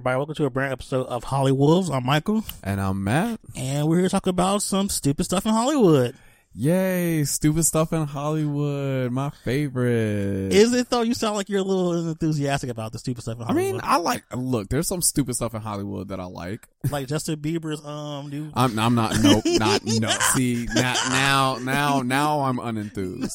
Everybody, 0.00 0.16
welcome 0.16 0.34
to 0.34 0.44
a 0.46 0.50
brand 0.50 0.72
episode 0.72 1.06
of 1.08 1.24
Hollywoods. 1.24 1.94
I'm 1.94 2.06
Michael, 2.06 2.42
And 2.62 2.80
I'm 2.80 3.04
Matt. 3.04 3.38
and 3.54 3.86
we're 3.86 3.96
here 3.96 4.04
to 4.04 4.08
talk 4.08 4.26
about 4.26 4.62
some 4.62 4.88
stupid 4.88 5.24
stuff 5.24 5.44
in 5.44 5.52
Hollywood. 5.52 6.14
Yay, 6.52 7.22
stupid 7.24 7.64
stuff 7.64 7.92
in 7.92 8.06
Hollywood. 8.06 9.12
My 9.12 9.30
favorite. 9.44 10.52
Is 10.52 10.72
it 10.72 10.90
though? 10.90 11.02
You 11.02 11.14
sound 11.14 11.36
like 11.36 11.48
you're 11.48 11.60
a 11.60 11.64
little 11.64 12.08
enthusiastic 12.08 12.70
about 12.70 12.92
the 12.92 12.98
stupid 12.98 13.22
stuff 13.22 13.38
in 13.38 13.46
Hollywood. 13.46 13.68
I 13.68 13.72
mean, 13.72 13.80
I 13.84 13.96
like, 13.98 14.24
look, 14.34 14.68
there's 14.68 14.88
some 14.88 15.00
stupid 15.00 15.36
stuff 15.36 15.54
in 15.54 15.60
Hollywood 15.60 16.08
that 16.08 16.18
I 16.18 16.24
like. 16.24 16.66
like 16.90 17.06
Justin 17.06 17.36
Bieber's 17.36 17.84
um 17.84 18.30
new. 18.30 18.50
I'm, 18.54 18.76
I'm 18.78 18.96
not, 18.96 19.14
nope, 19.22 19.44
not, 19.46 19.82
no. 19.84 20.08
See, 20.34 20.66
now, 20.74 20.94
now, 21.08 21.58
now, 21.62 22.02
now 22.02 22.40
I'm 22.40 22.58
unenthused. 22.58 23.30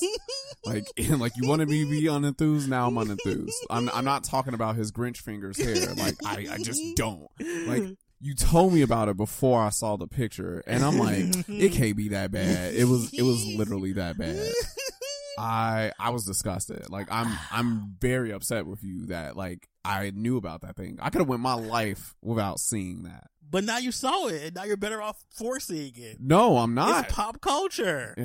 Like, 0.65 0.85
like 1.09 1.31
you 1.37 1.47
wanted 1.47 1.69
me 1.69 1.85
to 1.85 1.89
be 1.89 2.03
unenthused. 2.03 2.67
Now 2.67 2.87
I'm 2.87 2.95
unenthused. 2.95 3.51
I'm, 3.69 3.89
I'm 3.93 4.05
not 4.05 4.25
talking 4.25 4.53
about 4.53 4.75
his 4.75 4.91
Grinch 4.91 5.17
fingers 5.17 5.57
hair. 5.57 5.93
Like, 5.95 6.15
I, 6.25 6.47
I 6.51 6.57
just 6.57 6.81
don't. 6.95 7.27
Like, 7.39 7.95
you 8.25 8.33
told 8.33 8.73
me 8.73 8.81
about 8.81 9.07
it 9.07 9.17
before 9.17 9.61
I 9.61 9.69
saw 9.69 9.97
the 9.97 10.07
picture, 10.07 10.63
and 10.65 10.83
I'm 10.83 10.97
like, 10.97 11.47
it 11.47 11.71
can't 11.73 11.95
be 11.95 12.09
that 12.09 12.31
bad. 12.31 12.73
It 12.73 12.85
was, 12.85 13.13
it 13.13 13.21
was 13.21 13.45
literally 13.45 13.93
that 13.93 14.17
bad. 14.17 14.51
I 15.37 15.91
I 15.99 16.09
was 16.09 16.25
disgusted. 16.25 16.89
Like 16.89 17.07
I'm 17.11 17.37
I'm 17.51 17.97
very 17.99 18.31
upset 18.31 18.65
with 18.65 18.83
you 18.83 19.05
that 19.07 19.37
like 19.37 19.67
I 19.83 20.11
knew 20.15 20.37
about 20.37 20.61
that 20.61 20.75
thing. 20.75 20.97
I 20.99 21.11
could 21.11 21.19
have 21.21 21.27
went 21.27 21.43
my 21.43 21.53
life 21.53 22.15
without 22.23 22.59
seeing 22.59 23.03
that. 23.03 23.27
but 23.47 23.63
now 23.63 23.77
you 23.77 23.91
saw 23.91 24.25
it, 24.27 24.41
and 24.41 24.55
now 24.55 24.63
you're 24.63 24.75
better 24.75 25.03
off 25.03 25.23
for 25.29 25.59
seeing 25.59 25.93
it. 25.95 26.17
No, 26.19 26.57
I'm 26.57 26.73
not. 26.73 27.05
It's 27.05 27.13
pop 27.13 27.41
culture. 27.41 28.15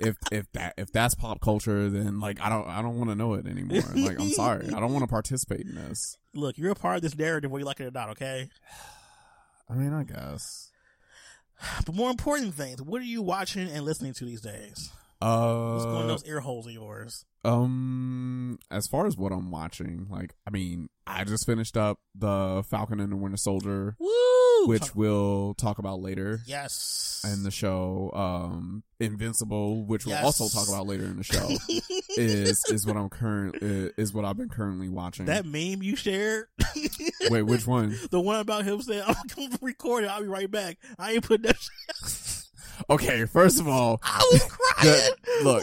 if 0.00 0.16
if 0.32 0.50
that 0.52 0.74
if 0.76 0.90
that's 0.90 1.14
pop 1.14 1.40
culture, 1.40 1.88
then 1.88 2.18
like 2.18 2.40
I 2.40 2.48
don't 2.48 2.66
I 2.66 2.82
don't 2.82 2.96
want 2.98 3.10
to 3.10 3.14
know 3.14 3.34
it 3.34 3.46
anymore. 3.46 3.82
Like 3.94 4.18
I'm 4.18 4.30
sorry, 4.30 4.66
I 4.74 4.80
don't 4.80 4.92
want 4.92 5.04
to 5.04 5.08
participate 5.08 5.66
in 5.66 5.76
this. 5.76 6.18
Look, 6.34 6.58
you're 6.58 6.72
a 6.72 6.74
part 6.74 6.96
of 6.96 7.02
this 7.02 7.16
narrative, 7.16 7.50
whether 7.50 7.60
you 7.60 7.66
like 7.66 7.80
it 7.80 7.86
or 7.86 7.90
not. 7.90 8.10
Okay. 8.10 8.48
I 9.70 9.74
mean, 9.74 9.92
I 9.92 10.04
guess. 10.04 10.70
But 11.86 11.94
more 11.94 12.10
important 12.10 12.54
things, 12.54 12.82
what 12.82 13.00
are 13.00 13.06
you 13.06 13.22
watching 13.22 13.68
and 13.68 13.84
listening 13.84 14.12
to 14.14 14.24
these 14.24 14.40
days? 14.40 14.90
What's 15.24 15.84
going 15.86 15.96
in 15.96 16.02
Uh, 16.04 16.06
those 16.08 16.24
ear 16.24 16.40
holes 16.40 16.66
of 16.66 16.72
yours? 16.72 17.24
um, 17.44 18.58
as 18.70 18.86
far 18.86 19.06
as 19.06 19.16
what 19.16 19.32
I'm 19.32 19.50
watching, 19.50 20.06
like 20.10 20.34
I 20.46 20.50
mean, 20.50 20.88
I 21.06 21.24
just 21.24 21.44
finished 21.46 21.76
up 21.76 21.98
the 22.14 22.62
Falcon 22.70 23.00
and 23.00 23.12
the 23.12 23.16
Winter 23.16 23.36
Soldier, 23.36 23.96
Woo! 23.98 24.66
which 24.66 24.80
Talk- 24.86 24.96
we'll 24.96 25.54
talk 25.54 25.78
about 25.78 26.00
later. 26.00 26.40
yes, 26.46 27.20
and 27.24 27.44
the 27.44 27.50
show 27.50 28.10
um 28.14 28.82
Invincible, 29.00 29.84
which 29.84 30.06
we'll 30.06 30.16
also 30.16 30.48
talk 30.48 30.68
about 30.68 30.86
later 30.86 31.04
in 31.04 31.16
the 31.18 31.24
show, 31.24 31.50
is 32.16 32.64
is 32.70 32.86
what 32.86 32.96
I'm 32.96 33.10
current 33.10 33.56
is 33.60 34.14
what 34.14 34.24
I've 34.24 34.36
been 34.38 34.48
currently 34.48 34.88
watching. 34.88 35.26
that 35.26 35.44
meme 35.44 35.82
you 35.82 35.96
shared. 35.96 36.46
Wait, 37.28 37.42
which 37.42 37.66
one? 37.66 37.94
The 38.10 38.20
one 38.20 38.40
about 38.40 38.64
him 38.64 38.80
saying, 38.80 39.02
"I'm 39.06 39.14
gonna 39.36 39.58
record 39.60 40.04
it. 40.04 40.06
I'll 40.06 40.22
be 40.22 40.28
right 40.28 40.50
back." 40.50 40.78
I 40.98 41.12
ain't 41.12 41.24
put 41.24 41.42
that. 41.42 41.56
Okay, 42.90 43.24
first 43.24 43.60
of 43.60 43.66
all, 43.68 44.00
I 44.02 44.28
was 44.32 44.44
crying. 44.50 45.10
look, 45.42 45.62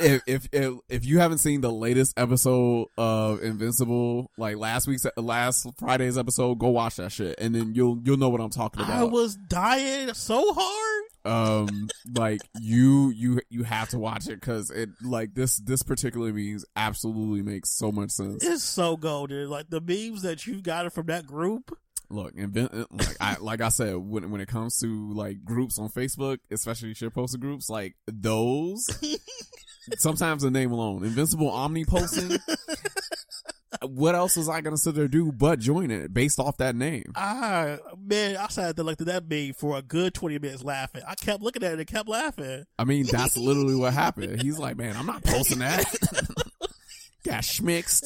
if, 0.00 0.22
if 0.26 0.48
if 0.52 0.74
if 0.88 1.04
you 1.04 1.18
haven't 1.18 1.38
seen 1.38 1.60
the 1.60 1.72
latest 1.72 2.14
episode 2.18 2.86
of 2.96 3.42
Invincible, 3.42 4.30
like 4.38 4.56
last 4.56 4.86
week's 4.86 5.06
last 5.16 5.66
Friday's 5.78 6.16
episode, 6.16 6.58
go 6.58 6.68
watch 6.68 6.96
that 6.96 7.10
shit, 7.12 7.34
and 7.38 7.54
then 7.54 7.74
you'll 7.74 8.00
you'll 8.04 8.16
know 8.16 8.28
what 8.28 8.40
I'm 8.40 8.50
talking 8.50 8.82
about. 8.82 8.96
I 8.96 9.04
was 9.04 9.36
dying 9.48 10.14
so 10.14 10.52
hard. 10.56 11.02
um, 11.24 11.88
like 12.14 12.40
you 12.60 13.10
you 13.10 13.40
you 13.50 13.64
have 13.64 13.88
to 13.88 13.98
watch 13.98 14.28
it 14.28 14.40
because 14.40 14.70
it 14.70 14.90
like 15.02 15.34
this 15.34 15.56
this 15.58 15.82
particular 15.82 16.32
means 16.32 16.64
absolutely 16.76 17.42
makes 17.42 17.70
so 17.70 17.90
much 17.90 18.10
sense. 18.10 18.44
It's 18.44 18.62
so 18.62 18.96
golden. 18.96 19.50
Like 19.50 19.68
the 19.70 19.80
memes 19.80 20.22
that 20.22 20.46
you 20.46 20.62
got 20.62 20.86
it 20.86 20.92
from 20.92 21.06
that 21.06 21.26
group. 21.26 21.76
Look, 22.08 22.34
invent 22.36 22.72
uh, 22.72 22.84
like 22.90 23.16
I 23.20 23.36
like 23.40 23.60
I 23.60 23.68
said 23.68 23.96
when 23.96 24.30
when 24.30 24.40
it 24.40 24.48
comes 24.48 24.78
to 24.80 25.12
like 25.12 25.44
groups 25.44 25.78
on 25.78 25.88
Facebook, 25.88 26.38
especially 26.50 26.94
shit 26.94 27.12
posted 27.12 27.40
groups, 27.40 27.68
like 27.68 27.96
those. 28.06 28.86
sometimes 29.98 30.42
the 30.42 30.50
name 30.50 30.72
alone, 30.72 31.04
Invincible 31.04 31.50
Omni 31.50 31.84
posting. 31.84 32.38
what 33.82 34.14
else 34.14 34.36
was 34.36 34.48
I 34.48 34.60
gonna 34.60 34.76
sit 34.76 34.94
there 34.94 35.08
do 35.08 35.32
but 35.32 35.58
join 35.58 35.90
it 35.90 36.12
based 36.12 36.38
off 36.38 36.56
that 36.58 36.76
name? 36.76 37.12
I 37.14 37.78
man, 37.98 38.36
I 38.36 38.48
sat 38.48 38.76
there 38.76 38.84
like 38.84 38.98
that 38.98 39.28
meme 39.28 39.54
for 39.54 39.76
a 39.76 39.82
good 39.82 40.14
twenty 40.14 40.38
minutes 40.38 40.64
laughing. 40.64 41.02
I 41.06 41.14
kept 41.14 41.42
looking 41.42 41.62
at 41.62 41.72
it 41.72 41.78
and 41.78 41.86
kept 41.86 42.08
laughing. 42.08 42.64
I 42.78 42.84
mean, 42.84 43.06
that's 43.10 43.36
literally 43.36 43.74
what 43.74 43.92
happened. 43.92 44.42
He's 44.42 44.58
like, 44.58 44.76
man, 44.76 44.96
I'm 44.96 45.06
not 45.06 45.24
posting 45.24 45.58
that. 45.58 45.84
Got 47.24 47.42
schmixed 47.42 48.04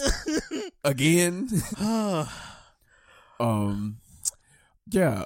again. 0.82 1.48
Um, 3.40 3.96
yeah. 4.90 5.24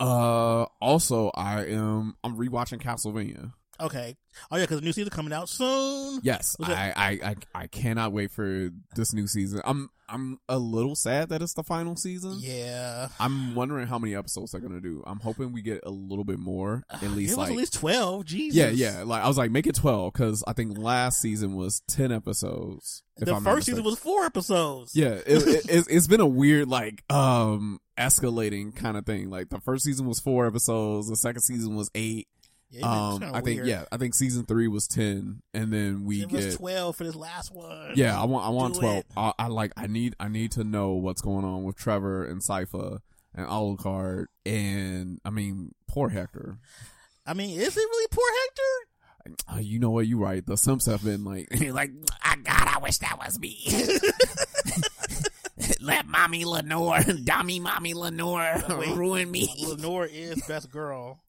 Uh, 0.00 0.66
also, 0.80 1.30
I 1.34 1.64
am 1.66 2.16
I'm 2.24 2.36
rewatching 2.36 2.82
Castlevania. 2.82 3.52
Okay. 3.80 4.16
Oh 4.50 4.56
yeah, 4.56 4.64
because 4.64 4.80
the 4.80 4.84
new 4.84 4.92
season 4.92 5.10
coming 5.10 5.32
out 5.32 5.48
soon. 5.48 6.20
Yes, 6.22 6.56
I, 6.62 6.92
I, 6.94 7.08
I, 7.30 7.36
I 7.54 7.66
cannot 7.68 8.12
wait 8.12 8.30
for 8.30 8.70
this 8.94 9.12
new 9.14 9.26
season. 9.26 9.62
I'm, 9.64 9.88
I'm 10.08 10.38
a 10.48 10.58
little 10.58 10.94
sad 10.94 11.30
that 11.30 11.42
it's 11.42 11.54
the 11.54 11.62
final 11.62 11.96
season. 11.96 12.36
Yeah. 12.38 13.08
I'm 13.18 13.54
wondering 13.54 13.86
how 13.86 13.98
many 13.98 14.14
episodes 14.14 14.52
they're 14.52 14.60
gonna 14.60 14.80
do. 14.80 15.02
I'm 15.06 15.20
hoping 15.20 15.52
we 15.52 15.62
get 15.62 15.80
a 15.84 15.90
little 15.90 16.24
bit 16.24 16.38
more, 16.38 16.84
at 16.90 17.02
least 17.02 17.36
like, 17.36 17.50
at 17.50 17.56
least 17.56 17.74
twelve. 17.74 18.26
Jesus. 18.26 18.56
yeah, 18.56 18.68
yeah. 18.68 19.02
Like 19.04 19.22
I 19.22 19.28
was 19.28 19.38
like, 19.38 19.50
make 19.50 19.66
it 19.66 19.74
twelve 19.74 20.12
because 20.12 20.44
I 20.46 20.52
think 20.52 20.78
last 20.78 21.20
season 21.20 21.54
was 21.54 21.82
ten 21.88 22.12
episodes. 22.12 23.02
If 23.16 23.26
The 23.26 23.34
I'm 23.34 23.42
not 23.42 23.54
first 23.54 23.66
season 23.66 23.84
was 23.84 23.98
four 23.98 24.24
episodes. 24.24 24.94
Yeah, 24.94 25.14
it, 25.14 25.26
it, 25.26 25.66
it's, 25.68 25.88
it's 25.88 26.06
been 26.06 26.20
a 26.20 26.26
weird 26.26 26.68
like 26.68 27.02
um 27.10 27.80
escalating 27.98 28.76
kind 28.76 28.96
of 28.96 29.06
thing. 29.06 29.30
Like 29.30 29.48
the 29.48 29.60
first 29.60 29.84
season 29.84 30.06
was 30.06 30.20
four 30.20 30.46
episodes, 30.46 31.08
the 31.08 31.16
second 31.16 31.42
season 31.42 31.74
was 31.74 31.90
eight. 31.94 32.28
Yeah, 32.68 32.86
um, 32.86 33.22
I 33.22 33.40
think 33.40 33.58
weird. 33.58 33.68
yeah, 33.68 33.84
I 33.92 33.96
think 33.96 34.14
season 34.14 34.44
three 34.44 34.68
was 34.68 34.86
ten, 34.88 35.40
and 35.54 35.72
then 35.72 36.04
we 36.04 36.22
it 36.22 36.28
get 36.28 36.54
twelve 36.54 36.96
for 36.96 37.04
this 37.04 37.14
last 37.14 37.54
one. 37.54 37.92
yeah. 37.94 38.20
I 38.20 38.24
want 38.24 38.44
I 38.44 38.48
want 38.50 38.74
Do 38.74 38.80
twelve. 38.80 39.04
I, 39.16 39.32
I 39.38 39.46
like 39.46 39.72
I 39.76 39.86
need 39.86 40.16
I 40.18 40.28
need 40.28 40.50
to 40.52 40.64
know 40.64 40.92
what's 40.94 41.22
going 41.22 41.44
on 41.44 41.62
with 41.62 41.76
Trevor 41.76 42.24
and 42.24 42.42
Sypha 42.42 42.98
and 43.34 43.46
Alucard, 43.46 44.26
and 44.44 45.20
I 45.24 45.30
mean 45.30 45.74
poor 45.86 46.08
Hector. 46.08 46.58
I 47.24 47.34
mean, 47.34 47.58
is 47.58 47.76
it 47.76 47.80
really 47.80 48.08
poor 48.10 48.24
Hector? 48.42 49.56
Uh, 49.56 49.60
you 49.60 49.78
know 49.80 49.90
what? 49.90 50.06
You 50.06 50.18
right. 50.18 50.44
The 50.44 50.56
Simps 50.56 50.86
have 50.86 51.02
been 51.04 51.24
like 51.24 51.48
like 51.72 51.92
Ah, 52.24 52.36
God, 52.42 52.68
I 52.76 52.78
wish 52.82 52.98
that 52.98 53.16
was 53.18 53.38
me. 53.38 53.58
Let 55.80 56.06
mommy 56.06 56.44
Lenore, 56.44 57.00
dummy 57.24 57.60
mommy 57.60 57.94
Lenore, 57.94 58.62
Wait. 58.68 58.96
ruin 58.96 59.30
me. 59.30 59.48
Lenore 59.66 60.06
is 60.06 60.42
best 60.46 60.70
girl. 60.70 61.20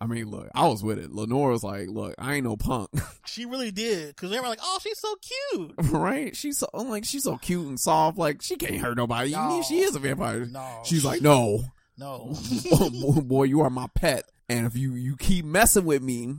I 0.00 0.06
mean, 0.06 0.30
look, 0.30 0.48
I 0.54 0.66
was 0.66 0.82
with 0.82 0.98
it. 0.98 1.12
Lenore 1.12 1.50
was 1.50 1.64
like, 1.64 1.88
"Look, 1.88 2.14
I 2.18 2.34
ain't 2.34 2.44
no 2.44 2.56
punk." 2.56 2.90
She 3.26 3.44
really 3.44 3.70
did 3.72 4.08
because 4.14 4.30
they 4.30 4.38
were 4.38 4.46
like, 4.46 4.60
"Oh, 4.62 4.78
she's 4.80 4.98
so 4.98 5.14
cute." 5.16 5.74
right? 5.90 6.34
She's 6.34 6.58
so 6.58 6.68
I'm 6.72 6.88
like 6.88 7.04
she's 7.04 7.24
so 7.24 7.36
cute 7.36 7.66
and 7.66 7.78
soft. 7.78 8.18
Like 8.18 8.40
she 8.40 8.56
can't 8.56 8.76
hurt 8.76 8.96
nobody. 8.96 9.30
Even 9.30 9.50
if 9.52 9.64
she 9.66 9.80
is 9.80 9.94
a 9.96 9.98
vampire. 9.98 10.46
No, 10.46 10.82
She's 10.84 11.04
like, 11.04 11.22
no, 11.22 11.64
no. 11.98 12.34
boy, 13.24 13.44
you 13.44 13.60
are 13.62 13.70
my 13.70 13.88
pet, 13.94 14.24
and 14.48 14.66
if 14.66 14.76
you 14.76 14.94
you 14.94 15.16
keep 15.16 15.44
messing 15.44 15.84
with 15.84 16.02
me, 16.02 16.34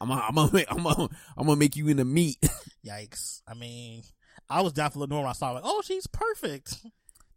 I'm 0.00 0.08
gonna 0.08 0.20
I'm 0.20 0.34
gonna 0.34 0.52
make, 0.52 0.66
I'm 0.70 0.82
gonna 0.82 1.08
I'm 1.36 1.46
gonna 1.46 1.56
make 1.56 1.74
you 1.76 1.88
into 1.88 2.04
meat. 2.04 2.38
Yikes! 2.86 3.42
I 3.48 3.54
mean, 3.54 4.02
I 4.50 4.60
was 4.60 4.72
down 4.72 4.90
for 4.90 5.00
Lenore 5.00 5.20
when 5.20 5.30
I 5.30 5.32
saw 5.32 5.48
her, 5.48 5.54
like, 5.54 5.64
"Oh, 5.64 5.82
she's 5.84 6.06
perfect." 6.06 6.76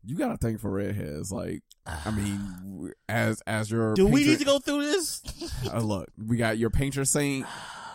You 0.04 0.16
got 0.16 0.30
to 0.30 0.38
think 0.38 0.60
for 0.60 0.72
redheads. 0.72 1.32
Like, 1.32 1.62
I 1.86 2.12
mean, 2.12 2.94
as 3.10 3.42
as 3.46 3.70
your 3.72 3.94
Do 3.94 4.08
we 4.08 4.24
need 4.24 4.40
to 4.40 4.46
go 4.46 4.60
through 4.60 4.84
this? 4.84 5.22
Uh, 5.72 5.82
look, 5.82 6.08
we 6.18 6.38
got 6.38 6.58
your 6.58 6.70
painter 6.70 7.04
saint. 7.06 7.46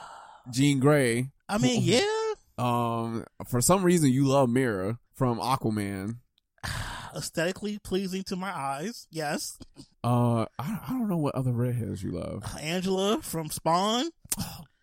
Jean 0.52 0.78
Grey. 0.80 1.30
I 1.48 1.58
mean, 1.58 1.82
yeah. 1.82 2.34
Um, 2.58 3.24
for 3.48 3.60
some 3.60 3.82
reason 3.82 4.10
you 4.10 4.26
love 4.26 4.50
Mera 4.50 4.98
from 5.14 5.38
Aquaman. 5.38 6.18
Aesthetically 7.16 7.78
pleasing 7.78 8.22
to 8.24 8.36
my 8.36 8.50
eyes. 8.54 9.06
Yes. 9.10 9.58
Uh, 10.02 10.42
I, 10.58 10.78
I 10.86 10.88
don't 10.90 11.08
know 11.08 11.16
what 11.16 11.34
other 11.34 11.52
redheads 11.52 12.02
you 12.02 12.12
love. 12.12 12.42
Angela 12.60 13.22
from 13.22 13.48
Spawn. 13.48 14.10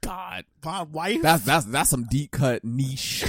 God, 0.01 0.45
My 0.65 0.81
wife. 0.83 1.21
that's 1.21 1.44
that's 1.44 1.65
that's 1.65 1.89
some 1.89 2.06
deep 2.09 2.31
cut 2.31 2.63
niche 2.63 3.24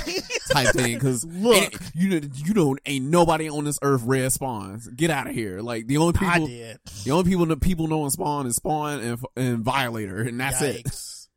type 0.51 0.69
thing. 0.75 0.95
Because 0.95 1.25
Look. 1.25 1.75
you 1.95 2.09
know 2.09 2.29
you 2.35 2.55
know 2.55 2.77
ain't 2.87 3.05
nobody 3.07 3.49
on 3.51 3.65
this 3.65 3.79
earth 3.83 4.03
red 4.05 4.33
spawns. 4.33 4.89
Get 4.89 5.11
out 5.11 5.27
of 5.29 5.35
here. 5.35 5.61
Like 5.61 5.87
the 5.87 5.99
only 5.99 6.15
I 6.21 6.33
people 6.35 6.47
did. 6.49 6.79
the 7.05 7.11
only 7.11 7.31
people 7.31 7.47
that 7.47 7.61
people 7.61 7.89
know 7.89 8.05
in 8.05 8.11
Spawn 8.11 8.47
is 8.47 8.57
Spawn 8.57 9.01
and 9.01 9.19
and 9.37 9.59
Violator, 9.65 10.23
and 10.23 10.41
that's 10.41 10.63
it. 10.63 10.87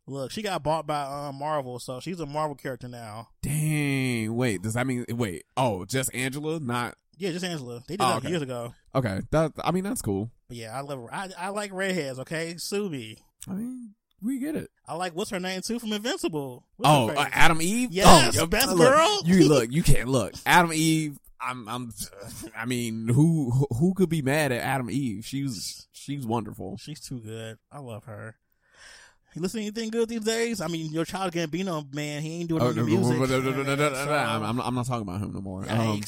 Look, 0.07 0.31
she 0.31 0.41
got 0.43 0.61
bought 0.63 0.85
by 0.85 1.01
um, 1.03 1.35
Marvel, 1.39 1.79
so 1.79 1.99
she's 1.99 2.19
a 2.19 2.25
Marvel 2.27 2.55
character 2.55 2.87
now. 2.87 3.29
Dang. 3.41 4.35
Wait, 4.35 4.61
does 4.61 4.75
that 4.75 4.85
mean 4.85 5.03
wait? 5.09 5.43
Oh, 5.57 5.83
just 5.85 6.13
Angela, 6.13 6.59
not 6.59 6.95
Yeah, 7.17 7.31
just 7.31 7.43
Angela. 7.43 7.83
They 7.87 7.97
did 7.97 8.03
Oh, 8.03 8.07
that 8.09 8.17
okay. 8.17 8.29
years 8.29 8.41
ago. 8.43 8.73
okay. 8.93 9.21
That 9.31 9.53
I 9.63 9.71
mean 9.71 9.83
that's 9.83 10.01
cool. 10.03 10.31
But 10.47 10.57
yeah, 10.57 10.77
I 10.77 10.81
love 10.81 10.99
her. 11.01 11.13
I, 11.13 11.29
I 11.37 11.49
like 11.49 11.73
redheads. 11.73 12.19
Okay, 12.19 12.55
sue 12.57 12.87
me. 12.89 13.17
I 13.49 13.53
mean 13.53 13.95
we 14.21 14.39
get 14.39 14.55
it. 14.55 14.69
I 14.87 14.95
like 14.95 15.15
what's 15.15 15.29
her 15.31 15.39
name 15.39 15.61
too 15.61 15.79
from 15.79 15.93
Invincible. 15.93 16.65
What's 16.77 16.89
Oh, 16.89 17.07
her 17.07 17.17
uh. 17.17 17.29
Atom 17.31 17.61
Eve. 17.61 17.91
Yes, 17.91 18.37
oh, 18.39 18.45
best 18.47 18.69
look, 18.69 18.77
girl. 18.93 19.21
You 19.25 19.47
look. 19.47 19.71
You 19.71 19.83
can't 19.83 20.09
look. 20.09 20.33
Atom 20.45 20.71
Eve. 20.73 21.17
I'm. 21.41 21.67
I'm. 21.67 21.93
I 22.57 22.65
mean, 22.65 23.07
who 23.07 23.51
who- 23.51 23.67
who 23.77 23.93
could 23.93 24.09
be 24.09 24.21
mad 24.21 24.51
at 24.51 24.61
Atom 24.61 24.89
Eve? 24.89 25.25
She's 25.25 25.87
she's 25.91 26.25
wonderful. 26.25 26.77
she's 26.77 26.99
too 26.99 27.19
good. 27.19 27.57
I 27.71 27.79
love 27.79 28.05
her. 28.05 28.35
You 29.35 29.41
listen 29.41 29.59
to 29.59 29.65
anything 29.65 29.89
good 29.89 30.07
these 30.07 30.21
days? 30.21 30.61
I 30.61 30.67
mean, 30.67 30.93
your 30.93 31.03
child 31.03 31.33
Gambino 31.33 31.93
man, 31.93 32.21
he 32.21 32.39
ain't 32.39 32.47
doing 32.49 32.61
Oh, 32.63 32.71
no, 32.71 32.85
music. 32.85 33.17
no, 33.19 33.25
no, 33.25 33.75
So- 33.93 34.13
I'm, 34.13 34.61
I'm 34.61 34.73
not, 34.75 34.85
talking 34.85 35.01
about 35.01 35.19
him 35.21 35.33
no 35.33 35.41
more. 35.41 35.69
Um, 35.69 36.01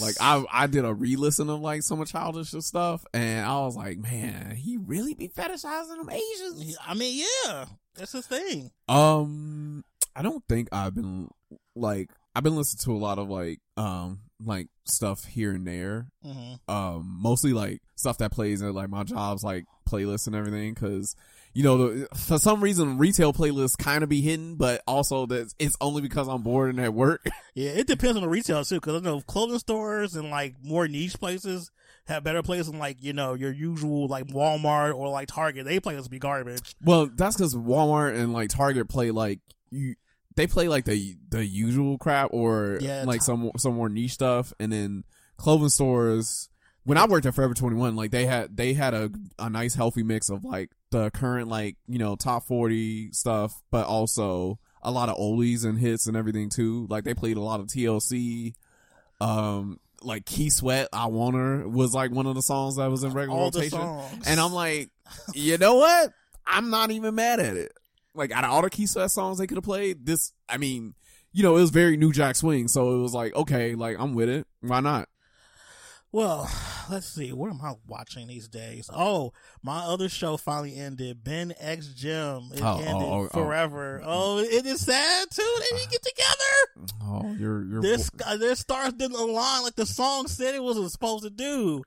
like 0.00 0.16
I 0.20 0.44
I 0.52 0.66
did 0.66 0.84
a 0.84 0.92
re-listen 0.92 1.48
of 1.48 1.60
like 1.60 1.82
some 1.84 2.00
of 2.00 2.08
childish 2.08 2.50
stuff, 2.50 3.04
and 3.14 3.46
I 3.46 3.60
was 3.60 3.76
like, 3.76 3.98
man, 3.98 4.56
he 4.56 4.78
really 4.78 5.14
be 5.14 5.28
fetishizing 5.28 5.96
them 5.96 6.10
Asians. 6.10 6.76
I 6.84 6.94
mean, 6.94 7.24
yeah, 7.46 7.66
that's 7.94 8.12
his 8.12 8.26
thing. 8.26 8.72
Um, 8.88 9.84
I 10.16 10.22
don't 10.22 10.42
think 10.48 10.68
I've 10.72 10.94
been 10.94 11.28
like 11.76 12.10
I've 12.34 12.42
been 12.42 12.56
listening 12.56 12.82
to 12.84 12.98
a 12.98 13.00
lot 13.02 13.18
of 13.20 13.28
like 13.28 13.60
um 13.76 14.20
like 14.44 14.66
stuff 14.86 15.24
here 15.26 15.52
and 15.52 15.64
there. 15.66 16.08
hmm 16.24 16.54
Um, 16.66 17.18
mostly 17.22 17.52
like 17.52 17.80
stuff 17.94 18.18
that 18.18 18.32
plays 18.32 18.60
in 18.60 18.72
like 18.72 18.90
my 18.90 19.04
job's 19.04 19.44
like 19.44 19.66
playlists 19.88 20.26
and 20.26 20.34
everything 20.34 20.74
because. 20.74 21.14
You 21.54 21.64
know, 21.64 21.76
the, 21.76 22.08
for 22.16 22.38
some 22.38 22.62
reason, 22.62 22.96
retail 22.98 23.32
playlists 23.32 23.76
kind 23.76 24.02
of 24.02 24.08
be 24.08 24.22
hidden, 24.22 24.56
but 24.56 24.82
also 24.86 25.26
that 25.26 25.52
it's 25.58 25.76
only 25.80 26.00
because 26.00 26.26
I'm 26.28 26.42
bored 26.42 26.70
and 26.70 26.80
at 26.80 26.94
work. 26.94 27.26
Yeah, 27.54 27.72
it 27.72 27.86
depends 27.86 28.16
on 28.16 28.22
the 28.22 28.30
retail 28.30 28.64
too, 28.64 28.76
because 28.76 28.96
I 28.96 29.04
know 29.04 29.20
clothing 29.20 29.58
stores 29.58 30.16
and 30.16 30.30
like 30.30 30.54
more 30.62 30.88
niche 30.88 31.18
places 31.20 31.70
have 32.06 32.24
better 32.24 32.42
places 32.42 32.68
than 32.70 32.78
like 32.78 33.02
you 33.02 33.12
know 33.12 33.34
your 33.34 33.52
usual 33.52 34.06
like 34.08 34.28
Walmart 34.28 34.94
or 34.94 35.10
like 35.10 35.28
Target. 35.28 35.66
They 35.66 35.78
playlists 35.78 36.08
be 36.08 36.18
garbage. 36.18 36.74
Well, 36.82 37.10
that's 37.14 37.36
because 37.36 37.54
Walmart 37.54 38.16
and 38.18 38.32
like 38.32 38.48
Target 38.48 38.88
play 38.88 39.10
like 39.10 39.40
you. 39.70 39.96
They 40.34 40.46
play 40.46 40.68
like 40.68 40.86
the 40.86 41.14
the 41.28 41.44
usual 41.44 41.98
crap 41.98 42.30
or 42.32 42.78
Yeah, 42.80 43.04
like 43.06 43.20
some 43.20 43.50
some 43.58 43.74
more 43.74 43.90
niche 43.90 44.12
stuff, 44.12 44.54
and 44.58 44.72
then 44.72 45.04
clothing 45.36 45.68
stores. 45.68 46.48
When 46.84 46.96
I 46.96 47.04
worked 47.04 47.26
at 47.26 47.34
Forever 47.34 47.52
Twenty 47.52 47.76
One, 47.76 47.96
like 47.96 48.12
they 48.12 48.24
had 48.24 48.56
they 48.56 48.72
had 48.72 48.94
a 48.94 49.10
a 49.38 49.50
nice 49.50 49.74
healthy 49.74 50.02
mix 50.02 50.30
of 50.30 50.42
like 50.42 50.70
the 50.92 51.10
current 51.10 51.48
like 51.48 51.76
you 51.88 51.98
know 51.98 52.14
top 52.14 52.44
forty 52.46 53.10
stuff, 53.12 53.60
but 53.72 53.86
also 53.86 54.58
a 54.82 54.90
lot 54.90 55.08
of 55.08 55.16
oldies 55.16 55.64
and 55.64 55.78
hits 55.78 56.06
and 56.06 56.16
everything 56.16 56.48
too. 56.48 56.86
Like 56.88 57.04
they 57.04 57.14
played 57.14 57.36
a 57.36 57.40
lot 57.40 57.60
of 57.60 57.66
TLC. 57.66 58.54
Um, 59.20 59.78
like 60.02 60.24
Keith 60.26 60.52
Sweat, 60.54 60.88
I 60.92 61.06
Want 61.06 61.36
Her 61.36 61.68
was 61.68 61.94
like 61.94 62.10
one 62.10 62.26
of 62.26 62.34
the 62.34 62.42
songs 62.42 62.76
that 62.76 62.90
was 62.90 63.04
in 63.04 63.12
regular 63.12 63.38
All 63.38 63.50
the 63.50 63.58
rotation. 63.58 63.78
songs, 63.78 64.24
And 64.26 64.40
I'm 64.40 64.52
like, 64.52 64.90
you 65.34 65.58
know 65.58 65.76
what? 65.76 66.12
I'm 66.44 66.70
not 66.70 66.90
even 66.90 67.14
mad 67.14 67.38
at 67.38 67.56
it. 67.56 67.72
Like 68.14 68.32
out 68.32 68.42
of 68.44 68.50
all 68.50 68.62
the 68.62 68.70
Keith 68.70 68.90
Sweat 68.90 69.10
songs 69.12 69.38
they 69.38 69.46
could 69.46 69.56
have 69.58 69.64
played, 69.64 70.04
this 70.04 70.32
I 70.48 70.56
mean, 70.56 70.94
you 71.32 71.42
know, 71.44 71.56
it 71.56 71.60
was 71.60 71.70
very 71.70 71.96
New 71.96 72.12
Jack 72.12 72.34
Swing, 72.36 72.66
so 72.68 72.98
it 72.98 73.00
was 73.00 73.14
like, 73.14 73.34
okay, 73.36 73.74
like 73.76 73.96
I'm 73.98 74.14
with 74.14 74.28
it. 74.28 74.46
Why 74.60 74.80
not? 74.80 75.08
Well, 76.12 76.50
let's 76.90 77.08
see. 77.08 77.32
What 77.32 77.50
am 77.50 77.60
I 77.62 77.74
watching 77.86 78.26
these 78.28 78.46
days? 78.48 78.88
Oh, 78.92 79.32
my 79.62 79.78
other 79.80 80.08
show 80.08 80.36
finally 80.36 80.76
ended. 80.76 81.24
Ben 81.24 81.54
X 81.58 81.88
Jim. 81.88 82.50
It 82.54 82.60
Oh, 82.62 82.78
ended 82.78 82.94
oh, 82.94 83.12
oh, 83.12 83.24
oh. 83.24 83.28
forever. 83.28 84.02
Oh. 84.04 84.38
it 84.38 84.66
is 84.66 84.80
sad 84.82 85.28
too. 85.30 85.56
They 85.70 85.78
didn't 85.78 85.90
get 85.90 86.02
together. 86.02 86.92
Oh, 87.02 87.34
you're 87.38 87.64
you're 87.64 87.82
Their, 87.82 87.98
their 88.38 88.54
stars 88.56 88.92
didn't 88.94 89.16
align 89.16 89.62
like 89.62 89.74
the 89.76 89.86
song 89.86 90.26
said 90.28 90.54
it 90.54 90.62
was 90.62 90.92
supposed 90.92 91.24
to 91.24 91.30
do. 91.30 91.82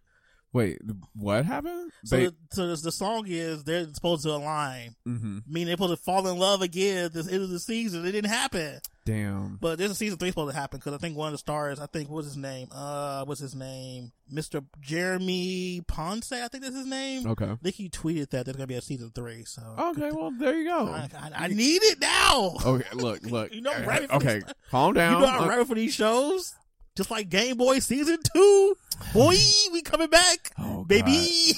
wait, 0.53 0.79
what 1.15 1.45
happened? 1.45 1.91
So, 2.05 2.15
They, 2.15 2.25
the, 2.27 2.35
so 2.51 2.75
the, 2.75 2.91
song 2.91 3.25
is 3.27 3.63
they're 3.63 3.87
supposed 3.93 4.23
to 4.23 4.29
align. 4.31 4.95
hmm 5.05 5.39
mean, 5.47 5.67
they're 5.67 5.73
supposed 5.75 5.97
to 5.97 6.03
fall 6.03 6.27
in 6.27 6.37
love 6.37 6.61
again 6.61 7.05
at 7.05 7.13
the 7.13 7.19
end 7.31 7.43
of 7.43 7.49
the 7.49 7.59
season. 7.59 8.05
It 8.05 8.13
didn't 8.13 8.31
happen. 8.31 8.79
Damn. 9.05 9.57
But 9.61 9.77
there's 9.77 9.91
a 9.91 9.95
season 9.95 10.17
three 10.17 10.29
supposed 10.29 10.53
to 10.55 10.59
happen 10.59 10.79
because 10.79 10.93
I 10.93 10.97
think 10.97 11.15
one 11.15 11.27
of 11.27 11.33
the 11.33 11.37
stars, 11.37 11.79
I 11.79 11.85
think, 11.85 12.09
what's 12.09 12.25
his 12.25 12.37
name? 12.37 12.69
Uh, 12.71 13.23
what's 13.25 13.39
his 13.39 13.53
name? 13.53 14.11
Mr. 14.33 14.65
Jeremy 14.81 15.81
Ponce, 15.87 16.31
I 16.31 16.47
think 16.47 16.63
that's 16.63 16.75
his 16.75 16.87
name. 16.87 17.27
Okay. 17.27 17.45
I 17.51 17.55
think 17.55 17.75
he 17.75 17.89
tweeted 17.89 18.31
that 18.31 18.45
there's 18.45 18.57
gonna 18.57 18.65
be 18.67 18.73
a 18.75 18.81
season 18.81 19.11
three. 19.13 19.43
So 19.45 19.61
Okay. 19.77 20.09
Well, 20.11 20.31
there 20.31 20.55
you 20.57 20.65
go. 20.65 20.87
I, 20.87 21.07
I, 21.15 21.31
I 21.45 21.47
need 21.49 21.83
it 21.83 21.99
now. 21.99 22.55
Okay. 22.65 22.87
Look. 22.93 23.21
Look. 23.29 23.53
You 23.53 23.61
know 23.61 23.71
I'm 23.71 23.87
ready 23.87 24.07
okay. 24.11 24.39
this. 24.39 24.53
Calm 24.71 24.93
down. 24.95 25.21
You 25.21 25.27
know 25.27 25.33
I'm 25.33 25.43
Uh, 25.43 25.47
ready 25.49 25.65
for 25.65 25.75
these 25.75 25.93
shows. 25.93 26.55
Just 26.95 27.11
like 27.11 27.29
Game 27.29 27.57
Boy 27.57 27.79
season 27.79 28.17
two, 28.33 28.75
boy, 29.13 29.35
we 29.73 29.81
coming 29.81 30.09
back, 30.09 30.51
Oh, 30.57 30.85
baby. 30.85 31.51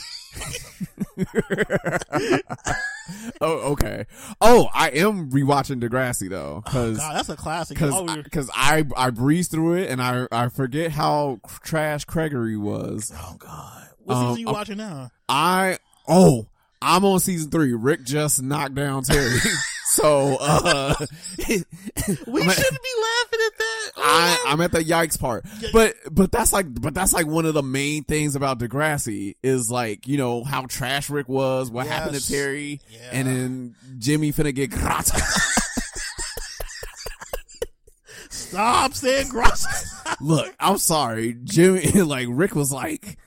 oh, 3.42 3.72
okay. 3.72 4.06
Oh, 4.42 4.68
I 4.74 4.90
am 4.92 5.30
rewatching 5.32 5.82
Degrassi 5.82 6.30
though, 6.30 6.62
because 6.66 6.98
God, 6.98 7.16
that's 7.16 7.30
a 7.30 7.36
classic. 7.36 7.78
because 7.78 7.94
Oh, 7.96 8.22
because 8.24 8.50
I 8.54 8.84
I 8.96 9.10
breezed 9.10 9.52
through 9.52 9.74
it 9.76 9.90
and 9.90 10.02
I 10.02 10.28
I 10.32 10.50
forget 10.50 10.92
how 10.92 11.40
trash 11.64 12.06
Gregory 12.06 12.58
was. 12.58 13.12
oh 13.16 13.36
God, 13.40 13.88
what 14.00 14.16
Um, 14.16 14.28
season 14.30 14.42
you 14.42 14.48
um, 14.50 14.54
watching 14.54 14.78
now? 14.78 15.10
I 15.30 15.78
oh 16.08 16.48
I'm 16.82 17.06
on 17.06 17.20
season 17.20 17.50
three. 17.50 17.74
Rick 17.74 18.04
just 18.04 18.42
knocked 18.42 18.76
down 18.76 19.04
Terry, 19.04 19.38
so 20.02 20.38
uh, 20.40 20.94
We 21.48 21.56
shouldn't 21.56 22.28
be 22.28 22.44
laughing 22.48 23.40
at 23.46 23.58
that. 23.58 23.90
I 23.98 24.44
I'm 24.48 24.62
at 24.62 24.72
the 24.72 24.80
yikes 24.80 25.20
part, 25.20 25.46
but 25.74 25.96
but 26.12 26.32
that's 26.32 26.54
like 26.54 26.68
but 26.82 26.94
that's 26.94 27.14
like 27.14 27.26
one 27.28 27.46
of 27.46 27.54
the 27.54 27.64
main 27.64 28.04
things 28.04 28.36
about 28.36 28.60
Degrassi 28.60 29.36
is 29.44 29.70
like 29.72 30.08
you 30.08 30.18
know 30.18 30.44
how 30.44 30.66
trash 30.68 31.10
Rick 31.10 31.28
was, 31.28 31.70
what 31.72 31.88
happened 31.88 32.12
to 32.16 32.20
Yes. 32.22 32.28
Terry, 32.28 32.80
Yeah. 32.90 33.00
and 33.12 33.28
then 33.28 33.76
Jimmy 33.98 34.32
finna 34.32 34.54
get 34.54 34.72
grata. 34.72 35.20
Stop 38.30 38.94
saying 38.94 39.30
gross. 39.30 39.66
Look, 40.22 40.54
I'm 40.60 40.78
sorry, 40.78 41.36
Jimmy. 41.44 41.92
Like 42.08 42.28
Rick 42.30 42.56
was 42.56 42.72
like, 42.72 43.18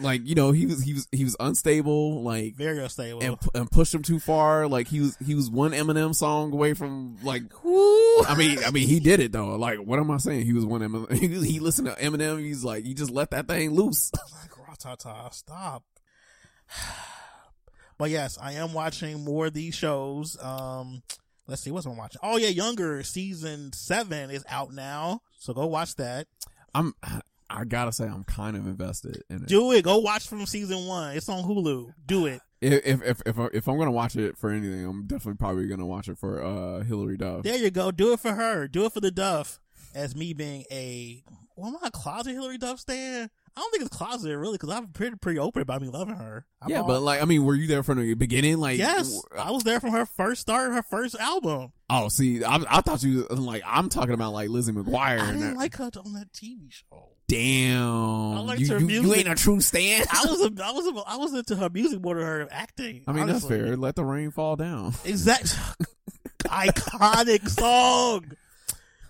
like 0.00 0.26
you 0.26 0.34
know 0.34 0.52
he 0.52 0.64
was 0.66 0.82
he 0.82 0.94
was 0.94 1.06
he 1.12 1.24
was 1.24 1.36
unstable, 1.38 2.22
like 2.22 2.54
Very 2.54 2.78
unstable. 2.82 3.22
and 3.22 3.36
and 3.54 3.70
pushed 3.70 3.94
him 3.94 4.02
too 4.02 4.18
far. 4.18 4.66
Like 4.66 4.88
he 4.88 5.00
was 5.00 5.16
he 5.24 5.34
was 5.34 5.50
one 5.50 5.72
Eminem 5.72 6.14
song 6.14 6.52
away 6.52 6.74
from 6.74 7.18
like. 7.22 7.42
I 7.64 8.34
mean, 8.36 8.58
I 8.64 8.70
mean, 8.70 8.88
he 8.88 9.00
did 9.00 9.20
it 9.20 9.32
though. 9.32 9.56
Like, 9.56 9.78
what 9.78 9.98
am 9.98 10.10
I 10.10 10.16
saying? 10.18 10.44
He 10.46 10.52
was 10.52 10.64
one 10.64 10.80
Eminem. 10.80 11.10
He, 11.18 11.28
he 11.52 11.60
listened 11.60 11.88
to 11.88 11.94
Eminem. 11.94 12.40
He's 12.40 12.64
like, 12.64 12.84
he 12.84 12.94
just 12.94 13.10
let 13.10 13.30
that 13.32 13.48
thing 13.48 13.70
loose. 13.70 14.10
like 14.42 14.50
Ratata, 14.78 15.32
stop. 15.32 15.84
But 17.98 18.10
yes, 18.10 18.36
I 18.40 18.54
am 18.54 18.72
watching 18.72 19.22
more 19.22 19.46
of 19.46 19.54
these 19.54 19.76
shows. 19.76 20.36
Um, 20.42 21.02
let's 21.46 21.62
see 21.62 21.70
what's 21.70 21.86
I'm 21.86 21.96
watching. 21.96 22.18
Oh 22.22 22.36
yeah, 22.36 22.48
Younger 22.48 23.04
season 23.04 23.72
seven 23.72 24.30
is 24.30 24.44
out 24.48 24.72
now, 24.72 25.20
so 25.38 25.52
go 25.54 25.66
watch 25.66 25.94
that. 25.96 26.26
I'm. 26.74 26.94
I 27.54 27.64
gotta 27.64 27.92
say, 27.92 28.04
I'm 28.06 28.24
kind 28.24 28.56
of 28.56 28.66
invested 28.66 29.22
in 29.28 29.36
it. 29.42 29.46
Do 29.46 29.72
it. 29.72 29.82
Go 29.84 29.98
watch 29.98 30.26
from 30.28 30.44
season 30.46 30.86
one. 30.86 31.16
It's 31.16 31.28
on 31.28 31.44
Hulu. 31.44 31.92
Do 32.06 32.26
it. 32.26 32.40
If 32.60 32.84
if 32.86 33.02
if 33.02 33.22
if, 33.26 33.54
if 33.54 33.68
I'm 33.68 33.78
gonna 33.78 33.90
watch 33.90 34.16
it 34.16 34.38
for 34.38 34.50
anything, 34.50 34.84
I'm 34.84 35.06
definitely 35.06 35.36
probably 35.38 35.66
gonna 35.66 35.86
watch 35.86 36.08
it 36.08 36.16
for 36.18 36.42
uh 36.42 36.82
Hilary 36.84 37.16
Duff. 37.16 37.42
There 37.42 37.56
you 37.56 37.70
go. 37.70 37.90
Do 37.90 38.12
it 38.12 38.20
for 38.20 38.32
her. 38.32 38.68
Do 38.68 38.84
it 38.86 38.92
for 38.92 39.00
the 39.00 39.10
Duff. 39.10 39.58
As 39.94 40.16
me 40.16 40.32
being 40.32 40.64
a, 40.70 41.22
well, 41.54 41.68
am 41.68 41.76
I 41.82 41.88
a 41.88 41.90
closet 41.90 42.32
Hilary 42.32 42.56
Duff 42.56 42.80
stan? 42.80 43.28
I 43.54 43.60
don't 43.60 43.70
think 43.70 43.84
it's 43.84 43.94
closet 43.94 44.34
really 44.38 44.54
because 44.54 44.70
I'm 44.70 44.86
pretty 44.88 45.16
pretty 45.16 45.38
open 45.38 45.60
about 45.60 45.82
me 45.82 45.88
loving 45.88 46.14
her. 46.14 46.46
I'm 46.62 46.70
yeah, 46.70 46.80
all- 46.80 46.86
but 46.86 47.02
like, 47.02 47.20
I 47.20 47.26
mean, 47.26 47.44
were 47.44 47.54
you 47.54 47.66
there 47.66 47.82
from 47.82 47.98
the 48.00 48.14
beginning? 48.14 48.56
Like, 48.56 48.78
yes, 48.78 49.20
I 49.38 49.50
was 49.50 49.62
there 49.62 49.78
from 49.78 49.90
her 49.90 50.06
first 50.06 50.40
start, 50.40 50.72
her 50.72 50.82
first 50.82 51.14
album. 51.16 51.72
Oh, 51.90 52.08
see, 52.08 52.42
I, 52.42 52.62
I 52.70 52.80
thought 52.80 53.02
you 53.02 53.26
like 53.28 53.62
I'm 53.66 53.90
talking 53.90 54.14
about 54.14 54.32
like 54.32 54.48
Lizzie 54.48 54.72
McGuire. 54.72 54.98
I 54.98 55.16
and 55.16 55.38
didn't 55.38 55.40
that. 55.54 55.56
like 55.58 55.76
her 55.76 55.90
on 56.02 56.14
that 56.14 56.32
TV 56.32 56.72
show. 56.72 57.10
Damn, 57.28 58.34
I 58.34 58.40
liked 58.40 58.60
you, 58.60 58.68
her 58.68 58.78
you, 58.80 59.02
you 59.02 59.14
ain't 59.14 59.28
a 59.28 59.34
true 59.34 59.60
stan. 59.60 60.04
I 60.10 60.26
was 60.26 60.40
a, 60.42 60.44
I 60.64 60.72
was 60.72 60.86
a, 60.86 61.02
I 61.06 61.16
was 61.16 61.34
into 61.34 61.56
her 61.56 61.70
music 61.70 62.02
more 62.02 62.14
than 62.14 62.24
her 62.24 62.48
acting. 62.50 63.04
I 63.06 63.12
mean, 63.12 63.26
that's 63.26 63.46
fair. 63.46 63.76
Let 63.76 63.96
the 63.96 64.04
rain 64.04 64.30
fall 64.30 64.56
down. 64.56 64.92
Exact. 65.04 65.56
iconic 66.44 67.48
song. 67.48 68.32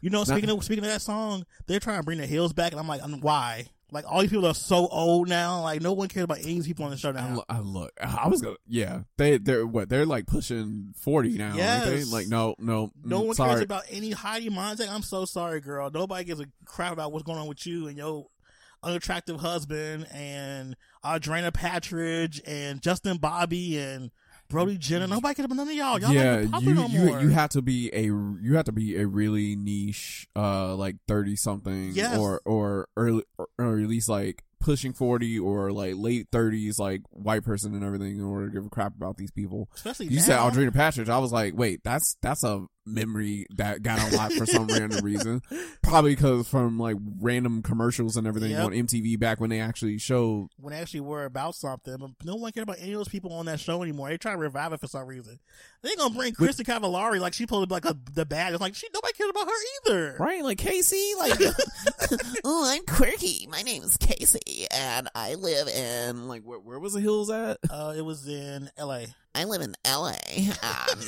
You 0.01 0.11
know, 0.11 0.25
speaking 0.25 0.51
of 0.51 0.63
speaking 0.65 0.85
of 0.85 0.91
that 0.91 1.03
song, 1.03 1.45
they're 1.67 1.81
trying 1.81 1.99
to 1.99 2.05
bring 2.05 2.19
the 2.19 2.27
hills 2.27 2.53
back, 2.53 2.73
and 2.73 2.81
I'm 2.81 2.89
like, 2.89 3.03
why? 3.21 3.67
Like 3.93 4.05
all 4.11 4.23
these 4.23 4.31
people 4.31 4.47
are 4.47 4.55
so 4.55 4.89
old 4.89 5.29
now. 5.29 5.61
Like 5.63 5.83
no 5.83 5.93
one 5.93 6.09
cares 6.09 6.25
about 6.25 6.39
any 6.39 6.63
people 6.63 6.87
on 6.87 6.91
the 6.91 6.97
show 6.97 7.11
I, 7.11 7.13
now. 7.13 7.35
lo- 7.37 7.45
I 7.49 7.59
look. 7.61 7.93
I 8.01 8.27
was 8.29 8.41
gonna. 8.41 8.57
Yeah, 8.67 9.01
they 9.19 9.37
they're 9.37 9.67
what 9.67 9.89
they're 9.91 10.07
like 10.07 10.27
pushing 10.27 10.95
forty 10.97 11.37
now. 11.37 11.55
Yes. 11.55 11.85
They? 11.85 11.97
Yes. 11.99 12.13
Like 12.13 12.27
no 12.29 12.55
no 12.59 12.91
No 13.05 13.23
mm, 13.23 13.27
one 13.27 13.37
sorry. 13.37 13.51
cares 13.51 13.61
about 13.63 13.85
any 13.91 14.11
Heidi 14.13 14.49
Montag. 14.49 14.89
I'm 14.89 15.03
so 15.03 15.27
sorry, 15.27 15.61
girl. 15.61 15.91
Nobody 15.91 16.25
gives 16.25 16.41
a 16.41 16.47
crap 16.65 16.93
about 16.93 17.13
what's 17.13 17.25
going 17.25 17.39
on 17.39 17.47
with 17.49 17.67
you 17.67 17.87
and 17.87 17.97
your 17.99 18.27
unattractive 18.83 19.41
husband 19.41 20.07
and 20.13 20.75
Audrina 21.05 21.53
Patridge 21.53 22.41
and 22.47 22.83
Justin 22.83 23.19
Bobby 23.19 23.79
and 23.79 24.11
Brody 24.53 24.79
Jenner. 24.79 25.09
Nobody 25.09 25.35
cares 25.35 25.47
about 25.47 25.57
none 25.57 25.69
of 25.69 25.75
y'all. 25.75 25.99
Y'all 25.99 26.13
yeah, 26.13 26.43
not 26.43 26.53
popular 26.53 26.75
you 26.75 26.81
no 26.81 26.87
you 26.87 27.07
more. 27.07 27.21
you 27.23 27.29
have 27.31 27.51
to 27.51 27.63
be 27.63 27.91
a 27.93 28.03
you 28.05 28.53
have 28.55 28.67
to 28.67 28.73
be 28.73 28.97
a 28.97 29.07
really 29.07 29.57
niche, 29.57 30.29
uh, 30.37 30.77
like 30.77 30.97
thirty 31.09 31.35
something, 31.35 31.91
Yes. 31.95 32.17
or 32.17 32.41
or 32.45 32.89
early 32.97 33.25
or, 33.39 33.49
or 33.59 33.79
at 33.81 33.89
least 33.89 34.09
like 34.09 34.45
pushing 34.61 34.93
forty 34.93 35.39
or 35.41 35.73
like 35.73 35.95
late 35.97 36.29
thirties, 36.31 36.79
like 36.79 37.03
white 37.11 37.43
person 37.43 37.75
and 37.75 37.83
everything, 37.83 38.17
in 38.19 38.23
order 38.25 38.47
to 38.47 38.53
give 38.53 38.65
a 38.65 38.69
crap 38.69 38.95
about 38.95 39.17
these 39.17 39.31
people. 39.33 39.69
Especially 39.75 40.07
You 40.07 40.19
now. 40.19 40.23
said 40.23 40.39
Audrina 40.39 40.71
Patridge. 40.73 41.09
I 41.09 41.19
was 41.19 41.33
like, 41.33 41.55
wait, 41.57 41.83
that's 41.83 42.17
that's 42.23 42.45
a 42.45 42.65
memory 42.85 43.47
that 43.57 43.83
got 43.83 44.01
unlocked 44.01 44.35
for 44.35 44.47
some 44.47 44.67
random 44.67 44.99
reason. 45.05 45.43
Probably 45.83 46.15
because 46.15 46.49
from 46.49 46.79
like 46.79 46.97
random 47.21 47.63
commercials 47.63 48.17
and 48.17 48.27
everything 48.27 48.51
Yep. 48.53 48.65
on 48.67 48.73
MTV 48.73 49.19
back 49.19 49.41
when 49.41 49.51
they 49.51 49.61
actually 49.61 49.99
showed. 49.99 50.49
when 50.59 50.73
they 50.75 50.81
actually 50.81 51.01
were 51.01 51.25
about 51.25 51.55
something, 51.55 51.97
but 51.99 52.11
no 52.25 52.35
one 52.37 52.51
cared 52.53 52.65
about 52.69 52.79
any 52.81 52.93
of 52.93 52.99
those 52.99 53.09
people 53.09 53.33
on 53.33 53.47
that 53.47 53.61
show 53.61 53.83
anymore. 53.83 54.09
They 54.09 54.19
try 54.19 54.33
to 54.33 54.39
revive 54.39 54.73
it 54.73 54.81
for 54.81 54.87
some 54.89 55.07
reason. 55.07 55.39
They 55.83 55.95
gonna 55.97 56.15
bring 56.15 56.35
Kristin 56.35 56.65
Cavallari 56.65 57.21
like 57.21 57.35
she 57.35 57.47
pulled 57.47 57.71
like 57.71 57.85
a, 57.85 57.97
the 58.15 58.25
bad. 58.27 58.53
It's 58.53 58.61
like 58.61 58.75
she 58.75 58.89
nobody 58.93 59.13
cares 59.15 59.31
about 59.31 59.47
her 59.47 59.53
either. 59.91 60.17
Right, 60.19 60.43
like 60.43 60.59
Casey, 60.59 61.13
like 61.19 61.41
oh, 62.45 62.65
I'm 62.69 62.85
quirky. 62.87 63.49
My 63.51 63.63
name 63.63 63.83
is 63.83 63.97
Casey, 63.97 64.67
and 64.73 65.09
I 65.15 65.35
live 65.35 65.69
in 65.69 66.29
like 66.29 66.43
where, 66.43 66.59
where 66.59 66.79
was 66.79 66.93
the 66.95 67.01
hills 67.01 67.31
at? 67.31 67.59
Uh, 67.71 67.95
it 67.97 68.03
was 68.03 68.27
in 68.29 68.71
L.A. 68.77 69.07
I 69.35 69.45
live 69.45 69.63
in 69.63 69.75
LA, 69.87 70.13
and 70.37 70.59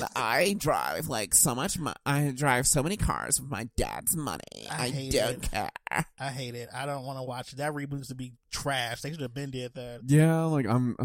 I 0.16 0.54
drive 0.59 1.09
like 1.09 1.35
so 1.35 1.54
much. 1.54 1.78
Mo- 1.78 1.93
I 2.07 2.33
drive 2.35 2.66
so 2.66 2.83
many 2.83 2.97
cars 2.97 3.40
with 3.40 3.50
my 3.50 3.69
dad's 3.76 4.16
money. 4.16 4.40
I 4.71 4.87
I, 4.87 4.90
don't 5.11 5.45
it. 5.45 5.50
care. 5.50 5.71
I 6.19 6.31
hate 6.31 6.54
it. 6.54 6.69
I 6.75 6.87
don't 6.87 7.04
want 7.04 7.19
to 7.19 7.23
watch 7.23 7.52
it. 7.52 7.57
That 7.57 7.73
reboot 7.73 7.93
needs 7.93 8.09
to 8.09 8.14
be 8.14 8.33
trash. 8.50 9.02
They 9.02 9.11
should 9.11 9.21
have 9.21 9.35
been 9.35 9.50
did 9.50 9.75
that. 9.75 10.00
Yeah, 10.07 10.45
like 10.45 10.66
I'm. 10.66 10.97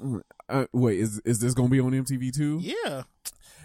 Uh, 0.00 0.18
uh, 0.48 0.66
wait, 0.72 1.00
is 1.00 1.20
is 1.24 1.40
this 1.40 1.54
gonna 1.54 1.68
be 1.68 1.80
on 1.80 1.92
MTV 1.92 2.32
too? 2.32 2.60
Yeah, 2.62 3.02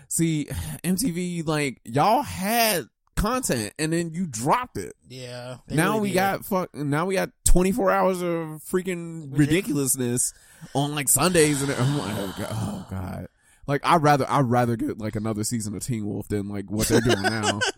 See, 0.10 0.48
MTV, 0.84 1.46
like 1.46 1.82
y'all 1.84 2.22
had 2.24 2.86
content 3.16 3.74
and 3.80 3.92
then 3.92 4.12
you 4.14 4.28
dropped 4.28 4.78
it. 4.78 4.94
yeah. 5.10 5.58
now 5.68 5.94
really 5.94 6.02
we 6.02 6.08
did. 6.10 6.16
got 6.16 6.46
fuck. 6.46 6.74
Now 6.76 7.06
we 7.08 7.16
got 7.16 7.32
24 7.48 7.92
hours 7.92 8.22
of 8.22 8.62
freaking 8.64 9.30
ridiculousness 9.38 10.34
on 10.74 10.94
like 10.94 11.10
Sundays 11.10 11.62
and 11.62 11.72
I'm 11.72 11.98
like, 11.98 12.18
oh 12.18 12.36
god, 12.38 12.48
oh 12.52 12.86
god. 12.90 13.28
Like 13.66 13.82
I'd 13.84 14.02
rather 14.02 14.26
I'd 14.30 14.46
rather 14.46 14.76
get 14.76 14.98
like 15.00 15.16
another 15.16 15.44
season 15.44 15.76
of 15.76 15.84
Teen 15.86 16.06
Wolf 16.06 16.28
than 16.28 16.48
like 16.48 16.70
what 16.70 16.88
they're 16.88 17.02
doing 17.02 17.22
now. 17.22 17.60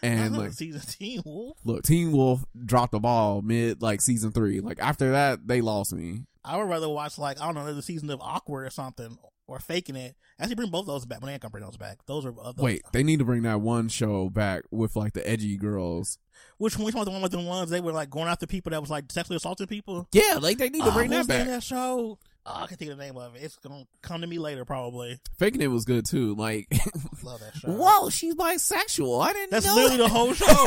And 0.00 0.38
like, 0.38 0.52
season 0.52 0.80
Teen 0.80 1.22
Wolf. 1.24 1.56
look, 1.64 1.82
Teen 1.82 2.12
Wolf 2.12 2.44
dropped 2.64 2.92
the 2.92 3.00
ball 3.00 3.42
mid 3.42 3.82
like 3.82 4.00
season 4.00 4.30
three. 4.30 4.60
Like 4.60 4.78
after 4.80 5.10
that, 5.10 5.48
they 5.48 5.60
lost 5.60 5.92
me. 5.92 6.22
I 6.44 6.56
would 6.56 6.68
rather 6.68 6.88
watch 6.88 7.18
like 7.18 7.40
I 7.40 7.46
don't 7.46 7.56
know 7.56 7.62
another 7.62 7.82
season 7.82 8.08
of 8.10 8.20
Awkward 8.20 8.66
or 8.66 8.70
something 8.70 9.18
or 9.48 9.58
Faking 9.58 9.96
It. 9.96 10.14
Actually, 10.38 10.54
bring 10.54 10.70
both 10.70 10.86
those 10.86 11.04
back. 11.04 11.18
But 11.20 11.26
they 11.26 11.32
ain't 11.32 11.42
gonna 11.42 11.50
bring 11.50 11.64
those 11.64 11.76
back. 11.76 11.98
Those 12.06 12.24
are 12.24 12.34
uh, 12.40 12.52
those, 12.52 12.62
Wait, 12.64 12.82
they 12.92 13.02
need 13.02 13.18
to 13.18 13.24
bring 13.24 13.42
that 13.42 13.60
one 13.60 13.88
show 13.88 14.28
back 14.28 14.62
with 14.70 14.94
like 14.94 15.14
the 15.14 15.28
edgy 15.28 15.56
girls. 15.56 16.18
Which 16.58 16.76
one? 16.76 16.84
Which 16.86 16.94
one 16.94 17.00
was 17.00 17.06
the 17.06 17.12
one 17.12 17.22
with 17.22 17.32
the 17.32 17.40
ones 17.40 17.70
they 17.70 17.80
were 17.80 17.92
like 17.92 18.10
going 18.10 18.28
after 18.28 18.46
people 18.46 18.70
that 18.70 18.80
was 18.80 18.90
like 18.90 19.10
sexually 19.10 19.36
assaulting 19.36 19.66
people? 19.66 20.06
Yeah, 20.12 20.38
like 20.40 20.58
they 20.58 20.68
need 20.70 20.84
to 20.84 20.90
Oh, 20.90 20.92
bring 20.92 21.10
was 21.10 21.26
that 21.26 21.38
back. 21.38 21.46
That 21.48 21.62
show. 21.64 22.18
Oh, 22.50 22.62
I 22.62 22.66
can 22.66 22.76
think 22.78 22.90
of 22.92 22.96
the 22.96 23.04
name 23.04 23.16
of 23.18 23.34
it. 23.36 23.42
It's 23.42 23.56
gonna 23.56 23.84
come 24.00 24.20
to 24.22 24.26
me 24.26 24.38
later, 24.38 24.64
probably. 24.64 25.18
Faking 25.38 25.60
it 25.60 25.66
was 25.66 25.84
good 25.84 26.06
too. 26.06 26.34
Like, 26.34 26.66
Love 27.22 27.40
that 27.40 27.54
show. 27.56 27.72
Whoa, 27.72 28.08
she's 28.10 28.34
bisexual. 28.36 29.22
I 29.22 29.32
didn't 29.34 29.50
That's 29.50 29.66
know. 29.66 29.74
literally 29.74 29.96
the 29.98 30.08
whole 30.08 30.32
show. 30.32 30.66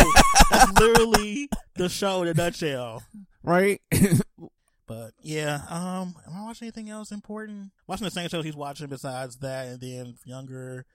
That's 0.52 0.72
literally 0.80 1.50
the 1.76 1.90
show 1.90 2.22
in 2.24 2.28
a 2.28 2.34
nutshell. 2.36 3.02
right? 3.44 3.82
But 4.92 5.14
yeah, 5.22 5.62
um, 5.70 6.16
am 6.28 6.36
I 6.36 6.44
watching 6.44 6.66
anything 6.66 6.90
else 6.90 7.14
important? 7.14 7.72
Watching 7.88 8.04
the 8.04 8.12
same 8.12 8.28
shows 8.28 8.44
he's 8.44 8.58
watching 8.58 8.88
besides 8.88 9.38
that, 9.38 9.68
and 9.68 9.80
then 9.80 10.16
younger. 10.26 10.86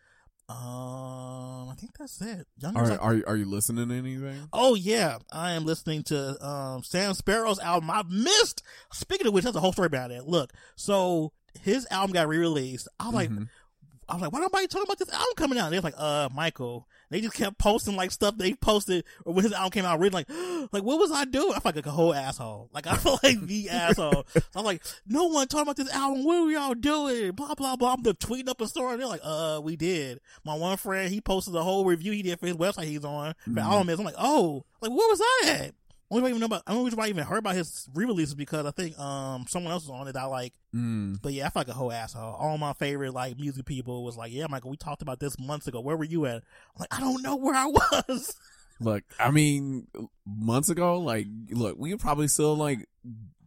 Um, 0.51 1.71
I 1.71 1.75
think 1.79 1.97
that's 1.99 2.21
it. 2.21 2.47
Younger. 2.59 2.79
are 2.79 3.01
are 3.01 3.23
are 3.27 3.37
you 3.37 3.47
listening 3.47 3.89
to 3.89 3.95
anything? 3.95 4.51
Oh 4.53 4.75
yeah, 4.75 5.17
I 5.33 5.53
am 5.53 5.65
listening 5.65 6.03
to 6.05 6.47
um 6.47 6.83
Sam 6.83 7.15
Sparro's 7.15 7.59
album. 7.59 7.91
I've 7.91 8.11
missed. 8.11 8.63
Speaking 8.93 9.29
of 9.29 9.33
which, 9.33 9.45
that's 9.45 9.57
a 9.57 9.61
whole 9.61 9.73
story 9.73 9.87
about 9.87 10.11
it. 10.11 10.25
Look, 10.25 10.53
so 10.75 11.33
his 11.63 11.87
album 11.91 12.13
got 12.13 12.29
re-released. 12.29 12.89
I 13.01 13.07
was 13.07 13.15
like. 13.15 13.31
I 14.09 14.15
was 14.15 14.23
like, 14.23 14.33
why 14.33 14.41
nobody 14.41 14.67
talking 14.69 14.85
about 14.87 14.99
this 14.99 15.11
album 15.13 15.35
coming 15.37 15.59
out? 15.59 15.71
They 15.71 15.77
was 15.79 15.85
like, 15.85 15.95
uh, 15.99 16.29
Michael. 16.35 16.87
They 17.11 17.21
just 17.21 17.35
kept 17.35 17.59
posting 17.59 17.97
like 17.97 18.11
stuff 18.11 18.37
they 18.37 18.55
posted 18.55 19.05
or 19.25 19.33
when 19.35 19.45
his 19.45 19.53
album 19.53 19.71
came 19.71 19.85
out. 19.85 19.99
Really 19.99 20.11
like, 20.11 20.29
like 20.73 20.83
what 20.83 20.99
was 20.99 21.11
I 21.13 21.25
doing? 21.25 21.53
I 21.55 21.61
felt 21.61 21.77
like 21.77 21.87
a 21.87 21.91
whole 21.91 22.15
asshole. 22.15 22.69
Like 22.73 22.87
I 22.87 22.97
felt 22.97 23.23
like 23.23 23.41
the 23.41 23.69
asshole. 23.71 24.25
So 24.33 24.41
I'm 24.55 24.65
like, 24.65 24.83
no 25.07 25.25
one 25.27 25.49
talking 25.49 25.63
about 25.63 25.77
this 25.77 25.91
album. 25.93 26.25
What 26.25 26.45
were 26.45 26.51
y'all 26.51 26.75
doing? 26.75 27.33
Blah 27.33 27.55
blah 27.55 27.77
blah. 27.77 27.95
I'm 27.95 28.03
the 28.03 28.15
tweeting 28.15 28.49
up 28.49 28.61
a 28.61 28.67
story. 28.69 28.93
And 28.93 29.01
they're 29.01 29.09
like, 29.09 29.21
uh, 29.25 29.61
we 29.63 29.77
did. 29.77 30.21
My 30.45 30.55
one 30.55 30.77
friend 30.77 31.13
he 31.13 31.21
posted 31.21 31.55
a 31.55 31.63
whole 31.63 31.85
review 31.85 32.13
he 32.13 32.23
did 32.23 32.39
for 32.41 32.47
his 32.47 32.57
website 32.57 32.85
he's 32.85 33.05
on 33.05 33.35
for 33.45 33.51
Mhm. 33.51 33.63
album 33.63 33.89
is. 33.91 33.99
I'm 33.99 34.05
like, 34.05 34.15
oh, 34.19 34.65
like 34.81 34.91
what 34.91 35.11
was 35.11 35.21
I 35.23 35.49
at? 35.51 35.75
Only 36.11 36.23
reason 36.23 36.25
I 36.25 36.29
even 36.37 36.41
know 36.41 36.47
about. 36.47 36.63
I 36.67 36.73
don't 36.73 36.85
reason 36.85 36.99
why 36.99 37.07
I 37.07 37.09
even 37.09 37.25
heard 37.25 37.39
about 37.39 37.55
his 37.57 37.89
re-release 37.95 38.29
is 38.29 38.35
because 38.35 38.65
I 38.65 38.71
think 38.71 38.99
um 38.99 39.47
someone 39.49 39.73
else 39.73 39.85
was 39.89 39.91
on 39.91 40.09
it. 40.09 40.13
that 40.13 40.23
I 40.23 40.27
like. 40.27 40.53
Mm. 40.75 41.21
But 41.21 41.33
yeah, 41.33 41.47
I 41.47 41.51
feel 41.51 41.61
like 41.61 41.69
a 41.69 41.73
whole 41.73 41.93
asshole. 41.93 42.35
All 42.35 42.57
my 42.59 42.73
favorite 42.75 43.13
like 43.13 43.39
music 43.39 43.65
people 43.67 44.05
was 44.05 44.17
like, 44.17 44.33
"Yeah, 44.33 44.47
Michael, 44.49 44.71
we 44.71 44.77
talked 44.77 45.03
about 45.03 45.19
this 45.21 45.39
months 45.39 45.67
ago. 45.67 45.81
Where 45.81 45.97
were 45.97 46.05
you 46.05 46.27
at?" 46.27 46.37
I'm 46.37 46.81
like, 46.81 46.95
I 46.95 47.01
don't 47.01 47.23
know 47.23 47.37
where 47.37 47.55
I 47.55 47.67
was. 47.67 48.35
Look, 48.81 49.05
I 49.19 49.31
mean, 49.31 49.87
months 50.27 50.69
ago, 50.69 50.99
like, 51.01 51.27
look, 51.51 51.77
we 51.79 51.95
were 51.95 51.99
probably 51.99 52.29
still 52.29 52.55
like 52.55 52.87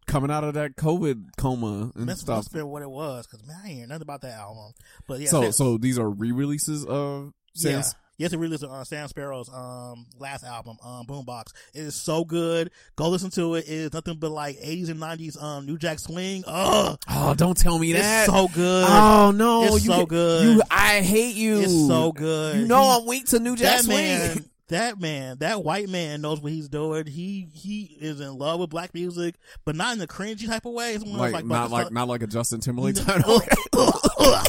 coming 0.08 0.32
out 0.32 0.44
of 0.44 0.56
that 0.56 0.75
COVID 0.75 1.38
coma 1.38 1.92
and 1.96 2.10
That's 2.10 2.22
stuff. 2.22 2.51
been 2.51 2.68
what 2.68 2.82
it 2.82 2.89
was 2.89 3.28
because 3.28 3.46
man, 3.46 3.58
I 3.63 3.68
ain't 3.68 3.78
hear 3.78 3.88
nothing 3.88 4.01
about 4.01 4.22
that 4.22 4.34
album. 4.39 4.74
But 5.08 5.20
yeah, 5.20 5.30
so, 5.30 5.51
so 5.51 5.78
these 5.78 6.00
are 6.00 6.10
re-releases 6.10 6.84
of 6.84 7.34
yeah, 7.54 7.84
Sam's. 8.19 8.31
yes, 8.31 8.33
it 8.33 8.38
released 8.38 8.63
uh, 8.63 8.83
Sam 8.83 9.07
Sparro's 9.07 9.49
um 9.49 10.05
last 10.19 10.43
album, 10.43 10.77
um 10.83 11.05
Boombox. 11.07 11.45
It 11.73 11.81
is 11.81 11.95
so 11.95 12.23
good. 12.25 12.71
Go 12.95 13.09
listen 13.09 13.29
to 13.31 13.55
it. 13.55 13.65
It 13.65 13.71
is 13.71 13.93
nothing 13.93 14.17
but 14.17 14.31
like 14.31 14.57
80s 14.59 14.89
and 14.89 14.99
90s 14.99 15.41
um 15.41 15.65
New 15.65 15.77
Jack 15.77 15.99
Swing. 15.99 16.43
Ugh, 16.47 16.97
Oh, 17.09 17.33
don't 17.35 17.57
tell 17.57 17.79
me 17.79 17.93
that. 17.93 18.25
it's 18.27 18.33
so 18.33 18.47
good. 18.49 18.85
Oh 18.89 19.31
no, 19.31 19.63
It's 19.65 19.85
you 19.85 19.91
so 19.91 20.05
good. 20.05 20.43
You, 20.57 20.61
I 20.69 21.01
hate 21.01 21.35
you. 21.35 21.59
it's 21.61 21.88
so 21.88 22.11
good. 22.11 22.57
You 22.57 22.65
know 22.67 22.81
He- 22.83 22.89
I'm 23.01 23.05
weak 23.07 23.25
to 23.27 23.39
New 23.39 23.55
Jack 23.55 23.77
that 23.77 23.83
Swing. 23.85 23.95
man, 23.95 24.45
that 24.69 24.99
man, 24.99 25.38
that 25.39 25.63
white 25.63 25.89
man 25.89 26.21
knows 26.21 26.41
what 26.41 26.51
he's 26.51 26.69
doing. 26.69 27.05
He 27.07 27.47
he 27.53 27.97
is 27.99 28.19
in 28.19 28.38
love 28.38 28.59
with 28.59 28.69
black 28.69 28.93
music, 28.93 29.35
but 29.65 29.75
not 29.75 29.93
in 29.93 29.99
the 29.99 30.07
cringy 30.07 30.45
type 30.47 30.65
of 30.65 30.73
way. 30.73 30.93
It's 30.93 31.03
like, 31.05 31.33
like, 31.33 31.45
not 31.45 31.71
like 31.71 31.91
not 31.91 32.07
like 32.07 32.21
a 32.21 32.27
Justin 32.27 32.59
Timberlake 32.59 32.95
No. 33.07 33.41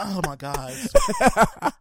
oh 0.00 0.20
my 0.24 0.36
god! 0.36 0.72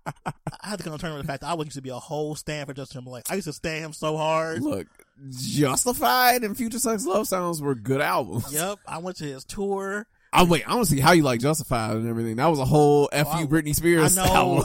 I 0.67 0.71
had 0.71 0.79
to 0.79 0.83
come 0.83 0.91
to 0.93 0.99
terms 0.99 1.13
with 1.15 1.21
the 1.25 1.31
fact 1.31 1.41
that 1.41 1.47
I 1.47 1.55
used 1.55 1.71
to 1.73 1.81
be 1.81 1.89
a 1.91 1.95
whole 1.95 2.35
stand 2.35 2.67
for 2.67 2.73
Justin 2.73 2.99
Timberlake. 2.99 3.23
I 3.29 3.35
used 3.35 3.47
to 3.47 3.53
stand 3.53 3.85
him 3.85 3.93
so 3.93 4.17
hard. 4.17 4.61
Look, 4.61 4.87
Justified 5.57 6.43
and 6.43 6.55
Future 6.57 6.77
Sex 6.79 7.05
Love 7.05 7.25
Sounds 7.27 7.61
were 7.61 7.73
good 7.73 8.01
albums. 8.01 8.53
Yep, 8.53 8.79
I 8.85 8.97
went 8.99 9.17
to 9.17 9.23
his 9.23 9.45
tour. 9.45 10.07
Oh 10.33 10.43
wait, 10.45 10.67
I 10.67 10.75
want 10.75 10.87
to 10.87 10.93
see 10.93 10.99
how 10.99 11.13
you 11.13 11.23
like 11.23 11.39
Justified 11.39 11.95
and 11.95 12.07
everything. 12.07 12.35
That 12.35 12.47
was 12.47 12.59
a 12.59 12.65
whole 12.65 13.07
F 13.13 13.27
Oh, 13.31 13.47
Britney 13.47 13.73
Spears. 13.73 14.17
I 14.17 14.25
know. 14.27 14.33
album. 14.61 14.63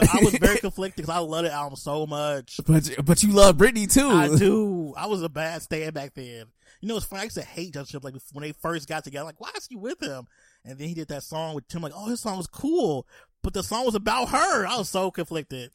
I, 0.00 0.08
I 0.10 0.24
was 0.24 0.34
very 0.38 0.56
conflicted 0.60 1.04
because 1.04 1.14
I 1.14 1.18
love 1.18 1.44
the 1.44 1.52
album 1.52 1.76
so 1.76 2.06
much. 2.06 2.58
but 2.66 2.90
but 3.04 3.22
you 3.22 3.32
love 3.32 3.58
Britney 3.58 3.92
too. 3.92 4.08
I 4.08 4.34
do. 4.34 4.94
I 4.96 5.06
was 5.06 5.22
a 5.22 5.28
bad 5.28 5.60
stand 5.62 5.92
back 5.92 6.14
then. 6.14 6.46
You 6.80 6.88
know, 6.88 6.96
it's 6.96 7.04
funny. 7.06 7.20
I 7.20 7.24
used 7.24 7.36
to 7.36 7.42
hate 7.42 7.74
Justin 7.74 8.00
Timberlake 8.00 8.22
when 8.32 8.42
they 8.42 8.52
first 8.52 8.88
got 8.88 9.04
together. 9.04 9.24
Like, 9.26 9.38
why 9.40 9.50
is 9.56 9.66
he 9.68 9.76
with 9.76 10.02
him? 10.02 10.26
And 10.64 10.78
then 10.78 10.88
he 10.88 10.94
did 10.94 11.08
that 11.08 11.22
song 11.22 11.54
with 11.54 11.68
Tim. 11.68 11.82
Like, 11.82 11.92
oh, 11.94 12.08
his 12.08 12.20
song 12.20 12.38
was 12.38 12.48
cool, 12.48 13.06
but 13.42 13.54
the 13.54 13.62
song 13.62 13.84
was 13.84 13.94
about 13.94 14.30
her. 14.30 14.66
I 14.66 14.76
was 14.76 14.88
so 14.88 15.10
conflicted. 15.10 15.70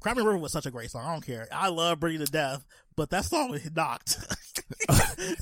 Cry 0.00 0.14
Me 0.14 0.22
a 0.22 0.24
River 0.24 0.38
was 0.38 0.52
such 0.52 0.66
a 0.66 0.70
great 0.70 0.90
song. 0.90 1.04
I 1.04 1.12
don't 1.12 1.24
care. 1.26 1.46
I 1.52 1.68
love 1.68 2.00
Britney 2.00 2.24
to 2.24 2.30
death, 2.30 2.64
but 2.96 3.10
that 3.10 3.26
song 3.26 3.50
was 3.50 3.70
knocked. 3.70 4.18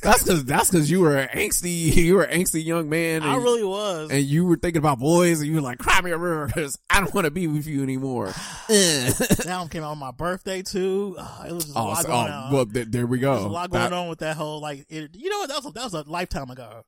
That's 0.03 0.23
because 0.23 0.45
that's 0.45 0.71
because 0.71 0.91
you 0.91 1.01
were 1.01 1.17
an 1.17 1.29
angsty 1.29 1.95
you 1.95 2.15
were 2.15 2.23
an 2.23 2.41
angsty 2.41 2.65
young 2.65 2.89
man. 2.89 3.23
And, 3.23 3.31
I 3.31 3.37
really 3.37 3.63
was. 3.65 4.11
and 4.11 4.23
you 4.23 4.47
were 4.47 4.57
thinking 4.57 4.79
about 4.79 4.99
boys, 4.99 5.41
and 5.41 5.49
you 5.49 5.57
were 5.57 5.61
like, 5.61 5.79
"Cry 5.79 6.01
me 6.01 6.11
a 6.11 6.19
river," 6.19 6.51
I 6.91 7.01
don't 7.01 7.15
want 7.15 7.27
to 7.27 7.31
be 7.31 7.47
with 7.47 7.67
you 7.67 7.83
anymore. 7.83 8.33
That 8.69 9.47
album 9.49 9.69
came 9.69 9.83
out 9.85 9.93
on 9.93 9.99
my 9.99 10.11
birthday 10.11 10.63
too. 10.63 11.15
Uh, 11.19 11.45
it 11.49 11.53
was 11.53 11.65
just 11.67 11.77
a 11.77 11.81
oh, 11.81 11.85
lot 11.85 12.03
so- 12.03 12.09
going 12.09 12.29
oh, 12.29 12.35
on. 12.35 12.53
well, 12.53 12.67
th- 12.67 12.89
there 12.89 13.07
we 13.07 13.19
go. 13.19 13.35
There's 13.35 13.45
a 13.45 13.49
lot 13.49 13.71
going 13.71 13.85
That- 13.85 13.93
on 13.93 14.09
with 14.09 14.19
that 14.21 14.37
whole 14.37 14.61
like. 14.61 14.87
It, 14.89 15.15
you 15.15 15.31
know 15.31 15.39
what? 15.39 15.49
That 15.49 15.57
was 15.57 15.67
a, 15.67 15.71
that 15.73 15.85
was 15.85 15.95
a 15.95 16.11
lifetime 16.11 16.51
ago. 16.51 16.85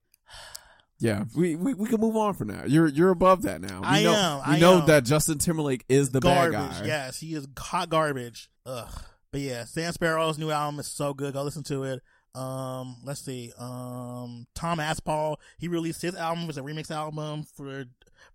Yeah, 1.00 1.24
we, 1.34 1.56
we 1.56 1.72
we 1.74 1.88
can 1.88 1.98
move 2.00 2.14
on 2.16 2.34
from 2.34 2.48
that. 2.48 2.68
You're 2.70 2.86
you're 2.88 3.10
above 3.10 3.42
that 3.42 3.60
now. 3.62 3.80
We 3.80 3.86
I 3.86 4.02
know, 4.02 4.14
am, 4.14 4.50
We 4.50 4.56
I 4.56 4.58
know 4.58 4.80
am. 4.80 4.86
that 4.86 5.04
Justin 5.04 5.38
Timberlake 5.38 5.84
is 5.88 6.10
the 6.10 6.20
garbage. 6.20 6.52
bad 6.58 6.80
guy. 6.82 6.86
Yes, 6.86 7.18
he 7.18 7.34
is 7.34 7.48
hot 7.58 7.88
garbage. 7.88 8.50
Ugh. 8.66 9.02
But 9.32 9.40
yeah, 9.40 9.64
Sam 9.64 9.92
Sparro's 9.92 10.38
new 10.38 10.50
album 10.50 10.78
is 10.80 10.88
so 10.88 11.14
good. 11.14 11.32
Go 11.32 11.42
listen 11.42 11.62
to 11.64 11.84
it. 11.84 12.02
Um, 12.34 12.96
let's 13.04 13.20
see. 13.24 13.52
Um, 13.58 14.46
Tom 14.54 14.78
Aspaul, 14.78 15.36
he 15.58 15.68
released 15.68 16.02
his 16.02 16.14
album 16.14 16.48
as 16.50 16.58
a 16.58 16.62
remix 16.62 16.90
album 16.90 17.44
for 17.56 17.84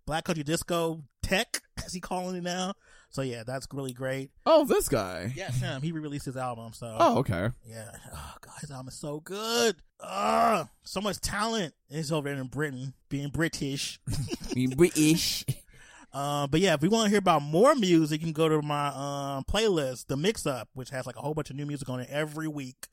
Black 0.07 0.23
Country 0.25 0.43
Disco 0.43 1.03
Tech, 1.21 1.61
as 1.85 1.93
he 1.93 1.99
calling 1.99 2.35
it 2.37 2.43
now. 2.43 2.73
So 3.15 3.21
yeah, 3.21 3.43
that's 3.47 3.65
really 3.71 3.93
great. 3.93 4.31
Oh, 4.45 4.65
this 4.65 4.89
guy. 4.89 5.31
Yeah, 5.37 5.49
Sam, 5.51 5.81
he 5.81 5.93
re-released 5.93 6.25
his 6.25 6.35
album. 6.35 6.73
So 6.73 6.93
Oh, 6.99 7.19
okay. 7.19 7.47
yeah, 7.65 7.89
oh 8.13 8.33
god, 8.41 8.53
his 8.59 8.71
album 8.71 8.89
is 8.89 8.95
so 8.95 9.21
good. 9.21 9.77
Ugh, 10.01 10.67
so 10.83 10.99
much 10.99 11.21
talent. 11.21 11.73
He's 11.87 12.11
over 12.11 12.27
there 12.27 12.37
in 12.37 12.47
Britain, 12.47 12.93
being 13.07 13.29
British. 13.29 14.01
Being 14.53 14.71
British. 14.71 15.45
Uh, 16.13 16.47
but 16.47 16.61
yeah, 16.61 16.73
if 16.73 16.81
we 16.81 16.87
want 16.87 17.03
to 17.03 17.09
hear 17.09 17.19
about 17.19 17.41
more 17.41 17.75
music, 17.75 18.21
you 18.21 18.27
can 18.27 18.31
go 18.31 18.47
to 18.47 18.61
my 18.61 18.87
um, 18.87 19.43
playlist, 19.43 20.07
The 20.07 20.15
Mix 20.15 20.45
Up, 20.45 20.69
which 20.73 20.89
has 20.91 21.05
like 21.05 21.17
a 21.17 21.19
whole 21.19 21.33
bunch 21.33 21.49
of 21.49 21.57
new 21.57 21.65
music 21.65 21.89
on 21.89 21.99
it 21.99 22.07
every 22.09 22.47
week. 22.47 22.87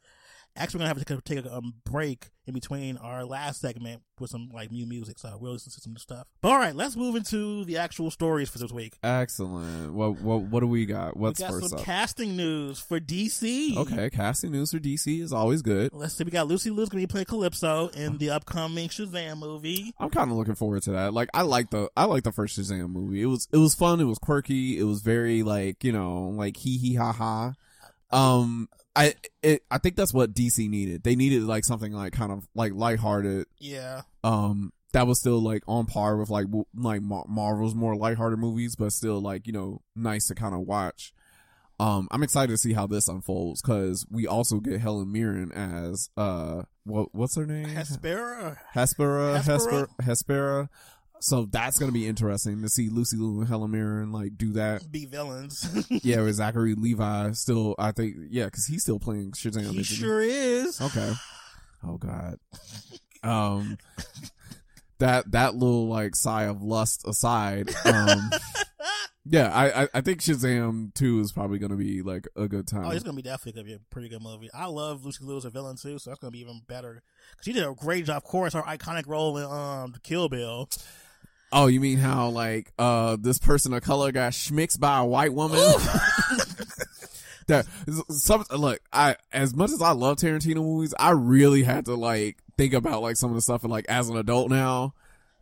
Actually, 0.55 0.79
we're 0.79 0.89
gonna 0.89 1.01
have 1.01 1.23
to 1.25 1.35
take 1.35 1.45
a, 1.47 1.57
um, 1.57 1.75
break 1.85 2.29
in 2.47 2.53
between 2.53 2.99
our 2.99 3.25
last 3.25 3.61
segment 3.61 4.03
with 4.21 4.31
some 4.31 4.51
like 4.53 4.71
new 4.71 4.85
music, 4.87 5.19
so 5.19 5.37
we'll 5.41 5.53
listen 5.53 5.73
to 5.73 5.81
some 5.81 5.93
new 5.93 5.99
stuff. 5.99 6.27
But 6.43 6.51
all 6.51 6.59
right, 6.59 6.75
let's 6.75 6.95
move 6.95 7.17
into 7.17 7.65
the 7.65 7.79
actual 7.79 8.11
stories 8.11 8.51
for 8.51 8.59
this 8.59 8.71
week. 8.71 8.99
Excellent. 9.03 9.95
What 9.95 10.21
what 10.21 10.43
what 10.43 10.61
do 10.61 10.67
we 10.67 10.85
got? 10.85 11.17
What's 11.17 11.41
we 11.41 11.47
got 11.47 11.53
first 11.53 11.71
some 11.71 11.79
up? 11.79 11.85
casting 11.85 12.37
news 12.37 12.79
for 12.79 13.01
DC. 13.01 13.77
okay, 13.79 14.11
casting 14.11 14.53
news 14.53 14.73
for 14.73 14.79
DC 14.79 15.23
is 15.23 15.33
always 15.33 15.63
good. 15.63 15.91
Let's 15.95 16.15
see. 16.15 16.25
We 16.25 16.31
got 16.31 16.49
Lucy 16.49 16.71
Liu's 16.71 16.91
gonna 16.91 17.03
be 17.03 17.07
playing 17.07 17.27
Kalypso 17.27 17.95
in 17.97 18.19
the 18.19 18.31
upcoming 18.31 18.89
Shazam 18.89 19.39
movie. 19.39 19.95
I'm 19.99 20.11
kind 20.11 20.31
of 20.31 20.37
looking 20.37 20.55
forward 20.55 20.83
to 20.83 20.93
that. 20.93 21.15
Like 21.15 21.31
I 21.33 21.43
like 21.43 21.71
the 21.71 21.91
I 21.97 22.05
like 22.05 22.25
the 22.25 22.33
first 22.33 22.59
Shazam 22.59 22.91
movie. 22.91 23.23
It 23.23 23.27
was 23.27 23.49
it 23.53 23.59
was 23.59 23.75
fun. 23.75 24.01
It 24.01 24.05
was 24.05 24.19
quirky. 24.19 24.79
It 24.79 24.85
was 24.85 25.01
very 25.01 25.43
like 25.43 25.83
you 25.83 25.93
know 25.93 26.25
like 26.37 26.59
hee 26.59 26.77
hee 26.77 26.95
ha 26.97 27.13
ha. 27.13 27.55
Um, 28.11 28.69
I 28.95 29.15
it 29.43 29.63
I 29.71 29.79
think 29.79 29.97
that's 29.97 30.13
what 30.13 30.35
DC 30.35 30.69
needed. 30.69 31.03
They 31.03 31.17
needed 31.17 31.43
like 31.45 31.65
something 31.65 31.93
like 31.93 32.13
kind 32.13 32.33
of 32.33 32.47
like 32.55 32.73
lighthearted. 32.75 33.47
Yeah, 33.59 34.03
Um, 34.23 34.73
that 34.93 35.07
was 35.07 35.19
still 35.19 35.41
like 35.41 35.63
on 35.67 35.87
par 35.87 36.17
with 36.17 36.29
like 36.31 36.47
like 36.75 37.01
Marvel's 37.03 37.75
more 37.75 37.97
lighthearted 37.97 38.39
movies, 38.39 38.77
but 38.77 38.93
still 38.93 39.21
like 39.21 39.47
you 39.47 39.53
know 39.53 39.81
nice 39.97 40.27
to 40.29 40.35
kind 40.35 40.55
of 40.55 40.61
watch. 40.61 41.13
Um, 41.81 42.07
I'm 42.11 42.23
excited 42.23 42.53
to 42.53 42.59
see 42.59 42.75
how 42.75 42.87
this 42.87 43.09
unfolds 43.09 43.61
because 43.63 44.07
we 44.11 44.27
also 44.27 44.61
get 44.61 44.81
Helen 44.81 45.11
Mirren 45.11 45.51
as 45.53 46.11
uh 46.17 46.63
what 46.85 47.15
what's 47.15 47.35
her 47.37 47.47
name 47.47 47.67
Hespera. 47.67 48.59
Hespera, 48.75 49.41
Hespera? 49.41 49.43
Hespera, 49.43 49.89
Hespera. 50.03 50.69
So 51.23 51.47
that's 51.47 51.79
gonna 51.79 51.93
be 51.93 52.07
interesting 52.09 52.63
to 52.63 52.69
see 52.69 52.89
Lucy 52.89 53.17
Liu 53.17 53.41
and 53.41 53.49
Helen 53.49 53.71
Mirren 53.71 54.11
like 54.11 54.37
do 54.37 54.55
that. 54.55 54.91
Be 54.91 55.07
villains. 55.07 55.69
Yeah, 56.03 56.23
with 56.23 56.35
Zachary 56.37 56.75
Levi 56.75 57.31
still, 57.33 57.77
I 57.79 57.93
think, 57.93 58.17
yeah, 58.29 58.47
because 58.47 58.67
he's 58.67 58.83
still 58.83 58.99
playing 58.99 59.33
Shazam. 59.33 59.71
he 59.73 59.83
sure 59.85 60.21
is. 60.21 60.81
Okay. 60.81 61.13
Oh 61.85 61.97
God. 61.99 62.39
Um, 63.25 63.77
that 64.99 65.33
that 65.33 65.57
little 65.57 65.89
like 65.89 66.15
sigh 66.15 66.45
of 66.45 66.63
lust 66.63 67.05
aside, 67.09 67.71
um, 67.85 68.31
yeah, 69.25 69.53
I 69.53 69.83
I, 69.83 69.89
I 69.95 70.01
think 70.01 70.21
Shazam 70.21 70.95
two 70.95 71.19
is 71.19 71.33
probably 71.33 71.59
gonna 71.59 71.75
be 71.75 72.03
like 72.03 72.29
a 72.37 72.47
good 72.47 72.69
time. 72.69 72.85
Oh, 72.85 72.91
it's 72.91 73.03
gonna 73.03 73.17
be 73.17 73.23
definitely 73.23 73.61
gonna 73.61 73.67
be 73.67 73.75
a 73.75 73.81
pretty 73.91 74.09
good 74.09 74.23
movie. 74.23 74.49
I 74.55 74.67
love 74.67 75.05
Lucy 75.05 75.25
Liu 75.25 75.37
as 75.39 75.45
a 75.45 75.51
villain 75.51 75.75
too, 75.77 75.99
so 75.99 76.11
that's 76.11 76.21
gonna 76.21 76.31
be 76.31 76.41
even 76.41 76.61
better. 76.69 77.03
Cause 77.37 77.45
she 77.45 77.53
did 77.53 77.65
a 77.65 77.75
great 77.75 78.05
job. 78.05 78.19
Of 78.19 78.25
course, 78.25 78.55
her 78.55 78.63
iconic 78.63 79.09
role 79.09 79.37
in 79.39 79.45
um 79.45 79.95
Kill 80.05 80.29
Bill. 80.29 80.69
Oh, 81.53 81.67
you 81.67 81.81
mean 81.81 81.99
how 81.99 82.29
like 82.31 82.73
uh 82.79 83.17
this 83.21 83.39
person 83.39 83.73
of 83.75 83.83
color 83.83 84.11
got 84.11 84.33
schmixed 84.33 84.81
by 84.81 84.99
a 84.99 85.05
white 85.05 85.35
woman? 85.35 85.59
that 87.47 87.67
some 88.09 88.45
look, 88.57 88.81
I 88.93 89.17
as 89.33 89.55
much 89.55 89.71
as 89.73 89.83
I 89.83 89.93
love 89.93 90.17
Tarantino 90.19 90.57
movies, 90.57 90.95
I 90.99 91.11
really 91.11 91.63
had 91.63 91.85
to 91.87 91.95
like 91.95 92.39
think 92.57 92.73
about 92.75 93.03
like 93.03 93.17
some 93.17 93.31
of 93.31 93.35
the 93.37 93.43
stuff 93.43 93.63
and 93.63 93.71
like 93.71 93.87
as 93.89 94.09
an 94.09 94.17
adult 94.17 94.51
now. 94.51 94.95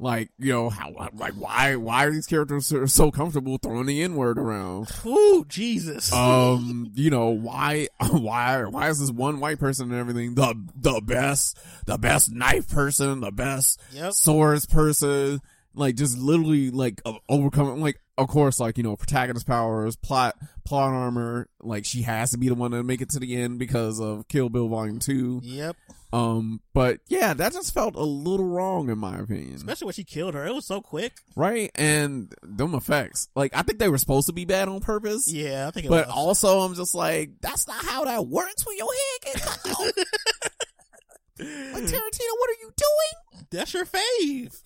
Like, 0.03 0.31
you 0.39 0.51
know, 0.51 0.71
how 0.71 0.93
like 1.13 1.35
why 1.35 1.77
why 1.77 2.07
are 2.07 2.11
these 2.11 2.25
characters 2.27 2.73
so- 2.91 3.11
comfortable 3.11 3.59
throwing 3.59 3.85
the 3.85 4.03
N 4.03 4.15
word 4.17 4.39
around? 4.39 4.89
Ooh, 5.05 5.45
Jesus. 5.47 6.11
um, 6.11 6.91
you 6.95 7.11
know, 7.11 7.29
why, 7.29 7.89
why, 8.11 8.65
why 8.65 8.89
is 8.89 8.99
this 8.99 9.11
one 9.11 9.41
white 9.41 9.59
person 9.59 9.91
and 9.91 10.01
everything 10.01 10.37
the 10.37 10.55
the 10.75 11.03
best, 11.05 11.59
the 11.85 11.99
best 11.99 12.33
knife 12.33 12.67
person, 12.71 13.21
the 13.21 13.31
best 13.31 13.79
Yep. 13.93 14.15
swords 14.15 14.65
person, 14.65 15.43
like 15.75 15.97
just 15.97 16.19
literally 16.19 16.71
like 16.71 17.01
overcoming, 17.29 17.81
like 17.81 18.01
of 18.19 18.29
course, 18.29 18.61
like 18.61 18.77
you 18.77 18.83
know, 18.83 18.97
protagonist 18.97 19.47
powers, 19.47 19.97
plot, 19.97 20.37
plot 20.65 20.93
armor, 20.93 21.49
like 21.63 21.85
she 21.85 22.03
has 22.03 22.31
to 22.33 22.39
be 22.39 22.49
the 22.49 22.55
one 22.55 22.71
to 22.73 22.83
make 22.83 23.01
it 23.01 23.11
to 23.11 23.19
the 23.19 23.37
end 23.37 23.59
because 23.59 24.01
of 24.01 24.29
Kill 24.29 24.49
Bill 24.49 24.69
Volume 24.69 24.99
Two. 24.99 25.41
Yep. 25.43 25.77
Um, 26.13 26.61
but 26.75 26.99
yeah, 27.07 27.35
that 27.35 27.53
just 27.53 27.73
felt 27.73 27.95
a 27.95 28.03
little 28.03 28.45
wrong 28.47 28.91
in 28.91 28.99
my 28.99 29.17
opinion 29.17 29.55
Especially 29.55 29.85
when 29.85 29.95
she 29.95 30.03
killed 30.03 30.35
her. 30.35 30.45
It 30.45 30.53
was 30.53 30.67
so 30.67 30.81
quick. 30.81 31.13
right? 31.37 31.71
And 31.77 32.35
them 32.43 32.75
effects, 32.75 33.29
like 33.37 33.57
I 33.57 33.63
think 33.63 33.79
they 33.79 33.89
were 33.89 33.97
supposed 33.97 34.27
to 34.27 34.33
be 34.33 34.45
bad 34.45 34.69
on 34.69 34.81
purpose. 34.81 35.33
Yeah, 35.33 35.69
I 35.69 35.71
think 35.71 35.87
it 35.87 35.89
But 35.89 36.09
was. 36.09 36.17
also, 36.17 36.61
I'm 36.61 36.75
just 36.75 36.97
like, 36.97 37.31
that's 37.41 37.69
not 37.69 37.85
how 37.85 38.05
that 38.07 38.27
works 38.27 38.67
when 38.67 38.77
your 38.77 38.89
head 38.89 39.35
gets 39.35 39.57
cut 39.57 39.71
off. 39.71 39.87
like 41.39 41.85
Tarantino, 41.85 42.33
what 42.39 42.51
are 42.51 42.61
you 42.61 42.71
doing? 42.77 43.47
That's 43.51 43.73
your 43.73 43.87
fave. 43.87 44.61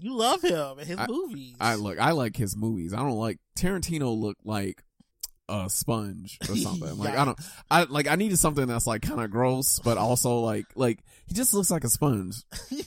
You 0.00 0.16
love 0.16 0.42
him 0.42 0.78
and 0.78 0.86
his 0.86 0.98
I- 0.98 1.06
movies. 1.06 1.56
I 1.60 1.74
look, 1.76 1.98
I 1.98 2.12
like 2.12 2.36
his 2.36 2.56
movies. 2.56 2.92
I 2.94 2.98
don't 2.98 3.18
like 3.18 3.38
Tarantino. 3.56 4.16
Look 4.18 4.36
like 4.44 4.82
a 5.48 5.68
sponge 5.68 6.38
or 6.48 6.56
something. 6.56 6.96
Like 6.98 7.16
I 7.16 7.24
don't, 7.24 7.38
I 7.70 7.82
like. 7.84 8.08
I 8.08 8.16
needed 8.16 8.38
something 8.38 8.66
that's 8.66 8.86
like 8.86 9.02
kind 9.02 9.20
of 9.20 9.30
gross, 9.30 9.78
but 9.80 9.98
also 9.98 10.40
like, 10.40 10.66
like 10.74 11.00
he 11.26 11.34
just 11.34 11.52
looks 11.54 11.70
like 11.70 11.84
a 11.84 11.88
sponge. 11.88 12.36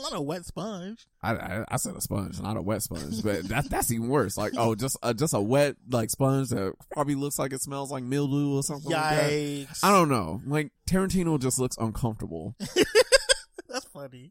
Not 0.00 0.14
a 0.14 0.20
wet 0.20 0.44
sponge. 0.46 1.06
I, 1.22 1.34
I, 1.34 1.64
I 1.72 1.76
said 1.76 1.96
a 1.96 2.00
sponge, 2.00 2.40
not 2.40 2.56
a 2.56 2.62
wet 2.62 2.82
sponge, 2.82 3.20
but 3.20 3.48
that 3.48 3.68
that's 3.68 3.90
even 3.90 4.08
worse. 4.08 4.38
Like, 4.38 4.52
oh, 4.56 4.76
just 4.76 4.96
a, 5.02 5.12
just 5.12 5.34
a 5.34 5.40
wet 5.40 5.74
like 5.90 6.08
sponge 6.10 6.50
that 6.50 6.72
probably 6.92 7.16
looks 7.16 7.36
like 7.36 7.52
it 7.52 7.60
smells 7.60 7.90
like 7.90 8.04
mildew 8.04 8.56
or 8.56 8.62
something. 8.62 8.92
Like 8.92 9.02
that. 9.16 9.30
Yikes. 9.32 9.80
I 9.82 9.90
don't 9.90 10.08
know. 10.08 10.40
Like 10.46 10.70
Tarantino 10.88 11.38
just 11.40 11.58
looks 11.58 11.76
uncomfortable. 11.78 12.54
That's 13.68 13.86
funny. 13.92 14.30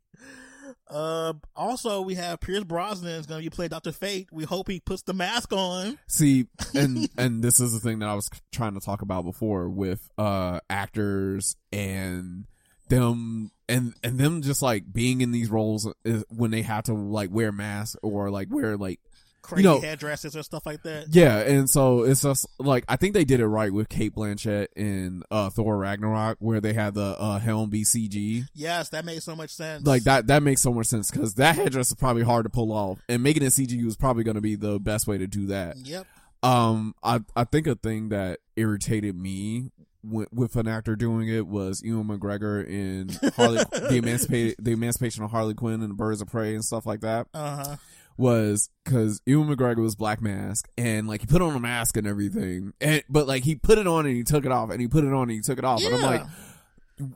Uh, 0.89 1.33
also, 1.55 2.01
we 2.01 2.15
have 2.15 2.39
Pierce 2.39 2.63
Brosnan 2.63 3.11
is 3.11 3.25
going 3.25 3.43
to 3.43 3.49
be 3.49 3.53
playing 3.53 3.69
Doctor 3.69 3.91
Fate. 3.91 4.29
We 4.31 4.43
hope 4.43 4.69
he 4.69 4.79
puts 4.79 5.03
the 5.03 5.13
mask 5.13 5.53
on. 5.53 5.97
See, 6.07 6.47
and 6.73 7.09
and 7.17 7.43
this 7.43 7.59
is 7.59 7.73
the 7.73 7.79
thing 7.79 7.99
that 7.99 8.09
I 8.09 8.15
was 8.15 8.29
trying 8.51 8.73
to 8.73 8.79
talk 8.79 9.01
about 9.01 9.25
before 9.25 9.69
with 9.69 10.09
uh 10.17 10.59
actors 10.69 11.55
and 11.71 12.45
them 12.89 13.51
and 13.67 13.93
and 14.03 14.17
them 14.17 14.41
just 14.41 14.61
like 14.61 14.91
being 14.91 15.21
in 15.21 15.31
these 15.31 15.49
roles 15.49 15.91
when 16.29 16.51
they 16.51 16.61
have 16.61 16.85
to 16.85 16.93
like 16.93 17.29
wear 17.31 17.51
masks 17.51 17.97
or 18.01 18.29
like 18.29 18.47
wear 18.49 18.77
like 18.77 18.99
Crazy 19.47 19.63
know- 19.63 19.79
hairdressers 19.79 20.35
and 20.35 20.43
stuff 20.45 20.65
like 20.65 20.83
that. 20.83 21.07
yeah, 21.09 21.39
and 21.39 21.69
so 21.69 22.03
it's 22.03 22.21
just 22.21 22.45
like 22.59 22.83
I 22.87 22.95
think 22.97 23.13
they 23.13 23.23
did 23.25 23.39
it 23.39 23.47
right 23.47 23.71
with 23.71 23.89
Cate 23.89 24.13
Blanchett 24.13 24.67
in 24.75 25.23
uh 25.31 25.49
Thor 25.49 25.77
Ragnarok 25.77 26.37
where 26.39 26.59
they 26.61 26.73
had 26.73 26.93
the 26.93 27.15
uh 27.19 27.39
helm 27.39 27.69
be 27.69 27.83
CG. 27.83 28.43
Yes, 28.53 28.89
that 28.89 29.05
made 29.05 29.23
so 29.23 29.35
much 29.35 29.49
sense. 29.51 29.85
Like 29.87 30.03
that 30.03 30.27
that 30.27 30.43
makes 30.43 30.61
so 30.61 30.73
much 30.73 30.87
sense 30.87 31.09
because 31.09 31.35
that 31.35 31.55
headdress 31.55 31.87
is 31.89 31.95
probably 31.95 32.23
hard 32.23 32.43
to 32.43 32.49
pull 32.49 32.71
off, 32.71 32.99
and 33.07 33.23
making 33.23 33.43
it 33.43 33.47
CG 33.53 33.83
was 33.85 33.95
probably 33.95 34.23
going 34.23 34.35
to 34.35 34.41
be 34.41 34.55
the 34.55 34.79
best 34.79 35.07
way 35.07 35.17
to 35.17 35.27
do 35.27 35.47
that. 35.47 35.77
Yep. 35.77 36.05
Um, 36.43 36.93
I 37.01 37.21
I 37.35 37.45
think 37.45 37.67
a 37.67 37.75
thing 37.75 38.09
that 38.09 38.39
irritated 38.55 39.15
me 39.15 39.71
with, 40.03 40.55
an 40.55 40.67
actor 40.67 40.95
doing 40.95 41.27
it 41.27 41.47
was 41.47 41.81
Ewan 41.83 42.07
McGregor 42.07 42.65
in 42.65 43.09
Harley 43.35 43.57
the 43.71 43.95
emancipated 43.97 44.55
the 44.59 44.71
emancipation 44.71 45.23
of 45.23 45.31
Harley 45.31 45.53
Quinn 45.53 45.81
and 45.81 45.97
Birds 45.97 46.21
of 46.21 46.29
Prey 46.29 46.53
and 46.55 46.63
stuff 46.63 46.85
like 46.85 47.01
that 47.01 47.27
Uh 47.33 47.55
huh. 47.63 47.75
Was 48.17 48.69
because 48.83 49.21
Ewan 49.25 49.55
McGregor 49.55 49.77
was 49.77 49.95
Black 49.95 50.21
Mask 50.21 50.67
and 50.77 51.07
like 51.07 51.21
he 51.21 51.27
put 51.27 51.41
on 51.41 51.55
a 51.55 51.59
mask 51.59 51.97
and 51.97 52.07
everything 52.07 52.73
and 52.81 53.03
but 53.09 53.27
like 53.27 53.43
he 53.43 53.55
put 53.55 53.77
it 53.77 53.87
on 53.87 54.05
and 54.05 54.15
he 54.15 54.23
took 54.23 54.45
it 54.45 54.51
off 54.51 54.71
and 54.71 54.81
he 54.81 54.87
put 54.87 55.03
it 55.03 55.13
on 55.13 55.23
and 55.23 55.31
he 55.31 55.41
took 55.41 55.59
it 55.59 55.65
off 55.65 55.83
and 55.83 55.95
I'm 55.95 56.01
like 56.01 56.23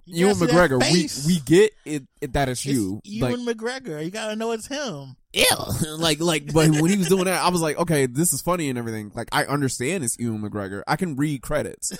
You 0.06 0.28
Ewan 0.28 0.38
that 0.40 0.50
McGregor 0.50 0.80
we 0.92 1.10
we 1.34 1.40
get 1.40 1.74
it, 1.86 2.04
it 2.22 2.34
that 2.34 2.50
it's 2.50 2.64
It's 2.64 2.66
you 2.66 3.02
like 3.20 3.36
Ewan 3.36 3.46
McGregor. 3.48 4.04
You 4.04 4.12
gotta 4.12 4.36
know 4.36 4.52
it's 4.52 4.68
him. 4.68 5.16
ew. 5.34 5.46
like, 5.98 6.20
like, 6.20 6.54
but 6.54 6.70
when 6.70 6.90
he 6.92 6.98
was 6.98 7.08
doing 7.08 7.24
that, 7.26 7.42
I 7.44 7.50
was 7.50 7.62
like, 7.62 7.78
okay, 7.80 8.06
this 8.06 8.32
is 8.32 8.42
funny 8.42 8.70
and 8.70 8.78
everything. 8.78 9.12
Like, 9.16 9.30
I 9.32 9.46
understand 9.46 10.04
it's 10.04 10.20
Ewan 10.20 10.42
McGregor. 10.42 10.84
I 10.88 10.98
can 10.98 11.16
read 11.16 11.42
credits. 11.42 11.92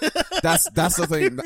That's, 0.44 0.70
that's 0.72 0.98
the 0.98 1.08
thing. 1.10 1.40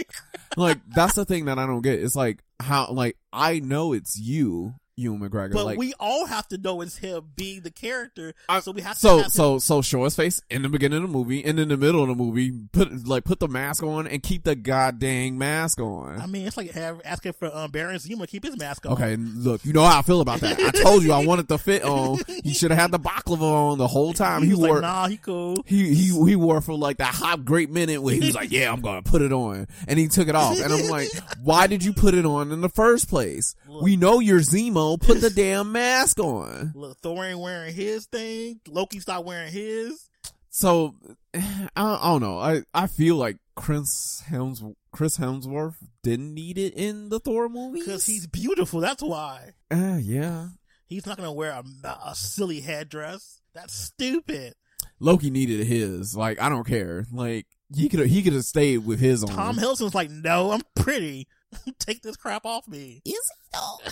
Like, 0.58 0.80
that's 0.94 1.14
the 1.14 1.24
thing 1.26 1.46
that 1.46 1.58
I 1.60 1.66
don't 1.68 1.82
get. 1.82 2.02
It's 2.02 2.16
like, 2.16 2.44
how, 2.60 2.92
like, 2.92 3.18
I 3.32 3.60
know 3.60 3.94
it's 3.94 4.20
you. 4.20 4.74
Ewan 4.98 5.20
McGregor. 5.20 5.52
But 5.54 5.66
like, 5.66 5.78
we 5.78 5.94
all 6.00 6.26
have 6.26 6.48
to 6.50 6.58
know 6.58 6.80
it's 6.82 6.98
him 6.98 7.26
being 7.36 7.62
the 7.62 7.72
character, 7.72 8.34
I- 8.48 8.62
so 8.62 8.72
we 8.72 8.82
have 8.82 8.94
to. 8.94 9.00
so 9.00 9.18
have 9.24 9.32
so 9.32 9.60
so 9.60 9.82
show 9.82 10.06
his 10.06 10.16
face 10.16 10.42
in 10.50 10.62
the 10.62 10.70
beginning 10.70 11.04
of 11.04 11.10
the 11.10 11.18
movie 11.18 11.44
and 11.44 11.60
in 11.60 11.68
the 11.68 11.76
middle 11.78 12.02
of 12.02 12.08
the 12.08 12.16
movie. 12.16 12.52
Put 12.72 13.06
like 13.06 13.26
put 13.26 13.40
the 13.40 13.48
mask 13.50 13.84
on 13.84 14.08
and 14.08 14.24
keep 14.24 14.44
the 14.46 14.56
goddamn 14.56 15.38
mask 15.38 15.82
on. 15.82 16.20
I 16.22 16.26
mean, 16.28 16.48
it's 16.48 16.56
like 16.56 16.72
have, 16.72 17.02
asking 17.04 17.34
for 17.34 17.54
um, 17.54 17.72
Baron 17.72 17.98
Zemo 17.98 18.22
to 18.22 18.28
keep 18.28 18.44
his 18.46 18.58
mask 18.58 18.86
on. 18.86 18.94
Okay, 18.94 19.18
look, 19.18 19.66
you 19.66 19.74
know 19.74 19.84
how 19.84 20.00
I 20.00 20.02
feel 20.02 20.22
about 20.22 20.40
that. 20.40 20.60
I 20.60 20.72
told 20.72 21.04
you 21.04 21.12
I 21.12 21.26
wanted 21.26 21.48
the 21.50 21.58
fit 21.58 21.84
on. 21.84 22.20
He 22.44 22.54
should 22.54 22.72
have 22.72 22.80
had 22.80 22.92
the 22.92 23.00
baklava 23.00 23.42
on 23.42 23.78
the 23.78 23.88
whole 23.88 24.14
time. 24.14 24.44
he, 24.44 24.48
He, 24.48 24.54
was 24.54 24.60
wore 24.62 24.74
like, 24.76 24.82
"Nah, 24.84 25.08
he 25.08 25.18
cool." 25.18 25.58
he 25.66 25.94
he 25.94 26.06
he 26.26 26.36
wore 26.38 26.62
for 26.62 26.74
like 26.74 26.98
that 26.98 27.14
hot 27.14 27.44
great 27.44 27.70
minute 27.70 28.02
where 28.02 28.14
he 28.14 28.22
was 28.22 28.36
like, 28.36 28.52
"Yeah, 28.52 28.72
I'm 28.72 28.80
gonna 28.80 29.02
put 29.02 29.22
it 29.22 29.34
on," 29.34 29.68
and 29.90 30.00
he 30.00 30.08
took 30.08 30.30
it 30.30 30.36
off. 30.36 30.58
And 30.58 30.72
I'm 30.72 30.88
like, 30.88 31.10
"Why 31.44 31.68
did 31.68 31.84
you 31.84 31.92
put 31.92 32.14
it 32.14 32.26
on 32.26 32.54
in 32.54 32.62
the 32.62 32.70
first 32.70 33.10
place? 33.10 33.56
We 33.82 33.98
know 33.98 34.20
you're 34.22 34.40
Zemo. 34.40 34.85
Put 34.98 35.22
the 35.22 35.30
damn 35.30 35.72
mask 35.72 36.20
on." 36.20 36.72
Look, 36.76 36.98
Thor 37.00 37.26
ain't 37.26 37.40
wearing 37.40 37.74
his 37.74 38.06
thing. 38.06 38.60
Loki 38.68 39.00
stopped 39.00 39.26
wearing 39.26 39.52
his. 39.52 40.10
So 40.50 40.96
I, 41.36 41.40
I 41.76 42.12
don't 42.12 42.22
know. 42.22 42.40
I 42.40 42.64
I 42.74 42.88
feel 42.88 43.16
like 43.16 43.38
Chris 43.56 44.22
Helms 44.28 44.64
Chris 44.92 45.18
Hemsworth 45.18 45.76
didn't 46.04 46.34
need 46.34 46.58
it 46.58 46.74
in 46.74 47.10
the 47.10 47.20
Thor 47.20 47.50
movies 47.50 47.86
Because 47.86 48.06
he's 48.06 48.28
beautiful. 48.28 48.80
That's 48.80 49.04
why. 49.04 49.52
uh, 49.72 49.98
yeah. 50.02 50.48
He's 50.88 51.06
not 51.06 51.18
going 51.18 51.28
to 51.28 51.34
wear 51.34 51.50
a, 51.52 51.64
a 52.06 52.14
silly 52.16 52.62
headdress. 52.62 53.42
That's 53.54 53.74
stupid. 53.74 54.54
Loki 55.00 55.30
needed 55.32 55.66
his. 55.66 56.16
Like 56.16 56.40
I 56.42 56.48
don't 56.48 56.66
care. 56.66 57.06
Like 57.12 57.48
he 57.76 57.90
could 57.90 58.06
he 58.08 58.22
could 58.24 58.34
have 58.34 58.46
stayed 58.46 58.86
with 58.86 59.00
his 59.00 59.24
on. 59.24 59.30
Tom 59.30 59.58
Hiddleston's 59.58 59.96
like, 59.96 60.10
no, 60.10 60.52
I'm 60.52 60.62
pretty. 60.76 61.28
Take 61.80 62.02
this 62.02 62.16
crap 62.18 62.46
off 62.46 62.68
me. 62.68 63.02
Is 63.06 63.14
he 63.14 63.20
though? 63.54 63.92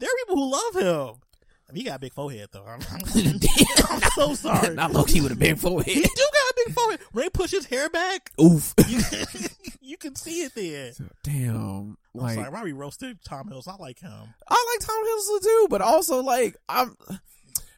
There 0.00 0.08
are 0.08 0.16
people 0.26 0.36
who 0.36 0.50
love 0.50 0.74
him. 1.14 1.20
I 1.68 1.72
mean, 1.72 1.82
he 1.84 1.88
got 1.88 1.96
a 1.98 2.00
big 2.00 2.12
forehead, 2.12 2.48
though. 2.50 2.64
I'm, 2.66 2.80
I'm 2.92 3.00
so 4.16 4.34
sorry. 4.34 4.74
Not 4.74 4.92
Loki 4.92 5.20
with 5.20 5.30
a 5.30 5.36
big 5.36 5.56
forehead. 5.56 5.86
he 5.94 6.00
do 6.02 6.08
got 6.08 6.50
a 6.50 6.54
big 6.66 6.74
forehead. 6.74 7.00
When 7.12 7.24
they 7.24 7.28
push 7.30 7.52
his 7.52 7.66
hair 7.66 7.88
back, 7.88 8.32
Oof. 8.42 8.74
you, 8.88 9.00
you 9.80 9.96
can 9.96 10.16
see 10.16 10.40
it 10.42 10.52
there. 10.56 10.90
Damn. 11.22 11.54
I'm 11.56 11.96
Like 12.12 12.34
sorry, 12.34 12.50
why 12.50 12.64
we 12.64 12.72
roasted 12.72 13.18
Tom 13.24 13.46
Hills? 13.46 13.68
I 13.68 13.76
like 13.76 14.00
him. 14.00 14.10
I 14.48 14.76
like 14.78 14.86
Tom 14.86 15.06
Hills 15.06 15.40
too, 15.44 15.66
but 15.70 15.80
also 15.80 16.22
like 16.24 16.56
I'm. 16.68 16.96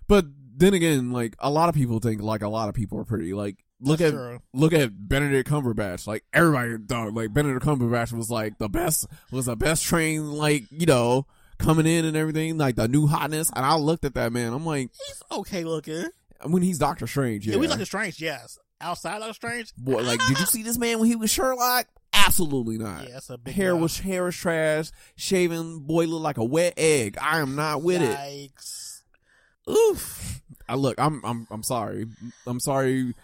But 0.08 0.24
then 0.56 0.72
again, 0.72 1.12
like 1.12 1.36
a 1.38 1.50
lot 1.50 1.68
of 1.68 1.74
people 1.74 1.98
think 1.98 2.22
like 2.22 2.42
a 2.42 2.48
lot 2.48 2.70
of 2.70 2.74
people 2.74 2.98
are 2.98 3.04
pretty. 3.04 3.34
Like 3.34 3.62
look 3.78 3.98
That's 3.98 4.12
at 4.12 4.16
true. 4.16 4.38
look 4.54 4.72
at 4.72 4.90
Benedict 5.08 5.50
Cumberbatch. 5.50 6.06
Like 6.06 6.24
everybody 6.32 6.76
thought 6.88 7.12
like 7.12 7.34
Benedict 7.34 7.64
Cumberbatch 7.64 8.12
was 8.14 8.30
like 8.30 8.56
the 8.56 8.70
best 8.70 9.06
was 9.30 9.46
the 9.46 9.56
best 9.56 9.84
trained 9.84 10.32
like 10.32 10.64
you 10.70 10.86
know 10.86 11.26
coming 11.62 11.86
in 11.86 12.04
and 12.04 12.16
everything 12.16 12.58
like 12.58 12.76
the 12.76 12.88
new 12.88 13.06
hotness. 13.06 13.50
And 13.54 13.64
I 13.64 13.76
looked 13.76 14.04
at 14.04 14.14
that 14.14 14.32
man. 14.32 14.52
I'm 14.52 14.66
like 14.66 14.90
He's 15.06 15.22
okay 15.38 15.64
looking. 15.64 16.04
when 16.44 16.62
he's 16.62 16.78
Doctor 16.78 17.06
Strange, 17.06 17.46
yeah. 17.46 17.54
Yeah, 17.54 17.60
we 17.60 17.68
like 17.68 17.80
a 17.80 17.86
Strange, 17.86 18.20
yes. 18.20 18.58
Outside 18.80 19.18
Doctor 19.20 19.34
Strange, 19.34 19.72
Boy, 19.76 20.02
like 20.02 20.20
did 20.26 20.38
you 20.40 20.46
see 20.46 20.62
this 20.62 20.76
man 20.78 20.98
when 20.98 21.08
he 21.08 21.16
was 21.16 21.30
Sherlock? 21.30 21.86
Absolutely 22.14 22.76
not. 22.78 23.04
yeah, 23.04 23.14
that's 23.14 23.30
a 23.30 23.38
big 23.38 23.54
Hair 23.54 23.74
was 23.76 23.98
hair 23.98 24.24
was 24.24 24.36
trash. 24.36 24.90
Shaving 25.16 25.80
boy 25.80 26.04
looked 26.04 26.22
like 26.22 26.36
a 26.36 26.44
wet 26.44 26.74
egg. 26.76 27.16
I 27.20 27.38
am 27.40 27.54
not 27.56 27.82
with 27.82 28.02
it. 28.02 28.50
Oof. 29.70 30.42
I 30.68 30.74
look. 30.74 30.96
I'm. 30.98 31.22
I'm. 31.24 31.46
I'm 31.50 31.62
sorry. 31.62 32.06
I'm 32.46 32.60
sorry. 32.60 33.14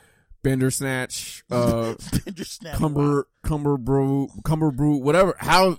Bender 0.42 0.70
snatch. 0.70 1.44
Uh, 1.50 1.94
Bender 2.24 2.44
snap. 2.44 2.76
Cumber. 2.76 3.26
Cumber 3.42 3.76
brew. 3.76 4.28
Cumber 4.44 4.70
brew. 4.70 4.96
Whatever. 4.96 5.34
How 5.38 5.76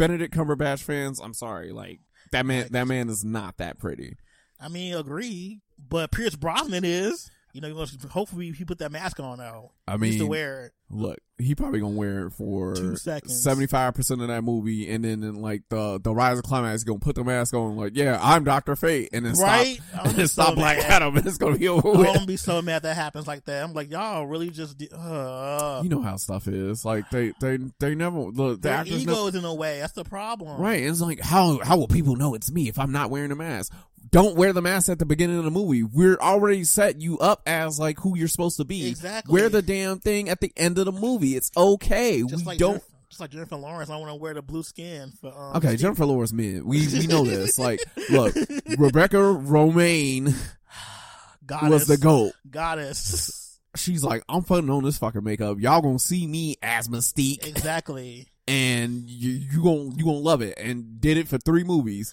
Benedict 0.00 0.34
Cumberbatch 0.34 0.82
fans. 0.82 1.20
I'm 1.20 1.34
sorry. 1.34 1.72
Like 1.72 2.00
that 2.32 2.46
man. 2.46 2.68
That 2.70 2.88
man 2.88 3.08
is 3.08 3.24
not 3.24 3.58
that 3.58 3.78
pretty. 3.78 4.16
I 4.58 4.68
mean, 4.68 4.94
agree, 4.94 5.60
but 5.78 6.10
Pierce 6.10 6.36
Brosnan 6.36 6.84
is. 6.84 7.30
You 7.52 7.60
know, 7.60 7.86
hopefully 8.10 8.52
he 8.52 8.64
put 8.64 8.78
that 8.78 8.92
mask 8.92 9.18
on 9.20 9.38
now. 9.38 9.70
I 9.88 9.96
mean, 9.96 10.18
to 10.18 10.26
wear 10.26 10.66
it. 10.66 10.72
look. 10.88 11.18
He 11.36 11.54
probably 11.54 11.80
gonna 11.80 11.96
wear 11.96 12.26
it 12.26 12.32
for 12.32 12.74
Two 12.74 12.96
seconds. 12.96 13.42
seventy 13.42 13.66
five 13.66 13.94
percent 13.94 14.20
of 14.20 14.28
that 14.28 14.42
movie, 14.44 14.90
and 14.90 15.02
then 15.02 15.22
in 15.22 15.40
like 15.40 15.62
the 15.70 15.98
the 15.98 16.14
rise 16.14 16.36
of 16.36 16.44
climax, 16.44 16.82
he's 16.82 16.84
gonna 16.84 16.98
put 16.98 17.14
the 17.16 17.24
mask 17.24 17.54
on. 17.54 17.76
Like, 17.78 17.92
yeah, 17.96 18.18
I'm 18.20 18.44
Doctor 18.44 18.76
Fate, 18.76 19.08
and 19.14 19.24
then 19.24 19.32
Right? 19.34 19.80
stop. 19.88 20.00
I'm 20.04 20.06
And 20.10 20.18
then 20.18 20.28
so 20.28 20.42
stop 20.42 20.54
Black 20.56 20.76
mad. 20.78 20.90
Adam, 20.90 21.16
and 21.16 21.26
it's 21.26 21.38
gonna 21.38 21.56
be 21.56 21.66
over 21.66 21.88
I'm 21.92 21.98
with. 21.98 22.06
gonna 22.08 22.26
be 22.26 22.36
so 22.36 22.60
mad 22.60 22.82
that 22.82 22.94
happens 22.94 23.26
like 23.26 23.46
that. 23.46 23.64
I'm 23.64 23.72
like, 23.72 23.90
y'all 23.90 24.26
really 24.26 24.50
just, 24.50 24.82
uh, 24.92 25.80
you 25.82 25.88
know 25.88 26.02
how 26.02 26.16
stuff 26.18 26.46
is. 26.46 26.84
Like 26.84 27.08
they 27.10 27.32
they 27.40 27.58
they 27.78 27.94
never 27.94 28.18
look. 28.18 28.60
The 28.60 28.68
their 28.68 28.78
actors 28.78 29.02
ego 29.02 29.12
never, 29.14 29.28
is 29.30 29.34
in 29.36 29.44
a 29.46 29.54
way. 29.54 29.80
That's 29.80 29.94
the 29.94 30.04
problem. 30.04 30.60
right. 30.60 30.82
It's 30.82 31.00
like 31.00 31.20
how 31.20 31.58
how 31.64 31.78
will 31.78 31.88
people 31.88 32.16
know 32.16 32.34
it's 32.34 32.52
me 32.52 32.68
if 32.68 32.78
I'm 32.78 32.92
not 32.92 33.08
wearing 33.10 33.32
a 33.32 33.36
mask? 33.36 33.72
Don't 34.12 34.34
wear 34.36 34.52
the 34.52 34.60
mask 34.62 34.88
at 34.88 34.98
the 34.98 35.06
beginning 35.06 35.38
of 35.38 35.44
the 35.44 35.50
movie. 35.52 35.82
We're 35.84 36.16
already 36.16 36.64
set 36.64 37.00
you 37.00 37.18
up 37.18 37.42
as 37.46 37.78
like 37.78 37.98
who 38.00 38.16
you're 38.18 38.26
supposed 38.28 38.56
to 38.56 38.64
be. 38.64 38.88
Exactly. 38.88 39.32
Wear 39.32 39.48
the 39.48 39.62
damn 39.62 39.98
thing 40.00 40.28
at 40.28 40.40
the 40.40 40.52
end 40.56 40.78
of 40.78 40.86
the 40.86 40.92
movie. 40.92 41.36
It's 41.36 41.50
okay. 41.56 42.22
Just 42.22 42.38
we 42.38 42.44
like 42.44 42.58
don't. 42.58 42.72
Jennifer, 42.72 42.86
just 43.08 43.20
like 43.20 43.30
Jennifer 43.30 43.56
Lawrence, 43.56 43.88
I 43.90 43.96
want 43.96 44.10
to 44.10 44.16
wear 44.16 44.34
the 44.34 44.42
blue 44.42 44.62
skin 44.64 45.12
for. 45.20 45.28
Um, 45.28 45.56
Okay, 45.56 45.68
Steve- 45.68 45.80
Jennifer 45.80 46.06
Lawrence, 46.06 46.32
man, 46.32 46.64
we 46.64 46.86
we 46.88 47.06
know 47.06 47.24
this. 47.24 47.56
Like, 47.58 47.80
look, 48.10 48.34
Rebecca 48.78 49.16
Romijn 49.16 50.34
goddess, 51.46 51.70
was 51.70 51.86
the 51.86 51.96
goat. 51.96 52.32
goddess. 52.50 53.58
She's 53.76 54.02
like, 54.02 54.24
I'm 54.28 54.42
putting 54.42 54.70
on 54.70 54.82
this 54.82 54.98
fucking 54.98 55.22
makeup. 55.22 55.58
Y'all 55.60 55.80
gonna 55.82 55.98
see 56.00 56.26
me 56.26 56.56
as 56.62 56.88
Mystique, 56.88 57.46
exactly. 57.46 58.26
and 58.48 59.08
you 59.08 59.30
you 59.30 59.62
gonna 59.62 59.94
you 59.96 60.04
gonna 60.04 60.18
love 60.18 60.42
it. 60.42 60.58
And 60.58 61.00
did 61.00 61.16
it 61.16 61.28
for 61.28 61.38
three 61.38 61.62
movies. 61.62 62.12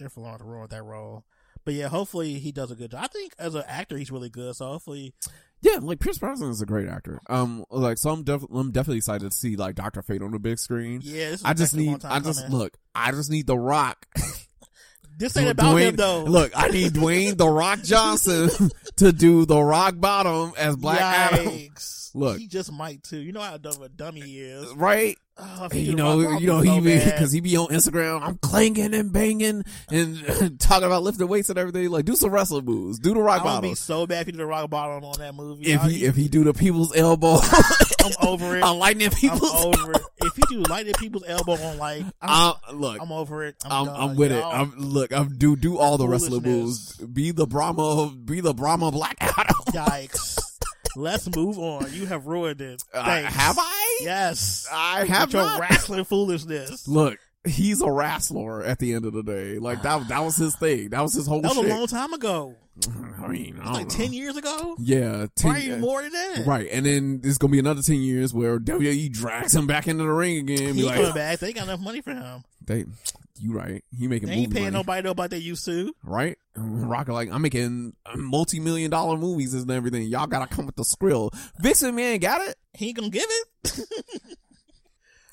Jennifer 0.00 0.20
Lawrence 0.20 0.42
ruined 0.42 0.70
that 0.70 0.82
role. 0.82 1.24
But 1.64 1.74
yeah, 1.74 1.88
hopefully 1.88 2.38
he 2.38 2.52
does 2.52 2.70
a 2.70 2.74
good 2.74 2.90
job. 2.90 3.02
I 3.04 3.06
think 3.08 3.34
as 3.38 3.54
an 3.54 3.64
actor 3.68 3.96
he's 3.96 4.10
really 4.10 4.30
good. 4.30 4.56
So 4.56 4.66
hopefully, 4.66 5.12
Yeah, 5.60 5.76
like 5.82 6.00
Pierce 6.00 6.16
Brosnan 6.16 6.48
is 6.50 6.62
a 6.62 6.66
great 6.66 6.88
actor. 6.88 7.20
Um, 7.28 7.66
like 7.70 7.98
so 7.98 8.08
I'm 8.10 8.22
def- 8.24 8.46
I'm 8.50 8.70
definitely 8.72 8.96
excited 8.96 9.30
to 9.30 9.36
see 9.36 9.56
like 9.56 9.74
Doctor 9.74 10.00
Fate 10.00 10.22
on 10.22 10.30
the 10.32 10.38
big 10.38 10.58
screen. 10.58 11.02
yeah. 11.04 11.36
I 11.44 11.52
just 11.52 11.74
actually 11.74 11.84
a 11.84 11.90
long 11.90 11.94
need, 11.98 12.04
I 12.06 12.20
just 12.20 12.42
coming. 12.44 12.58
look, 12.58 12.78
I 12.94 13.12
just 13.12 13.30
need 13.30 13.46
The 13.46 13.58
Rock. 13.58 14.06
This 15.18 15.36
ain't 15.36 15.50
about 15.50 15.74
Dwayne- 15.76 15.88
him 15.90 15.96
though. 15.96 16.24
Look, 16.24 16.52
I 16.56 16.68
need 16.68 16.92
Dwayne 16.94 17.36
The 17.36 17.46
Rock 17.48 17.82
Johnson 17.84 18.70
to 18.96 19.12
do 19.12 19.44
The 19.44 19.60
Rock 19.62 19.96
Bottom 20.00 20.52
as 20.56 20.76
Black 20.76 20.98
Adam. 21.00 21.68
Look. 22.14 22.38
he 22.38 22.46
just 22.48 22.72
might 22.72 23.02
too. 23.02 23.18
You 23.18 23.32
know 23.32 23.42
how 23.42 23.58
dumb 23.58 23.82
a 23.82 23.90
dummy 23.90 24.22
he 24.22 24.40
is. 24.40 24.72
Right? 24.74 25.18
Oh, 25.42 25.68
you 25.72 25.94
know, 25.94 26.36
you 26.38 26.46
know, 26.46 26.60
he 26.60 26.80
be, 26.80 26.98
cause 27.18 27.32
he 27.32 27.40
be 27.40 27.56
on 27.56 27.68
Instagram, 27.68 28.22
I'm 28.22 28.36
clanging 28.38 28.94
and 28.94 29.12
banging 29.12 29.62
and 29.90 30.58
talking 30.60 30.86
about 30.86 31.02
lifting 31.02 31.28
weights 31.28 31.48
and 31.50 31.58
everything. 31.58 31.88
Like, 31.90 32.04
do 32.04 32.14
some 32.16 32.30
wrestling 32.30 32.64
moves. 32.64 32.98
Do 32.98 33.14
the 33.14 33.20
rock 33.20 33.40
I 33.42 33.44
bottom. 33.44 33.70
be 33.70 33.74
so 33.74 34.06
bad 34.06 34.22
if 34.22 34.26
he 34.26 34.32
did 34.32 34.40
a 34.40 34.46
rock 34.46 34.68
bottom 34.70 35.04
on 35.04 35.18
that 35.18 35.34
movie. 35.34 35.64
If 35.72 35.82
he, 35.82 36.04
if 36.04 36.16
he 36.16 36.28
do 36.28 36.44
the 36.44 36.52
people's 36.54 36.94
elbow, 36.96 37.38
I'm 38.04 38.12
over 38.28 38.56
it. 38.56 38.62
on 38.62 38.78
lightning 38.78 39.08
I'm 39.08 39.14
people's, 39.14 39.52
over 39.64 39.92
it. 39.92 40.02
If 40.22 40.36
you 40.38 40.44
do 40.50 40.62
light 40.70 40.86
at 40.88 40.96
people's 40.98 41.24
elbow 41.26 41.52
on 41.54 41.78
like, 41.78 42.04
I'm, 42.20 42.54
I'm, 42.68 42.76
look, 42.80 43.00
I'm 43.00 43.12
over 43.12 43.44
it. 43.44 43.56
I'm, 43.64 43.72
I'm, 43.72 43.86
done. 43.86 43.96
I'm 44.10 44.16
with 44.16 44.32
it. 44.32 44.36
Y'all- 44.40 44.52
I'm 44.52 44.74
look. 44.76 45.12
I'm 45.12 45.36
do 45.38 45.56
do 45.56 45.78
all 45.78 45.96
the 45.98 46.06
wrestling 46.08 46.42
moves. 46.42 46.96
Be 46.98 47.30
the 47.30 47.46
Brahma. 47.46 48.12
Be 48.24 48.40
the 48.40 48.52
Brahma 48.54 48.90
Black 48.90 49.16
Adam. 49.20 49.56
Yikes. 49.72 50.39
Let's 50.96 51.34
move 51.34 51.58
on. 51.58 51.92
You 51.92 52.06
have 52.06 52.26
ruined 52.26 52.60
it. 52.60 52.82
Uh, 52.92 53.22
have 53.22 53.56
I? 53.58 53.98
Yes. 54.02 54.66
I 54.72 55.04
have 55.06 55.32
your 55.32 55.42
not. 55.42 55.60
wrestling 55.60 56.04
foolishness. 56.04 56.86
Look, 56.88 57.18
he's 57.44 57.80
a 57.82 57.90
wrestler 57.90 58.62
at 58.64 58.78
the 58.78 58.92
end 58.94 59.04
of 59.06 59.12
the 59.12 59.22
day. 59.22 59.58
Like 59.58 59.82
that. 59.82 60.08
That 60.08 60.20
was 60.24 60.36
his 60.36 60.56
thing. 60.56 60.90
That 60.90 61.00
was 61.02 61.14
his 61.14 61.26
whole 61.26 61.40
That 61.42 61.48
was 61.48 61.58
shit. 61.58 61.70
a 61.70 61.74
long 61.74 61.86
time 61.86 62.12
ago. 62.12 62.56
I 63.22 63.26
mean, 63.28 63.58
I 63.62 63.72
like 63.72 63.82
know. 63.84 63.90
10 63.90 64.12
years 64.14 64.36
ago? 64.38 64.74
Yeah, 64.78 65.26
Probably 65.38 65.60
10 65.60 65.68
even 65.68 65.80
more 65.80 66.00
than 66.02 66.12
that. 66.12 66.44
Right, 66.46 66.66
and 66.72 66.86
then 66.86 67.20
there's 67.20 67.36
gonna 67.36 67.50
be 67.50 67.58
another 67.58 67.82
ten 67.82 67.96
years 68.00 68.32
where 68.32 68.58
WWE 68.58 69.12
drags 69.12 69.54
him 69.54 69.66
back 69.66 69.86
into 69.86 70.04
the 70.04 70.10
ring 70.10 70.38
again. 70.38 70.74
He's 70.76 70.86
like, 70.86 70.94
coming 70.96 71.12
back. 71.12 71.40
They 71.40 71.52
got 71.52 71.64
enough 71.64 71.80
money 71.80 72.00
for 72.00 72.14
him. 72.14 72.42
they, 72.64 72.86
you 73.40 73.52
right? 73.52 73.82
He 73.96 74.06
making 74.08 74.28
They 74.28 74.34
ain't 74.34 74.52
paying 74.52 74.66
money, 74.66 74.76
nobody 74.76 75.02
no 75.02 75.14
like 75.16 75.30
they 75.30 75.38
used 75.38 75.64
to. 75.64 75.92
right? 76.04 76.36
Rocket 76.56 77.12
like 77.12 77.30
I'm 77.32 77.42
making 77.42 77.94
multi 78.16 78.60
million 78.60 78.90
dollar 78.90 79.16
movies 79.16 79.54
and 79.54 79.70
everything. 79.70 80.02
Y'all 80.08 80.26
gotta 80.26 80.46
come 80.52 80.66
with 80.66 80.76
the 80.76 80.82
skrill. 80.82 81.30
Vixen 81.60 81.94
man 81.94 82.18
got 82.18 82.46
it. 82.48 82.56
He 82.74 82.88
ain't 82.88 82.96
gonna 82.96 83.10
give 83.10 83.24
it. 83.64 83.80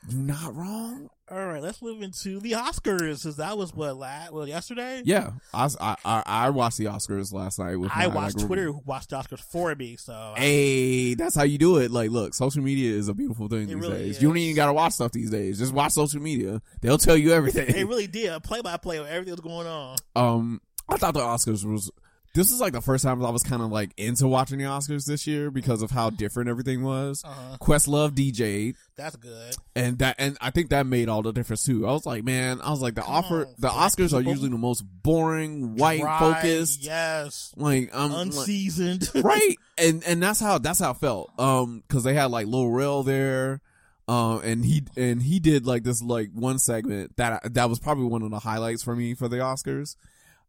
You 0.09 0.19
not 0.19 0.55
wrong. 0.55 1.09
All 1.29 1.45
right, 1.45 1.61
let's 1.61 1.81
move 1.81 2.01
into 2.01 2.39
the 2.39 2.53
Oscars. 2.53 3.23
Cause 3.23 3.35
that 3.35 3.57
was 3.57 3.73
what 3.73 3.97
last, 3.97 4.31
well, 4.31 4.47
yesterday. 4.47 5.01
Yeah, 5.03 5.31
I, 5.53 5.69
I 5.79 5.95
I 6.05 6.23
I 6.25 6.49
watched 6.51 6.77
the 6.77 6.85
Oscars 6.85 7.33
last 7.33 7.59
night 7.59 7.75
with 7.75 7.91
I 7.93 8.07
watched 8.07 8.37
like, 8.37 8.45
Twitter 8.47 8.71
watched 8.71 9.09
the 9.09 9.17
Oscars 9.17 9.41
for 9.41 9.75
me, 9.75 9.97
so 9.97 10.35
Hey, 10.37 11.15
that's 11.15 11.35
how 11.35 11.43
you 11.43 11.57
do 11.57 11.77
it. 11.79 11.91
Like, 11.91 12.11
look, 12.11 12.33
social 12.33 12.63
media 12.63 12.93
is 12.93 13.09
a 13.09 13.13
beautiful 13.13 13.49
thing 13.49 13.67
these 13.67 13.75
really 13.75 13.97
days. 13.97 14.15
is. 14.15 14.21
You 14.21 14.29
don't 14.29 14.37
even 14.37 14.55
gotta 14.55 14.71
watch 14.71 14.93
stuff 14.93 15.11
these 15.11 15.29
days. 15.29 15.59
Just 15.59 15.73
watch 15.73 15.91
social 15.91 16.21
media. 16.21 16.61
They'll 16.79 16.97
tell 16.97 17.17
you 17.17 17.33
everything. 17.33 17.73
they 17.73 17.83
really 17.83 18.07
did 18.07 18.41
play 18.43 18.61
by 18.61 18.77
play 18.77 18.97
of 18.97 19.07
everything 19.07 19.35
that's 19.35 19.45
going 19.45 19.67
on. 19.67 19.97
Um, 20.15 20.61
I 20.87 20.95
thought 20.95 21.13
the 21.13 21.19
Oscars 21.19 21.65
was 21.65 21.91
this 22.37 22.51
is 22.51 22.61
like 22.61 22.71
the 22.71 22.81
first 22.81 23.03
time 23.03 23.25
I 23.25 23.31
was 23.31 23.41
kind 23.41 23.63
of 23.63 23.71
like 23.71 23.91
into 23.97 24.27
watching 24.27 24.59
the 24.59 24.65
Oscars 24.65 25.05
this 25.05 25.25
year 25.25 25.49
because 25.49 25.81
of 25.81 25.89
how 25.89 26.11
different 26.11 26.49
everything 26.49 26.83
was. 26.83 27.23
Uh-huh. 27.25 27.57
Questlove 27.59 28.11
DJ'd, 28.11 28.75
That's 28.95 29.15
good. 29.15 29.55
and 29.75 29.97
that 29.97 30.17
and 30.19 30.37
I 30.39 30.51
think 30.51 30.69
that 30.69 30.85
made 30.85 31.09
all 31.09 31.23
the 31.23 31.31
difference 31.33 31.65
too. 31.65 31.87
I 31.87 31.91
was 31.93 32.05
like, 32.05 32.23
man, 32.23 32.61
I 32.61 32.69
was 32.69 32.79
like 32.79 32.93
the 32.93 33.01
Come 33.01 33.11
offer 33.11 33.47
on, 33.47 33.55
the 33.57 33.69
Oscars 33.69 34.13
are 34.13 34.21
usually 34.21 34.49
the 34.49 34.57
most 34.57 34.81
boring, 34.81 35.77
white 35.77 36.01
Dry, 36.01 36.19
focused. 36.19 36.83
Yes. 36.83 37.53
Like 37.57 37.89
I'm 37.91 38.11
like, 38.11 38.27
Unseasoned. 38.27 39.09
right, 39.15 39.55
and 39.79 40.03
and 40.05 40.21
that's 40.21 40.39
how 40.39 40.59
that's 40.59 40.79
how 40.79 40.91
it 40.91 40.97
felt. 40.97 41.31
Um, 41.39 41.83
because 41.87 42.03
they 42.03 42.13
had 42.13 42.29
like 42.29 42.45
Lil 42.45 42.69
Rel 42.69 43.01
there, 43.01 43.61
um, 44.07 44.41
and 44.43 44.63
he 44.63 44.83
and 44.95 45.23
he 45.23 45.39
did 45.39 45.65
like 45.65 45.81
this 45.81 46.03
like 46.03 46.29
one 46.33 46.59
segment 46.59 47.17
that 47.17 47.55
that 47.55 47.67
was 47.67 47.79
probably 47.79 48.05
one 48.05 48.21
of 48.21 48.29
the 48.29 48.39
highlights 48.39 48.83
for 48.83 48.95
me 48.95 49.15
for 49.15 49.27
the 49.27 49.37
Oscars. 49.37 49.95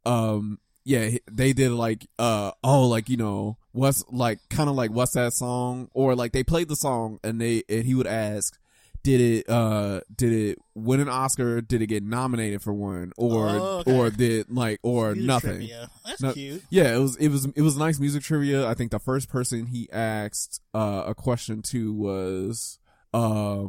Um, 0.04 0.58
yeah, 0.88 1.18
they 1.30 1.52
did 1.52 1.70
like 1.72 2.08
uh 2.18 2.52
oh 2.64 2.88
like 2.88 3.10
you 3.10 3.18
know 3.18 3.58
what's 3.72 4.02
like 4.10 4.38
kind 4.48 4.70
of 4.70 4.74
like 4.74 4.90
what's 4.90 5.12
that 5.12 5.34
song 5.34 5.88
or 5.92 6.14
like 6.14 6.32
they 6.32 6.42
played 6.42 6.68
the 6.68 6.76
song 6.76 7.18
and 7.22 7.38
they 7.40 7.62
and 7.68 7.84
he 7.84 7.94
would 7.94 8.06
ask. 8.06 8.58
Did 9.04 9.20
it 9.20 9.48
uh 9.50 10.00
did 10.14 10.32
it 10.32 10.58
win 10.74 11.00
an 11.00 11.08
Oscar? 11.08 11.60
Did 11.60 11.82
it 11.82 11.86
get 11.86 12.02
nominated 12.02 12.62
for 12.62 12.72
one? 12.72 13.12
Or 13.16 13.48
Oh, 13.48 13.78
okay. 13.80 13.96
or 13.96 14.10
did 14.10 14.50
like 14.50 14.80
or 14.82 15.12
Music 15.12 15.26
nothing? 15.26 15.50
trivia. 15.58 15.90
That's 16.06 16.20
No- 16.22 16.32
cute. 16.32 16.62
Yeah, 16.70 16.96
it 16.96 16.98
was 16.98 17.16
it 17.16 17.28
was 17.28 17.44
it 17.54 17.62
was 17.62 17.76
nice 17.76 18.00
music 18.00 18.22
trivia. 18.22 18.66
I 18.66 18.74
think 18.74 18.90
the 18.90 18.98
first 18.98 19.28
person 19.28 19.66
he 19.66 19.88
asked 19.92 20.60
uh, 20.74 21.04
a 21.06 21.14
question 21.14 21.62
to 21.70 21.92
was 21.94 22.78
uh, 23.14 23.66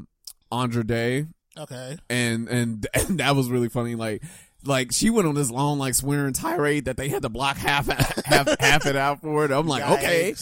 Andra 0.52 0.84
Day, 0.86 1.28
Okay. 1.58 1.98
and, 2.10 2.48
and 2.50 2.88
and 2.94 3.20
that 3.20 3.36
was 3.36 3.50
really 3.52 3.70
funny. 3.70 3.96
Like 3.96 4.24
like 4.66 4.92
she 4.92 5.10
went 5.10 5.28
on 5.28 5.36
this 5.36 5.50
long 5.50 5.80
like 5.80 5.94
swearing 5.94 6.34
tirade 6.34 6.86
that 6.86 6.98
they 6.98 7.10
had 7.10 7.22
to 7.22 7.30
block 7.30 7.58
half 7.58 7.88
half 8.26 8.60
half 8.60 8.86
it 8.86 8.96
out 8.96 9.22
for 9.22 9.46
it. 9.46 9.52
I'm 9.52 9.68
like, 9.68 9.84
okay, 9.84 10.36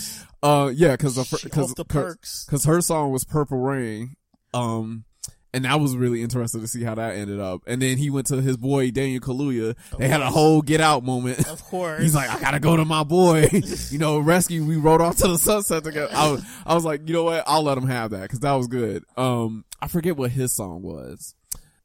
uh, 0.44 0.72
yeah, 0.74 0.92
because 0.92 1.16
the 1.16 1.40
because 1.44 1.74
because 1.74 2.66
her 2.66 2.82
song 2.82 3.12
was 3.12 3.24
Purple 3.24 3.60
Rain. 3.60 4.16
Um, 4.54 5.06
and 5.54 5.66
I 5.66 5.76
was 5.76 5.96
really 5.96 6.22
interested 6.22 6.62
to 6.62 6.68
see 6.68 6.84
how 6.84 6.96
that 6.96 7.16
ended 7.16 7.40
up. 7.40 7.62
And 7.66 7.82
then 7.82 7.98
he 7.98 8.10
went 8.10 8.28
to 8.28 8.42
his 8.42 8.58
boy 8.58 8.92
Daniel 8.92 9.20
Kaluuya. 9.20 9.76
They 9.98 10.08
had 10.08 10.22
a 10.22 10.30
whole 10.30 10.62
get 10.62 10.82
out 10.82 11.04
moment. 11.04 11.48
Of 11.48 11.64
course. 11.64 12.02
He's 12.02 12.14
like, 12.14 12.30
I 12.30 12.40
gotta 12.40 12.60
go 12.60 12.78
to 12.78 12.86
my 12.86 13.04
boy. 13.04 13.50
you 13.90 13.98
know, 13.98 14.20
rescue. 14.20 14.64
We 14.64 14.76
rode 14.76 15.02
off 15.02 15.18
to 15.18 15.28
the 15.28 15.38
sunset 15.38 15.84
together. 15.84 16.14
I 16.14 16.32
was, 16.32 16.46
I 16.66 16.76
was 16.76 16.86
like, 16.86 17.08
you 17.08 17.14
know 17.14 17.24
what? 17.24 17.44
I'll 17.48 17.64
let 17.64 17.78
him 17.78 17.88
have 17.88 18.12
that 18.12 18.24
because 18.24 18.42
that 18.42 18.54
was 18.54 18.68
good. 18.68 19.04
Um, 19.16 19.66
I 19.82 19.88
forget 19.88 20.18
what 20.18 20.32
his 20.32 20.56
song 20.56 20.82
was. 20.82 21.34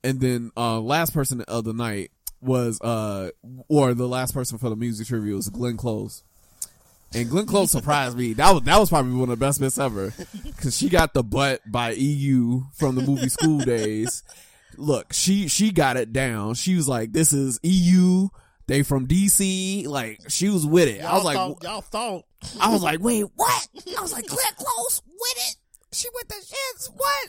And 0.05 0.21
then, 0.21 0.51
uh, 0.57 0.81
last 0.81 1.15
person 1.15 1.43
of 1.43 1.65
the 1.65 1.73
night 1.73 2.11
was, 2.43 2.81
uh, 2.81 3.31
or 3.69 3.95
the 3.95 4.09
last 4.09 4.35
person 4.35 4.59
for 4.59 4.69
the 4.69 4.77
music 4.77 5.07
trivia 5.07 5.35
was 5.35 5.49
Glenn 5.49 5.77
Close. 5.77 6.23
And 7.15 7.29
Glenn 7.29 7.47
Close 7.47 7.71
surprised 7.71 8.17
me. 8.17 8.33
That 8.33 8.53
was 8.53 8.63
that 8.63 8.79
was 8.79 8.89
probably 8.89 9.13
one 9.13 9.25
of 9.31 9.39
the 9.39 9.45
best 9.45 9.61
bits 9.61 9.79
ever, 9.79 10.15
because 10.45 10.77
she 10.77 10.89
got 10.89 11.13
the 11.13 11.23
butt 11.23 11.61
by 11.71 11.91
EU 11.91 12.63
from 12.75 12.95
the 12.95 13.03
movie 13.03 13.29
School 13.29 13.59
Daze. 13.65 14.23
Look, 14.79 15.13
she 15.13 15.47
she 15.49 15.73
got 15.73 15.99
it 15.99 16.13
down. 16.15 16.55
She 16.55 16.75
was 16.75 16.89
like, 16.89 17.13
"This 17.13 17.35
is 17.35 17.61
EU. 17.63 18.29
They 18.67 18.83
from 18.83 19.07
DC." 19.07 19.87
Like 19.87 20.21
she 20.29 20.49
was 20.49 20.67
with 20.67 20.89
it. 20.89 21.01
I 21.01 21.09
Y'all 21.09 21.15
was 21.17 21.25
like, 21.25 21.37
thought, 21.37 21.63
y'all 21.63 21.81
thought. 21.83 22.25
I 22.59 22.73
was 22.73 22.83
like, 22.83 23.01
"Wait, 23.01 23.27
what?" 23.37 23.69
I 23.99 24.01
was 24.01 24.13
like, 24.15 24.27
"Glenn 24.29 24.55
Close 24.57 25.03
with 25.07 25.51
it." 25.51 25.57
She 25.93 26.09
with 26.15 26.29
the 26.29 26.37
shits. 26.37 26.91
What? 26.97 27.29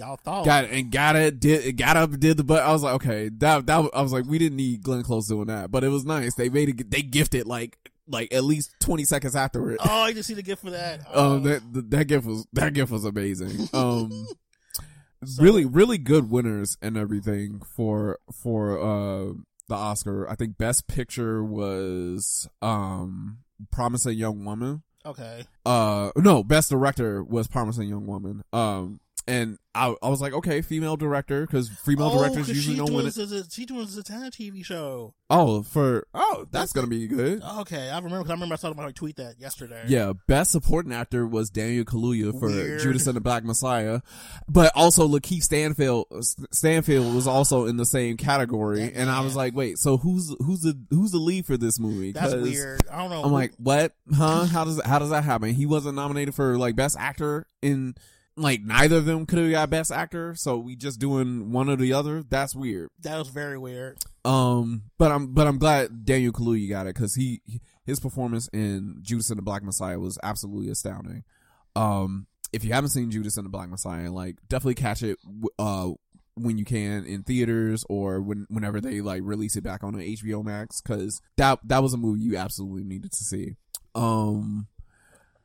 Y'all 0.00 0.16
thought. 0.16 0.44
Got 0.44 0.64
it 0.64 0.70
and 0.72 0.90
got 0.90 1.14
it. 1.16 1.38
Did 1.38 1.76
got 1.76 1.96
up 1.96 2.10
did 2.18 2.36
the 2.36 2.44
butt. 2.44 2.62
I 2.62 2.72
was 2.72 2.82
like, 2.82 2.94
okay, 2.94 3.28
that 3.38 3.66
that 3.66 3.90
I 3.94 4.02
was 4.02 4.12
like, 4.12 4.24
we 4.26 4.38
didn't 4.38 4.56
need 4.56 4.82
Glenn 4.82 5.02
Close 5.02 5.28
doing 5.28 5.46
that, 5.48 5.70
but 5.70 5.84
it 5.84 5.88
was 5.88 6.04
nice. 6.04 6.34
They 6.34 6.48
made 6.48 6.68
it. 6.70 6.90
They 6.90 7.02
gifted 7.02 7.46
like 7.46 7.76
like 8.08 8.32
at 8.34 8.42
least 8.44 8.74
twenty 8.80 9.04
seconds 9.04 9.36
after 9.36 9.70
it. 9.70 9.78
Oh, 9.84 10.00
I 10.02 10.12
just 10.12 10.26
see 10.26 10.34
the 10.34 10.42
gift 10.42 10.62
for 10.62 10.70
that. 10.70 11.00
Oh, 11.14 11.36
Um, 11.36 11.42
that 11.44 11.72
that- 11.74 11.90
that 11.90 12.04
gift 12.06 12.26
was 12.26 12.46
that 12.54 12.72
gift 12.72 12.90
was 12.90 13.04
amazing. 13.04 13.68
Um, 13.74 14.26
really 15.38 15.64
really 15.66 15.98
good 15.98 16.30
winners 16.30 16.76
and 16.80 16.96
everything 16.96 17.60
for 17.76 18.18
for 18.42 18.78
uh 18.78 19.32
the 19.68 19.74
Oscar. 19.74 20.28
I 20.28 20.34
think 20.34 20.56
Best 20.58 20.88
Picture 20.88 21.44
was 21.44 22.48
um 22.62 23.38
Promising 23.70 24.16
Young 24.18 24.44
Woman. 24.44 24.82
okay. 25.04 25.44
Uh, 25.66 26.10
no, 26.16 26.42
Best 26.42 26.70
Director 26.70 27.22
was 27.22 27.46
Promising 27.46 27.88
Young 27.88 28.06
Woman. 28.06 28.42
Um, 28.52 28.98
and 29.26 29.58
I 29.74 29.94
I 30.02 30.08
was 30.08 30.20
like, 30.20 30.32
okay, 30.32 30.62
female 30.62 30.96
director 30.96 31.46
because 31.46 31.68
female 31.68 32.10
oh, 32.12 32.18
directors 32.18 32.48
usually 32.48 32.76
don't 32.76 32.92
win 32.92 33.06
it. 33.06 33.16
a, 33.16 33.44
she 33.50 33.64
doing 33.64 33.86
a 33.86 34.02
Tana 34.02 34.30
TV 34.30 34.64
show. 34.64 35.14
Oh, 35.28 35.62
for 35.62 36.06
oh, 36.12 36.46
that's 36.50 36.72
gonna 36.72 36.88
be 36.88 37.06
good. 37.06 37.42
Okay, 37.60 37.88
I 37.88 37.96
remember. 37.96 38.22
Cause 38.22 38.30
I 38.30 38.34
remember 38.34 38.54
I 38.54 38.56
saw 38.56 38.74
my 38.74 38.90
tweet 38.90 39.16
that 39.16 39.38
yesterday. 39.38 39.84
Yeah, 39.86 40.14
best 40.26 40.50
supporting 40.50 40.92
actor 40.92 41.26
was 41.26 41.50
Daniel 41.50 41.84
Kaluuya 41.84 42.38
for 42.38 42.48
Weird. 42.48 42.80
Judas 42.80 43.06
and 43.06 43.16
the 43.16 43.20
Black 43.20 43.44
Messiah, 43.44 44.00
but 44.48 44.72
also 44.74 45.06
LaKeith 45.06 45.42
Stanfield 45.42 46.06
Stanfield 46.50 47.14
was 47.14 47.26
also 47.26 47.66
in 47.66 47.76
the 47.76 47.86
same 47.86 48.16
category, 48.16 48.80
That 48.80 48.96
and 48.96 49.10
I 49.10 49.20
was 49.20 49.36
like, 49.36 49.54
wait, 49.54 49.78
so 49.78 49.96
who's 49.96 50.34
who's 50.44 50.60
the 50.60 50.78
who's 50.90 51.12
the 51.12 51.18
lead 51.18 51.46
for 51.46 51.56
this 51.56 51.78
movie? 51.78 52.12
that's 52.12 52.34
weird. 52.34 52.82
I 52.90 52.98
don't 53.02 53.10
know. 53.10 53.22
I'm 53.22 53.32
like, 53.32 53.52
what? 53.56 53.92
Huh? 54.12 54.46
How 54.46 54.64
does 54.64 54.80
how 54.84 54.98
does 54.98 55.10
that 55.10 55.22
happen? 55.22 55.54
He 55.54 55.66
wasn't 55.66 55.94
nominated 55.94 56.34
for 56.34 56.58
like 56.58 56.74
best 56.74 56.96
actor 56.98 57.46
in 57.62 57.94
like 58.40 58.62
neither 58.62 58.96
of 58.96 59.04
them 59.04 59.26
could 59.26 59.38
have 59.38 59.50
got 59.50 59.70
best 59.70 59.92
actor, 59.92 60.34
so 60.34 60.58
we 60.58 60.76
just 60.76 60.98
doing 60.98 61.52
one 61.52 61.68
or 61.68 61.76
the 61.76 61.92
other. 61.92 62.22
That's 62.22 62.54
weird. 62.54 62.90
that 63.02 63.18
was 63.18 63.28
very 63.28 63.58
weird. 63.58 63.98
Um, 64.24 64.82
but 64.98 65.10
I'm 65.10 65.32
but 65.34 65.46
I'm 65.46 65.58
glad 65.58 66.04
Daniel 66.04 66.32
Kaluuya 66.32 66.68
got 66.68 66.86
it 66.86 66.94
because 66.94 67.14
he 67.14 67.40
his 67.84 68.00
performance 68.00 68.48
in 68.52 68.98
Judas 69.02 69.30
and 69.30 69.38
the 69.38 69.42
Black 69.42 69.62
Messiah 69.62 69.98
was 69.98 70.18
absolutely 70.22 70.70
astounding. 70.70 71.24
Um, 71.76 72.26
if 72.52 72.64
you 72.64 72.72
haven't 72.72 72.90
seen 72.90 73.10
Judas 73.10 73.36
and 73.36 73.46
the 73.46 73.50
Black 73.50 73.68
Messiah, 73.68 74.10
like 74.10 74.36
definitely 74.48 74.74
catch 74.74 75.02
it 75.02 75.18
uh 75.58 75.90
when 76.34 76.56
you 76.56 76.64
can 76.64 77.04
in 77.04 77.22
theaters 77.22 77.84
or 77.88 78.20
when 78.20 78.46
whenever 78.48 78.80
they 78.80 79.00
like 79.00 79.22
release 79.24 79.56
it 79.56 79.64
back 79.64 79.84
on 79.84 79.94
HBO 79.94 80.44
Max 80.44 80.80
because 80.80 81.20
that 81.36 81.58
that 81.64 81.82
was 81.82 81.92
a 81.92 81.98
movie 81.98 82.22
you 82.22 82.36
absolutely 82.36 82.84
needed 82.84 83.12
to 83.12 83.24
see. 83.24 83.56
Um. 83.94 84.68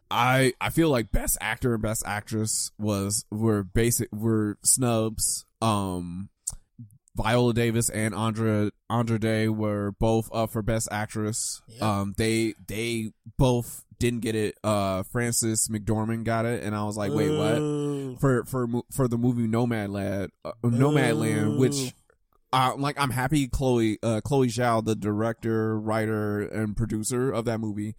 I 0.09 0.53
I 0.61 0.69
feel 0.69 0.89
like 0.89 1.11
best 1.11 1.37
actor 1.41 1.73
and 1.73 1.83
best 1.83 2.03
actress 2.05 2.71
was 2.77 3.25
were 3.31 3.63
basic 3.63 4.11
were 4.11 4.57
snubs. 4.63 5.45
Um 5.61 6.29
Viola 7.15 7.53
Davis 7.53 7.89
and 7.89 8.13
Andra 8.13 8.71
Andra 8.89 9.17
Day 9.17 9.47
were 9.47 9.93
both 9.99 10.29
up 10.33 10.51
for 10.51 10.61
best 10.61 10.89
actress. 10.91 11.61
Yeah. 11.67 11.99
Um, 11.99 12.13
they 12.17 12.55
they 12.67 13.11
both 13.37 13.85
didn't 13.99 14.19
get 14.19 14.35
it. 14.35 14.57
Uh, 14.63 15.03
Frances 15.03 15.69
McDormand 15.69 16.25
got 16.25 16.45
it, 16.45 16.63
and 16.63 16.75
I 16.75 16.83
was 16.83 16.97
like, 16.97 17.13
wait, 17.13 17.29
what? 17.29 18.19
For 18.19 18.43
for 18.45 18.67
for 18.91 19.07
the 19.07 19.17
movie 19.17 19.47
Nomadland, 19.47 20.29
uh, 20.43 20.51
Nomadland, 20.63 21.55
Ooh. 21.55 21.59
which. 21.59 21.93
Uh, 22.53 22.73
like 22.77 22.97
I'm 22.97 23.09
happy 23.09 23.49
Chloe 23.49 23.97
uh 24.01 24.21
Chloe 24.21 24.47
Zhao, 24.47 24.85
the 24.85 24.95
director, 24.95 25.77
writer, 25.77 26.39
and 26.39 26.77
producer 26.77 27.29
of 27.29 27.43
that 27.45 27.59
movie, 27.59 27.95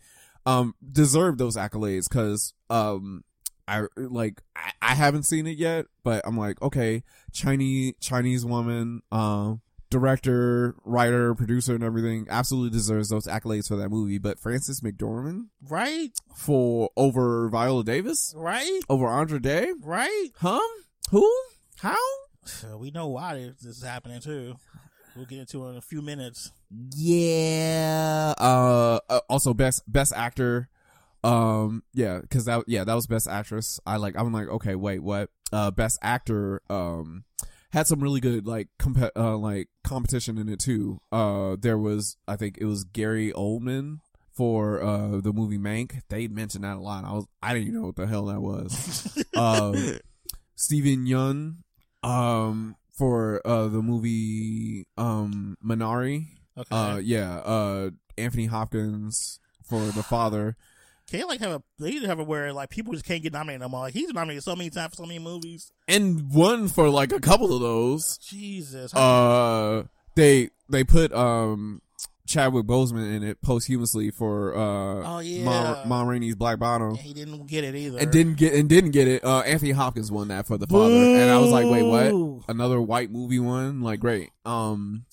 um, 0.46 0.74
deserved 0.92 1.38
those 1.38 1.56
accolades 1.56 2.04
because 2.08 2.54
um 2.70 3.24
I 3.68 3.86
like 3.96 4.42
I, 4.54 4.72
I 4.80 4.94
haven't 4.94 5.24
seen 5.24 5.46
it 5.46 5.58
yet, 5.58 5.86
but 6.04 6.22
I'm 6.26 6.38
like, 6.38 6.62
okay, 6.62 7.02
Chinese 7.32 7.94
Chinese 8.00 8.44
woman, 8.46 9.02
um, 9.10 9.60
director, 9.90 10.76
writer, 10.84 11.34
producer, 11.34 11.74
and 11.74 11.82
everything, 11.82 12.26
absolutely 12.30 12.70
deserves 12.70 13.08
those 13.08 13.26
accolades 13.26 13.66
for 13.68 13.76
that 13.76 13.88
movie. 13.88 14.18
But 14.18 14.38
Frances 14.38 14.80
McDormand 14.80 15.46
Right, 15.68 16.12
for 16.34 16.90
over 16.96 17.48
Viola 17.48 17.82
Davis, 17.82 18.32
right, 18.36 18.80
over 18.88 19.06
Andra 19.08 19.40
Day, 19.40 19.72
right. 19.82 20.28
huh? 20.36 20.60
Who? 21.10 21.28
How? 21.78 21.96
We 22.78 22.92
know 22.92 23.08
why 23.08 23.34
this 23.60 23.78
is 23.78 23.82
happening 23.82 24.20
too. 24.20 24.54
We'll 25.16 25.26
get 25.26 25.38
into 25.38 25.66
it 25.66 25.70
in 25.70 25.76
a 25.76 25.82
few 25.82 26.02
minutes. 26.02 26.52
Yeah. 26.94 28.34
Uh, 28.38 29.00
uh, 29.08 29.20
also 29.30 29.54
best 29.54 29.90
best 29.90 30.12
actor. 30.14 30.68
Um, 31.24 31.82
yeah, 31.94 32.20
because 32.20 32.44
that 32.44 32.64
yeah 32.66 32.84
that 32.84 32.94
was 32.94 33.06
best 33.06 33.26
actress. 33.26 33.80
I 33.86 33.96
like 33.96 34.14
I'm 34.16 34.32
like 34.32 34.48
okay 34.48 34.74
wait 34.74 35.02
what? 35.02 35.30
Uh, 35.52 35.70
best 35.70 35.98
actor. 36.02 36.60
Um, 36.68 37.24
had 37.70 37.86
some 37.86 38.00
really 38.00 38.20
good 38.20 38.46
like 38.46 38.68
comp- 38.78 39.16
uh 39.16 39.36
like 39.36 39.68
competition 39.84 40.36
in 40.38 40.48
it 40.48 40.58
too. 40.58 41.00
Uh, 41.10 41.56
there 41.58 41.78
was 41.78 42.16
I 42.28 42.36
think 42.36 42.58
it 42.58 42.66
was 42.66 42.84
Gary 42.84 43.32
Oldman 43.32 44.00
for 44.32 44.82
uh 44.82 45.20
the 45.20 45.32
movie 45.32 45.58
Mank. 45.58 46.02
They 46.10 46.28
mentioned 46.28 46.64
that 46.64 46.76
a 46.76 46.80
lot. 46.80 47.04
I 47.04 47.12
was 47.12 47.26
I 47.42 47.54
didn't 47.54 47.68
even 47.68 47.80
know 47.80 47.86
what 47.86 47.96
the 47.96 48.06
hell 48.06 48.26
that 48.26 48.40
was. 48.40 49.24
um, 49.36 49.98
Steven 50.56 51.06
Yeun, 51.06 51.56
um, 52.02 52.76
for 52.96 53.40
uh 53.46 53.68
the 53.68 53.82
movie 53.82 54.86
um 54.96 55.56
Minari. 55.64 56.26
Okay. 56.58 56.74
Uh, 56.74 56.96
yeah. 56.96 57.36
Uh, 57.38 57.90
Anthony 58.16 58.46
Hopkins 58.46 59.38
for 59.62 59.80
the 59.80 60.02
father. 60.02 60.56
Can 61.10 61.20
you 61.20 61.28
like 61.28 61.40
have 61.40 61.50
a 61.52 61.62
they 61.78 61.90
need 61.90 62.00
to 62.00 62.08
have 62.08 62.18
it 62.18 62.26
where 62.26 62.52
like 62.52 62.70
people 62.70 62.92
just 62.92 63.04
can't 63.04 63.22
get 63.22 63.32
nominated 63.32 63.60
no 63.60 63.68
more. 63.68 63.80
Like 63.80 63.94
he's 63.94 64.08
nominated 64.12 64.42
so 64.42 64.56
many 64.56 64.70
times 64.70 64.90
for 64.92 64.96
so 65.02 65.06
many 65.06 65.18
movies. 65.18 65.70
and 65.86 66.32
one 66.32 66.68
for 66.68 66.88
like 66.88 67.12
a 67.12 67.20
couple 67.20 67.54
of 67.54 67.60
those. 67.60 68.18
Jesus. 68.18 68.94
Uh, 68.94 69.84
they 70.14 70.50
they 70.68 70.82
put 70.82 71.12
um 71.12 71.80
Chadwick 72.26 72.66
Boseman 72.66 73.14
in 73.16 73.22
it 73.22 73.40
posthumously 73.42 74.10
for 74.10 74.56
uh 74.56 75.16
Oh, 75.16 75.18
yeah. 75.20 75.44
Ma, 75.44 75.84
Ma 75.86 76.02
Rainey's 76.02 76.34
Black 76.34 76.58
Bottom. 76.58 76.90
And 76.90 76.98
he 76.98 77.14
didn't 77.14 77.46
get 77.46 77.64
it 77.64 77.74
either. 77.74 77.98
And 77.98 78.10
didn't 78.10 78.34
get 78.36 78.54
and 78.54 78.68
didn't 78.68 78.90
get 78.90 79.08
it. 79.08 79.24
Uh, 79.24 79.40
Anthony 79.40 79.70
Hopkins 79.72 80.10
won 80.10 80.28
that 80.28 80.46
for 80.46 80.58
the 80.58 80.66
father, 80.66 80.94
and 80.94 81.30
I 81.30 81.38
was 81.38 81.50
like, 81.50 81.66
"Wait, 81.66 81.82
what? 81.82 82.44
Another 82.48 82.80
white 82.80 83.10
movie 83.10 83.38
won? 83.38 83.80
Like, 83.80 84.00
great." 84.00 84.30
Um, 84.44 85.06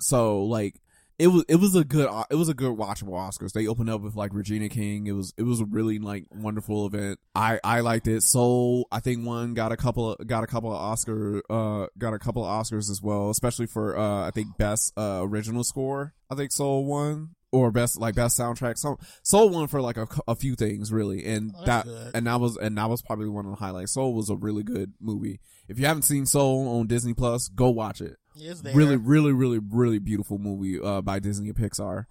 so 0.00 0.44
like 0.44 0.74
it 1.18 1.28
was 1.28 1.44
it 1.48 1.56
was 1.56 1.74
a 1.74 1.84
good 1.84 2.08
it 2.30 2.34
was 2.34 2.48
a 2.48 2.54
good 2.54 2.76
watchable 2.76 3.12
Oscars. 3.12 3.52
They 3.52 3.66
opened 3.66 3.90
up 3.90 4.02
with 4.02 4.16
like 4.16 4.34
Regina 4.34 4.68
King. 4.68 5.06
It 5.06 5.12
was 5.12 5.32
it 5.36 5.44
was 5.44 5.60
a 5.60 5.64
really 5.64 5.98
like 5.98 6.26
wonderful 6.30 6.86
event. 6.86 7.18
I 7.34 7.58
I 7.64 7.80
liked 7.80 8.06
it. 8.06 8.22
Soul 8.22 8.86
I 8.92 9.00
think 9.00 9.26
one 9.26 9.54
got 9.54 9.72
a 9.72 9.76
couple 9.76 10.12
of, 10.12 10.26
got 10.26 10.44
a 10.44 10.46
couple 10.46 10.70
of 10.70 10.76
Oscar 10.76 11.42
uh 11.48 11.86
got 11.98 12.12
a 12.12 12.18
couple 12.18 12.44
of 12.44 12.50
Oscars 12.50 12.90
as 12.90 13.00
well, 13.02 13.30
especially 13.30 13.66
for 13.66 13.96
uh 13.96 14.26
I 14.26 14.30
think 14.30 14.58
best 14.58 14.92
uh 14.96 15.20
original 15.22 15.64
score. 15.64 16.14
I 16.30 16.34
think 16.34 16.52
Soul 16.52 16.84
won 16.84 17.30
or 17.56 17.70
best 17.70 17.98
like 17.98 18.14
best 18.14 18.38
soundtrack. 18.38 18.78
So 18.78 18.98
Soul 19.22 19.48
won 19.50 19.66
for 19.68 19.80
like 19.80 19.96
a, 19.96 20.06
a 20.28 20.34
few 20.34 20.54
things 20.54 20.92
really, 20.92 21.24
and 21.24 21.52
Oh, 21.56 21.64
that 21.64 21.84
good. 21.84 22.10
and 22.14 22.26
that 22.26 22.40
was 22.40 22.56
and 22.56 22.76
that 22.78 22.88
was 22.88 23.02
probably 23.02 23.28
one 23.28 23.44
of 23.46 23.50
the 23.52 23.56
highlights. 23.56 23.92
Soul 23.92 24.14
was 24.14 24.30
a 24.30 24.36
really 24.36 24.62
good 24.62 24.92
movie. 25.00 25.40
If 25.68 25.78
you 25.78 25.86
haven't 25.86 26.02
seen 26.02 26.26
Soul 26.26 26.68
on 26.78 26.86
Disney 26.86 27.14
Plus, 27.14 27.48
go 27.48 27.70
watch 27.70 28.00
it. 28.00 28.16
It's 28.36 28.60
there. 28.60 28.74
Really, 28.74 28.96
really, 28.96 29.32
really, 29.32 29.58
really 29.58 29.98
beautiful 29.98 30.38
movie 30.38 30.80
uh, 30.80 31.00
by 31.00 31.18
Disney 31.18 31.48
and 31.48 31.56
Pixar. 31.56 32.04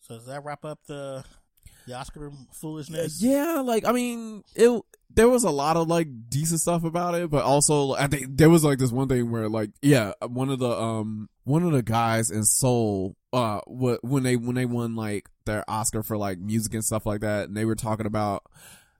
So 0.00 0.14
does 0.16 0.26
that 0.26 0.44
wrap 0.44 0.64
up 0.64 0.80
the 0.86 1.24
the 1.86 1.94
Oscar 1.94 2.32
foolishness? 2.52 3.22
Yeah, 3.22 3.62
like 3.64 3.84
I 3.84 3.92
mean, 3.92 4.42
it. 4.54 4.82
There 5.10 5.28
was 5.28 5.44
a 5.44 5.50
lot 5.50 5.76
of 5.76 5.88
like 5.88 6.08
decent 6.28 6.60
stuff 6.60 6.84
about 6.84 7.14
it, 7.14 7.30
but 7.30 7.44
also 7.44 7.92
I 7.92 8.06
think 8.06 8.36
there 8.36 8.50
was 8.50 8.64
like 8.64 8.78
this 8.78 8.92
one 8.92 9.08
thing 9.08 9.30
where 9.30 9.48
like 9.48 9.70
yeah, 9.82 10.12
one 10.26 10.50
of 10.50 10.58
the 10.58 10.70
um 10.70 11.28
one 11.44 11.62
of 11.62 11.72
the 11.72 11.82
guys 11.82 12.30
in 12.30 12.44
Soul 12.44 13.16
uh 13.32 13.60
wh- 13.60 14.02
when 14.02 14.24
they 14.24 14.36
when 14.36 14.54
they 14.56 14.66
won 14.66 14.94
like 14.94 15.28
their 15.46 15.64
Oscar 15.68 16.02
for 16.02 16.16
like 16.16 16.38
music 16.38 16.74
and 16.74 16.84
stuff 16.84 17.06
like 17.06 17.20
that, 17.20 17.48
and 17.48 17.56
they 17.56 17.64
were 17.64 17.74
talking 17.74 18.06
about 18.06 18.44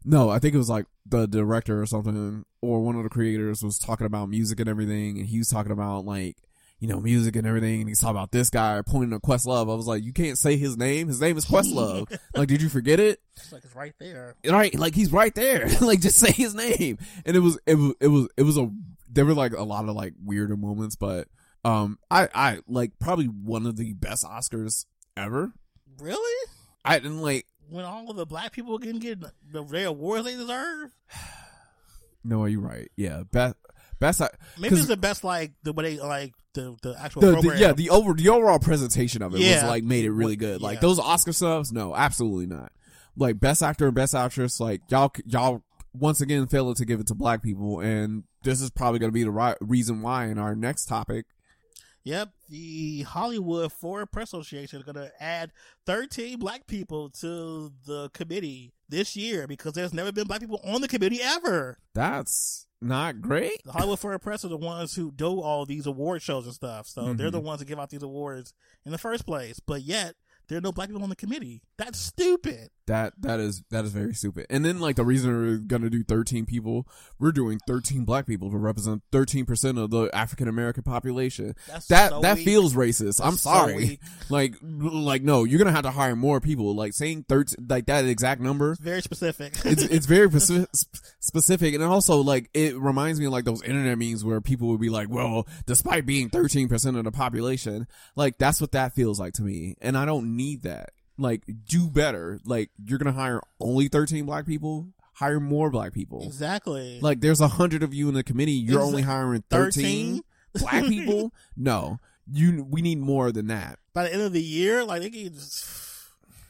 no, 0.08 0.30
I 0.30 0.38
think 0.38 0.54
it 0.54 0.58
was 0.58 0.70
like 0.70 0.86
the 1.04 1.26
director 1.26 1.82
or 1.82 1.86
something, 1.86 2.44
or 2.62 2.80
one 2.80 2.94
of 2.94 3.02
the 3.02 3.10
creators 3.10 3.62
was 3.62 3.76
talking 3.78 4.06
about 4.06 4.28
music 4.28 4.60
and 4.60 4.68
everything, 4.68 5.18
and 5.18 5.26
he 5.26 5.38
was 5.38 5.48
talking 5.48 5.72
about 5.72 6.04
like, 6.04 6.36
you 6.78 6.88
know, 6.88 7.00
music 7.00 7.36
and 7.36 7.46
everything, 7.46 7.80
and 7.80 7.88
he's 7.88 8.00
talking 8.00 8.16
about 8.16 8.32
this 8.32 8.50
guy 8.50 8.82
pointing 8.86 9.10
to 9.10 9.18
Questlove. 9.18 9.70
I 9.70 9.74
was 9.74 9.86
like, 9.86 10.04
you 10.04 10.12
can't 10.12 10.36
say 10.36 10.56
his 10.56 10.76
name. 10.76 11.08
His 11.08 11.20
name 11.20 11.38
is 11.38 11.46
Questlove. 11.46 12.18
like, 12.34 12.48
did 12.48 12.60
you 12.60 12.68
forget 12.68 13.00
it? 13.00 13.20
It's 13.36 13.52
like 13.52 13.64
it's 13.64 13.74
right 13.74 13.94
there. 13.98 14.36
Right, 14.46 14.74
like 14.74 14.94
he's 14.94 15.12
right 15.12 15.34
there. 15.34 15.68
like, 15.80 16.00
just 16.00 16.18
say 16.18 16.32
his 16.32 16.54
name. 16.54 16.98
And 17.24 17.36
it 17.36 17.40
was, 17.40 17.58
it 17.66 17.76
was, 17.76 17.94
it 18.00 18.08
was, 18.08 18.28
it 18.36 18.42
was 18.42 18.58
a. 18.58 18.70
There 19.10 19.24
were 19.24 19.34
like 19.34 19.52
a 19.52 19.62
lot 19.62 19.88
of 19.88 19.94
like 19.94 20.12
weirder 20.22 20.56
moments, 20.56 20.96
but 20.96 21.28
um, 21.64 21.98
I, 22.10 22.28
I 22.34 22.58
like 22.68 22.98
probably 22.98 23.26
one 23.26 23.66
of 23.66 23.76
the 23.76 23.94
best 23.94 24.24
Oscars 24.24 24.84
ever. 25.16 25.52
Really? 25.98 26.50
I 26.84 26.98
didn't 26.98 27.22
like. 27.22 27.46
When 27.68 27.84
all 27.84 28.10
of 28.10 28.16
the 28.16 28.26
black 28.26 28.52
people 28.52 28.78
can 28.78 28.98
get 28.98 29.20
the 29.20 29.64
their 29.64 29.86
awards 29.86 30.24
they 30.24 30.36
deserve? 30.36 30.90
No, 32.28 32.44
you're 32.46 32.60
right. 32.60 32.90
Yeah, 32.96 33.22
best, 33.30 33.54
best. 34.00 34.20
Maybe 34.58 34.74
it's 34.74 34.88
the 34.88 34.96
best 34.96 35.22
like 35.22 35.52
the 35.62 35.72
way 35.72 35.94
they 35.94 36.02
like 36.02 36.34
the 36.56 36.76
the 36.82 36.96
actual 37.00 37.22
the, 37.22 37.40
the 37.40 37.56
yeah 37.58 37.72
the 37.72 37.90
over 37.90 38.12
the 38.14 38.28
overall 38.28 38.58
presentation 38.58 39.22
of 39.22 39.34
it 39.34 39.38
was 39.38 39.62
like 39.68 39.84
made 39.84 40.04
it 40.04 40.10
really 40.10 40.36
good. 40.36 40.60
Like 40.60 40.76
Yeah. 40.76 40.80
those 40.80 40.98
Oscar 40.98 41.32
subs, 41.32 41.72
no, 41.72 41.94
absolutely 41.94 42.46
not. 42.46 42.72
Like 43.16 43.38
best 43.38 43.62
actor 43.62 43.86
and 43.86 43.94
best 43.94 44.14
actress, 44.14 44.58
like 44.58 44.80
y'all 44.88 45.12
y'all 45.24 45.62
once 45.94 46.20
again 46.20 46.46
failing 46.46 46.74
to 46.74 46.84
give 46.84 47.00
it 47.00 47.06
to 47.06 47.14
black 47.14 47.42
people, 47.42 47.80
and 47.80 48.24
this 48.42 48.60
is 48.60 48.70
probably 48.70 48.98
going 48.98 49.08
to 49.08 49.14
be 49.14 49.22
the 49.22 49.30
right 49.30 49.56
reason 49.60 50.02
why 50.02 50.26
in 50.26 50.38
our 50.38 50.54
next 50.54 50.86
topic. 50.86 51.26
Yep, 52.06 52.30
the 52.48 53.02
Hollywood 53.02 53.72
Foreign 53.72 54.06
Press 54.06 54.28
Association 54.28 54.78
is 54.78 54.84
going 54.84 54.94
to 54.94 55.10
add 55.20 55.50
13 55.86 56.38
black 56.38 56.68
people 56.68 57.10
to 57.20 57.72
the 57.84 58.10
committee 58.10 58.72
this 58.88 59.16
year 59.16 59.48
because 59.48 59.72
there's 59.72 59.92
never 59.92 60.12
been 60.12 60.28
black 60.28 60.38
people 60.38 60.60
on 60.64 60.80
the 60.82 60.86
committee 60.86 61.18
ever. 61.20 61.78
That's 61.94 62.68
not 62.80 63.20
great. 63.20 63.60
The 63.64 63.72
Hollywood 63.72 63.98
Foreign 63.98 64.20
Press 64.20 64.44
are 64.44 64.48
the 64.48 64.56
ones 64.56 64.94
who 64.94 65.10
do 65.10 65.40
all 65.40 65.66
these 65.66 65.84
award 65.84 66.22
shows 66.22 66.44
and 66.44 66.54
stuff, 66.54 66.86
so 66.86 67.12
they're 67.12 67.28
Mhm. 67.28 67.32
the 67.32 67.40
ones 67.40 67.58
that 67.58 67.64
give 67.64 67.80
out 67.80 67.90
these 67.90 68.04
awards 68.04 68.52
in 68.84 68.92
the 68.92 68.98
first 68.98 69.26
place. 69.26 69.58
But 69.58 69.82
yet, 69.82 70.14
there 70.48 70.58
are 70.58 70.60
no 70.62 70.72
black 70.72 70.88
people 70.88 71.02
on 71.02 71.08
the 71.08 71.16
committee. 71.16 71.62
That's 71.76 71.98
stupid. 71.98 72.70
That 72.86 73.14
that 73.22 73.40
is 73.40 73.64
that 73.70 73.84
is 73.84 73.90
very 73.90 74.14
stupid. 74.14 74.46
And 74.48 74.64
then 74.64 74.78
like 74.78 74.94
the 74.94 75.04
reason 75.04 75.32
we're 75.32 75.56
gonna 75.56 75.90
do 75.90 76.04
thirteen 76.04 76.46
people, 76.46 76.86
we're 77.18 77.32
doing 77.32 77.58
thirteen 77.66 78.04
black 78.04 78.26
people 78.28 78.48
to 78.52 78.56
represent 78.56 79.02
thirteen 79.10 79.44
percent 79.44 79.76
of 79.76 79.90
the 79.90 80.08
African 80.14 80.46
American 80.46 80.84
population. 80.84 81.56
That's 81.66 81.86
That 81.88 82.10
so 82.10 82.20
that 82.20 82.36
weak. 82.36 82.44
feels 82.44 82.74
racist. 82.74 83.20
I'm 83.20 83.32
That's 83.32 83.42
so 83.42 83.50
sorry. 83.50 83.98
like 84.30 84.54
like 84.62 85.22
no, 85.22 85.42
you're 85.42 85.58
gonna 85.58 85.72
have 85.72 85.82
to 85.82 85.90
hire 85.90 86.14
more 86.14 86.40
people. 86.40 86.76
Like 86.76 86.92
saying 86.92 87.24
thirteen 87.28 87.66
like 87.68 87.86
that 87.86 88.04
exact 88.04 88.40
number. 88.40 88.76
Very 88.80 89.02
specific. 89.02 89.54
It's 89.64 89.82
it's 89.82 90.06
very 90.06 90.28
speci- 90.28 90.68
specific, 91.20 91.74
and 91.74 91.82
also 91.82 92.18
like 92.18 92.48
it 92.54 92.76
reminds 92.78 93.18
me 93.18 93.26
of 93.26 93.32
like 93.32 93.44
those 93.44 93.62
internet 93.64 93.98
memes 93.98 94.24
where 94.24 94.40
people 94.40 94.68
would 94.68 94.80
be 94.80 94.90
like, 94.90 95.08
"Well, 95.10 95.48
despite 95.66 96.06
being 96.06 96.28
thirteen 96.28 96.68
percent 96.68 96.96
of 96.96 97.02
the 97.04 97.10
population, 97.10 97.88
like 98.14 98.38
that's 98.38 98.60
what 98.60 98.70
that 98.72 98.94
feels 98.94 99.18
like 99.18 99.34
to 99.34 99.42
me," 99.42 99.74
and 99.80 99.98
I 99.98 100.04
don't 100.04 100.35
need 100.36 100.62
that. 100.62 100.90
Like, 101.18 101.42
do 101.66 101.88
better. 101.88 102.38
Like, 102.44 102.70
you're 102.84 102.98
gonna 102.98 103.12
hire 103.12 103.40
only 103.60 103.88
thirteen 103.88 104.26
black 104.26 104.46
people. 104.46 104.88
Hire 105.14 105.40
more 105.40 105.70
black 105.70 105.94
people. 105.94 106.22
exactly. 106.24 107.00
Like, 107.00 107.20
there's 107.22 107.40
a 107.40 107.48
hundred 107.48 107.82
of 107.82 107.94
you 107.94 108.06
in 108.08 108.14
the 108.14 108.22
committee. 108.22 108.52
You're 108.52 108.80
Exa- 108.80 108.86
only 108.86 109.02
hiring 109.02 109.42
thirteen 109.50 110.22
13? 110.54 110.60
black 110.62 110.84
people. 110.84 111.32
No, 111.56 111.98
you. 112.30 112.66
We 112.68 112.82
need 112.82 112.98
more 112.98 113.32
than 113.32 113.46
that. 113.46 113.78
By 113.94 114.04
the 114.04 114.12
end 114.12 114.22
of 114.22 114.32
the 114.34 114.42
year, 114.42 114.84
like 114.84 115.00
they 115.02 115.08
can 115.10 115.32
just 115.32 115.64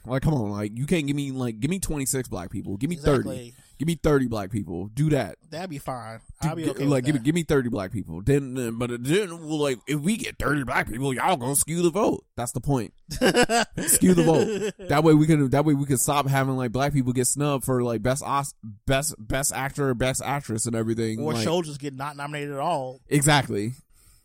Like, 0.07 0.21
come 0.23 0.33
on. 0.33 0.51
Like, 0.51 0.71
you 0.75 0.85
can't 0.85 1.05
give 1.07 1.15
me 1.15 1.31
like 1.31 1.59
give 1.59 1.69
me 1.69 1.79
twenty 1.79 2.05
six 2.05 2.27
black 2.27 2.49
people. 2.49 2.77
Give 2.77 2.89
me 2.89 2.95
thirty. 2.95 3.53
Give 3.77 3.87
me 3.87 3.93
thirty 3.93 4.27
black 4.27 4.49
people. 4.49 4.87
Do 4.87 5.11
that. 5.11 5.35
That'd 5.51 5.69
be 5.69 5.77
fine. 5.77 6.19
I'll 6.41 6.55
be 6.55 6.67
okay. 6.69 6.85
like 6.85 7.05
give 7.05 7.13
me 7.13 7.21
give 7.21 7.35
me 7.35 7.43
thirty 7.43 7.69
black 7.69 7.91
people. 7.91 8.21
Then, 8.21 8.55
then 8.55 8.79
but 8.79 9.03
then 9.03 9.29
well, 9.47 9.59
like 9.59 9.77
if 9.87 9.99
we 9.99 10.17
get 10.17 10.39
thirty 10.39 10.63
black 10.63 10.89
people, 10.89 11.13
y'all 11.13 11.37
gonna 11.37 11.55
skew 11.55 11.83
the 11.83 11.91
vote. 11.91 12.25
That's 12.35 12.53
the 12.53 12.61
point. 12.61 12.93
Skew 13.11 14.15
the 14.15 14.23
vote. 14.23 14.73
That 14.89 15.03
way 15.03 15.13
we 15.13 15.27
can 15.27 15.49
that 15.51 15.63
way 15.63 15.75
we 15.75 15.85
can 15.85 15.97
stop 15.97 16.27
having 16.27 16.57
like 16.57 16.71
black 16.71 16.91
people 16.93 17.13
get 17.13 17.27
snubbed 17.27 17.65
for 17.65 17.83
like 17.83 18.01
best 18.01 18.23
os- 18.23 18.55
best 18.87 19.15
best 19.19 19.53
actor, 19.53 19.93
best 19.93 20.23
actress, 20.23 20.65
and 20.65 20.75
everything. 20.75 21.19
or 21.19 21.33
like, 21.33 21.43
soldiers 21.43 21.77
get 21.77 21.93
not 21.93 22.17
nominated 22.17 22.53
at 22.53 22.59
all. 22.59 23.01
exactly. 23.07 23.73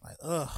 Like, 0.02 0.16
ugh. 0.22 0.50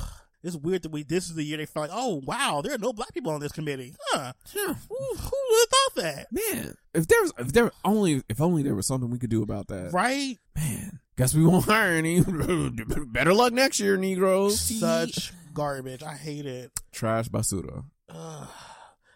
It's 0.45 0.57
weird 0.57 0.83
that 0.83 0.93
we. 0.93 1.03
This 1.03 1.31
is 1.31 1.35
the 1.35 1.43
year 1.43 1.57
they 1.57 1.65
felt 1.65 1.89
like, 1.89 1.99
oh 1.99 2.21
wow, 2.27 2.61
there 2.63 2.75
are 2.75 2.79
no 2.79 2.93
black 2.93 3.15
people 3.15 3.33
on 3.33 3.41
this 3.41 3.51
committee. 3.51 3.95
Huh? 4.11 4.35
Yeah. 4.55 4.75
Who, 4.75 4.97
who 5.17 5.33
would 5.51 5.59
have 5.61 5.69
thought 5.71 6.03
that? 6.03 6.27
Man, 6.31 6.77
if 6.93 7.09
there's 7.09 7.33
if 7.39 7.53
there 7.53 7.73
only 7.83 8.23
if 8.29 8.43
only 8.43 8.63
there 8.63 8.75
was 8.75 8.87
something 8.87 9.11
we 9.11 9.19
could 9.19 9.31
do 9.31 9.43
about 9.43 9.69
that. 9.69 9.93
Right? 9.95 10.39
Man, 10.55 11.01
guess 11.17 11.35
we 11.35 11.47
won't 11.47 11.65
hire 11.65 11.93
any. 11.93 12.21
Better 13.07 13.33
luck 13.33 13.55
next 13.55 13.81
year, 13.81 13.97
Negroes. 13.97 14.61
Such 14.61 15.33
garbage. 15.55 16.03
I 16.03 16.15
hate 16.15 16.45
it. 16.45 16.73
trash 16.93 17.29
basura. 17.31 17.85
Ugh. 18.11 18.49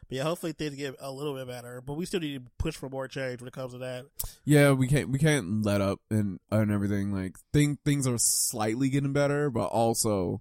But 0.08 0.16
yeah, 0.16 0.22
hopefully 0.22 0.52
things 0.52 0.74
get 0.76 0.96
a 0.98 1.12
little 1.12 1.34
bit 1.34 1.46
better. 1.46 1.82
But 1.82 1.94
we 1.98 2.06
still 2.06 2.20
need 2.20 2.42
to 2.42 2.50
push 2.58 2.74
for 2.74 2.88
more 2.88 3.06
change 3.08 3.40
when 3.40 3.48
it 3.48 3.52
comes 3.52 3.72
to 3.72 3.78
that. 3.80 4.06
Yeah, 4.46 4.72
we 4.72 4.86
can't 4.88 5.10
we 5.10 5.18
can't 5.18 5.62
let 5.62 5.82
up 5.82 6.00
and 6.10 6.40
and 6.50 6.72
everything. 6.72 7.12
Like 7.12 7.36
thing 7.52 7.78
things 7.84 8.06
are 8.06 8.16
slightly 8.16 8.88
getting 8.88 9.12
better, 9.12 9.50
but 9.50 9.66
also 9.66 10.40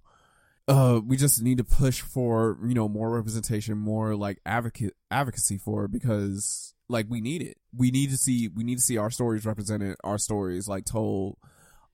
uh 0.68 1.00
we 1.04 1.16
just 1.16 1.42
need 1.42 1.58
to 1.58 1.64
push 1.64 2.00
for, 2.02 2.58
you 2.64 2.74
know, 2.74 2.88
more 2.88 3.10
representation, 3.10 3.78
more 3.78 4.14
like 4.14 4.38
advocate 4.46 4.94
advocacy 5.10 5.58
for 5.58 5.86
it 5.86 5.90
because 5.90 6.74
like 6.88 7.06
we 7.08 7.20
need 7.20 7.42
it. 7.42 7.56
We 7.76 7.90
need 7.90 8.10
to 8.10 8.16
see 8.16 8.48
we 8.48 8.64
need 8.64 8.76
to 8.76 8.84
see 8.84 8.98
our 8.98 9.10
stories 9.10 9.44
represented, 9.46 9.96
our 10.04 10.18
stories 10.18 10.68
like 10.68 10.84
told. 10.84 11.38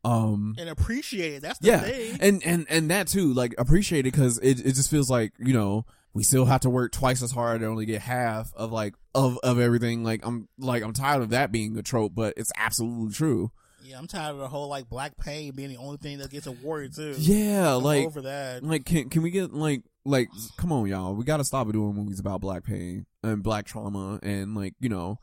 Um 0.05 0.55
And 0.59 0.69
appreciate 0.69 1.35
it. 1.35 1.43
That's 1.43 1.59
the 1.61 1.69
yeah, 1.69 1.81
thing. 1.81 2.19
and 2.21 2.43
and 2.45 2.67
and 2.69 2.91
that 2.91 3.07
too, 3.09 3.33
like 3.33 3.55
appreciate 3.59 4.01
it 4.01 4.13
because 4.13 4.39
it 4.39 4.61
it 4.61 4.75
just 4.75 4.91
feels 4.91 5.09
like 5.09 5.33
you 5.39 5.55
know 5.55 5.87
we 6.13 6.23
still 6.23 6.45
have 6.45 6.61
to 6.61 6.71
work 6.71 6.93
twice 6.93 7.23
as 7.23 7.33
hard 7.33 7.57
and 7.63 7.71
only 7.71 7.87
get 7.87 8.03
half 8.03 8.53
of 8.55 8.71
like 8.71 8.95
of 9.15 9.39
of 9.43 9.59
everything. 9.59 10.05
Like 10.05 10.21
I'm 10.27 10.49
like 10.59 10.83
I'm 10.83 10.93
tired 10.93 11.23
of 11.23 11.31
that 11.31 11.53
being 11.53 11.77
a 11.79 11.83
trope, 11.83 12.13
but 12.15 12.35
it's 12.37 12.53
absolutely 12.57 13.15
true. 13.15 13.51
Yeah, 13.85 13.99
I'm 13.99 14.07
tired 14.07 14.33
of 14.33 14.39
the 14.39 14.49
whole 14.49 14.69
like 14.69 14.89
black 14.89 15.17
pain 15.17 15.53
being 15.53 15.69
the 15.69 15.77
only 15.77 15.99
thing 15.99 16.19
that 16.19 16.31
gets 16.31 16.47
awarded 16.47 16.95
too. 16.95 17.15
Yeah, 17.19 17.77
I'm 17.77 17.83
like 17.83 18.07
over 18.07 18.23
that. 18.23 18.63
like 18.63 18.85
can 18.85 19.11
can 19.11 19.23
we 19.23 19.31
get 19.31 19.53
like 19.53 19.83
like 20.05 20.29
come 20.57 20.73
on 20.73 20.87
y'all, 20.87 21.15
we 21.15 21.25
got 21.25 21.39
to 21.39 21.45
stop 21.45 21.71
doing 21.71 21.95
movies 21.95 22.19
about 22.19 22.41
black 22.41 22.65
pain 22.65 23.07
and 23.23 23.43
black 23.43 23.67
trauma 23.67 24.19
and 24.23 24.55
like 24.55 24.75
you 24.81 24.89
know. 24.89 25.19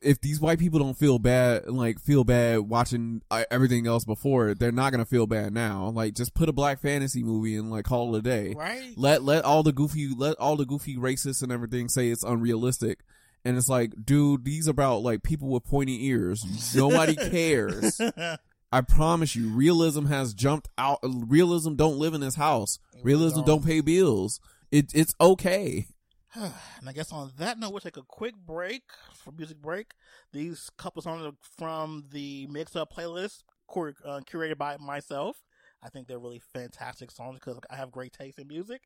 If 0.00 0.20
these 0.20 0.40
white 0.40 0.60
people 0.60 0.78
don't 0.78 0.96
feel 0.96 1.18
bad, 1.18 1.66
like 1.68 1.98
feel 1.98 2.22
bad 2.22 2.60
watching 2.60 3.22
uh, 3.32 3.42
everything 3.50 3.88
else 3.88 4.04
before 4.04 4.54
they're 4.54 4.70
not 4.70 4.92
gonna 4.92 5.04
feel 5.04 5.26
bad 5.26 5.52
now. 5.52 5.88
Like, 5.88 6.14
just 6.14 6.34
put 6.34 6.48
a 6.48 6.52
black 6.52 6.80
fantasy 6.80 7.24
movie 7.24 7.56
and 7.56 7.68
like 7.68 7.84
call 7.84 8.14
it 8.14 8.20
a 8.20 8.22
day. 8.22 8.54
Right? 8.56 8.92
let 8.96 9.24
let 9.24 9.44
all 9.44 9.64
the 9.64 9.72
goofy 9.72 10.08
let 10.16 10.36
all 10.38 10.54
the 10.54 10.66
goofy 10.66 10.94
racists 10.94 11.42
and 11.42 11.50
everything 11.50 11.88
say 11.88 12.10
it's 12.10 12.22
unrealistic 12.22 13.00
and 13.46 13.56
it's 13.56 13.68
like 13.68 13.92
dude 14.04 14.44
these 14.44 14.68
are 14.68 14.72
about 14.72 15.02
like 15.02 15.22
people 15.22 15.48
with 15.48 15.64
pointy 15.64 16.06
ears 16.06 16.44
nobody 16.74 17.14
cares 17.30 18.00
i 18.72 18.80
promise 18.80 19.34
you 19.36 19.48
realism 19.48 20.06
has 20.06 20.34
jumped 20.34 20.68
out 20.76 20.98
realism 21.02 21.74
don't 21.74 21.98
live 21.98 22.14
in 22.14 22.20
this 22.20 22.34
house 22.34 22.78
realism 23.02 23.42
don't. 23.42 23.64
pay 23.64 23.80
bills 23.80 24.40
It 24.70 24.92
it's 24.94 25.14
okay. 25.20 25.86
and 26.34 26.88
I 26.88 26.92
guess 26.92 27.12
on 27.12 27.32
that 27.38 27.58
note, 27.58 27.70
we'll 27.70 27.80
take 27.80 27.96
a 27.96 28.02
quick 28.02 28.34
break 28.36 28.82
for 29.14 29.32
music 29.32 29.58
break. 29.58 29.92
These 30.32 30.70
couple 30.76 31.02
songs 31.02 31.24
are 31.24 31.32
from 31.56 32.04
the 32.10 32.46
mix 32.48 32.76
up 32.76 32.92
playlist 32.94 33.42
uh, 33.70 34.20
curated 34.30 34.58
by 34.58 34.76
myself. 34.78 35.42
I 35.82 35.88
think 35.88 36.08
they're 36.08 36.18
really 36.18 36.42
fantastic 36.52 37.10
songs 37.10 37.38
because 37.38 37.58
I 37.70 37.76
have 37.76 37.90
great 37.90 38.12
taste 38.12 38.38
in 38.38 38.48
music. 38.48 38.82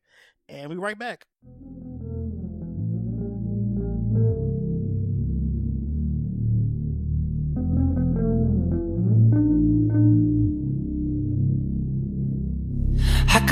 And 0.47 0.69
we 0.69 0.75
right 0.75 0.97
back. 0.97 1.25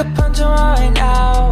Could 0.03 0.15
punch 0.15 0.37
her 0.37 0.45
right 0.45 0.93
now. 0.93 1.51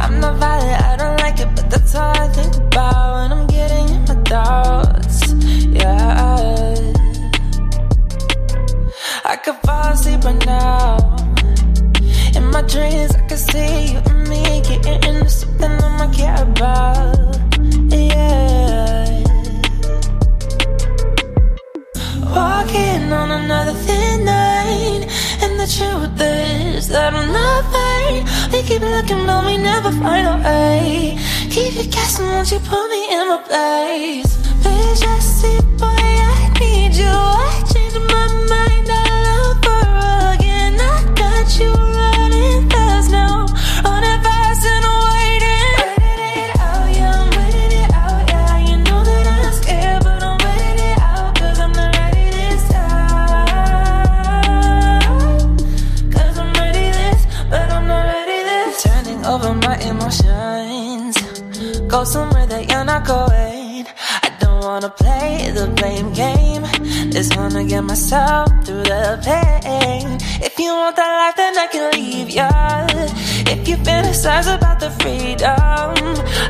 I'm 0.00 0.18
not 0.18 0.34
violent, 0.40 0.82
I 0.82 0.96
don't 0.96 1.16
like 1.20 1.38
it, 1.38 1.48
but 1.54 1.70
that's 1.70 1.94
all 1.94 2.10
I 2.10 2.26
think 2.36 2.56
about 2.56 3.06
when 3.14 3.38
I'm 3.38 3.46
getting 3.46 3.88
in 3.96 4.02
my 4.10 4.16
thoughts. 4.32 5.32
Yeah. 5.80 6.74
I 9.32 9.36
could 9.36 9.58
fall 9.64 9.92
asleep 9.92 10.24
right 10.24 10.44
now. 10.44 11.16
In 12.34 12.44
my 12.50 12.62
dreams, 12.62 13.14
I 13.14 13.20
could 13.28 13.38
see 13.38 13.92
you 13.92 13.98
and 14.10 14.28
me 14.28 14.42
getting 14.68 15.00
into 15.08 15.30
something 15.30 15.70
I 15.70 15.90
might 15.98 16.12
care 16.16 16.42
about. 16.42 17.38
Yeah. 17.94 19.22
Walking 22.34 23.12
on 23.12 23.30
another 23.30 23.74
thin 23.84 24.24
line. 24.24 24.33
The 25.64 25.72
truth 25.72 26.20
is 26.20 26.88
that 26.88 27.14
I'm 27.14 27.32
not 27.32 27.64
fine. 27.72 28.24
We 28.52 28.62
keep 28.68 28.82
looking, 28.82 29.24
but 29.24 29.46
we 29.46 29.56
never 29.56 29.90
find 29.92 30.26
a 30.26 30.36
way. 30.44 31.16
Keep 31.48 31.76
it 31.76 31.90
guessing, 31.90 32.26
won't 32.26 32.50
you 32.52 32.58
put 32.58 32.86
me 32.90 33.00
in 33.16 33.28
my 33.28 33.40
place? 33.48 34.36
Please 34.62 35.00
just 35.00 35.40
see, 35.40 35.58
boy, 35.78 35.86
I 35.88 36.52
need 36.60 36.94
you. 36.94 37.08
I 37.08 37.73
If 72.36 73.68
you 73.68 73.76
fantasize 73.76 74.52
about 74.52 74.80
the 74.80 74.90
freedom, 74.90 75.54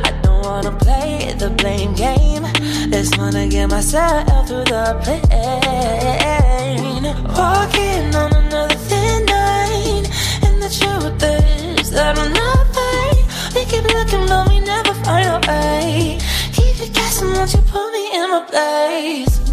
I 0.03 0.19
don't 0.23 0.43
wanna 0.43 0.71
play 0.71 1.31
the 1.37 1.51
blame 1.51 1.93
game. 1.93 2.43
Just 2.91 3.17
wanna 3.19 3.47
get 3.47 3.69
myself 3.69 4.47
through 4.47 4.63
the 4.63 4.97
pain. 5.05 7.03
Walking 7.37 8.15
on 8.15 8.33
another 8.33 8.75
thin 8.89 9.25
line, 9.27 10.05
and 10.41 10.59
the 10.63 10.69
truth 10.69 11.21
is 11.21 11.91
that 11.91 12.17
I'm 12.17 12.33
not 12.33 12.65
fine. 12.73 13.23
We 13.53 13.65
keep 13.65 13.83
looking, 13.83 14.25
but 14.27 14.49
we 14.49 14.59
never 14.61 14.93
find 15.03 15.27
a 15.27 15.39
way. 15.47 16.17
Keep 16.53 16.81
it 16.81 16.93
guessing, 16.93 17.31
won't 17.33 17.53
you 17.53 17.61
put 17.61 17.91
me 17.93 18.09
in 18.15 18.29
my 18.31 18.41
place? 18.49 19.44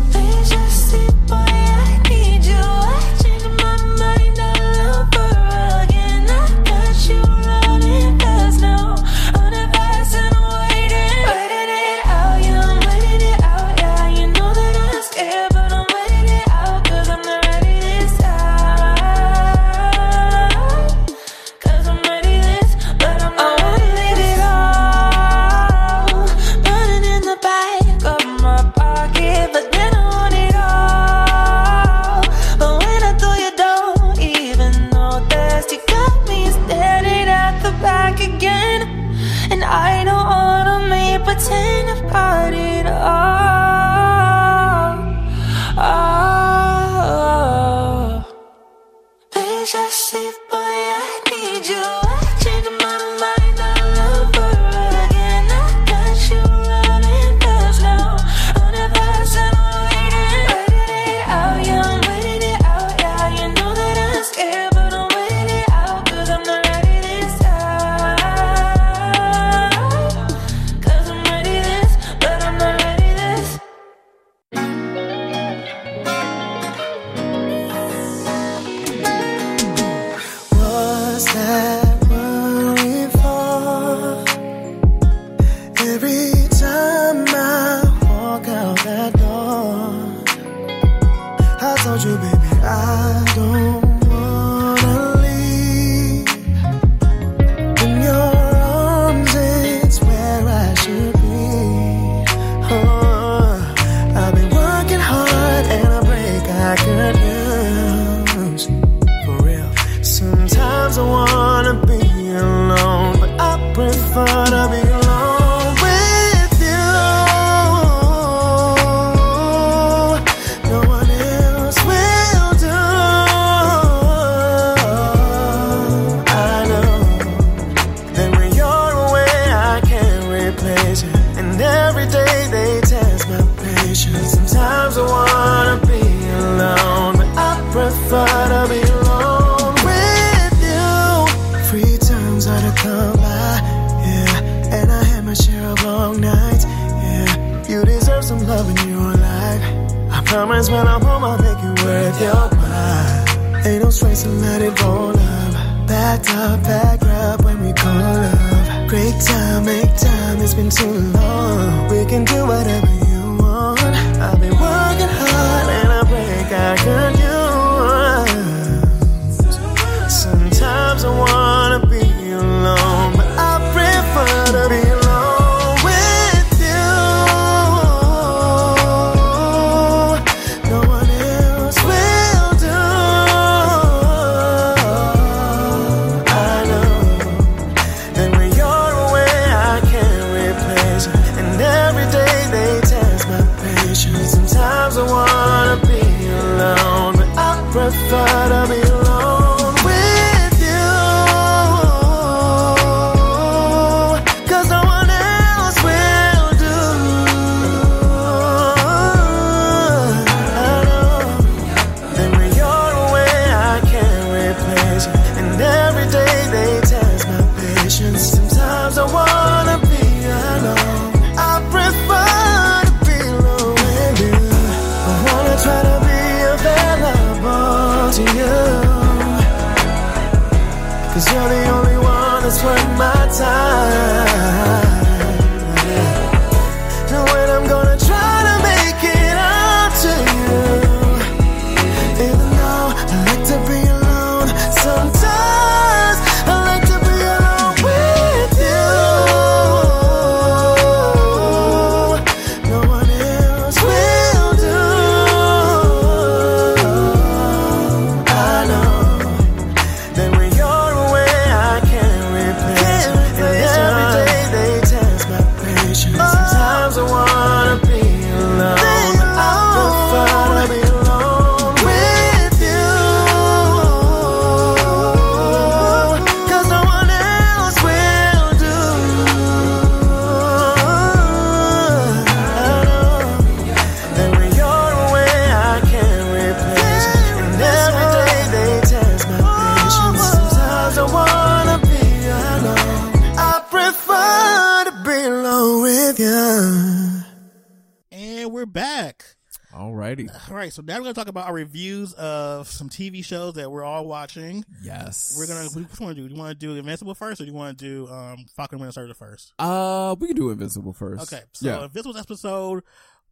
Alrighty. 300.16 300.50
All 300.50 300.56
right, 300.56 300.72
so 300.72 300.82
now 300.82 300.96
we're 300.96 301.02
gonna 301.02 301.14
talk 301.14 301.28
about 301.28 301.46
our 301.48 301.54
reviews 301.54 302.12
of 302.14 302.68
some 302.68 302.88
TV 302.88 303.24
shows 303.24 303.54
that 303.54 303.70
we're 303.70 303.84
all 303.84 304.06
watching. 304.06 304.64
Yes. 304.82 305.34
We're. 305.36 305.46
Which 305.46 305.50
one 305.70 305.74
do? 305.74 306.00
you 306.00 306.00
want 306.00 306.16
to 306.16 306.22
do? 306.22 306.28
Do 306.28 306.34
you 306.34 306.40
want 306.40 306.60
to 306.60 306.66
do 306.66 306.76
Invincible 306.76 307.14
first, 307.14 307.40
or 307.40 307.44
do 307.44 307.50
you 307.50 307.56
want 307.56 307.78
to 307.78 307.84
do 307.84 308.12
um, 308.12 308.46
Falcon 308.56 308.76
and 308.76 308.80
Winter 308.82 308.92
Soldier 308.92 309.14
first? 309.14 309.52
Uh, 309.58 310.14
we 310.18 310.28
can 310.28 310.36
do 310.36 310.50
Invincible 310.50 310.92
first. 310.92 311.32
Okay, 311.32 311.42
so 311.52 311.66
yeah. 311.66 311.84
Invincible's 311.84 312.18
episode 312.18 312.82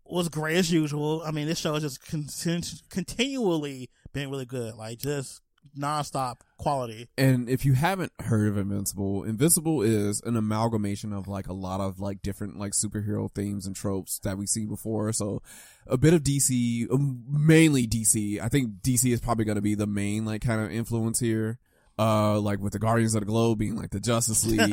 was 0.05 0.29
great 0.29 0.57
as 0.57 0.73
usual. 0.73 1.23
I 1.25 1.31
mean, 1.31 1.47
this 1.47 1.59
show 1.59 1.75
has 1.75 1.83
just 1.83 2.03
continu- 2.05 2.83
continually 2.89 3.91
been 4.13 4.31
really 4.31 4.47
good, 4.47 4.75
like 4.75 4.99
just 4.99 5.41
nonstop 5.79 6.41
quality. 6.57 7.09
And 7.17 7.49
if 7.49 7.65
you 7.65 7.73
haven't 7.73 8.13
heard 8.21 8.49
of 8.49 8.59
Invincible, 8.59 9.25
Invincible 9.25 9.83
is 9.83 10.21
an 10.23 10.37
amalgamation 10.37 11.13
of 11.13 11.29
like 11.29 11.49
a 11.49 11.53
lot 11.53 11.81
of 11.81 12.01
like 12.01 12.23
different 12.23 12.59
like 12.59 12.73
superhero 12.73 13.31
themes 13.33 13.67
and 13.67 13.75
tropes 13.75 14.19
that 14.21 14.37
we've 14.37 14.49
seen 14.49 14.69
before. 14.69 15.13
So 15.13 15.43
a 15.87 15.97
bit 15.97 16.15
of 16.15 16.23
DC, 16.23 16.91
um, 16.93 17.25
mainly 17.29 17.87
DC. 17.87 18.41
I 18.41 18.49
think 18.49 18.83
DC 18.83 19.13
is 19.13 19.21
probably 19.21 19.45
going 19.45 19.57
to 19.57 19.63
be 19.63 19.75
the 19.75 19.87
main 19.87 20.25
like 20.25 20.43
kind 20.43 20.61
of 20.61 20.71
influence 20.71 21.21
here. 21.21 21.59
Uh, 21.99 22.41
like 22.41 22.61
with 22.61 22.73
the 22.73 22.79
Guardians 22.79 23.15
of 23.15 23.21
the 23.21 23.27
Globe 23.27 23.59
being 23.59 23.77
like 23.77 23.91
the 23.91 24.01
Justice 24.01 24.47
League, 24.47 24.73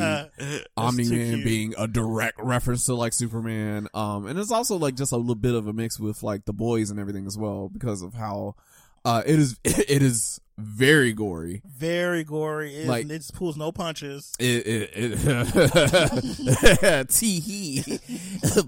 Omni 0.78 1.10
Man 1.10 1.44
being 1.44 1.74
a 1.78 1.86
direct 1.86 2.40
reference 2.42 2.86
to 2.86 2.96
like 2.96 3.12
Superman. 3.12 3.90
Um, 3.94 4.28
and 4.28 4.40
it's 4.40 4.52
also 4.52 4.78
like 4.78 4.96
just 4.96 5.12
a 5.12 5.18
little 5.18 5.36
bit 5.36 5.54
of 5.54 5.68
a 5.68 5.74
mix 5.74 6.00
with 6.00 6.24
like 6.24 6.46
the 6.46 6.54
boys 6.54 6.90
and 6.90 7.02
everything 7.02 7.28
as 7.28 7.38
well 7.38 7.68
because 7.68 8.02
of 8.02 8.14
how, 8.14 8.56
uh, 9.04 9.24
it 9.26 9.40
is, 9.40 9.60
it 9.66 10.02
is 10.02 10.40
very 10.58 11.14
gory. 11.14 11.62
very 11.66 12.24
gory. 12.24 12.76
It, 12.76 12.88
Like- 12.88 13.06
it 13.06 13.10
just 13.20 13.34
pulls 13.34 13.58
no 13.58 13.72
punches. 13.72 14.34
It, 14.40 14.68
it, 14.68 14.90
it 14.96 17.10
Tee 17.10 17.40
hee 17.40 18.00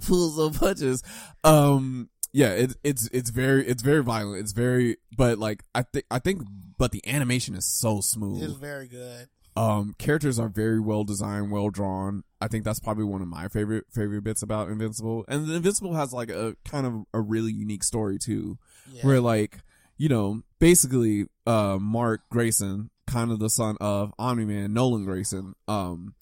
pulls 0.08 0.38
no 0.38 0.50
punches. 0.52 1.04
Um, 1.44 2.10
yeah, 2.32 2.52
it, 2.52 2.76
it's 2.84 3.08
it's 3.12 3.30
very 3.32 3.66
it's 3.68 3.82
very 3.82 4.04
violent. 4.04 4.42
It's 4.42 4.52
very, 4.52 4.98
but 5.16 5.40
like 5.40 5.64
I 5.74 5.82
think 5.84 6.06
I 6.12 6.20
think, 6.20 6.44
but 6.78 6.92
the 6.92 7.02
animation 7.08 7.56
is 7.56 7.66
so 7.66 8.02
smooth. 8.02 8.44
It's 8.44 8.54
very 8.54 8.88
good. 8.88 9.28
Um, 9.56 9.96
characters 9.98 10.40
are 10.40 10.48
very 10.48 10.80
well 10.80 11.04
designed, 11.04 11.52
well 11.52 11.70
drawn. 11.70 12.24
I 12.40 12.48
think 12.48 12.64
that's 12.64 12.80
probably 12.80 13.04
one 13.04 13.22
of 13.22 13.28
my 13.28 13.48
favorite 13.48 13.86
favorite 13.92 14.24
bits 14.24 14.42
about 14.44 14.70
Invincible. 14.70 15.26
And 15.28 15.50
Invincible 15.50 15.96
has 15.96 16.14
like 16.14 16.30
a 16.30 16.56
kind 16.66 16.86
of 16.86 17.04
a 17.14 17.20
really 17.20 17.52
unique 17.52 17.84
story 17.84 18.20
too, 18.20 18.58
Yeah. 18.92 19.02
where 19.02 19.20
like 19.20 19.58
you 19.98 20.08
know 20.08 20.44
basically 20.60 21.26
uh 21.46 21.78
Mark 21.80 22.22
Grayson, 22.30 22.90
kind 23.08 23.32
of 23.32 23.40
the 23.40 23.50
son 23.50 23.78
of 23.82 24.14
Omni 24.20 24.46
Man, 24.46 24.74
Nolan 24.74 25.06
Grayson, 25.06 25.56
um, 25.68 26.14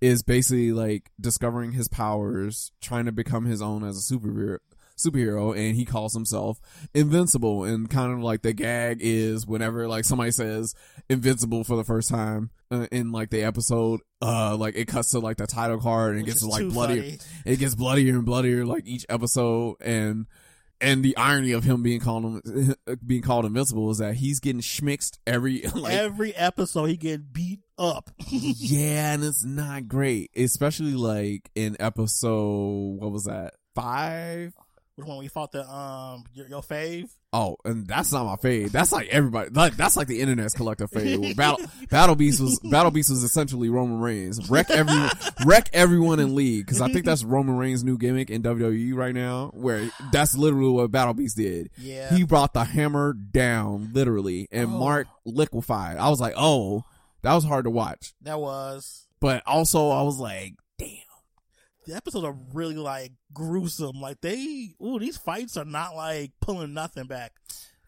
is 0.00 0.22
basically 0.22 0.72
like 0.72 1.10
discovering 1.20 1.72
his 1.72 1.88
powers, 1.88 2.72
trying 2.80 3.06
to 3.06 3.12
become 3.12 3.44
his 3.44 3.62
own 3.62 3.84
as 3.84 3.98
a 3.98 4.14
superhero. 4.14 4.58
Superhero, 4.98 5.54
and 5.54 5.76
he 5.76 5.84
calls 5.84 6.14
himself 6.14 6.58
Invincible. 6.94 7.64
And 7.64 7.90
kind 7.90 8.14
of 8.14 8.20
like 8.20 8.40
the 8.40 8.54
gag 8.54 9.00
is 9.02 9.46
whenever 9.46 9.86
like 9.86 10.06
somebody 10.06 10.30
says 10.30 10.74
Invincible 11.10 11.64
for 11.64 11.76
the 11.76 11.84
first 11.84 12.08
time 12.08 12.48
uh, 12.70 12.86
in 12.90 13.12
like 13.12 13.28
the 13.28 13.42
episode, 13.42 14.00
uh, 14.22 14.56
like 14.56 14.74
it 14.74 14.88
cuts 14.88 15.10
to 15.10 15.18
like 15.18 15.36
the 15.36 15.46
title 15.46 15.78
card 15.78 16.12
and 16.12 16.22
it 16.22 16.26
gets 16.26 16.42
like 16.42 16.66
bloodier. 16.70 17.02
funny. 17.02 17.18
It 17.44 17.58
gets 17.58 17.74
bloodier 17.74 18.14
and 18.14 18.24
bloodier 18.24 18.64
like 18.64 18.86
each 18.86 19.04
episode, 19.10 19.76
and 19.82 20.26
and 20.80 21.04
the 21.04 21.16
irony 21.16 21.52
of 21.52 21.64
him 21.64 21.82
being 21.82 22.00
called 22.00 22.42
being 23.04 23.22
called 23.22 23.44
Invincible 23.44 23.90
is 23.90 23.98
that 23.98 24.14
he's 24.14 24.40
getting 24.40 24.60
schmixed 24.60 25.18
every 25.26 25.62
like 25.74 25.94
Every 25.94 26.34
episode 26.34 26.86
he 26.86 26.96
get 26.96 27.32
beat 27.32 27.60
up. 27.78 28.10
yeah, 28.28 29.14
and 29.14 29.24
it's 29.24 29.44
not 29.44 29.88
great, 29.88 30.30
especially 30.36 30.94
like 30.94 31.50
in 31.54 31.76
episode 31.80 32.98
what 32.98 33.10
was 33.12 33.24
that 33.24 33.54
five? 33.74 34.52
Which 34.96 35.06
one 35.06 35.18
we 35.18 35.28
fought 35.28 35.52
the 35.52 35.62
um 35.70 36.24
your, 36.32 36.46
your 36.48 36.62
fave? 36.62 37.10
Oh, 37.30 37.58
and 37.66 37.86
that's 37.86 38.12
not 38.12 38.24
my 38.24 38.36
fave. 38.36 38.70
That's 38.72 38.92
like 38.92 39.08
everybody. 39.08 39.50
Like 39.50 39.76
that's 39.76 39.94
like 39.94 40.06
the 40.06 40.22
internet's 40.22 40.54
collective 40.54 40.90
fave. 40.90 41.36
Battle 41.36 41.66
Battle 41.90 42.14
Beast 42.14 42.40
was 42.40 42.58
Battle 42.60 42.90
Beast 42.90 43.10
was 43.10 43.22
essentially 43.22 43.68
Roman 43.68 44.00
Reigns. 44.00 44.48
Wreck 44.48 44.70
everyone, 44.70 45.10
wreck 45.44 45.68
everyone 45.74 46.18
in 46.18 46.34
league 46.34 46.64
because 46.64 46.80
I 46.80 46.90
think 46.90 47.04
that's 47.04 47.24
Roman 47.24 47.58
Reigns' 47.58 47.84
new 47.84 47.98
gimmick 47.98 48.30
in 48.30 48.42
WWE 48.42 48.94
right 48.94 49.14
now. 49.14 49.50
Where 49.52 49.90
that's 50.12 50.34
literally 50.34 50.70
what 50.72 50.90
Battle 50.90 51.12
Beast 51.12 51.36
did. 51.36 51.68
Yeah. 51.76 52.14
he 52.14 52.24
brought 52.24 52.54
the 52.54 52.64
hammer 52.64 53.12
down 53.12 53.90
literally, 53.92 54.48
and 54.50 54.70
Oh. 54.70 54.78
Mark 54.78 55.08
liquefied. 55.26 55.98
I 55.98 56.08
was 56.08 56.20
like, 56.20 56.32
oh, 56.38 56.84
that 57.20 57.34
was 57.34 57.44
hard 57.44 57.64
to 57.64 57.70
watch, 57.70 58.14
That 58.22 58.40
was 58.40 59.06
but 59.20 59.42
also 59.46 59.90
I 59.90 60.00
was 60.02 60.18
like. 60.18 60.54
The 61.86 61.94
episodes 61.96 62.24
are 62.24 62.36
really 62.52 62.76
like 62.76 63.12
gruesome. 63.32 64.00
Like 64.00 64.20
they, 64.20 64.70
ooh, 64.84 64.98
these 64.98 65.16
fights 65.16 65.56
are 65.56 65.64
not 65.64 65.94
like 65.94 66.32
pulling 66.40 66.74
nothing 66.74 67.06
back. 67.06 67.32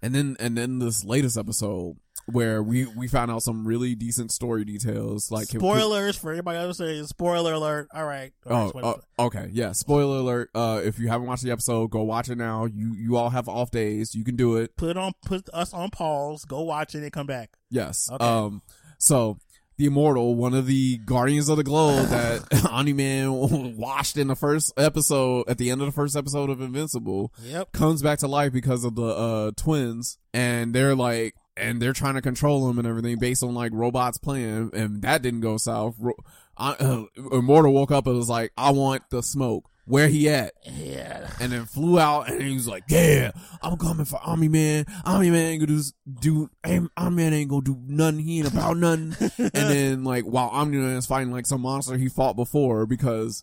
And 0.01 0.15
then 0.15 0.37
and 0.39 0.57
then 0.57 0.79
this 0.79 1.05
latest 1.05 1.37
episode 1.37 1.97
where 2.27 2.63
we 2.63 2.85
we 2.87 3.09
found 3.09 3.31
out 3.31 3.43
some 3.43 3.67
really 3.67 3.95
decent 3.95 4.31
story 4.31 4.65
details 4.65 5.31
like 5.31 5.47
Spoilers 5.49 6.15
for 6.17 6.31
everybody 6.31 6.59
else 6.59 6.79
saying 6.79 7.07
spoiler 7.07 7.55
alert. 7.55 7.89
All 7.93 8.05
right. 8.05 8.33
All 8.49 8.71
right, 8.73 8.85
Oh, 8.85 9.01
uh, 9.19 9.23
okay. 9.27 9.49
Yeah. 9.51 9.73
Spoiler 9.73 10.19
alert. 10.19 10.51
Uh, 10.55 10.81
if 10.85 10.99
you 10.99 11.09
haven't 11.09 11.27
watched 11.27 11.43
the 11.43 11.51
episode, 11.51 11.91
go 11.91 12.03
watch 12.03 12.29
it 12.29 12.39
now. 12.39 12.67
You, 12.67 12.95
you 12.95 13.17
all 13.17 13.31
have 13.31 13.49
off 13.49 13.71
days. 13.71 14.15
You 14.15 14.25
can 14.25 14.37
do 14.37 14.57
it. 14.59 14.77
put 14.77 14.91
it 14.91 14.97
on, 14.99 15.13
put 15.25 15.49
us 15.53 15.73
on 15.73 15.91
pause. 15.91 16.45
Go 16.45 16.61
watch 16.63 16.95
it 16.95 17.03
and 17.03 17.13
come 17.13 17.27
back. 17.27 17.51
Yes. 17.71 18.09
Okay. 18.13 18.25
Um, 18.25 18.63
so 18.99 19.39
the 19.79 19.87
immortal, 19.87 20.35
one 20.35 20.55
of 20.55 20.67
the 20.67 20.99
guardians 20.99 21.49
of 21.49 21.57
the 21.57 21.65
globe 21.65 22.07
that 22.11 22.67
Omni 22.71 22.93
Man 22.93 23.77
washed 23.79 24.17
in 24.19 24.29
the 24.29 24.37
first 24.37 24.73
episode, 24.77 25.49
at 25.49 25.57
the 25.59 25.71
end 25.71 25.81
of 25.81 25.87
the 25.87 25.93
first 25.93 26.17
episode 26.17 26.51
of 26.51 26.61
Invincible, 26.61 27.33
Yep. 27.45 27.73
comes 27.73 28.03
back 28.03 28.19
to 28.19 28.29
life 28.29 28.53
because 28.53 28.85
of 28.85 28.95
the, 28.97 29.03
uh, 29.07 29.51
twins 29.57 30.19
and 30.35 30.75
they're 30.75 30.95
like, 30.95 31.35
and 31.57 31.81
they're 31.83 31.93
trying 31.93 32.15
to 32.15 32.23
control 32.23 32.69
him 32.69 32.79
and 32.79 32.87
everything 32.87 33.19
based 33.19 33.43
on 33.43 33.55
like 33.55 33.73
robots 33.75 34.19
playing, 34.19 34.71
and 34.75 35.03
that 35.03 35.23
didn't 35.23 35.41
go 35.41 35.57
south. 35.57 35.95
Ro- 35.99 36.13
uh, 36.57 36.75
uh, 36.79 37.05
immortal 37.37 37.73
woke 37.73 37.91
up 37.91 38.07
and 38.07 38.17
was 38.17 38.29
like, 38.29 38.53
I 38.57 38.71
want 38.71 39.03
the 39.11 39.23
smoke. 39.23 39.69
Where 39.89 40.09
he 40.09 40.29
at? 40.29 40.53
Yeah. 40.65 41.31
And 41.41 41.53
then 41.53 41.65
flew 41.67 41.99
out 41.99 42.31
and 42.31 42.43
he 42.43 42.55
was 42.55 42.69
like, 42.69 42.85
yeah, 42.89 43.33
I'm 43.63 43.77
coming 43.79 44.05
for 44.05 44.17
Army 44.19 44.49
Man. 44.49 44.85
Army 45.05 45.31
Man 45.31 45.53
ain't 45.53 45.67
gonna 45.67 45.81
do, 45.81 45.83
do 46.21 46.51
ain't- 46.65 46.91
Omni 46.97 47.17
Man 47.17 47.33
ain't 47.33 47.51
gonna 47.51 47.63
do 47.63 47.79
nothing. 47.87 48.21
He 48.21 48.39
ain't 48.39 48.53
about 48.53 48.77
nothing. 48.79 49.15
and 49.39 49.51
then 49.53 50.05
like 50.05 50.25
while 50.25 50.49
Omni 50.49 50.77
Man 50.77 50.97
is 50.97 51.07
fighting 51.07 51.33
like 51.33 51.47
some 51.47 51.63
monster 51.63 51.97
he 51.97 52.09
fought 52.09 52.37
before 52.37 52.87
because, 52.87 53.43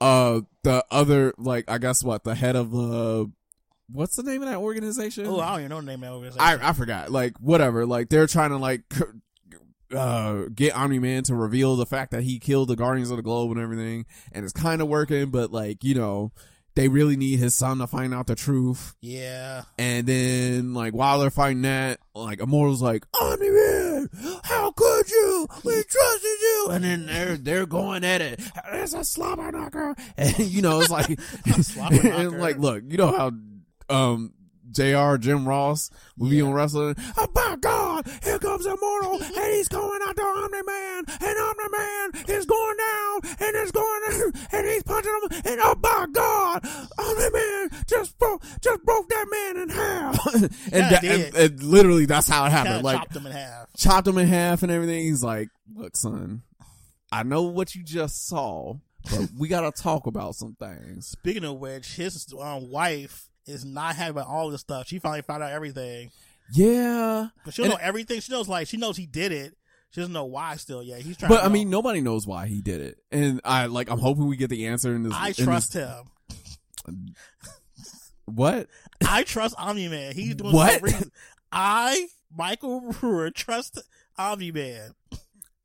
uh, 0.00 0.40
the 0.64 0.84
other, 0.90 1.32
like, 1.38 1.70
I 1.70 1.78
guess 1.78 2.02
what, 2.02 2.24
the 2.24 2.34
head 2.34 2.56
of, 2.56 2.74
uh, 2.74 3.26
what's 3.90 4.16
the 4.16 4.22
name 4.22 4.42
of 4.42 4.48
that 4.48 4.58
organization? 4.58 5.26
Oh, 5.26 5.40
I 5.40 5.50
don't 5.52 5.60
even 5.60 5.70
know 5.70 5.80
the 5.80 5.86
name 5.86 6.02
of 6.04 6.24
it. 6.24 6.34
I, 6.38 6.70
I 6.70 6.72
forgot. 6.72 7.10
Like 7.12 7.36
whatever. 7.38 7.86
Like 7.86 8.08
they're 8.08 8.26
trying 8.26 8.50
to 8.50 8.56
like 8.58 8.82
uh 9.94 10.48
get 10.54 10.74
Omni 10.74 10.98
Man 10.98 11.22
to 11.24 11.34
reveal 11.34 11.76
the 11.76 11.86
fact 11.86 12.10
that 12.12 12.22
he 12.22 12.38
killed 12.38 12.68
the 12.68 12.76
Guardians 12.76 13.10
of 13.10 13.16
the 13.16 13.22
Globe 13.22 13.50
and 13.52 13.60
everything, 13.60 14.06
and 14.32 14.44
it's 14.44 14.52
kind 14.52 14.82
of 14.82 14.88
working. 14.88 15.30
But 15.30 15.52
like 15.52 15.84
you 15.84 15.94
know, 15.94 16.32
they 16.74 16.88
really 16.88 17.16
need 17.16 17.38
his 17.38 17.54
son 17.54 17.78
to 17.78 17.86
find 17.86 18.12
out 18.12 18.26
the 18.26 18.34
truth. 18.34 18.94
yeah. 19.00 19.62
And 19.78 20.06
then 20.06 20.74
like 20.74 20.92
while 20.92 21.20
they're 21.20 21.30
fighting 21.30 21.62
that, 21.62 22.00
like 22.14 22.40
Immortal's 22.40 22.82
like 22.82 23.06
Omni 23.20 23.50
Man, 23.50 24.08
how 24.42 24.72
could 24.72 25.10
you? 25.10 25.46
We 25.64 25.82
trusted 25.82 26.40
you. 26.40 26.68
And 26.72 26.84
then 26.84 27.06
they're 27.06 27.36
they're 27.36 27.66
going 27.66 28.04
at 28.04 28.20
it. 28.20 28.40
It's 28.72 28.94
a 28.94 29.04
slobber 29.04 29.50
knocker, 29.52 29.94
and 30.16 30.38
you 30.38 30.62
know 30.62 30.80
it's 30.80 30.90
like 30.90 31.08
and, 32.04 32.40
like 32.40 32.58
look, 32.58 32.82
you 32.88 32.96
know 32.96 33.12
how 33.16 33.32
um 33.88 34.32
Jr. 34.74 35.16
Jim 35.16 35.46
Ross 35.48 35.90
will 36.18 36.30
be 36.30 36.36
Yeah. 36.36 36.44
on 36.44 36.52
wrestling. 36.52 36.94
Oh 37.16 37.28
my 37.34 37.56
God! 37.60 38.06
Here 38.22 38.38
comes 38.38 38.66
Immortal, 38.66 39.22
and 39.22 39.52
he's 39.54 39.68
going 39.68 40.00
after 40.06 40.22
Omni 40.22 40.62
Man, 40.66 41.04
and 41.20 41.38
Omni 41.38 41.68
Man 41.72 42.10
is 42.28 42.46
going 42.46 42.76
down, 42.76 43.20
and 43.40 43.56
it's 43.56 43.70
going 43.72 44.02
down, 44.10 44.32
and 44.52 44.66
he's 44.66 44.82
punching 44.82 45.12
him, 45.22 45.40
and 45.44 45.60
oh 45.62 45.74
my 45.82 46.06
God! 46.12 46.66
Omni 46.98 47.30
Man 47.32 47.70
just 47.86 48.18
broke 48.18 48.42
just 48.60 48.82
broke 48.84 49.08
that 49.08 49.26
man 49.30 49.62
in 49.62 49.68
half, 49.70 50.34
and, 50.34 50.50
Yeah, 50.72 50.90
that, 50.90 51.04
and, 51.04 51.34
and 51.34 51.62
literally 51.62 52.06
that's 52.06 52.28
how 52.28 52.44
it 52.46 52.50
Kind 52.50 52.52
happened. 52.68 52.76
of 52.76 52.82
Like 52.82 52.98
chopped 52.98 53.16
him 53.16 53.26
in 53.26 53.32
half. 53.32 53.66
chopped 53.76 54.08
him 54.08 54.18
in 54.18 54.26
half 54.28 54.62
and 54.62 54.72
everything. 54.72 55.04
He's 55.04 55.22
like, 55.22 55.48
"Look, 55.74 55.96
son, 55.96 56.42
I 57.12 57.22
know 57.22 57.42
what 57.42 57.74
you 57.74 57.82
just 57.84 58.26
saw, 58.26 58.74
but 59.10 59.28
we 59.38 59.48
gotta 59.48 59.70
talk 59.70 60.06
about 60.06 60.34
some 60.34 60.56
things." 60.58 61.06
Speaking 61.06 61.44
of 61.44 61.58
which, 61.58 61.94
his 61.96 62.26
um, 62.40 62.70
wife 62.70 63.28
is 63.46 63.64
not 63.64 63.96
happy 63.96 64.10
about 64.10 64.26
all 64.26 64.50
this 64.50 64.60
stuff. 64.60 64.86
She 64.88 64.98
finally 64.98 65.22
found 65.22 65.42
out 65.42 65.52
everything. 65.52 66.10
Yeah, 66.52 67.28
But 67.44 67.54
she 67.54 67.62
don't 67.62 67.70
know 67.70 67.78
everything. 67.80 68.20
She 68.20 68.32
knows 68.32 68.48
like 68.48 68.66
she 68.68 68.76
knows 68.76 68.96
he 68.96 69.06
did 69.06 69.32
it. 69.32 69.56
She 69.90 70.00
doesn't 70.00 70.12
know 70.12 70.24
why 70.24 70.56
still 70.56 70.82
yet. 70.82 71.00
He's 71.02 71.16
trying 71.16 71.28
but 71.30 71.40
I 71.40 71.44
know. 71.44 71.50
mean, 71.52 71.70
nobody 71.70 72.00
knows 72.00 72.26
why 72.26 72.46
he 72.48 72.60
did 72.60 72.80
it, 72.80 72.98
and 73.12 73.40
I 73.44 73.66
like. 73.66 73.88
I'm 73.90 73.98
hoping 74.00 74.26
we 74.26 74.36
get 74.36 74.50
the 74.50 74.66
answer 74.66 74.94
in 74.94 75.04
this. 75.04 75.12
I 75.14 75.28
in 75.28 75.34
trust 75.34 75.72
this- 75.74 75.88
him. 75.88 76.04
What? 78.26 78.68
I 79.06 79.22
trust 79.22 79.54
Omni 79.58 79.88
Man. 79.88 80.14
He's 80.14 80.34
doing 80.34 80.52
What? 80.52 80.82
I, 81.52 82.06
Michael 82.34 82.80
Brewer, 82.92 83.30
trust 83.30 83.82
Omni 84.18 84.50
Man. 84.50 84.94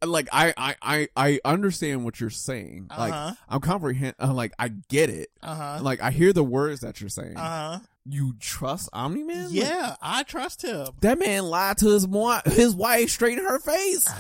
Like 0.05 0.29
I, 0.31 0.53
I, 0.55 0.75
I, 0.81 1.07
I 1.15 1.39
understand 1.43 2.05
what 2.05 2.19
you're 2.21 2.29
saying. 2.29 2.87
Like 2.89 3.11
Uh-huh. 3.13 3.33
I'm 3.49 3.59
comprehend. 3.61 4.15
uh, 4.19 4.33
Like 4.33 4.53
I 4.57 4.69
get 4.69 5.09
it. 5.09 5.29
Uh 5.43 5.55
huh. 5.55 5.79
Like 5.81 6.01
I 6.01 6.11
hear 6.11 6.31
the 6.33 6.43
words 6.43 6.81
that 6.81 7.01
you're 7.01 7.09
saying. 7.09 7.35
Uh 7.35 7.73
huh. 7.73 7.79
you 8.05 8.35
trust 8.39 8.89
Omni 8.93 9.23
Man? 9.23 9.45
Like, 9.47 9.53
Yeah, 9.55 9.95
I 10.01 10.23
trust 10.23 10.61
him. 10.63 10.87
that 11.01 11.19
man 11.19 11.43
lied 11.45 11.77
to 11.79 11.87
his 11.89 12.07
mo- 12.07 12.39
his 12.45 12.73
wife 12.75 13.09
straight 13.09 13.37
in 13.37 13.45
her 13.45 13.59
face. 13.59 14.07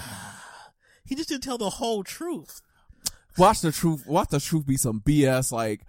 He 1.05 1.15
just 1.15 1.29
didn't 1.29 1.41
tell 1.43 1.57
the 1.57 1.71
whole 1.71 2.03
truth. 2.03 2.61
Watch 3.37 3.61
the 3.61 3.71
truth. 3.71 4.05
Watch 4.05 4.29
the 4.29 4.39
truth 4.39 4.67
be 4.67 4.77
some 4.77 4.99
BS. 5.01 5.51
Like 5.51 5.81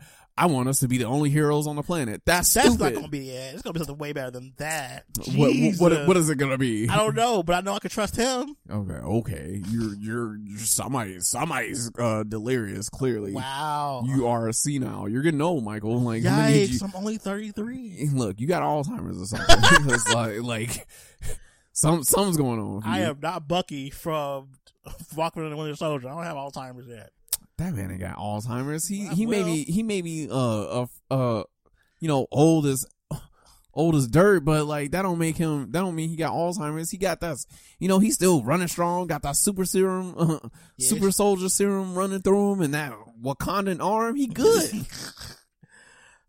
I 0.42 0.46
want 0.46 0.68
us 0.68 0.80
to 0.80 0.88
be 0.88 0.96
the 0.96 1.04
only 1.04 1.28
heroes 1.28 1.66
on 1.66 1.76
the 1.76 1.82
planet. 1.82 2.22
That's 2.24 2.52
That's 2.54 2.68
stupid. 2.68 2.82
not 2.82 2.94
gonna 2.94 3.08
be 3.08 3.28
it. 3.30 3.52
It's 3.54 3.62
gonna 3.62 3.74
be 3.74 3.80
something 3.80 3.98
way 3.98 4.12
better 4.12 4.30
than 4.30 4.54
that. 4.56 5.04
what, 5.18 5.36
what, 5.36 5.52
Jesus. 5.52 5.80
what, 5.80 6.06
what 6.08 6.16
is 6.16 6.30
it 6.30 6.36
gonna 6.36 6.56
be? 6.56 6.88
I 6.88 6.96
don't 6.96 7.14
know, 7.14 7.42
but 7.42 7.56
I 7.56 7.60
know 7.60 7.74
I 7.74 7.78
can 7.78 7.90
trust 7.90 8.16
him. 8.16 8.56
Okay, 8.70 8.92
okay. 8.94 9.62
You're 9.68 9.94
you're, 9.96 10.36
you're 10.38 10.58
somebody 10.58 11.20
somebody's 11.20 11.90
uh 11.98 12.22
delirious, 12.22 12.88
clearly. 12.88 13.32
Wow. 13.32 14.02
You 14.06 14.28
are 14.28 14.48
a 14.48 14.52
senile. 14.52 15.08
You're 15.08 15.22
getting 15.22 15.42
old, 15.42 15.62
Michael. 15.64 16.00
Like 16.00 16.24
I'm 16.24 16.36
gonna 16.36 16.50
need 16.50 16.70
Yikes! 16.70 16.80
you- 16.80 16.86
I'm 16.86 16.96
only 16.96 17.18
33. 17.18 18.08
look, 18.14 18.40
you 18.40 18.46
got 18.46 18.62
Alzheimer's 18.62 19.20
or 19.20 19.26
something. 19.26 19.90
it's 19.94 20.08
like 20.14 20.40
like 20.42 20.86
some 21.72 22.02
something's 22.02 22.36
going 22.36 22.58
on. 22.60 22.76
with 22.76 22.86
I 22.86 23.00
you. 23.00 23.04
am 23.06 23.18
not 23.20 23.46
Bucky 23.46 23.90
from 23.90 24.48
Walking 25.16 25.44
in 25.44 25.50
the 25.50 25.56
Winter 25.56 25.76
Soldier. 25.76 26.08
I 26.08 26.14
don't 26.14 26.24
have 26.24 26.36
Alzheimer's 26.36 26.88
yet. 26.88 27.10
That 27.60 27.74
man 27.74 27.90
ain't 27.90 28.00
got 28.00 28.16
Alzheimer's. 28.16 28.86
He 28.88 29.06
I 29.06 29.14
he 29.14 29.26
may 29.26 29.42
be 29.42 29.64
he 29.64 29.82
may 29.82 30.02
be 30.02 30.28
uh 30.30 30.82
uh 30.82 30.86
uh 31.10 31.42
you 32.00 32.08
know 32.08 32.26
old 32.30 32.66
as 32.66 32.86
old 33.74 33.94
as 33.94 34.08
dirt, 34.08 34.44
but 34.44 34.64
like 34.66 34.90
that 34.92 35.02
don't 35.02 35.18
make 35.18 35.36
him 35.36 35.70
that 35.72 35.80
don't 35.80 35.94
mean 35.94 36.08
he 36.08 36.16
got 36.16 36.32
Alzheimer's. 36.32 36.90
He 36.90 36.96
got 36.96 37.20
that 37.20 37.36
you 37.78 37.88
know 37.88 37.98
he's 37.98 38.14
still 38.14 38.42
running 38.42 38.68
strong. 38.68 39.06
Got 39.06 39.22
that 39.22 39.36
super 39.36 39.64
serum, 39.64 40.14
uh, 40.18 40.48
super 40.78 41.12
soldier 41.12 41.48
serum 41.48 41.94
running 41.94 42.22
through 42.22 42.54
him, 42.54 42.60
and 42.62 42.74
that 42.74 42.92
Wakandan 43.22 43.82
arm. 43.82 44.16
He 44.16 44.26
good. 44.26 44.70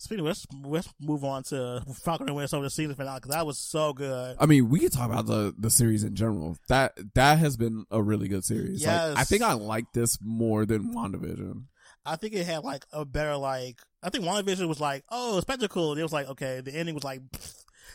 Speaking 0.02 0.22
of, 0.22 0.26
let's 0.26 0.48
let's 0.66 0.90
move 1.00 1.24
on 1.24 1.44
to 1.44 1.84
Falcon 2.04 2.28
and 2.28 2.36
Winter 2.36 2.48
Soldier 2.48 2.70
season 2.70 2.96
finale 2.96 3.20
because 3.20 3.36
that 3.36 3.46
was 3.46 3.60
so 3.60 3.94
good. 3.94 4.36
I 4.40 4.46
mean, 4.48 4.70
we 4.70 4.80
could 4.80 4.92
talk 4.92 5.10
about 5.12 5.28
the 5.28 5.54
the 5.58 5.70
series 5.70 6.04
in 6.04 6.16
general. 6.16 6.58
That 6.70 6.94
that 7.14 7.38
has 7.38 7.56
been 7.56 7.86
a 7.92 8.02
really 8.02 8.28
good 8.28 8.44
series. 8.44 8.86
Like, 8.86 8.94
Yes. 8.96 9.16
I 9.18 9.24
think 9.26 9.44
I 9.44 9.54
like 9.54 9.86
this 9.94 10.18
more 10.22 10.66
than 10.66 10.94
WandaVision. 10.94 11.66
I 12.04 12.16
think 12.16 12.34
it 12.34 12.48
had 12.48 12.64
like 12.64 12.84
a 12.92 13.06
better 13.06 13.36
like. 13.38 13.78
I 14.02 14.10
think 14.10 14.26
WandaVision 14.26 14.68
was 14.68 14.80
like, 14.82 15.04
oh, 15.12 15.40
spectacle. 15.42 15.92
And 15.92 16.00
it 16.00 16.04
was 16.04 16.14
like, 16.14 16.28
okay, 16.30 16.62
the 16.62 16.74
ending 16.74 16.96
was 16.96 17.04
like. 17.04 17.22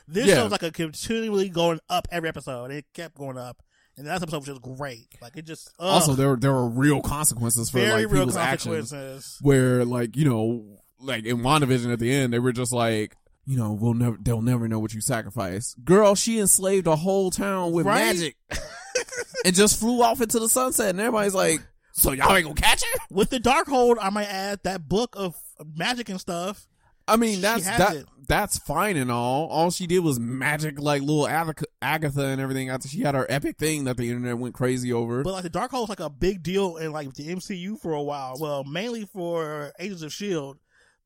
This 0.08 0.26
Yeah. 0.26 0.34
show 0.36 0.42
was 0.44 0.52
like 0.52 0.62
a 0.62 0.70
continually 0.70 1.48
going 1.48 1.80
up 1.88 2.06
every 2.12 2.28
episode. 2.28 2.70
It 2.70 2.84
kept 2.94 3.16
going 3.16 3.36
up, 3.36 3.60
and 3.96 4.06
that 4.06 4.22
episode 4.22 4.36
was 4.36 4.46
just 4.46 4.62
great. 4.62 5.08
Like 5.20 5.36
it 5.36 5.46
just 5.46 5.72
ugh, 5.80 5.86
Also, 5.94 6.12
there 6.14 6.28
were 6.28 6.36
there 6.36 6.52
were 6.52 6.68
real 6.68 7.00
consequences 7.00 7.70
for 7.70 7.78
very 7.80 8.04
like 8.04 8.12
real 8.12 8.22
people's 8.22 8.36
actions. 8.36 9.38
Where 9.40 9.84
like 9.84 10.14
you 10.14 10.24
know, 10.24 10.78
like 11.00 11.24
in 11.24 11.38
WandaVision 11.38 11.92
at 11.92 11.98
the 11.98 12.12
end, 12.12 12.32
they 12.32 12.38
were 12.38 12.52
just 12.52 12.72
like. 12.72 13.14
You 13.48 13.56
know, 13.56 13.74
we'll 13.74 13.94
never, 13.94 14.16
they'll 14.20 14.42
never 14.42 14.66
know 14.66 14.80
what 14.80 14.92
you 14.92 15.00
sacrificed. 15.00 15.76
Girl, 15.84 16.16
she 16.16 16.40
enslaved 16.40 16.88
a 16.88 16.96
whole 16.96 17.30
town 17.30 17.70
with 17.70 17.86
Right? 17.86 18.00
magic 18.06 18.36
and 19.44 19.54
just 19.54 19.78
flew 19.78 20.02
off 20.02 20.20
into 20.20 20.40
the 20.40 20.48
sunset. 20.48 20.90
And 20.90 20.98
everybody's 20.98 21.32
like, 21.32 21.60
so 21.92 22.10
y'all 22.10 22.34
ain't 22.34 22.42
gonna 22.44 22.56
catch 22.60 22.82
her? 22.82 22.98
With 23.08 23.30
the 23.30 23.38
Darkhold, 23.38 23.98
I 24.00 24.10
might 24.10 24.26
add 24.26 24.60
that 24.64 24.88
book 24.88 25.14
of 25.16 25.36
magic 25.76 26.08
and 26.08 26.20
stuff. 26.20 26.66
I 27.06 27.14
mean, 27.14 27.40
that's 27.40 27.64
that 27.66 27.94
it. 27.94 28.06
that's 28.26 28.58
fine 28.58 28.96
and 28.96 29.12
all. 29.12 29.46
All 29.46 29.70
she 29.70 29.86
did 29.86 30.00
was 30.00 30.18
magic, 30.18 30.80
like 30.80 31.02
little 31.02 31.28
Agatha, 31.28 31.66
Agatha 31.80 32.24
and 32.26 32.40
everything. 32.40 32.68
After 32.68 32.88
she 32.88 33.02
had 33.02 33.14
her 33.14 33.26
epic 33.28 33.58
thing 33.58 33.84
that 33.84 33.96
the 33.96 34.08
internet 34.08 34.38
went 34.38 34.54
crazy 34.56 34.92
over. 34.92 35.22
But 35.22 35.34
like 35.34 35.44
the 35.44 35.50
Darkhold 35.50 35.82
was 35.82 35.88
like 35.88 36.00
a 36.00 36.10
big 36.10 36.42
deal 36.42 36.78
in 36.78 36.90
like 36.90 37.14
the 37.14 37.28
MCU 37.28 37.78
for 37.78 37.92
a 37.92 38.02
while. 38.02 38.34
Well, 38.40 38.64
mainly 38.64 39.04
for 39.04 39.70
Agents 39.78 40.02
of 40.02 40.12
Shield. 40.12 40.58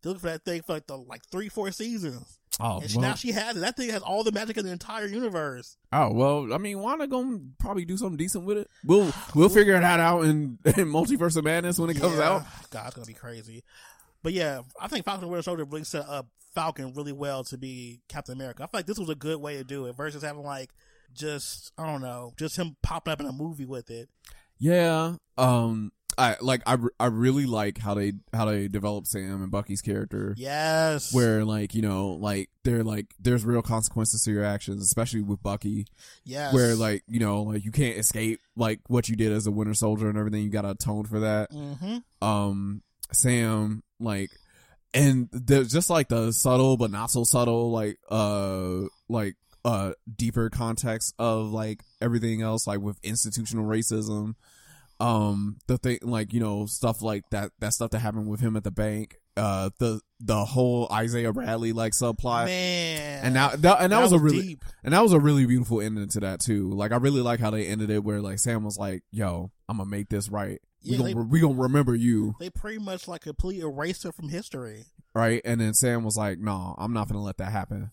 They 0.03 0.09
looked 0.09 0.20
for 0.22 0.28
that 0.28 0.44
thing 0.44 0.62
for 0.62 0.72
like 0.74 0.86
the 0.86 0.96
like 0.96 1.22
three, 1.30 1.48
four 1.48 1.70
seasons. 1.72 2.38
oh, 2.59 2.80
And 2.80 2.90
she, 2.90 2.98
well, 2.98 3.09
now 3.09 3.14
she 3.14 3.32
has 3.32 3.57
it. 3.57 3.61
That 3.61 3.76
thing 3.76 3.90
has 3.90 4.03
all 4.03 4.24
the 4.24 4.32
magic 4.32 4.57
in 4.57 4.64
the 4.64 4.72
entire 4.72 5.07
universe. 5.07 5.76
oh 5.92 6.12
well. 6.12 6.53
I 6.53 6.59
mean, 6.59 6.78
Wanda 6.80 7.07
gonna 7.07 7.40
probably 7.59 7.84
do 7.84 7.96
something 7.96 8.16
decent 8.16 8.44
with 8.44 8.59
it. 8.59 8.70
We'll 8.84 9.12
we'll 9.34 9.48
figure 9.48 9.78
that 9.78 10.01
out 10.01 10.24
in, 10.24 10.59
in 10.64 10.88
Multiverse 10.88 11.36
of 11.36 11.44
Madness 11.44 11.78
when 11.78 11.90
it 11.90 11.98
comes 11.98 12.18
out. 12.18 12.44
God, 12.70 12.86
it's 12.86 12.94
gonna 12.96 13.07
be 13.07 13.14
crazy. 13.14 13.62
But 14.22 14.32
yeah, 14.32 14.61
I 14.80 14.88
think 14.88 15.05
Falcon 15.05 15.24
and 15.24 15.30
Winter 15.30 15.42
Soldier 15.42 15.64
really 15.64 15.84
set 15.84 16.07
up 16.07 16.28
Falcon 16.55 16.92
really 16.94 17.12
well 17.12 17.44
to 17.44 17.57
be 17.57 18.01
Captain 18.09 18.34
America. 18.34 18.62
I 18.62 18.66
feel 18.66 18.78
like 18.78 18.86
this 18.86 18.98
was 18.98 19.09
a 19.09 19.14
good 19.14 19.40
way 19.40 19.57
to 19.57 19.64
do 19.64 19.86
it 19.86 19.96
versus 19.96 20.22
having 20.22 20.42
like 20.44 20.70
just 21.14 21.72
I 21.78 21.86
don't 21.86 22.03
know, 22.03 22.32
just 22.38 22.57
him 22.57 22.76
popping 22.82 23.12
up 23.12 23.20
in 23.20 23.26
a 23.26 23.32
movie 23.32 23.66
with 23.66 23.90
it. 23.90 24.09
Yeah. 24.59 25.16
Um. 25.38 25.92
I 26.21 26.37
like. 26.41 26.62
I, 26.66 26.77
I 26.99 27.07
really 27.07 27.47
like 27.47 27.79
how 27.79 27.95
they 27.95 28.12
how 28.33 28.45
they 28.45 28.68
develop 28.68 29.07
Sam 29.07 29.43
and 29.43 29.51
Bucky's 29.51 29.81
character. 29.81 30.35
Yes. 30.37 31.14
Where 31.14 31.45
like 31.45 31.75
you 31.75 31.83
know 31.83 32.11
like 32.11 32.51
they're 32.64 32.85
like 32.85 33.07
there's 33.18 33.45
real 33.45 33.62
consequences 33.62 34.23
to 34.25 34.31
your 34.31 34.45
actions, 34.45 34.83
especially 34.83 35.23
with 35.23 35.43
Bucky. 35.43 35.87
yes. 36.25 36.53
where 36.53 36.75
like 36.75 37.03
you 37.09 37.21
know 37.21 37.43
like 37.43 37.64
you 37.64 37.73
can't 37.73 37.97
escape 37.97 38.41
like 38.57 38.81
what 38.89 39.09
you 39.09 39.16
did 39.16 39.33
as 39.33 39.47
a 39.47 39.51
winter 39.51 39.75
soldier 39.75 40.09
and 40.09 40.18
everything 40.18 40.43
you 40.43 40.51
gotta 40.51 40.71
atone 40.71 41.05
for 41.07 41.21
that 41.21 41.51
hmm 41.51 41.97
um 42.21 42.83
sam 43.12 43.83
like 43.99 44.31
and 44.93 45.29
there's 45.33 45.73
just 45.73 45.89
like 45.89 46.09
the 46.09 46.33
subtle 46.33 46.77
but 46.77 46.91
not 46.91 47.11
so 47.11 47.25
subtle 47.25 47.71
like 47.71 47.99
uh 48.11 48.81
like 49.09 49.37
uh 49.64 49.93
deeper 50.16 50.51
context 50.51 51.14
of 51.18 51.51
like 51.53 51.81
everything 52.01 52.43
else 52.43 52.66
like 52.66 52.81
with 52.81 52.99
institutional 53.03 53.64
racism 53.64 54.35
um 55.01 55.57
the 55.66 55.78
thing 55.78 55.98
like 56.03 56.32
you 56.32 56.40
know 56.40 56.66
stuff 56.66 57.03
like 57.03 57.24
that 57.30 57.51
that 57.59 57.72
stuff 57.72 57.90
that 57.90 58.01
happened 58.01 58.28
with 58.28 58.40
him 58.40 58.57
at 58.57 58.64
the 58.64 58.70
bank 58.70 59.16
uh 59.36 59.70
the 59.78 60.01
the 60.20 60.44
whole 60.44 60.86
isaiah 60.92 61.32
bradley 61.32 61.72
like 61.72 61.92
subplot 61.92 62.46
Man. 62.46 63.24
and 63.24 63.34
now 63.34 63.48
that, 63.51 63.78
and 63.80 63.92
that, 63.92 64.03
was, 64.03 64.12
a 64.12 64.18
really 64.18 64.42
deep. 64.42 64.64
and 64.84 64.92
that 64.92 65.03
was 65.03 65.12
a 65.12 65.20
really 65.20 65.46
beautiful 65.46 65.80
ending 65.80 66.09
to 66.09 66.20
that 66.20 66.40
too. 66.40 66.70
Like 66.70 66.92
I 66.92 66.96
really 66.96 67.22
like 67.22 67.40
how 67.40 67.51
they 67.51 67.66
ended 67.66 67.90
it 67.90 68.05
where 68.05 68.20
like 68.20 68.38
Sam 68.38 68.64
was 68.64 68.76
like, 68.76 69.03
"Yo, 69.11 69.51
I'm 69.68 69.78
gonna 69.78 69.88
make 69.88 70.09
this 70.09 70.28
right," 70.28 70.61
Yeah, 70.82 71.03
we 71.03 71.14
gonna 71.14 71.26
we 71.26 71.40
gonna 71.40 71.55
remember 71.55 71.94
you, 71.94 72.34
They 72.38 72.51
pretty 72.51 72.78
much 72.78 73.09
like 73.09 73.22
completely 73.22 73.62
erased 73.62 74.03
her 74.03 74.12
from 74.12 74.28
history. 74.28 74.84
right? 75.14 75.40
And 75.44 75.61
then 75.61 75.72
Sam 75.74 76.05
was 76.05 76.16
like, 76.16 76.38
"No, 76.38 76.74
I'm 76.76 76.92
not 76.92 77.09
gonna 77.09 77.22
let 77.22 77.38
that 77.38 77.53
happen." 77.53 77.90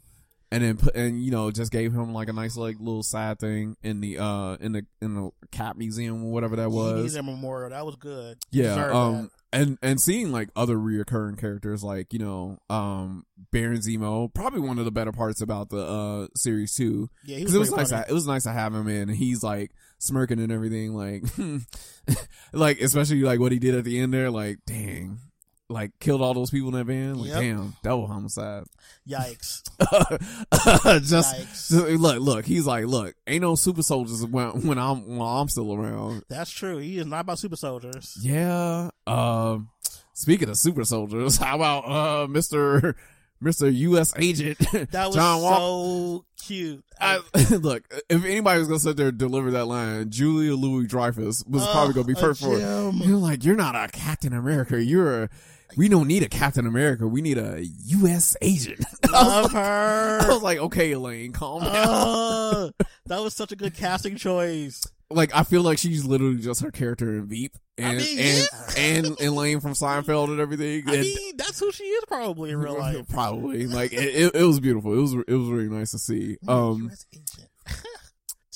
And 0.50 0.64
then 0.64 0.78
put 0.78 0.96
and 0.96 1.22
you 1.22 1.30
know 1.30 1.52
just 1.52 1.74
gave 1.74 1.92
him 1.92 2.14
like 2.14 2.30
a 2.30 2.34
nice 2.34 2.56
like 2.56 2.78
little 2.80 3.04
side 3.04 3.38
thing 3.38 3.76
in 3.84 4.00
the 4.00 4.18
uh 4.18 4.56
in 4.62 4.72
the 4.72 4.86
in 5.02 5.14
the 5.16 5.32
Cap 5.52 5.76
Museum 5.76 6.24
or 6.24 6.32
whatever 6.32 6.56
that 6.56 6.72
was. 6.72 7.04
needed 7.04 7.18
a 7.18 7.24
memorial. 7.24 7.70
That 7.72 7.86
was 7.86 7.98
good. 7.98 8.38
Yeah, 8.52 8.92
um, 8.92 9.30
and 9.52 9.78
and 9.82 10.00
seeing 10.00 10.32
like 10.32 10.50
other 10.56 10.78
reoccurring 10.78 11.38
characters, 11.38 11.84
like 11.84 12.14
you 12.14 12.20
know, 12.20 12.60
um, 12.70 13.26
Baron 13.52 13.80
Zemo, 13.80 14.34
probably 14.34 14.62
one 14.62 14.80
of 14.80 14.86
the 14.86 14.92
better 14.92 15.12
parts 15.12 15.42
about 15.42 15.70
the 15.70 15.86
uh 15.86 16.28
series 16.36 16.74
too, 16.76 17.10
yeah, 17.26 17.40
because 17.40 17.54
it 17.54 17.60
was 17.60 17.72
nice. 17.72 17.90
To, 17.90 18.06
it 18.08 18.14
was 18.14 18.28
nice 18.28 18.44
to 18.44 18.52
have 18.52 18.74
him 18.74 18.88
in, 18.88 19.10
and 19.10 19.18
he's 19.18 19.44
like 19.44 19.72
smirking 20.00 20.40
and 20.40 20.52
everything, 20.52 20.94
like, 20.94 21.24
like 22.54 22.80
especially 22.82 23.22
like 23.22 23.40
what 23.40 23.52
he 23.52 23.60
did 23.60 23.76
at 23.76 23.84
the 23.84 24.00
end 24.00 24.14
there, 24.14 24.30
like, 24.30 24.60
dang, 24.66 25.20
like 25.70 25.92
killed 26.00 26.22
all 26.22 26.34
those 26.34 26.50
people 26.50 26.70
in 26.70 26.76
that 26.76 26.86
van, 26.86 27.16
like, 27.20 27.30
Yep. 27.30 27.40
damn, 27.42 27.74
double 27.84 28.08
homicide. 28.08 28.64
Yikes! 29.08 29.64
just, 31.04 31.36
Yikes. 31.36 31.70
just 31.70 31.72
look, 31.72 32.20
look, 32.20 32.46
he's 32.46 32.66
like, 32.66 32.86
look, 32.86 33.16
ain't 33.28 33.42
no 33.42 33.56
super 33.56 33.82
soldiers 33.84 34.26
when 34.26 34.66
when 34.66 34.78
I'm 34.78 35.06
when 35.18 35.22
I'm 35.28 35.50
still 35.50 35.74
around. 35.74 36.24
That's 36.30 36.52
true. 36.52 36.78
He 36.78 36.98
is 37.00 37.06
not 37.06 37.22
about 37.22 37.40
super 37.40 37.56
soldiers. 37.56 38.18
Yeah. 38.22 38.90
Um. 39.06 39.70
Speaking 40.14 40.50
of 40.50 40.58
super 40.58 40.84
soldiers, 40.84 41.38
how 41.44 41.56
about 41.56 41.82
uh 41.90 42.28
Mister 42.28 42.96
Mister 43.40 43.70
U.S. 43.70 44.14
Agent 44.18 44.58
That 44.92 45.08
was 45.08 45.16
John 45.16 45.42
so 45.42 46.26
cute. 46.42 46.84
I, 47.00 47.20
look, 47.52 47.84
if 48.10 48.26
anybody 48.26 48.58
was 48.60 48.68
gonna 48.68 48.80
sit 48.80 48.98
there 48.98 49.10
and 49.10 49.18
deliver 49.18 49.52
that 49.52 49.66
line, 49.66 50.10
Julia 50.10 50.56
Louis 50.56 50.88
Dreyfus 50.88 51.44
was 51.48 51.62
Oh, 51.64 51.72
probably 51.72 51.94
gonna 51.94 52.08
be 52.08 52.16
perfect 52.16 52.40
for 52.40 52.56
it. 52.58 52.62
You're 53.06 53.18
like, 53.18 53.44
you're 53.46 53.56
not 53.56 53.76
a 53.76 53.88
Captain 53.90 54.34
America. 54.34 54.82
You're 54.84 55.24
a. 55.26 55.30
We 55.76 55.90
don't 55.90 56.08
need 56.08 56.24
a 56.24 56.30
Captain 56.30 56.66
America. 56.66 57.08
We 57.08 57.22
need 57.22 57.38
a 57.38 57.64
U.S. 57.64 58.36
agent. 58.42 58.80
Love 59.12 59.54
I 59.54 59.60
her. 59.60 60.28
was 60.30 60.42
like, 60.42 60.58
okay, 60.60 60.92
Elaine, 60.94 61.34
calm 61.34 61.62
down. 61.64 61.74
Oh, 61.76 62.72
that 63.08 63.22
was 63.22 63.34
such 63.34 63.52
a 63.52 63.56
good 63.56 63.74
casting 63.76 64.16
choice. 64.16 64.82
like 65.10 65.36
I 65.36 65.44
feel 65.44 65.62
like 65.62 65.78
she's 65.78 66.06
literally 66.06 66.38
just 66.38 66.62
her 66.62 66.72
character 66.72 67.16
in 67.18 67.28
Veep 67.28 67.56
and 67.78 67.98
mean, 67.98 68.18
and 68.20 68.50
yeah. 68.52 68.82
and 68.82 69.22
Elaine 69.22 69.60
from 69.60 69.74
Seinfeld 69.74 70.30
and 70.30 70.40
everything. 70.40 70.84
I 70.88 70.94
And- 70.96 71.02
mean, 71.02 71.38
that's 71.38 71.60
who 71.60 71.72
she 71.72 71.84
is 71.84 72.04
probably 72.08 72.52
in 72.52 72.58
real 72.60 72.78
life. 72.80 73.08
Probably 73.10 73.68
like 73.68 73.94
it, 73.94 74.00
it, 74.16 74.36
it 74.36 74.44
was 74.44 74.60
beautiful. 74.60 74.94
It 74.94 75.02
was 75.02 75.14
it 75.14 75.34
was 75.34 75.50
really 75.50 75.70
nice 75.70 75.92
to 75.92 76.00
see. 76.00 76.38
Um, 76.48 76.90
US 76.92 77.06
agent. 77.14 77.50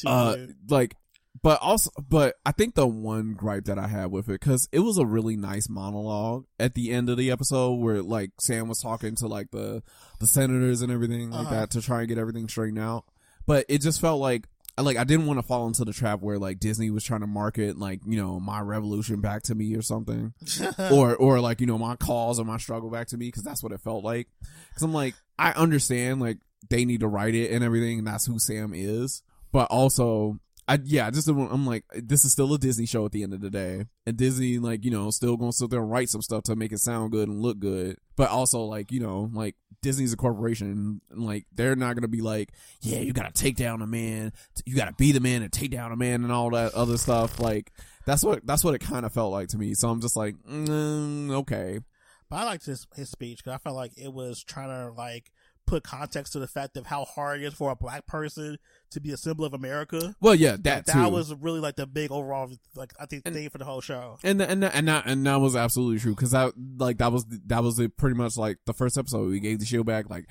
Uh, 0.03 0.35
like, 0.67 0.95
but 1.43 1.59
also, 1.61 1.89
but 2.07 2.35
I 2.45 2.51
think 2.51 2.75
the 2.75 2.85
one 2.87 3.33
gripe 3.33 3.65
that 3.65 3.79
I 3.79 3.87
had 3.87 4.11
with 4.11 4.27
it 4.29 4.33
because 4.39 4.67
it 4.71 4.79
was 4.79 4.97
a 4.97 5.05
really 5.05 5.35
nice 5.35 5.67
monologue 5.69 6.45
at 6.59 6.75
the 6.75 6.91
end 6.91 7.09
of 7.09 7.17
the 7.17 7.31
episode 7.31 7.75
where 7.75 8.01
like 8.01 8.31
Sam 8.39 8.67
was 8.67 8.79
talking 8.81 9.15
to 9.15 9.27
like 9.27 9.51
the 9.51 9.81
the 10.19 10.27
senators 10.27 10.81
and 10.81 10.91
everything 10.91 11.31
like 11.31 11.47
Uh-huh. 11.47 11.55
that 11.61 11.69
to 11.71 11.81
try 11.81 11.99
and 11.99 12.07
get 12.07 12.17
everything 12.17 12.47
straightened 12.47 12.79
out. 12.79 13.05
But 13.45 13.65
it 13.69 13.81
just 13.81 13.99
felt 14.01 14.19
like. 14.21 14.47
Like 14.77 14.95
I 14.97 15.03
didn't 15.03 15.27
want 15.27 15.37
to 15.37 15.43
fall 15.43 15.67
into 15.67 15.83
the 15.83 15.91
trap 15.93 16.21
where 16.21 16.39
like 16.39 16.57
Disney 16.59 16.89
was 16.89 17.03
trying 17.03 17.19
to 17.19 17.27
market 17.27 17.77
like 17.77 17.99
you 18.07 18.15
know 18.17 18.39
my 18.39 18.61
revolution 18.61 19.19
back 19.19 19.43
to 19.43 19.53
me 19.53 19.75
or 19.75 19.81
something. 19.81 20.33
or 20.91 21.13
or 21.15 21.39
like 21.41 21.59
you 21.59 21.67
know 21.67 21.77
my 21.77 21.97
cause 21.97 22.39
or 22.39 22.45
my 22.45 22.57
struggle 22.57 22.89
back 22.89 23.07
to 23.07 23.17
me 23.17 23.27
because 23.27 23.43
that's 23.43 23.61
what 23.61 23.73
it 23.73 23.81
felt 23.81 24.03
like. 24.03 24.27
Because 24.69 24.81
I'm 24.81 24.93
like 24.93 25.13
I 25.37 25.51
understand 25.51 26.21
like 26.21 26.37
they 26.69 26.85
need 26.85 27.01
to 27.01 27.07
write 27.07 27.35
it 27.35 27.51
and 27.51 27.63
everything, 27.65 27.99
and 27.99 28.07
that's 28.07 28.25
who 28.25 28.39
Sam 28.39 28.71
is. 28.73 29.21
But 29.51 29.67
also, 29.69 30.39
I 30.71 30.79
yeah, 30.85 31.11
just 31.11 31.27
I'm 31.27 31.65
like 31.65 31.83
this 31.93 32.23
is 32.23 32.31
still 32.31 32.53
a 32.53 32.57
Disney 32.57 32.85
show 32.85 33.05
at 33.05 33.11
the 33.11 33.23
end 33.23 33.33
of 33.33 33.41
the 33.41 33.49
day, 33.49 33.87
and 34.05 34.15
Disney 34.15 34.57
like 34.57 34.85
you 34.85 34.91
know 34.91 35.11
still 35.11 35.35
gonna 35.35 35.51
sit 35.51 35.69
there 35.69 35.81
and 35.81 35.91
write 35.91 36.07
some 36.07 36.21
stuff 36.21 36.43
to 36.43 36.55
make 36.55 36.71
it 36.71 36.79
sound 36.79 37.11
good 37.11 37.27
and 37.27 37.41
look 37.41 37.59
good. 37.59 37.97
But 38.15 38.29
also 38.29 38.61
like 38.61 38.89
you 38.89 39.01
know 39.01 39.29
like 39.33 39.57
Disney's 39.81 40.13
a 40.13 40.17
corporation, 40.17 41.01
and 41.11 41.25
like 41.25 41.45
they're 41.53 41.75
not 41.75 41.95
gonna 41.95 42.07
be 42.07 42.21
like 42.21 42.53
yeah 42.79 42.99
you 42.99 43.11
gotta 43.11 43.33
take 43.33 43.57
down 43.57 43.81
a 43.81 43.87
man, 43.87 44.31
you 44.65 44.77
gotta 44.77 44.93
be 44.93 45.11
the 45.11 45.19
man 45.19 45.43
and 45.43 45.51
take 45.51 45.71
down 45.71 45.91
a 45.91 45.97
man 45.97 46.23
and 46.23 46.31
all 46.31 46.51
that 46.51 46.73
other 46.73 46.97
stuff 46.97 47.37
like. 47.41 47.73
That's 48.05 48.23
what 48.23 48.47
that's 48.47 48.63
what 48.63 48.73
it 48.73 48.79
kind 48.79 49.05
of 49.05 49.11
felt 49.11 49.33
like 49.33 49.49
to 49.49 49.57
me. 49.57 49.73
So 49.73 49.89
I'm 49.89 49.99
just 49.99 50.15
like, 50.15 50.35
mm, 50.49 51.31
okay, 51.31 51.81
But 52.29 52.37
I 52.37 52.43
liked 52.45 52.65
his 52.65 52.87
his 52.95 53.09
speech 53.09 53.39
because 53.39 53.53
I 53.53 53.57
felt 53.57 53.75
like 53.75 53.91
it 53.97 54.13
was 54.13 54.41
trying 54.41 54.69
to 54.69 54.93
like 54.93 55.31
put 55.65 55.83
context 55.83 56.33
to 56.33 56.39
the 56.39 56.47
fact 56.47 56.75
of 56.77 56.85
how 56.87 57.05
hard 57.05 57.41
it 57.41 57.45
is 57.45 57.53
for 57.53 57.71
a 57.71 57.75
black 57.75 58.05
person 58.07 58.57
to 58.91 58.99
be 58.99 59.11
a 59.11 59.17
symbol 59.17 59.45
of 59.45 59.53
America. 59.53 60.13
well, 60.19 60.35
yeah, 60.35 60.51
Like, 60.51 60.63
that 60.63 60.85
that 60.87 61.11
was 61.11 61.33
really 61.35 61.59
like 61.59 61.75
the 61.75 61.87
big 61.87 62.11
overall 62.11 62.51
like 62.75 62.91
I 62.99 63.05
think 63.05 63.23
thing 63.23 63.49
for 63.49 63.57
the 63.57 63.65
whole 63.65 63.81
show. 63.81 64.17
and 64.23 64.41
and 64.41 64.63
and 64.65 64.87
that 64.87 65.03
and 65.05 65.25
that 65.25 65.37
was 65.37 65.55
absolutely 65.55 65.99
true 65.99 66.13
because 66.15 66.31
that 66.31 66.53
like 66.77 66.97
that 66.97 67.11
was 67.11 67.25
that 67.47 67.63
was 67.63 67.79
it 67.79 67.95
pretty 67.97 68.15
much 68.15 68.37
like 68.37 68.57
the 68.65 68.73
first 68.73 68.97
episode 68.97 69.29
we 69.29 69.39
gave 69.39 69.59
the 69.59 69.65
shield 69.65 69.85
back 69.85 70.09
like 70.09 70.25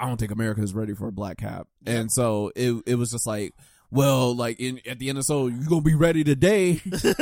I 0.00 0.06
don't 0.06 0.18
think 0.18 0.30
America 0.32 0.62
is 0.62 0.74
ready 0.74 0.94
for 0.94 1.08
a 1.08 1.12
black 1.12 1.38
cap 1.38 1.68
and 1.86 2.10
so 2.10 2.52
it 2.56 2.82
it 2.86 2.94
was 2.94 3.10
just 3.10 3.26
like 3.26 3.54
well 3.90 4.34
like 4.34 4.58
in 4.60 4.80
at 4.86 4.98
the 4.98 5.08
end 5.10 5.18
of 5.18 5.26
the 5.26 5.32
show 5.32 5.46
you 5.46 5.68
gonna 5.68 5.82
be 5.82 5.94
ready 5.94 6.24
today 6.24 6.80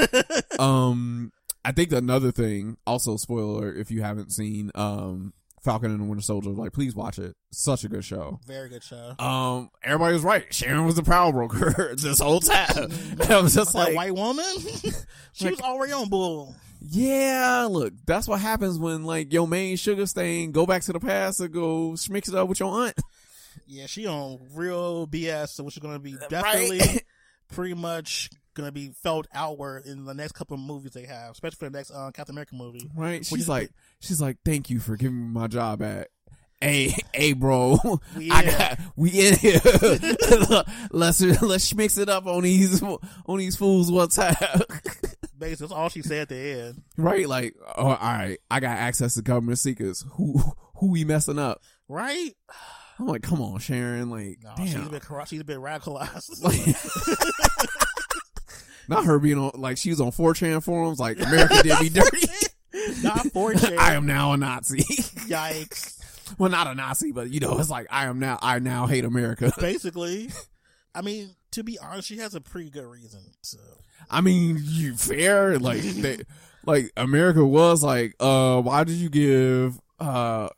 um 0.59 1.33
I 1.65 1.73
think 1.73 1.93
another 1.93 2.31
thing 2.31 2.77
also 2.87 3.17
spoiler 3.17 3.73
if 3.75 3.91
you 3.91 4.03
haven't 4.03 4.33
seen 4.33 4.71
um 4.75 5.33
Falcon 5.65 5.91
and 5.91 6.01
the 6.01 6.05
Winter 6.05 6.23
Soldier 6.23 6.51
like 6.51 6.73
please 6.73 6.95
watch 6.95 7.19
it 7.19 7.35
such 7.51 7.85
a 7.85 7.89
good 7.89 8.05
show 8.05 8.39
Very 8.47 8.69
good 8.69 8.83
show. 8.83 9.15
um 9.19 9.71
everybody 9.83 10.13
was 10.13 10.23
right 10.23 10.53
Sharon 10.53 10.85
was 10.85 10.95
the 10.97 11.03
power 11.03 11.33
broker 11.33 11.95
this 11.99 12.21
whole 12.21 12.41
time 12.41 12.91
I 13.29 13.41
was 13.41 13.55
just 13.55 13.73
that 13.73 13.79
like 13.79 13.97
white 13.97 14.15
woman, 14.15 14.45
she 15.33 15.49
was 15.51 15.61
already 15.61 15.93
on 15.93 16.09
bull. 16.09 16.55
Yeah, 16.87 17.67
look, 17.71 17.95
that's 18.07 18.29
what 18.29 18.41
happens 18.41 18.79
when 18.79 19.05
like 19.05 19.33
your 19.33 19.49
main 19.49 19.77
sugar 19.77 20.05
stain 20.05 20.53
go 20.53 20.67
back 20.67 20.83
to 20.83 20.93
the 20.93 21.01
past 21.01 21.41
and 21.41 21.51
go 21.51 21.97
mix 22.11 22.29
it 22.29 22.35
up 22.35 22.47
with 22.47 22.61
your 22.61 22.69
aunt. 22.85 22.99
Yeah, 23.67 23.87
she 23.87 24.07
on 24.07 24.39
real 24.53 25.07
BS, 25.07 25.65
which 25.65 25.77
is 25.77 25.83
going 25.83 25.95
to 25.95 25.99
be 26.01 26.15
definitely 26.29 27.01
pretty 27.53 27.73
much 27.73 28.29
going 28.55 28.69
to 28.69 28.73
be 28.73 28.91
felt 29.03 29.27
outward 29.35 29.87
in 29.87 30.05
the 30.05 30.15
next 30.15 30.33
couple 30.33 30.55
of 30.55 30.61
movies 30.61 30.93
they 30.93 31.05
have, 31.07 31.33
especially 31.33 31.57
for 31.57 31.65
the 31.71 31.77
next 31.79 31.91
uh, 31.91 32.11
Captain 32.13 32.35
America 32.35 32.55
movie. 32.55 32.91
Right? 32.95 33.25
She's 33.25 33.49
like, 33.49 33.71
she's 34.01 34.21
like, 34.21 34.39
thank 34.45 34.71
you 34.71 34.81
for 34.81 34.97
giving 34.97 35.19
me 35.21 35.29
my 35.41 35.47
job 35.49 35.81
back. 35.81 36.09
Hey, 36.61 36.95
hey, 37.13 37.33
bro, 37.35 37.79
We 38.17 38.31
I 38.33 38.41
in. 38.43 38.49
got 38.49 38.79
we 38.97 39.11
in 39.11 39.35
here. 39.37 39.61
let's 40.91 41.21
let's 41.21 41.75
mix 41.75 41.99
it 41.99 42.09
up 42.09 42.27
on 42.27 42.43
these 42.43 42.83
on 42.83 43.39
these 43.39 43.57
fools 43.57 43.91
one 43.93 44.09
time. 44.09 44.35
Basically, 45.37 45.67
that's 45.67 45.73
all 45.73 45.89
she 45.91 46.01
said 46.01 46.23
at 46.23 46.29
the 46.31 46.37
end. 46.37 46.83
right? 46.97 47.29
Like, 47.29 47.55
oh, 47.77 47.89
all 47.89 47.97
right, 47.97 48.39
I 48.51 48.61
got 48.61 48.79
access 48.79 49.15
to 49.15 49.23
government 49.23 49.59
secrets. 49.59 50.07
Who 50.13 50.39
who 50.77 50.91
we 50.93 51.05
messing 51.05 51.39
up? 51.41 51.61
Right? 51.89 52.31
I'm 52.99 53.07
like, 53.09 53.23
come 53.23 53.43
on, 53.43 53.59
Sharon. 53.59 54.09
Like, 54.09 54.39
No, 54.43 54.53
damn. 54.57 54.67
she's 54.69 54.89
been. 54.89 55.01
She's 55.27 55.43
been 55.43 55.61
radicalized. 55.61 56.41
Not 58.89 59.05
her 59.05 59.19
being 59.19 59.39
on 59.39 59.53
like 59.55 59.77
she 59.79 59.91
was 59.91 60.01
on 60.01 60.11
4chan 60.11 60.63
forums 60.63 60.99
like 60.99 61.21
America 61.21 61.63
did 61.63 61.81
me 61.81 61.89
dirty. 61.89 62.27
Not 63.03 63.19
4chan. 63.19 63.79
I 63.79 63.95
am 63.95 64.07
now 64.07 64.33
a 64.33 64.37
Nazi. 64.37 64.79
Yikes. 65.29 66.39
well, 66.39 66.51
not 66.51 66.67
a 66.67 66.75
Nazi, 66.75 67.13
but 67.13 67.31
you 67.31 67.41
know, 67.41 67.59
it's 67.59 67.71
like 67.71 67.87
I 67.91 68.07
am 68.07 68.19
now. 68.19 68.39
I 68.43 68.59
now 68.59 68.87
hate 68.87 69.05
America. 69.05 69.53
Basically, 69.61 70.31
I 70.95 71.03
mean, 71.03 71.31
to 71.53 71.63
be 71.63 71.79
honest, 71.79 72.09
she 72.09 72.19
has 72.19 72.35
a 72.35 72.41
pretty 72.41 72.71
good 72.71 72.87
reason. 72.87 73.21
So. 73.43 73.59
I 74.11 74.21
mean, 74.21 74.61
you 74.63 74.97
fair 74.97 75.59
like 75.59 75.81
they, 75.81 76.25
like 76.67 76.91
America 76.97 77.45
was 77.45 77.83
like, 77.83 78.15
uh, 78.21 78.61
why 78.61 78.85
did 78.85 78.97
you 78.97 79.09
give 79.09 79.81
uh 80.01 80.49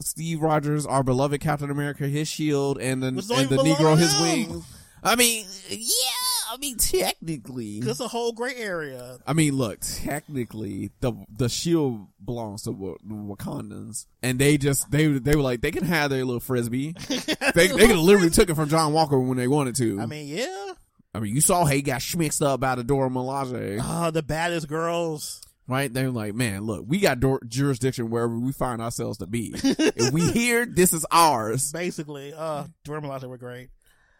Steve 0.00 0.40
Rogers, 0.40 0.86
our 0.86 1.02
beloved 1.02 1.40
Captain 1.40 1.70
America, 1.70 2.04
his 2.04 2.28
shield, 2.28 2.78
and 2.78 3.02
then 3.02 3.18
and 3.18 3.48
the 3.48 3.56
Negro 3.56 3.96
his 3.96 4.12
belong. 4.14 4.22
wings? 4.22 4.64
I 5.02 5.16
mean, 5.16 5.46
yeah, 5.68 6.31
I 6.52 6.56
mean 6.58 6.76
technically. 6.76 7.78
It's 7.78 8.00
a 8.00 8.08
whole 8.08 8.32
gray 8.32 8.54
area. 8.56 9.18
I 9.26 9.32
mean, 9.32 9.56
look, 9.56 9.78
technically, 9.80 10.90
the 11.00 11.12
the 11.34 11.48
shield 11.48 12.06
belongs 12.22 12.62
to 12.64 12.72
Wa- 12.72 12.96
Wakandans, 13.08 14.06
and 14.22 14.38
they 14.38 14.58
just 14.58 14.90
they 14.90 15.06
they 15.06 15.34
were 15.34 15.42
like 15.42 15.60
they 15.62 15.70
can 15.70 15.84
have 15.84 16.10
their 16.10 16.24
little 16.24 16.40
frisbee. 16.40 16.94
they 17.08 17.68
they 17.68 17.86
could 17.86 17.96
literally 17.96 18.30
took 18.30 18.50
it 18.50 18.54
from 18.54 18.68
John 18.68 18.92
Walker 18.92 19.18
when 19.18 19.38
they 19.38 19.48
wanted 19.48 19.76
to. 19.76 20.00
I 20.00 20.06
mean, 20.06 20.26
yeah. 20.28 20.72
I 21.14 21.20
mean, 21.20 21.34
you 21.34 21.40
saw 21.40 21.64
how 21.64 21.70
he 21.72 21.82
got 21.82 22.00
schmixed 22.00 22.44
up 22.44 22.60
by 22.60 22.74
the 22.74 22.84
Dora 22.84 23.10
Milaje, 23.10 23.78
Ah, 23.82 24.10
the 24.10 24.22
baddest 24.22 24.66
girls. 24.68 25.42
right? 25.68 25.92
They're 25.92 26.10
like, 26.10 26.34
man, 26.34 26.62
look, 26.64 26.84
we 26.88 27.00
got 27.00 27.18
jurisdiction 27.48 28.08
wherever 28.10 28.38
we 28.38 28.52
find 28.52 28.80
ourselves 28.80 29.18
to 29.18 29.26
be. 29.26 29.52
if 29.54 30.10
we 30.12 30.30
here, 30.32 30.64
this 30.66 30.92
is 30.94 31.04
ours. 31.10 31.70
Basically, 31.72 32.32
uh, 32.34 32.64
Dora 32.84 33.00
Milaje 33.02 33.24
were 33.28 33.36
great. 33.38 33.68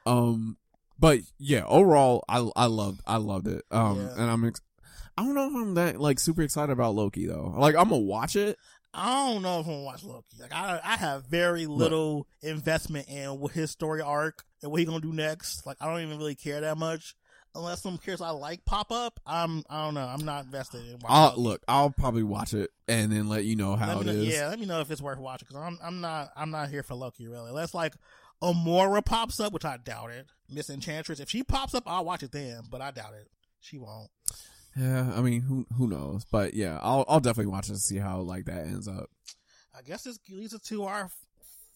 Um, 0.05 0.57
but 1.03 1.21
yeah, 1.39 1.65
overall, 1.67 2.25
I 2.29 2.49
I 2.57 2.67
loved 2.67 3.03
I 3.07 3.17
loved 3.19 3.49
it. 3.49 3.63
Um, 3.71 3.99
Yeah. 3.99 4.13
and 4.23 4.31
I'm 4.31 4.45
ex- 4.47 4.61
I 5.19 5.25
don't 5.25 5.35
know 5.35 5.49
if 5.49 5.55
I'm 5.55 5.75
that 5.75 6.01
like 6.01 6.19
super 6.19 6.41
excited 6.43 6.73
about 6.73 6.95
Loki 6.95 7.27
though. 7.27 7.53
Like, 7.59 7.75
I'm 7.75 7.91
gonna 7.91 7.99
watch 7.99 8.37
it. 8.37 8.57
I 8.95 9.31
don't 9.33 9.43
know 9.43 9.61
if 9.61 9.67
I'm 9.67 9.73
gonna 9.73 9.85
watch 9.85 10.05
Loki. 10.05 10.37
Like, 10.41 10.55
I, 10.55 10.81
I 10.83 10.97
have 10.97 11.25
very 11.27 11.67
little 11.67 12.27
investment 12.43 13.09
in 13.09 13.41
what 13.41 13.53
his 13.53 13.71
story 13.71 14.01
arc 14.01 14.45
and 14.63 14.71
what 14.71 14.79
he 14.81 14.87
gonna 14.87 15.01
do 15.01 15.13
next. 15.13 15.67
Like, 15.67 15.77
I 15.81 15.87
don't 15.91 16.01
even 16.03 16.17
really 16.19 16.35
care 16.35 16.61
that 16.63 16.79
much. 16.79 17.15
unless 17.55 17.83
some 17.83 17.99
characters 17.99 18.23
I 18.23 18.31
like 18.31 18.65
pop 18.65 18.91
up, 18.93 19.21
I'm 19.27 19.65
I 19.69 19.85
don't 19.85 19.95
know. 19.95 20.07
I'm 20.07 20.25
not 20.25 20.45
invested 20.45 20.87
in. 20.87 20.99
I'll 21.07 21.35
look. 21.37 21.63
I'll 21.69 21.91
probably 21.91 22.23
watch 22.23 22.55
it 22.55 22.71
and 22.89 23.13
then 23.13 23.29
let 23.29 23.45
you 23.45 23.57
know 23.57 23.77
how 23.77 24.01
it 24.01 24.07
know, 24.07 24.13
is. 24.13 24.29
yeah, 24.29 24.49
let 24.49 24.59
me 24.61 24.65
know 24.67 24.81
if 24.81 24.91
it's 24.91 25.03
worth 25.03 25.19
watching 25.19 25.47
because 25.51 25.63
I'm 25.63 25.79
I'm 25.85 26.01
not 26.01 26.31
I'm 26.37 26.51
not 26.51 26.71
here 26.71 26.83
for 26.83 26.95
Loki 26.95 27.29
really. 27.29 27.49
Unless 27.51 27.75
like 27.75 27.95
Amora 28.43 29.05
pops 29.05 29.39
up, 29.41 29.53
which 29.53 29.65
I 29.65 29.77
doubt 29.77 30.11
it. 30.11 30.27
Miss 30.53 30.71
Enchantress, 30.71 31.21
if 31.21 31.31
she 31.31 31.43
pops 31.43 31.75
up, 31.75 31.85
I'll 31.87 32.05
watch 32.05 32.23
it 32.23 32.33
then, 32.33 32.63
but 32.71 32.81
I 32.81 32.91
doubt 32.91 33.15
it. 33.15 33.29
She 33.61 33.79
won't. 33.79 34.11
Yeah, 34.77 35.13
I 35.15 35.21
mean, 35.21 35.43
who 35.43 35.67
who 35.77 35.87
knows? 35.87 36.25
But 36.25 36.55
yeah, 36.55 36.79
I'll 36.81 37.05
I'll 37.09 37.21
definitely 37.21 37.53
watch 37.53 37.69
it 37.69 37.75
to 37.75 37.79
see 37.79 37.99
how 37.99 38.21
like 38.21 38.47
that 38.47 38.67
ends 38.67 38.89
up. 38.89 39.11
I 39.77 39.83
guess 39.83 40.03
this 40.03 40.19
leads 40.31 40.55
us 40.55 40.63
to 40.63 40.85
our 40.85 41.11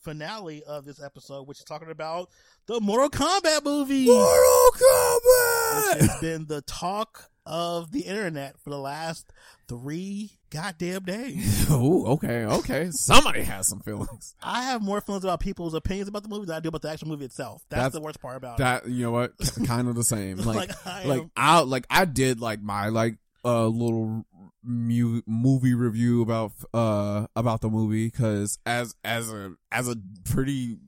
finale 0.03 0.62
of 0.64 0.85
this 0.85 1.03
episode, 1.03 1.47
which 1.47 1.59
is 1.59 1.64
talking 1.64 1.91
about 1.91 2.31
the 2.66 2.81
Mortal 2.81 3.11
Kombat 3.11 3.64
movie. 3.64 4.07
Mortal 4.07 4.70
Kombat, 4.72 5.95
which 5.95 6.11
has 6.11 6.20
been 6.20 6.47
the 6.47 6.62
talk 6.62 7.31
of 7.47 7.93
the 7.93 8.01
internet 8.01 8.59
for 8.61 8.71
the 8.71 8.79
last 8.79 9.33
three 9.69 10.33
goddamn 10.51 11.03
days. 11.05 11.71
Ooh, 11.71 12.07
okay, 12.07 12.45
okay. 12.45 12.89
Somebody 12.91 13.43
has 13.43 13.69
some 13.69 13.81
feelings. 13.81 14.35
I 14.43 14.63
have 14.65 14.83
more 14.83 15.01
feelings 15.01 15.25
about 15.25 15.41
people's 15.41 15.75
opinions 15.75 16.09
about 16.09 16.23
the 16.23 16.29
movie 16.29 16.47
than 16.47 16.57
I 16.57 16.61
do 16.61 16.69
about 16.69 16.83
the 16.83 16.91
actual 16.91 17.09
movie 17.09 17.25
itself. 17.25 17.63
That's, 17.69 17.79
That's- 17.79 17.93
the 17.93 18.01
worst 18.01 18.21
part 18.21 18.37
about 18.37 18.59
it. 18.59 18.63
That 18.63 18.89
you 18.89 19.05
know 19.05 19.13
what? 19.13 19.33
kind 19.67 19.89
of 19.89 19.95
the 19.95 20.05
same. 20.05 20.37
Like 20.47 20.69
Like, 20.69 20.87
I 20.87 21.05
like 21.05 21.23
I 21.37 21.61
like 21.61 21.87
I 21.91 22.05
did 22.05 22.41
like 22.41 22.61
my 22.63 22.89
like 22.89 23.17
uh 23.45 23.67
little 23.67 24.25
mu- 24.63 25.23
movie 25.27 25.75
review 25.75 26.23
about 26.23 26.53
uh 26.75 27.27
about 27.37 27.61
the 27.61 27.69
movie 27.69 28.07
because 28.07 28.59
as 28.67 28.95
as 29.05 29.33
a 29.33 29.53
as 29.71 29.89
a 29.89 29.97
pretty 30.25 30.79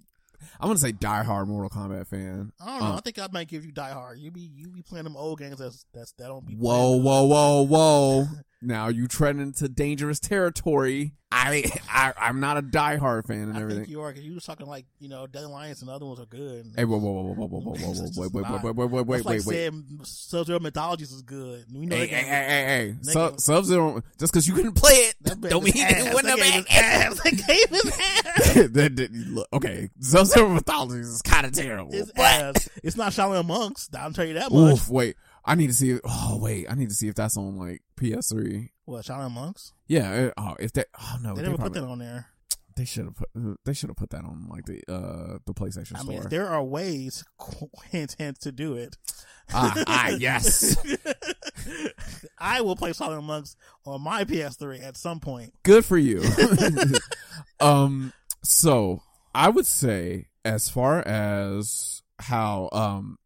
I'm 0.60 0.68
gonna 0.68 0.78
say 0.78 0.92
diehard 0.92 1.46
Mortal 1.46 1.70
Kombat 1.70 2.06
fan. 2.08 2.52
I 2.60 2.66
don't 2.66 2.80
know. 2.80 2.86
um, 2.86 2.96
I 2.96 3.00
think 3.00 3.18
I 3.18 3.28
might 3.32 3.48
give 3.48 3.64
you 3.64 3.72
Die 3.72 3.90
Hard. 3.90 4.18
You 4.18 4.30
be 4.30 4.40
you 4.40 4.68
be 4.68 4.82
playing 4.82 5.04
them 5.04 5.16
old 5.16 5.38
games 5.38 5.58
that's 5.58 5.86
that's 5.94 6.12
that 6.12 6.26
don't 6.26 6.44
be. 6.46 6.54
Whoa, 6.54 6.96
whoa, 6.96 7.24
whoa, 7.24 7.62
whoa! 7.62 8.26
Now 8.60 8.88
you 8.88 9.06
tread 9.06 9.36
into 9.36 9.68
dangerous 9.68 10.18
territory. 10.20 11.12
I, 11.30 11.70
I 11.92 12.14
I'm 12.18 12.40
not 12.40 12.56
a 12.56 12.62
diehard 12.62 13.26
fan 13.26 13.42
and 13.50 13.56
I 13.58 13.60
everything. 13.60 13.82
think 13.84 13.90
you 13.90 14.00
are 14.00 14.10
because 14.10 14.24
you 14.24 14.32
was 14.34 14.44
talking 14.46 14.66
like 14.66 14.86
you 14.98 15.10
know 15.10 15.26
Deadly 15.26 15.48
Alliance 15.48 15.82
and 15.82 15.90
other 15.90 16.06
ones 16.06 16.18
are 16.18 16.24
good. 16.26 16.72
Hey, 16.74 16.86
whoa, 16.86 16.96
whoa, 16.96 17.10
whoa, 17.12 17.22
whoa, 17.34 17.34
whoa, 17.46 17.60
whoa, 17.60 17.72
whoa, 17.74 17.92
whoa, 17.92 18.10
wait, 18.16 18.32
wait, 18.32 18.62
wait, 18.64 18.74
wait, 18.74 18.90
wait, 18.90 19.06
wait, 19.06 19.06
That's 19.18 19.24
like 19.26 19.32
wait, 19.40 19.46
wait. 19.46 19.54
saying 19.54 20.00
Sub-Zero 20.04 20.58
Mythologies 20.60 21.12
is 21.12 21.20
good. 21.20 21.66
We 21.70 21.84
know 21.84 21.96
Hey, 21.96 22.06
hey, 22.06 22.16
game- 22.16 22.24
hey, 22.24 22.44
hey, 22.48 22.64
hey. 22.66 22.96
That 23.02 23.12
Sub 23.12 23.30
game- 23.32 23.38
Sub 23.40 23.64
Zero, 23.66 24.02
just 24.18 24.32
because 24.32 24.48
you 24.48 24.54
couldn't 24.54 24.72
play 24.72 24.92
it, 24.92 25.16
game 25.22 25.40
don't 25.50 25.64
mean 25.64 25.74
it 25.76 26.14
wouldn't 26.14 26.38
That 26.38 26.50
game 26.50 26.64
have 26.66 27.12
is 27.12 27.20
ass. 27.20 27.20
That 27.24 27.46
game 27.46 27.74
is 27.74 28.00
ass. 28.00 28.54
Didn't 28.94 29.34
look 29.34 29.48
okay. 29.52 29.90
Sub 30.00 30.26
Zero 30.26 30.48
Mythologies 30.48 31.08
is 31.08 31.22
kind 31.22 31.44
of 31.46 31.52
terrible. 31.52 31.92
It's 31.94 32.10
ass. 32.16 32.70
It's 32.82 32.96
not 32.96 33.12
Shaolin 33.12 33.44
Monks. 33.46 33.90
I'll 33.96 34.12
tell 34.14 34.24
you 34.24 34.34
that 34.34 34.50
much. 34.50 34.72
Oof, 34.72 34.88
wait. 34.88 35.16
I 35.48 35.54
need 35.54 35.68
to 35.68 35.74
see. 35.74 35.90
If, 35.92 36.00
oh, 36.04 36.38
wait. 36.40 36.66
I 36.70 36.74
need 36.74 36.88
to 36.90 36.94
see 36.94 37.08
if 37.08 37.14
that's 37.14 37.36
on 37.36 37.56
like 37.56 37.82
PS3. 37.98 38.68
What 38.84 39.04
Shaolin 39.04 39.30
Monks? 39.32 39.72
Yeah. 39.86 40.12
it- 40.12 40.34
oh, 40.36 40.56
if 40.60 40.72
that. 40.74 40.88
Oh 41.00 41.16
no, 41.22 41.34
They 41.34 41.42
they, 41.42 41.48
never 41.48 41.62
put 41.62 41.72
that 41.74 41.84
on 41.84 41.98
there. 41.98 42.26
they 42.76 42.84
should 42.84 43.04
have 43.06 43.16
put. 43.16 43.28
They 43.64 43.72
should 43.72 43.88
have 43.90 43.96
put 43.96 44.10
that 44.10 44.24
on 44.24 44.46
like 44.48 44.66
the 44.66 44.82
uh 44.88 45.38
the 45.46 45.54
PlayStation 45.54 45.96
I 45.96 46.00
Store. 46.00 46.20
mean, 46.20 46.28
there 46.28 46.48
are 46.48 46.62
ways, 46.62 47.24
hint, 47.90 48.14
hint, 48.18 48.40
to 48.42 48.52
do 48.52 48.74
it. 48.74 48.96
ah, 49.52 49.74
ah, 49.86 50.08
yes. 50.18 50.76
I 52.38 52.60
will 52.60 52.76
play 52.76 52.90
Shaolin 52.92 53.24
Monks 53.24 53.56
on 53.84 54.00
my 54.02 54.24
PS3 54.24 54.82
at 54.82 54.96
some 54.96 55.18
point. 55.20 55.52
Good 55.64 55.84
for 55.84 55.98
you. 55.98 56.22
um. 57.60 58.12
So 58.44 59.02
I 59.34 59.48
would 59.48 59.66
say, 59.66 60.26
as 60.44 60.68
far 60.68 61.00
as 61.06 62.02
how 62.20 62.68
um, 62.72 63.18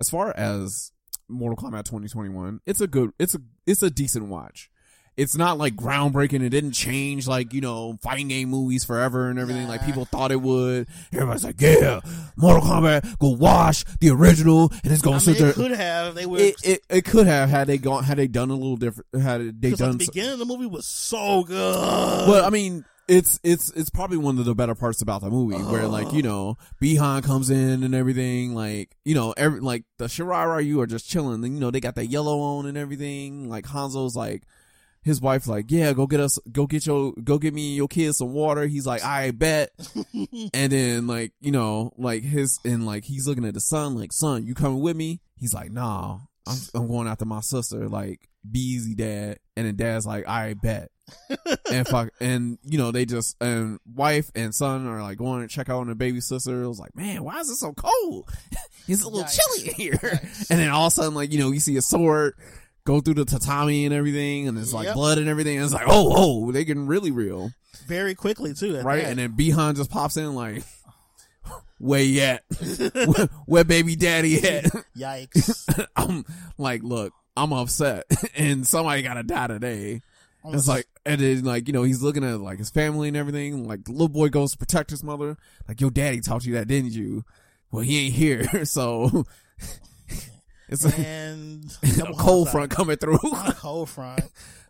as 0.00 0.08
far 0.10 0.34
as 0.36 0.90
Mortal 1.28 1.56
Kombat 1.56 1.84
2021, 1.84 2.60
it's 2.66 2.80
a 2.80 2.86
good. 2.86 3.12
It's 3.18 3.34
a 3.34 3.40
it's 3.66 3.82
a 3.82 3.90
decent 3.90 4.26
watch. 4.26 4.70
It's 5.16 5.36
not 5.36 5.58
like 5.58 5.76
groundbreaking. 5.76 6.42
It 6.42 6.48
didn't 6.48 6.72
change 6.72 7.28
like, 7.28 7.52
you 7.54 7.60
know, 7.60 7.96
fighting 8.02 8.26
game 8.26 8.48
movies 8.48 8.84
forever 8.84 9.30
and 9.30 9.38
everything 9.38 9.68
like 9.68 9.84
people 9.86 10.04
thought 10.04 10.32
it 10.32 10.40
would. 10.42 10.88
Everybody's 11.12 11.44
like, 11.44 11.60
yeah, 11.60 12.00
Mortal 12.36 12.62
Kombat, 12.62 13.16
go 13.20 13.28
watch 13.28 13.84
the 14.00 14.10
original 14.10 14.72
and 14.82 14.92
it's 14.92 15.02
gonna 15.02 15.18
mean, 15.18 15.20
sit 15.20 15.38
there. 15.38 15.50
it 15.50 15.54
could 15.54 15.70
have. 15.70 16.16
They 16.16 16.26
would. 16.26 16.40
It, 16.40 16.56
it, 16.64 16.80
it 16.90 17.04
could 17.04 17.28
have 17.28 17.48
had 17.48 17.68
they 17.68 17.78
gone, 17.78 18.02
had 18.02 18.18
they 18.18 18.26
done 18.26 18.50
a 18.50 18.54
little 18.54 18.76
different, 18.76 19.06
had 19.22 19.62
they 19.62 19.70
done 19.70 19.90
like, 19.90 19.98
the 19.98 20.04
so- 20.06 20.12
beginning 20.12 20.32
of 20.32 20.38
the 20.40 20.46
movie 20.46 20.66
was 20.66 20.84
so 20.84 21.44
good. 21.44 21.76
well, 22.28 22.44
I 22.44 22.50
mean, 22.50 22.84
it's 23.08 23.38
it's 23.42 23.70
it's 23.70 23.90
probably 23.90 24.16
one 24.16 24.38
of 24.38 24.44
the 24.44 24.54
better 24.54 24.74
parts 24.74 25.02
about 25.02 25.20
the 25.20 25.30
movie, 25.30 25.62
where 25.62 25.86
like 25.86 26.12
you 26.12 26.20
uh-huh. 26.20 26.28
know, 26.28 26.58
Bihan 26.82 27.22
comes 27.22 27.50
in 27.50 27.82
and 27.82 27.94
everything, 27.94 28.54
like 28.54 28.96
you 29.04 29.14
know, 29.14 29.34
every 29.36 29.60
like 29.60 29.84
the 29.98 30.06
Shirai 30.06 30.56
Ryu 30.56 30.80
are 30.80 30.86
just 30.86 31.08
chilling. 31.08 31.44
And 31.44 31.54
you 31.54 31.60
know, 31.60 31.70
they 31.70 31.80
got 31.80 31.96
that 31.96 32.06
yellow 32.06 32.40
on 32.40 32.66
and 32.66 32.78
everything. 32.78 33.48
Like 33.48 33.66
Hanzo's 33.66 34.16
like. 34.16 34.44
His 35.02 35.20
wife 35.20 35.46
like, 35.46 35.66
yeah, 35.68 35.92
go 35.92 36.06
get 36.06 36.20
us, 36.20 36.38
go 36.50 36.66
get 36.66 36.86
your, 36.86 37.12
go 37.22 37.36
get 37.36 37.52
me 37.52 37.66
and 37.66 37.76
your 37.76 37.88
kids 37.88 38.16
some 38.16 38.32
water. 38.32 38.66
He's 38.66 38.86
like, 38.86 39.04
I 39.04 39.32
bet. 39.32 39.68
and 40.54 40.72
then 40.72 41.06
like, 41.06 41.32
you 41.42 41.52
know, 41.52 41.92
like 41.98 42.22
his, 42.22 42.58
and 42.64 42.86
like 42.86 43.04
he's 43.04 43.28
looking 43.28 43.44
at 43.44 43.52
the 43.52 43.60
son, 43.60 43.96
like, 43.96 44.14
son, 44.14 44.46
you 44.46 44.54
coming 44.54 44.80
with 44.80 44.96
me? 44.96 45.20
He's 45.36 45.52
like, 45.52 45.70
nah, 45.70 46.20
I'm, 46.46 46.56
I'm 46.74 46.88
going 46.88 47.06
after 47.06 47.26
my 47.26 47.40
sister. 47.40 47.86
Like, 47.86 48.30
be 48.50 48.60
easy, 48.60 48.94
dad. 48.94 49.40
And 49.58 49.66
then 49.66 49.76
dad's 49.76 50.06
like, 50.06 50.26
I 50.26 50.54
bet 50.54 50.90
and 51.70 51.86
fuck, 51.86 52.10
and 52.20 52.58
you 52.64 52.78
know 52.78 52.90
they 52.90 53.04
just 53.04 53.36
and 53.40 53.78
wife 53.94 54.30
and 54.34 54.54
son 54.54 54.86
are 54.86 55.02
like 55.02 55.18
going 55.18 55.42
to 55.42 55.48
check 55.48 55.68
out 55.68 55.80
on 55.80 55.88
the 55.88 55.94
baby 55.94 56.20
sister. 56.20 56.62
It 56.62 56.68
was 56.68 56.80
like, 56.80 56.96
man, 56.96 57.22
why 57.24 57.40
is 57.40 57.50
it 57.50 57.56
so 57.56 57.72
cold? 57.72 58.30
it's 58.88 59.02
a 59.02 59.08
little 59.08 59.24
Yikes. 59.24 59.38
chilly 59.56 59.68
in 59.68 59.74
here. 59.74 60.20
And 60.50 60.58
then 60.60 60.70
all 60.70 60.86
of 60.86 60.92
a 60.92 60.94
sudden, 60.94 61.14
like 61.14 61.32
you 61.32 61.38
know, 61.38 61.50
you 61.50 61.60
see 61.60 61.76
a 61.76 61.82
sword 61.82 62.34
go 62.84 63.00
through 63.00 63.14
the 63.14 63.24
tatami 63.24 63.84
and 63.86 63.94
everything, 63.94 64.48
and 64.48 64.58
it's 64.58 64.72
like 64.72 64.86
Yep. 64.86 64.94
blood 64.94 65.18
and 65.18 65.28
everything. 65.28 65.56
And 65.56 65.64
it's 65.64 65.74
like, 65.74 65.86
oh, 65.86 66.12
oh, 66.46 66.52
they 66.52 66.64
getting 66.64 66.86
really 66.86 67.10
real, 67.10 67.50
very 67.86 68.14
quickly 68.14 68.54
too. 68.54 68.80
right? 68.80 69.02
that. 69.02 69.10
And 69.10 69.18
then 69.18 69.32
Bihan 69.32 69.76
just 69.76 69.90
pops 69.90 70.16
in 70.16 70.34
like. 70.34 70.62
Where 71.78 72.00
yet? 72.02 72.44
where, 72.94 73.28
where 73.46 73.64
baby 73.64 73.94
daddy 73.96 74.36
at? 74.48 74.64
yikes! 74.96 75.86
I'm 75.96 76.24
like, 76.56 76.82
look, 76.82 77.12
I'm 77.36 77.52
upset, 77.52 78.04
and 78.36 78.66
somebody 78.66 79.02
gotta 79.02 79.22
die 79.24 79.48
today. 79.48 80.00
Oh 80.44 80.52
it's 80.54 80.68
like, 80.68 80.86
and 81.06 81.20
then 81.20 81.44
like, 81.44 81.66
you 81.66 81.72
know, 81.72 81.82
he's 81.82 82.02
looking 82.02 82.24
at 82.24 82.40
like 82.40 82.58
his 82.58 82.70
family 82.70 83.08
and 83.08 83.16
everything. 83.16 83.66
Like 83.66 83.84
the 83.84 83.92
little 83.92 84.08
boy 84.08 84.28
goes 84.28 84.52
to 84.52 84.58
protect 84.58 84.90
his 84.90 85.04
mother. 85.04 85.36
Like 85.68 85.80
your 85.80 85.90
daddy 85.90 86.20
taught 86.20 86.44
you 86.44 86.54
that, 86.54 86.68
didn't 86.68 86.92
you? 86.92 87.24
Well, 87.70 87.82
he 87.82 88.06
ain't 88.06 88.14
here, 88.14 88.64
so 88.64 89.24
it's 90.68 90.84
a, 90.84 90.94
and 90.94 91.76
a 92.00 92.12
cold 92.14 92.50
front 92.50 92.70
coming 92.70 92.96
through. 92.96 93.18
Cold 93.56 93.90
front. 93.90 94.22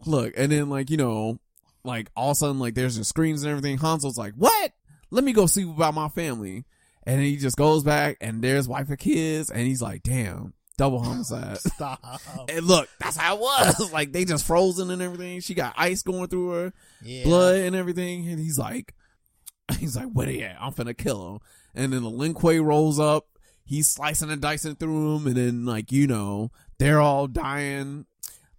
Look, 0.06 0.34
and 0.36 0.50
then 0.50 0.68
like 0.68 0.90
you 0.90 0.96
know, 0.96 1.38
like 1.84 2.10
all 2.16 2.30
of 2.30 2.32
a 2.32 2.36
sudden 2.36 2.58
like 2.58 2.74
there's 2.74 2.96
the 2.96 3.04
screams 3.04 3.42
and 3.42 3.50
everything. 3.50 3.78
Hanzo's 3.78 4.18
like, 4.18 4.34
"What? 4.34 4.72
Let 5.10 5.24
me 5.24 5.32
go 5.32 5.46
see 5.46 5.62
about 5.62 5.94
my 5.94 6.08
family." 6.08 6.64
And 7.06 7.20
he 7.20 7.36
just 7.36 7.58
goes 7.58 7.84
back, 7.84 8.16
and 8.22 8.40
there's 8.40 8.66
wife 8.66 8.88
and 8.88 8.98
kids, 8.98 9.50
and 9.50 9.66
he's 9.66 9.82
like, 9.82 10.02
"Damn, 10.02 10.54
double 10.76 11.02
homicide." 11.02 11.58
Stop. 11.74 12.20
And 12.48 12.66
look, 12.66 12.88
that's 12.98 13.16
how 13.16 13.36
it 13.36 13.40
was. 13.40 13.90
Like 13.92 14.12
they 14.12 14.24
just 14.24 14.46
frozen 14.46 14.90
and 14.90 15.00
everything. 15.02 15.40
She 15.40 15.54
got 15.54 15.74
ice 15.76 16.02
going 16.02 16.28
through 16.28 16.50
her, 16.50 16.72
Yeah. 17.02 17.24
blood 17.24 17.56
and 17.56 17.76
everything. 17.76 18.28
And 18.28 18.38
he's 18.40 18.58
like, 18.58 18.94
he's 19.78 19.96
like, 19.96 20.10
where 20.12 20.26
they 20.26 20.42
at? 20.42 20.56
I'm 20.60 20.72
finna 20.72 20.96
kill 20.96 21.34
him. 21.34 21.38
And 21.74 21.92
then 21.92 22.02
the 22.02 22.10
Lin 22.10 22.34
Kuei 22.34 22.58
rolls 22.60 22.98
up. 23.00 23.26
He's 23.64 23.88
slicing 23.88 24.30
and 24.30 24.40
dicing 24.42 24.74
through 24.76 25.18
them. 25.18 25.26
And 25.26 25.36
then 25.36 25.64
like, 25.64 25.90
you 25.90 26.06
know, 26.06 26.50
they're 26.78 27.00
all 27.00 27.26
dying. 27.26 28.06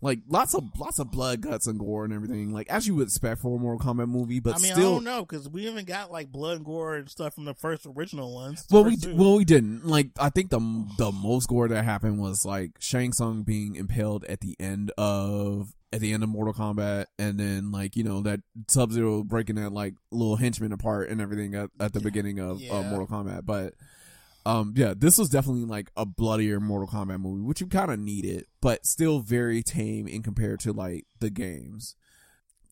Like 0.06 0.20
lots 0.28 0.54
of, 0.54 0.70
lots 0.78 1.00
of 1.00 1.10
blood, 1.10 1.42
guts 1.42 1.66
and 1.66 1.80
gore 1.80 2.06
and 2.06 2.14
everything. 2.14 2.54
Like 2.54 2.70
as 2.70 2.86
you 2.86 2.94
would 2.94 3.08
expect 3.08 3.42
for 3.42 3.56
a 3.56 3.60
Mortal 3.60 3.92
Kombat 3.92 4.08
movie, 4.08 4.40
but 4.40 4.56
I 4.56 4.60
mean, 4.60 4.74
I 4.74 4.80
don't 4.80 5.04
know 5.04 5.26
because 5.26 5.50
we 5.50 5.66
haven't 5.66 5.88
got 5.88 6.12
like 6.12 6.32
blood 6.32 6.58
and 6.58 6.66
gore 6.66 6.96
and 6.96 7.10
stuff 7.10 7.34
from 7.34 7.46
the 7.46 7.56
first 7.56 7.88
original 7.88 8.36
ones. 8.36 8.68
Well, 8.70 8.84
we 8.84 8.98
two. 8.98 9.16
well 9.16 9.36
we 9.36 9.46
didn't 9.46 9.88
like. 9.88 10.12
I 10.20 10.30
think 10.30 10.52
the 10.52 10.60
the 11.00 11.12
most 11.12 11.48
gore 11.48 11.68
that 11.70 11.84
happened 11.84 12.20
was 12.20 12.46
like 12.46 12.74
Shang 12.78 13.14
Tsung 13.14 13.42
being 13.42 13.76
impaled 13.76 14.26
at 14.26 14.42
the 14.42 14.56
end 14.60 14.92
of 14.96 15.74
at 15.92 16.02
the 16.02 16.14
end 16.14 16.22
of 16.22 16.30
Mortal 16.30 16.54
Kombat, 16.54 17.08
and 17.18 17.40
then 17.40 17.72
like 17.72 17.96
you 17.96 18.04
know 18.04 18.22
that 18.22 18.42
Sub 18.68 18.92
Zero 18.92 19.24
breaking 19.24 19.56
that 19.56 19.72
like 19.72 19.96
little 20.12 20.36
henchman 20.36 20.72
apart 20.72 21.10
and 21.10 21.20
everything 21.20 21.56
at, 21.56 21.72
at 21.80 21.94
the 21.94 22.00
beginning 22.00 22.40
of 22.40 22.62
uh, 22.70 22.84
Mortal 22.84 23.08
Kombat. 23.08 23.44
But 23.44 23.74
um, 24.46 24.74
yeah, 24.76 24.94
this 24.96 25.18
was 25.18 25.30
definitely 25.30 25.66
like 25.66 25.92
a 25.98 26.06
bloodier 26.06 26.60
Mortal 26.60 26.88
Kombat 26.88 27.20
movie, 27.20 27.42
which 27.42 27.62
you 27.62 27.68
kind 27.68 27.92
of 27.92 28.00
needed, 28.00 28.46
but 28.62 28.86
still 28.86 29.20
very 29.20 29.64
tame 29.64 30.08
in 30.08 30.22
compared 30.22 30.60
to 30.62 30.74
like 30.74 31.06
the 31.20 31.30
games. 31.30 31.96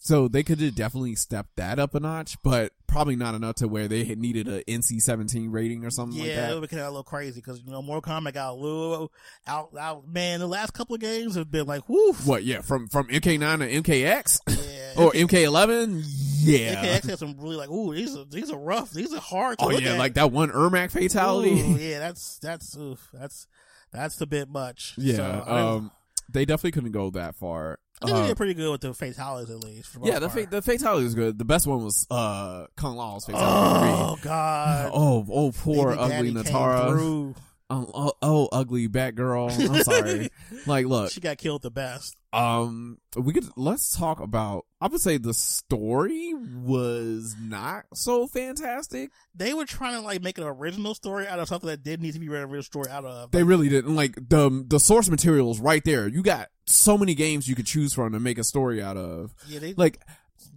So 0.05 0.27
they 0.27 0.43
could 0.43 0.59
have 0.59 0.75
definitely 0.75 1.15
stepped 1.15 1.55
that 1.55 1.79
up 1.79 1.95
a 1.95 1.99
notch, 2.01 2.35
but 2.43 2.73
probably 2.87 3.15
not 3.15 3.35
enough 3.35 3.55
to 3.55 3.69
where 3.69 3.87
they 3.87 4.03
had 4.03 4.17
needed 4.17 4.49
a 4.49 4.61
NC 4.65 4.99
seventeen 5.01 5.49
rating 5.49 5.85
or 5.85 5.89
something 5.89 6.19
like 6.19 6.27
that. 6.27 6.49
yeah, 6.49 6.55
it 6.55 6.59
would 6.59 6.69
get 6.69 6.79
a 6.79 6.87
little 6.89 7.03
crazy 7.03 7.39
because 7.39 7.61
you 7.65 7.71
know 7.71 7.81
Mortal 7.81 8.01
Kombat 8.01 8.33
got 8.33 8.51
a 8.51 8.53
little 8.53 9.13
out. 9.47 9.69
out 9.79 10.05
man, 10.05 10.41
the 10.41 10.47
last 10.47 10.71
couple 10.73 10.93
of 10.93 10.99
games 10.99 11.35
have 11.35 11.49
been 11.49 11.67
like, 11.67 11.87
whoo. 11.87 12.11
What? 12.25 12.43
Yeah, 12.43 12.59
from 12.59 12.89
from 12.89 13.07
MK9 13.07 13.59
to 13.59 13.81
MKX 13.81 14.39
Yeah. 14.47 14.93
or 15.01 15.11
MK11. 15.13 16.03
Yeah. 16.41 16.83
MKX 16.83 17.09
had 17.09 17.19
some 17.19 17.37
really 17.39 17.55
like, 17.55 17.69
ooh, 17.69 17.93
these 17.95 18.13
are 18.17 18.25
these 18.25 18.51
are 18.51 18.59
rough. 18.59 18.91
These 18.91 19.13
are 19.13 19.21
hard. 19.21 19.55
Oh 19.59 19.67
look 19.67 19.81
yeah, 19.81 19.93
at. 19.93 19.99
like 19.99 20.15
that 20.15 20.33
one 20.33 20.49
Ermac 20.51 20.91
fatality. 20.91 21.61
Ooh, 21.61 21.77
yeah, 21.79 21.99
that's 21.99 22.39
that's 22.39 22.75
oof, 22.75 23.09
that's 23.13 23.47
That's 23.93 24.19
a 24.19 24.25
bit 24.25 24.49
much. 24.49 24.95
Yeah, 24.97 25.15
So, 25.15 25.43
um, 25.47 25.91
they 26.29 26.43
definitely 26.45 26.71
couldn't 26.71 26.91
go 26.91 27.09
that 27.11 27.35
far. 27.35 27.79
I 28.03 28.07
think 28.07 28.17
we 28.17 28.23
Uh, 28.23 28.27
did 28.27 28.37
pretty 28.37 28.53
good 28.53 28.71
with 28.71 28.81
the 28.81 28.93
fatalities 28.93 29.49
at 29.49 29.63
least. 29.63 29.93
The 29.99 30.05
yeah, 30.07 30.19
the 30.19 30.27
part. 30.29 30.41
fa- 30.43 30.49
the 30.51 30.61
fatality 30.61 31.03
was 31.05 31.15
good. 31.15 31.37
The 31.37 31.45
best 31.45 31.65
one 31.67 31.83
was 31.83 32.05
uh 32.11 32.65
Kung 32.75 32.95
Lao's 32.97 33.25
fatality. 33.25 33.91
Oh 33.91 34.17
God! 34.21 34.91
Oh, 34.93 35.25
oh, 35.31 35.51
poor 35.51 35.89
Baby 35.91 35.99
ugly 35.99 36.31
daddy 36.31 36.49
Nitara. 36.49 37.35
Um, 37.69 37.87
oh, 37.93 38.13
oh, 38.21 38.49
ugly 38.51 38.87
Batgirl. 38.87 39.69
I'm 39.69 39.83
sorry. 39.83 40.29
like, 40.67 40.85
look, 40.85 41.11
She 41.11 41.21
got 41.21 41.37
killed 41.37 41.61
the 41.63 41.71
best. 41.71 42.15
Um, 42.33 42.97
we 43.15 43.31
could 43.31 43.47
let's 43.55 43.95
talk 43.95 44.19
about. 44.19 44.65
I 44.81 44.87
would 44.87 45.01
say 45.01 45.17
the 45.17 45.35
story 45.35 46.33
was 46.33 47.35
not 47.39 47.85
so 47.93 48.25
fantastic. 48.25 49.11
They 49.35 49.53
were 49.53 49.65
trying 49.65 49.93
to 49.93 50.01
like 50.01 50.23
make 50.23 50.39
an 50.39 50.43
original 50.45 50.95
story 50.95 51.27
out 51.27 51.39
of 51.39 51.47
something 51.47 51.69
that 51.69 51.83
did 51.83 52.01
need 52.01 52.15
to 52.15 52.19
be 52.19 52.25
an 52.25 52.33
original 52.33 52.63
story 52.63 52.89
out 52.89 53.05
of. 53.05 53.31
They 53.31 53.43
really 53.43 53.69
didn't 53.69 53.95
like 53.95 54.15
the 54.15 54.65
the 54.67 54.79
source 54.79 55.09
material 55.09 55.51
is 55.51 55.59
right 55.59 55.83
there. 55.85 56.07
You 56.07 56.23
got 56.23 56.49
so 56.65 56.97
many 56.97 57.13
games 57.13 57.47
you 57.47 57.55
could 57.55 57.67
choose 57.67 57.93
from 57.93 58.13
to 58.13 58.19
make 58.19 58.39
a 58.39 58.43
story 58.43 58.81
out 58.81 58.97
of. 58.97 59.35
yeah, 59.47 59.59
they 59.59 59.73
Like, 59.75 59.99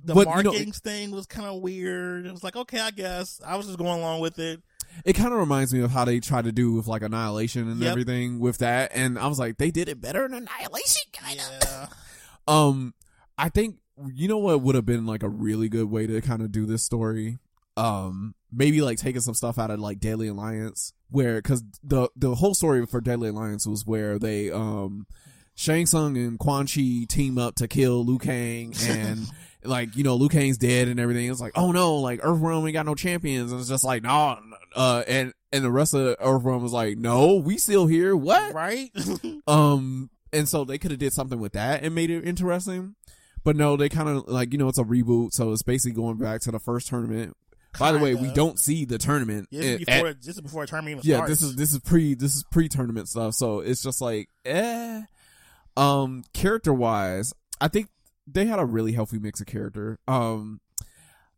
the 0.02 0.14
but, 0.14 0.28
you 0.28 0.42
know, 0.44 0.52
markings 0.52 0.80
thing 0.80 1.10
was 1.10 1.26
kind 1.26 1.46
of 1.46 1.60
weird. 1.60 2.26
It 2.26 2.32
was 2.32 2.42
like, 2.42 2.56
okay, 2.56 2.80
I 2.80 2.90
guess 2.90 3.40
I 3.44 3.56
was 3.56 3.66
just 3.66 3.78
going 3.78 4.00
along 4.00 4.20
with 4.20 4.38
it. 4.38 4.62
It 5.04 5.12
kind 5.14 5.32
of 5.32 5.38
reminds 5.38 5.72
me 5.74 5.80
of 5.80 5.90
how 5.90 6.04
they 6.04 6.20
tried 6.20 6.44
to 6.44 6.52
do 6.52 6.72
with 6.72 6.86
like 6.86 7.02
Annihilation 7.02 7.68
and 7.70 7.80
Yep. 7.80 7.90
everything 7.90 8.38
with 8.38 8.58
that. 8.58 8.92
And 8.94 9.18
I 9.18 9.26
was 9.26 9.38
like, 9.38 9.58
they 9.58 9.70
did 9.70 9.88
it 9.88 10.00
better 10.00 10.24
in 10.24 10.32
Annihilation, 10.34 11.02
kind 11.12 11.38
of. 11.40 11.46
Yeah, 11.62 11.86
Um, 12.48 12.94
I 13.36 13.48
think 13.48 13.76
you 14.12 14.28
know 14.28 14.38
what 14.38 14.60
would 14.62 14.74
have 14.74 14.86
been 14.86 15.04
like 15.06 15.22
a 15.22 15.28
really 15.28 15.68
good 15.68 15.90
way 15.90 16.06
to 16.06 16.20
kind 16.20 16.42
of 16.42 16.52
do 16.52 16.64
this 16.66 16.82
story. 16.82 17.38
Um, 17.76 18.34
maybe 18.52 18.80
like 18.82 18.98
taking 18.98 19.20
some 19.20 19.34
stuff 19.34 19.58
out 19.58 19.70
of 19.70 19.80
like 19.80 19.98
Deadly 20.00 20.28
Alliance, 20.28 20.92
where 21.10 21.36
because 21.36 21.62
the 21.82 22.08
the 22.16 22.36
whole 22.36 22.54
story 22.54 22.86
for 22.86 23.00
Deadly 23.00 23.28
Alliance 23.30 23.66
was 23.66 23.84
where 23.86 24.18
they 24.18 24.50
um, 24.50 25.06
Shang 25.54 25.86
Tsung 25.86 26.16
and 26.16 26.38
Quan 26.38 26.66
Chi 26.66 27.04
team 27.08 27.36
up 27.36 27.54
to 27.56 27.66
kill 27.68 28.04
Liu 28.04 28.18
Kang 28.18 28.74
and. 28.88 29.26
Like 29.68 29.96
you 29.96 30.04
know, 30.04 30.14
Liu 30.16 30.28
Kang's 30.28 30.58
dead 30.58 30.88
and 30.88 30.98
everything. 31.00 31.30
It's 31.30 31.40
like, 31.40 31.52
oh 31.56 31.72
no, 31.72 31.96
like 31.96 32.20
Earthrealm 32.20 32.64
ain't 32.64 32.72
got 32.72 32.86
no 32.86 32.94
champions. 32.94 33.52
And 33.52 33.60
it's 33.60 33.68
just 33.68 33.84
like, 33.84 34.02
no, 34.02 34.38
uh, 34.74 35.02
and 35.06 35.32
and 35.52 35.64
the 35.64 35.70
rest 35.70 35.94
of 35.94 36.18
Earthrealm 36.18 36.62
was 36.62 36.72
like, 36.72 36.98
no, 36.98 37.36
we 37.36 37.58
still 37.58 37.86
here. 37.86 38.16
What? 38.16 38.54
right. 38.54 38.90
Um, 39.46 40.10
and 40.32 40.48
so 40.48 40.64
they 40.64 40.76
could 40.76 40.90
have 40.90 40.98
did 40.98 41.12
something 41.12 41.38
with 41.38 41.52
that 41.52 41.84
and 41.84 41.94
made 41.94 42.10
it 42.10 42.26
interesting. 42.26 42.96
But 43.44 43.54
no, 43.54 43.76
they 43.76 43.88
kind 43.88 44.08
of 44.08 44.26
like 44.26 44.52
you 44.52 44.58
know 44.58 44.68
it's 44.68 44.78
a 44.78 44.84
reboot, 44.84 45.32
so 45.32 45.52
it's 45.52 45.62
basically 45.62 45.94
going 45.94 46.16
back 46.16 46.40
to 46.42 46.50
the 46.50 46.58
first 46.58 46.88
tournament. 46.88 47.36
By 47.78 47.92
the 47.92 47.98
way, 47.98 48.14
we 48.14 48.32
don't 48.32 48.58
see 48.58 48.84
the 48.84 48.98
tournament. 48.98 49.48
This 49.52 49.64
is 49.64 49.84
before 49.84 50.08
at- 50.08 50.22
this 50.22 50.34
is 50.34 50.40
before 50.40 50.66
tournament 50.66 50.98
even 50.98 51.10
yeah, 51.10 51.16
starts. 51.18 51.30
this 51.30 51.42
is 51.42 51.56
this 51.56 51.72
is 51.72 51.78
pre 51.80 52.14
this 52.14 52.34
is 52.34 52.44
pre 52.50 52.68
tournament 52.68 53.08
stuff. 53.08 53.34
So 53.34 53.60
it's 53.60 53.82
just 53.82 54.00
like 54.00 54.28
eh. 54.44 55.02
Um, 55.76 56.24
character 56.32 56.72
wise, 56.72 57.34
I 57.60 57.68
think 57.68 57.88
they 58.26 58.46
had 58.46 58.58
a 58.58 58.64
really 58.64 58.92
healthy 58.92 59.18
mix 59.18 59.40
of 59.40 59.46
character. 59.46 59.98
Um, 60.08 60.60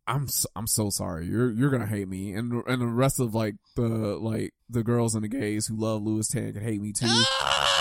I'm 0.07 0.27
so, 0.27 0.49
I'm 0.55 0.67
so 0.67 0.89
sorry. 0.89 1.27
You're 1.27 1.51
you're 1.51 1.69
gonna 1.69 1.85
hate 1.85 2.07
me, 2.07 2.33
and 2.33 2.63
and 2.65 2.81
the 2.81 2.87
rest 2.87 3.19
of 3.19 3.35
like 3.35 3.55
the 3.75 3.87
like 3.87 4.53
the 4.69 4.83
girls 4.83 5.13
and 5.13 5.23
the 5.23 5.27
gays 5.27 5.67
who 5.67 5.75
love 5.75 6.01
Lewis 6.01 6.27
Tan 6.27 6.53
can 6.53 6.63
hate 6.63 6.81
me 6.81 6.91
too. 6.91 7.07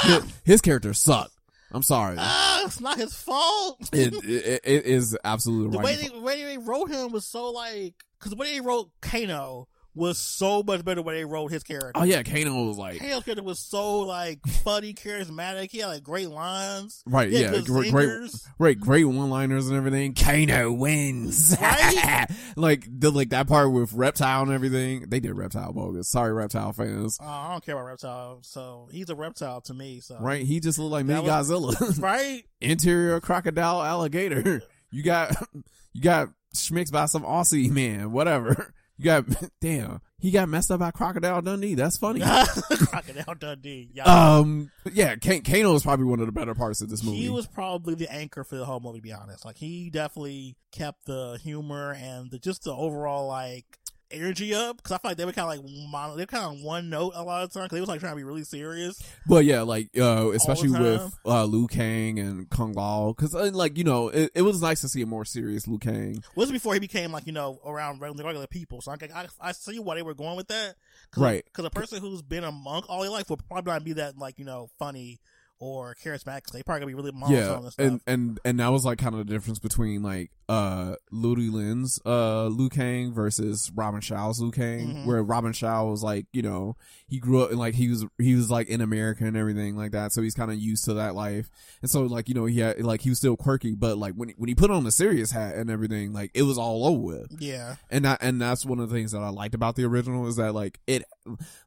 his, 0.03 0.41
his 0.45 0.61
character 0.61 0.93
sucked. 0.93 1.33
I'm 1.73 1.83
sorry. 1.83 2.17
ah, 2.19 2.63
it's 2.65 2.81
not 2.81 2.99
his 2.99 3.15
fault. 3.15 3.89
It, 3.93 4.15
it 4.25 4.61
it 4.65 4.85
is 4.87 5.17
absolutely 5.25 5.73
the 5.73 5.79
right. 5.79 5.85
way 5.85 5.97
they, 5.97 6.09
the 6.09 6.21
way 6.21 6.45
they 6.45 6.59
wrote 6.59 6.91
him 6.91 7.13
was 7.13 7.27
so 7.27 7.51
like 7.51 7.95
because 8.19 8.31
the 8.31 8.37
way 8.37 8.53
they 8.53 8.61
wrote 8.61 8.91
Kano 9.01 9.69
was 9.99 10.19
so 10.19 10.63
much 10.63 10.85
better 10.85 11.03
when 11.03 11.15
they 11.15 11.25
wrote 11.25 11.51
his 11.51 11.63
character. 11.63 11.93
oh 11.95 12.05
yeah, 12.05 12.23
Kano 12.23 12.65
was 12.65 12.79
like 12.79 13.01
Kano's 13.01 13.25
character 13.25 13.43
was 13.43 13.59
so 13.59 14.01
like 14.01 14.47
funny, 14.47 14.95
charismatic. 14.95 15.71
He 15.71 15.79
had 15.79 15.89
like 15.89 16.03
great 16.03 16.31
lines. 16.31 17.03
right, 17.07 17.29
yeah, 17.31 17.61
great, 17.65 17.91
great, 17.91 18.31
great, 18.59 18.81
great 18.81 19.05
one-liners 19.05 19.69
and 19.69 19.77
everything. 19.77 20.15
Kano 20.15 20.73
wins, 20.73 21.57
Right? 21.61 22.27
like 22.57 22.87
the 22.89 23.11
like 23.11 23.31
that 23.31 23.49
part 23.49 23.73
with 23.73 23.93
Reptile 23.93 24.43
and 24.45 24.53
everything. 24.53 25.07
They 25.09 25.21
did 25.21 25.35
Reptile 25.35 25.73
bogus. 25.73 26.09
Sorry, 26.09 26.33
Reptile 26.33 26.73
fans. 26.73 27.19
Oh, 27.21 27.27
I 27.27 27.51
don't 27.53 27.65
care 27.65 27.75
about 27.75 27.87
reptile, 27.87 28.39
so 28.43 28.89
he's 28.93 29.11
a 29.11 29.15
reptile 29.17 29.61
to 29.63 29.75
me. 29.75 30.01
So 30.01 30.17
Right, 30.21 30.45
he 30.45 30.61
just 30.61 30.79
looked 30.79 30.93
like 30.93 31.07
me, 31.07 31.15
Godzilla. 31.15 32.01
right? 32.03 32.45
Interior 32.61 33.21
crocodile 33.21 33.83
alligator. 33.83 34.63
You 34.91 35.03
got 35.03 35.35
you 35.93 36.01
got 36.03 36.29
schmixed 36.55 36.93
by 36.93 37.07
some 37.07 37.23
Aussie 37.23 37.71
man, 37.71 38.13
whatever. 38.13 38.73
You 38.99 39.05
got 39.05 39.25
damn. 39.61 40.01
He 40.19 40.33
got 40.33 40.49
messed 40.49 40.73
up 40.73 40.81
by 40.81 40.91
Crocodile 40.91 41.41
Dundee. 41.43 41.75
That's 41.75 41.97
funny. 41.97 42.21
Crocodile 42.71 43.37
Dundee. 43.37 43.89
Yeah. 43.95 44.03
um, 44.03 44.73
yeah, 44.93 45.15
Kano 45.15 45.75
is 45.77 45.85
probably 45.85 46.07
one 46.07 46.19
of 46.19 46.27
the 46.27 46.33
better 46.33 46.57
parts 46.57 46.83
of 46.83 46.91
this 46.91 47.05
movie. 47.05 47.19
He 47.19 47.29
was 47.29 47.47
probably 47.47 47.95
the 47.95 48.13
anchor 48.13 48.43
for 48.43 48.57
the 48.57 48.65
whole 48.65 48.81
movie. 48.81 48.99
To 48.99 49.03
be 49.03 49.13
honest, 49.13 49.45
like 49.45 49.57
he 49.57 49.91
definitely 49.91 50.57
kept 50.73 51.07
the 51.07 51.39
humor 51.41 51.95
and 51.95 52.33
the, 52.33 52.39
just 52.41 52.65
the 52.65 52.75
overall 52.75 53.29
like 53.29 53.79
energy 54.11 54.55
up. 54.55 54.79
Because 54.79 54.93
I 54.93 54.99
feel 54.99 55.11
like 55.11 55.17
they 55.17 55.25
were 55.25 55.33
kind 55.33 55.53
of 55.53 55.65
like 55.65 55.75
mono, 55.91 56.17
they 56.17 56.23
were 56.23 56.27
kind 56.27 56.45
of 56.45 56.63
one 56.63 56.91
note 56.91 57.13
a 57.15 57.23
lot 57.23 57.45
of 57.45 57.53
times. 57.53 57.65
Because 57.65 57.77
they 57.77 57.81
was 57.81 57.89
like 57.89 58.01
trying 58.01 58.13
to 58.13 58.17
be 58.17 58.25
really 58.25 58.45
serious. 58.45 59.03
But 59.27 59.45
yeah, 59.45 59.63
like 59.63 59.91
uh, 59.99 60.31
especially 60.33 60.71
with 60.71 61.19
uh, 61.27 61.45
Liu 61.45 61.67
Kang 61.67 62.19
and 62.19 62.49
Kung 62.51 62.73
Lao, 62.73 63.15
because 63.17 63.35
uh, 63.35 63.51
like 63.53 63.79
you 63.79 63.85
know, 63.85 64.09
it, 64.09 64.31
it 64.35 64.43
was 64.43 64.63
nice 64.63 64.81
to 64.83 64.89
see 64.89 65.03
a 65.03 65.07
more 65.07 65.25
serious 65.25 65.67
Liu 65.67 65.79
Kang. 65.79 66.23
Was 66.35 66.51
before 66.51 66.75
he 66.75 66.81
became 66.81 67.13
like 67.13 67.27
you 67.27 67.33
know 67.33 67.61
around 67.65 68.01
regular, 68.01 68.25
regular 68.25 68.47
people. 68.47 68.81
So 68.81 68.93
I, 68.93 68.97
I 69.15 69.27
I 69.41 69.53
see 69.53 69.79
why 69.79 69.97
they 69.97 70.03
were 70.03 70.15
going 70.15 70.37
with 70.37 70.49
that. 70.49 70.77
Cause, 71.11 71.23
Right. 71.23 71.45
Because 71.45 71.65
a 71.65 71.71
person 71.71 72.01
who's 72.01 72.23
been 72.23 72.45
a 72.45 72.53
monk 72.53 72.87
all 72.89 73.03
their 73.03 73.11
life 73.11 73.31
will 73.31 73.39
probably 73.49 73.73
not 73.73 73.85
be 73.85 73.95
that 73.95 74.19
like 74.19 74.39
you 74.39 74.45
know 74.45 74.69
funny 74.79 75.21
or 75.61 75.95
charismatic. 75.95 76.47
they 76.53 76.63
probably 76.63 76.81
gonna 76.81 76.87
be 76.87 76.95
really 76.95 77.13
monotone 77.13 77.63
yeah, 77.65 77.85
and 77.85 77.93
and 77.93 78.01
and 78.07 78.41
and 78.45 78.61
that 78.61 78.69
was 78.69 78.85
like 78.85 78.99
kind 78.99 79.15
of 79.15 79.27
the 79.27 79.33
difference 79.33 79.59
between 79.59 80.03
like 80.03 80.31
uh 80.49 80.95
Ludi 81.11 81.51
Lin's 81.51 82.01
uh 82.07 82.47
Liu 82.47 82.69
Kang 82.69 83.13
versus 83.13 83.71
Robin 83.75 84.01
Shou's 84.01 84.41
Liu 84.41 84.51
Kang, 84.51 84.89
Mhm. 84.95 85.07
where 85.07 85.23
Robin 85.23 85.53
Shaw 85.53 85.85
was 85.85 86.03
like 86.03 86.27
you 86.33 86.43
know 86.43 86.77
he 87.07 87.19
grew 87.19 87.43
up 87.43 87.51
and 87.51 87.59
like 87.59 87.75
he 87.75 87.89
was 87.89 88.07
he 88.19 88.35
was 88.35 88.51
like 88.51 88.69
in 88.69 88.81
America 88.81 89.25
and 89.25 89.37
everything 89.37 89.77
like 89.77 89.93
that, 89.93 90.13
so 90.13 90.23
he's 90.23 90.35
kind 90.35 90.51
of 90.51 90.59
used 90.59 90.85
to 90.87 90.95
that 90.95 91.15
life, 91.15 91.51
and 91.83 91.91
so 91.91 92.03
like 92.03 92.29
you 92.29 92.35
know 92.35 92.47
he 92.47 92.61
had 92.61 92.81
like 92.83 93.01
he 93.03 93.11
was 93.11 93.19
still 93.19 93.37
quirky, 93.37 93.75
but 93.75 93.99
like 93.99 94.15
when 94.15 94.31
he, 94.31 94.35
when 94.39 94.49
he 94.49 94.55
put 94.55 94.71
on 94.71 94.85
the 94.85 94.93
serious 94.93 95.31
hat 95.31 95.55
and 95.57 95.71
everything, 95.71 96.13
like 96.13 96.31
it 96.35 96.43
was 96.43 96.59
all 96.59 96.87
over 96.87 96.99
with. 96.99 97.37
yeah. 97.41 97.77
and 97.91 98.05
that 98.05 98.19
and 98.23 98.41
that's 98.41 98.65
one 98.65 98.79
of 98.81 98.89
the 98.89 98.95
things 98.95 99.13
that 99.13 99.23
I 99.23 99.29
liked 99.31 99.55
about 99.55 99.77
the 99.77 99.85
original 99.85 100.27
is 100.27 100.37
that 100.37 100.55
like 100.55 100.79
it 100.87 101.05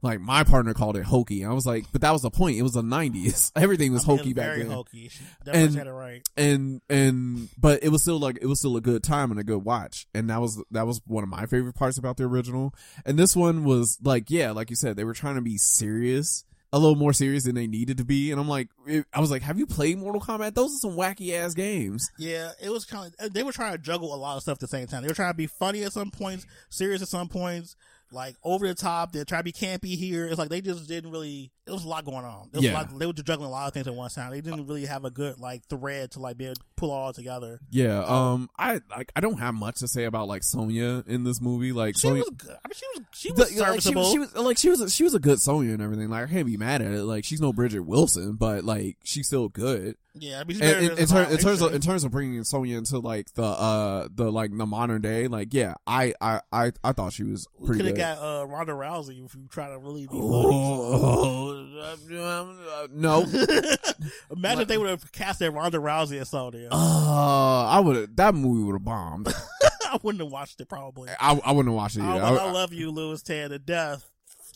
like 0.02 0.20
my 0.20 0.44
partner 0.44 0.74
called 0.74 0.98
it 0.98 1.04
hokey. 1.06 1.46
I 1.46 1.54
was 1.54 1.66
like, 1.66 1.86
but 1.92 2.02
that 2.02 2.12
was 2.12 2.22
the 2.24 2.32
point. 2.32 2.58
It 2.58 2.64
was 2.64 2.74
the 2.74 2.82
nineties. 2.84 3.52
Everything 3.56 3.94
was 3.94 4.04
hokey 4.04 4.34
back 4.34 4.46
very 4.48 4.64
then. 4.64 4.72
hokey. 4.72 5.12
Definitely 5.46 5.80
And- 5.82 5.98
right. 5.98 6.22
And 6.38 6.82
and 6.90 7.50
but 7.60 7.84
it 7.84 7.90
was 7.90 8.02
still 8.02 8.20
like 8.20 8.40
it 8.42 8.48
was 8.48 8.60
still 8.60 8.71
a 8.78 8.82
good 8.82 9.04
time 9.04 9.32
and 9.32 9.40
a 9.40 9.44
good 9.44 9.64
watch. 9.64 10.08
And 10.14 10.30
that 10.30 10.42
was 10.42 10.62
that 10.72 10.88
was 10.88 11.02
one 11.06 11.24
of 11.24 11.30
my 11.30 11.46
favorite 11.46 11.76
parts 11.76 11.98
about 11.98 12.18
the 12.18 12.24
original. 12.26 12.74
And 13.06 13.18
this 13.18 13.36
one 13.36 13.64
was 13.64 13.98
like, 14.04 14.30
yeah, 14.30 14.52
like 14.52 14.70
you 14.70 14.76
said, 14.76 14.96
they 14.96 15.04
were 15.04 15.14
trying 15.14 15.36
to 15.36 15.42
be 15.42 15.58
serious. 15.58 16.44
A 16.74 16.80
little 16.80 16.96
more 16.96 17.12
serious 17.12 17.44
than 17.44 17.56
they 17.56 17.68
needed 17.68 17.98
to 17.98 18.06
be, 18.06 18.32
and 18.32 18.40
I'm 18.40 18.48
like, 18.48 18.70
it- 18.88 19.06
I 19.12 19.20
was 19.20 19.30
like, 19.30 19.42
"Have 19.42 19.60
you 19.60 19.66
played 19.68 19.98
Mortal 19.98 20.22
Kombat? 20.22 20.54
Those 20.56 20.74
are 20.74 20.80
some 20.80 20.96
wacky 20.96 21.34
ass 21.34 21.54
games." 21.54 22.10
Yeah, 22.18 22.52
it 22.64 22.70
was 22.70 22.86
kind 22.86 23.14
of. 23.20 23.34
They 23.34 23.44
were 23.44 23.52
trying 23.52 23.74
to 23.74 23.78
juggle 23.78 24.14
a 24.14 24.16
lot 24.16 24.38
of 24.38 24.44
stuff 24.44 24.54
at 24.54 24.60
the 24.62 24.68
same 24.70 24.88
time. 24.88 25.02
They 25.02 25.10
were 25.10 25.14
trying 25.14 25.34
to 25.34 25.38
be 25.38 25.48
funny 25.48 25.84
at 25.84 25.92
some 25.92 26.12
points, 26.12 26.46
serious 26.70 27.02
at 27.02 27.10
some 27.10 27.28
points, 27.28 27.76
like 28.12 28.36
over 28.44 28.68
the 28.68 28.76
top. 28.76 29.12
They 29.12 29.24
try 29.24 29.40
to 29.40 29.44
be 29.44 29.52
campy 29.54 29.96
here. 29.98 30.28
It's 30.28 30.38
like 30.38 30.50
they 30.50 30.62
just 30.62 30.88
didn't 30.88 31.12
really. 31.12 31.52
It 31.68 31.72
was 31.72 31.86
a 31.86 31.88
lot 31.88 32.04
going 32.06 32.26
on. 32.26 32.50
Was 32.54 32.64
Yeah. 32.64 32.74
lot, 32.74 32.98
they 32.98 33.06
were 33.06 33.14
just 33.14 33.28
juggling 33.28 33.48
a 33.48 33.52
lot 33.52 33.68
of 33.68 33.74
things 33.74 33.88
at 33.88 33.94
one 33.94 34.10
time. 34.10 34.32
They 34.32 34.42
didn't 34.42 34.66
really 34.68 34.86
have 34.88 35.06
a 35.06 35.12
good 35.12 35.40
like 35.40 35.64
thread 35.70 36.12
to 36.12 36.20
like 36.20 36.36
be 36.38 36.46
able 36.46 36.56
to 36.56 36.62
pull 36.76 36.92
all 36.92 37.14
together. 37.14 37.60
Yeah, 37.70 38.04
um, 38.04 38.50
I 38.58 38.82
like 38.90 39.12
I 39.16 39.22
don't 39.22 39.38
have 39.40 39.54
much 39.54 39.80
to 39.80 39.88
say 39.88 40.04
about 40.06 40.28
like 40.28 40.44
Sonya 40.44 41.04
in 41.08 41.24
this 41.24 41.40
movie. 41.40 41.72
Like 41.72 41.96
She 41.96 42.02
Sonya, 42.02 42.22
was 42.24 42.30
good. 42.32 42.58
I 42.66 42.68
mean, 42.68 42.74
she 42.74 42.86
was 42.96 43.06
she 43.14 43.30
The- 43.30 43.34
was 43.34 43.40
like, 43.40 43.50
she, 43.52 43.58
serviceable. 43.92 44.12
she 44.12 44.20
was 44.20 44.36
like 44.36 44.58
she 44.58 44.70
was 44.70 44.82
a, 44.82 44.90
she 44.90 45.04
was 45.04 45.14
a 45.14 45.20
good 45.20 45.40
Sonya 45.40 45.74
and 45.74 45.82
everything. 45.82 46.10
Like 46.10 46.28
I 46.28 46.32
can't 46.32 46.46
be 46.48 46.58
mad 46.58 46.82
at 46.82 46.92
it. 46.92 47.04
Like 47.04 47.24
she's 47.24 47.40
no 47.40 47.54
Bridget 47.54 47.82
Wilson, 47.86 48.34
but 48.34 48.64
like 48.66 48.98
she's 49.04 49.28
still 49.28 49.48
good. 49.48 49.96
yeah, 50.16 50.42
I 50.42 50.44
mean, 50.44 50.62
And, 50.62 50.86
in, 50.86 50.98
in, 50.98 51.06
ter- 51.08 51.24
in 51.30 51.38
terms 51.38 51.62
of 51.62 51.74
in 51.74 51.80
terms 51.80 52.04
of 52.04 52.12
bringing 52.12 52.44
Sonya 52.44 52.78
into 52.78 53.00
like 53.00 53.34
the 53.36 53.44
uh 53.44 54.08
the 54.14 54.30
like 54.32 54.52
the 54.58 54.66
modern 54.66 55.02
day, 55.02 55.28
like 55.28 55.54
yeah, 55.54 55.76
I 55.88 56.14
I 56.20 56.42
I, 56.52 56.72
I 56.84 56.92
thought 56.92 57.14
she 57.14 57.24
was 57.24 57.48
pretty 57.64 57.78
could 57.80 57.86
have 57.86 57.96
good. 57.96 58.01
Got 58.02 58.18
uh, 58.18 58.46
Ronda 58.48 58.74
Rousey 58.74 59.26
if 59.26 59.34
you 59.36 59.48
try 59.50 59.70
to 59.70 59.78
really 59.80 60.08
be 60.08 60.20
funny. 60.20 61.68
No. 62.92 63.22
Imagine 64.32 64.62
if 64.62 64.68
they 64.68 64.78
would 64.78 64.90
have 64.90 65.12
casted 65.12 65.54
Ronda 65.54 65.78
Rousey 65.80 66.20
as 66.22 66.30
Sonya. 66.30 66.70
Uh, 66.72 67.66
I 67.68 67.80
would 67.80 68.16
that 68.18 68.34
movie 68.36 68.64
would 68.64 68.74
have 68.76 68.84
bombed. 68.84 69.28
I 69.86 70.00
wouldn't 70.04 70.22
have 70.24 70.32
watched 70.32 70.62
it 70.62 70.70
probably. 70.70 71.10
I 71.20 71.40
I 71.44 71.52
wouldn't 71.52 71.74
have 71.74 71.76
watched 71.76 71.98
it. 71.98 72.02
I, 72.04 72.16
Either. 72.18 72.40
I, 72.40 72.46
I- 72.46 72.52
love 72.52 72.72
you, 72.74 72.92
Lewis 72.92 73.22
Tan, 73.22 73.50
to 73.50 73.60
death, 73.60 74.10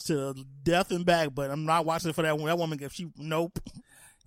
to 0.06 0.34
death 0.64 0.92
and 0.92 1.06
back. 1.06 1.30
But 1.34 1.52
I'm 1.52 1.66
not 1.66 1.86
watching 1.86 2.10
it 2.10 2.16
for 2.16 2.22
that. 2.22 2.38
That 2.38 2.58
woman, 2.58 2.80
if 2.82 2.94
she, 2.94 3.08
nope. 3.18 3.60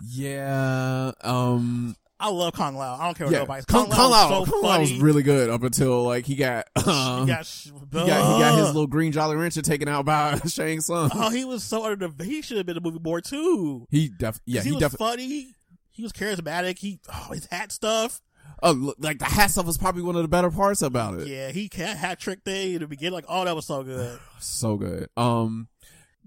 Yeah. 0.03 1.13
Um. 1.23 1.97
I 2.21 2.31
love 2.31 2.53
Kung 2.53 2.77
Lao. 2.77 2.97
I 2.97 3.05
don't 3.05 3.17
care 3.17 3.27
what 3.27 3.33
Yeah, 3.33 3.39
nobody. 3.41 3.65
Kung, 3.67 3.91
Kung 3.91 4.11
Lao, 4.11 4.41
was 4.41 4.49
so 4.49 4.53
Kung 4.53 4.63
Lao 4.63 4.81
was 4.81 4.93
really 4.95 5.23
good 5.23 5.51
up 5.51 5.63
until 5.63 6.03
like 6.03 6.27
he 6.27 6.35
got, 6.35 6.67
uh, 6.75 7.17
he 7.17 7.21
he, 7.21 7.27
got, 7.29 7.47
sh- 7.47 7.69
got 7.91 8.05
he 8.05 8.09
got 8.09 8.59
his 8.59 8.67
little 8.67 8.89
green 8.89 9.13
Jolly 9.13 9.37
Rancher 9.37 9.63
taken 9.63 9.89
out 9.89 10.05
by 10.05 10.39
Shang 10.47 10.81
Tsung. 10.81 11.11
Oh, 11.15 11.31
he 11.31 11.45
was 11.45 11.63
so 11.63 11.85
under 11.85 12.09
the. 12.09 12.25
He 12.25 12.43
should 12.43 12.57
have 12.57 12.67
been 12.67 12.77
a 12.77 12.81
movie 12.81 12.99
more 13.03 13.21
too. 13.21 13.87
he 13.91 14.09
def 14.09 14.41
yeah 14.47 14.63
he, 14.63 14.71
he, 14.71 14.75
was 14.75 14.81
definitely 14.81 15.07
funny. 15.07 15.55
He 15.91 16.03
was 16.03 16.13
charismatic. 16.13 16.79
He 16.79 16.99
oh, 17.13 17.33
his 17.33 17.47
hat 17.47 17.71
stuff. 17.71 18.21
oh 18.63 18.73
look, 18.73 18.97
like 18.99 19.21
the 19.21 19.25
hat 19.25 19.51
stuff 19.51 19.67
was 19.67 19.79
probably 19.79 20.03
one 20.03 20.17
of 20.17 20.23
the 20.23 20.29
better 20.29 20.51
parts 20.51 20.83
about 20.83 21.21
it. 21.21 21.29
Yeah, 21.29 21.51
he 21.51 21.69
cat 21.69 21.97
hat 21.97 22.19
trick 22.19 22.41
thing 22.45 22.75
in 22.75 22.81
the 22.81 22.89
beginning. 22.89 23.15
Like, 23.15 23.27
oh, 23.29 23.45
that 23.45 23.55
was 23.55 23.67
so 23.67 23.83
good. 23.85 24.19
So 24.41 24.77
good. 24.77 25.09
Um, 25.17 25.67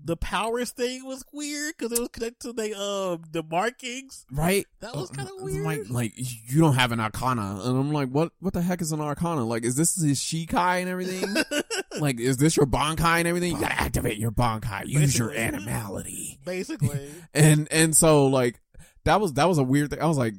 The 0.03 0.17
powers 0.17 0.71
thing 0.71 1.05
was 1.05 1.23
weird 1.31 1.75
because 1.77 1.91
it 1.91 1.99
was 1.99 2.09
connected 2.09 2.39
to 2.47 2.53
the 2.53 2.79
um 2.79 3.23
the 3.31 3.43
markings. 3.43 4.25
right? 4.31 4.65
That 4.79 4.95
was 4.95 5.09
kinda 5.11 5.31
Uh, 5.31 5.43
weird. 5.43 5.63
Like, 5.65 5.89
like 5.89 6.13
you 6.17 6.59
don't 6.59 6.73
have 6.75 6.91
an 6.91 6.99
arcana, 6.99 7.61
and 7.63 7.77
I'm 7.77 7.91
like, 7.91 8.09
what? 8.09 8.31
What 8.39 8.53
the 8.53 8.61
heck 8.61 8.81
is 8.81 8.91
an 8.91 8.99
arcana? 9.01 9.45
Like, 9.45 9.63
is 9.63 9.75
this 9.75 9.95
his 10.01 10.19
Shikai 10.19 10.81
and 10.81 10.89
everything? 10.89 11.35
like, 11.99 12.19
is 12.19 12.37
this 12.37 12.57
your 12.57 12.65
Bankai 12.65 13.19
and 13.19 13.27
everything? 13.27 13.53
You 13.53 13.59
gotta 13.61 13.79
activate 13.81 14.17
your 14.17 14.31
Bankai. 14.31 14.87
Use 14.87 15.17
your 15.17 15.31
animality. 15.31 16.39
Basically, 16.45 17.09
And 17.33 17.67
and 17.71 17.95
so 17.95 18.25
like 18.27 18.59
that 19.03 19.19
was 19.21 19.33
that 19.33 19.47
was 19.47 19.57
a 19.57 19.63
weird 19.63 19.89
thing. 19.91 20.01
I 20.01 20.05
was 20.07 20.17
like, 20.17 20.33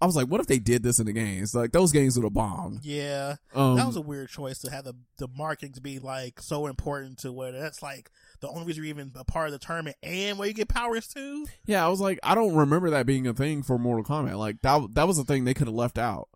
I 0.00 0.06
was 0.06 0.16
like, 0.16 0.28
what 0.28 0.40
if 0.40 0.46
they 0.46 0.58
did 0.58 0.82
this 0.82 0.98
in 0.98 1.06
the 1.06 1.12
games? 1.12 1.54
Like 1.54 1.72
those 1.72 1.92
games 1.92 2.16
would 2.16 2.24
have 2.24 2.32
bombed. 2.34 2.84
yeah, 2.84 3.36
Um, 3.54 3.76
that 3.76 3.86
was 3.86 3.96
a 3.96 4.00
weird 4.02 4.28
choice 4.28 4.58
to 4.60 4.70
have 4.70 4.84
the 4.84 4.94
the 5.18 5.28
markings 5.36 5.80
be 5.80 5.98
like 5.98 6.40
so 6.40 6.66
important 6.66 7.18
to 7.20 7.32
where 7.32 7.52
that's 7.52 7.82
like 7.82 8.10
the 8.42 8.48
only 8.48 8.64
reason 8.66 8.84
you're 8.84 8.90
even 8.90 9.12
a 9.16 9.24
part 9.24 9.46
of 9.46 9.52
the 9.52 9.58
tournament 9.58 9.96
and 10.02 10.36
where 10.38 10.46
you 10.46 10.52
get 10.54 10.68
powers 10.68 11.08
too. 11.08 11.46
yeah, 11.64 11.82
I 11.84 11.88
was 11.88 12.00
like, 12.00 12.18
I 12.22 12.34
don't 12.34 12.54
remember 12.54 12.90
that 12.90 13.06
being 13.06 13.26
a 13.26 13.32
thing 13.32 13.62
for 13.62 13.78
Mortal 13.78 14.04
Kombat. 14.04 14.36
Like 14.36 14.60
that 14.60 14.94
that 14.94 15.08
was 15.08 15.16
a 15.18 15.24
thing 15.24 15.44
they 15.44 15.54
could 15.54 15.68
have 15.68 15.74
left 15.74 15.96
out. 15.96 16.28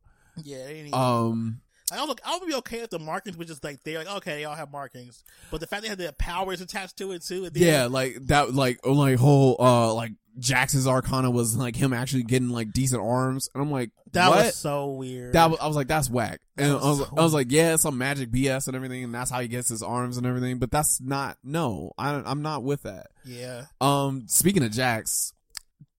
Yeah, 0.42 0.64
they 0.64 0.72
didn't 0.72 0.86
even- 0.88 0.94
Um, 0.98 1.60
I 1.92 2.02
was 2.04 2.16
I 2.24 2.36
would 2.38 2.48
be 2.48 2.54
okay 2.54 2.80
if 2.80 2.90
the 2.90 2.98
markings 2.98 3.36
were 3.36 3.44
just 3.44 3.62
like 3.62 3.82
they're 3.84 3.98
like 3.98 4.10
okay 4.16 4.36
they 4.38 4.44
all 4.44 4.56
have 4.56 4.72
markings, 4.72 5.22
but 5.52 5.60
the 5.60 5.68
fact 5.68 5.82
they 5.82 5.88
had 5.88 5.98
the 5.98 6.12
powers 6.18 6.60
attached 6.60 6.96
to 6.98 7.12
it 7.12 7.22
too. 7.22 7.48
yeah, 7.54 7.86
like 7.86 8.16
that, 8.26 8.54
like 8.54 8.80
oh, 8.82 8.92
like 8.92 9.18
whole 9.18 9.54
uh 9.60 9.94
like 9.94 10.10
Jax's 10.38 10.86
Arcana 10.86 11.30
was 11.30 11.56
like 11.56 11.76
him 11.76 11.92
actually 11.92 12.22
getting 12.24 12.50
like 12.50 12.72
decent 12.72 13.02
arms, 13.02 13.48
and 13.54 13.62
I'm 13.62 13.70
like, 13.70 13.90
that 14.12 14.28
what? 14.28 14.44
was 14.46 14.54
so 14.54 14.90
weird. 14.90 15.32
That 15.32 15.50
was, 15.50 15.58
I 15.60 15.66
was 15.66 15.76
like, 15.76 15.88
that's 15.88 16.10
whack. 16.10 16.40
And 16.56 16.72
That 16.72 16.76
I 16.78 16.88
was, 16.88 17.00
was 17.00 17.08
I 17.16 17.22
was 17.22 17.34
like, 17.34 17.46
yeah, 17.50 17.74
it's 17.74 17.82
some 17.82 17.96
magic 17.98 18.30
BS 18.30 18.66
and 18.66 18.76
everything, 18.76 19.04
and 19.04 19.14
that's 19.14 19.30
how 19.30 19.40
he 19.40 19.48
gets 19.48 19.68
his 19.68 19.82
arms 19.82 20.16
and 20.16 20.26
everything. 20.26 20.58
But 20.58 20.70
that's 20.70 21.00
not. 21.00 21.38
No, 21.42 21.92
I, 21.98 22.22
I'm 22.24 22.42
not 22.42 22.62
with 22.62 22.82
that. 22.82 23.08
yeah, 23.24 23.64
Um, 23.80 24.24
speaking 24.28 24.62
of 24.62 24.70
Jax, 24.72 25.32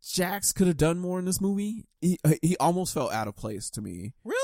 Jax 0.08 0.54
could 0.54 0.68
have 0.68 0.78
done 0.78 1.00
more 1.00 1.20
in 1.20 1.26
this 1.26 1.42
movie. 1.42 1.86
He 2.02 2.20
he 2.42 2.56
almost 2.58 2.94
felt 2.94 3.12
out 3.12 3.28
of 3.28 3.36
place 3.36 3.70
to 3.72 3.82
me. 3.82 4.14
really. 4.24 4.36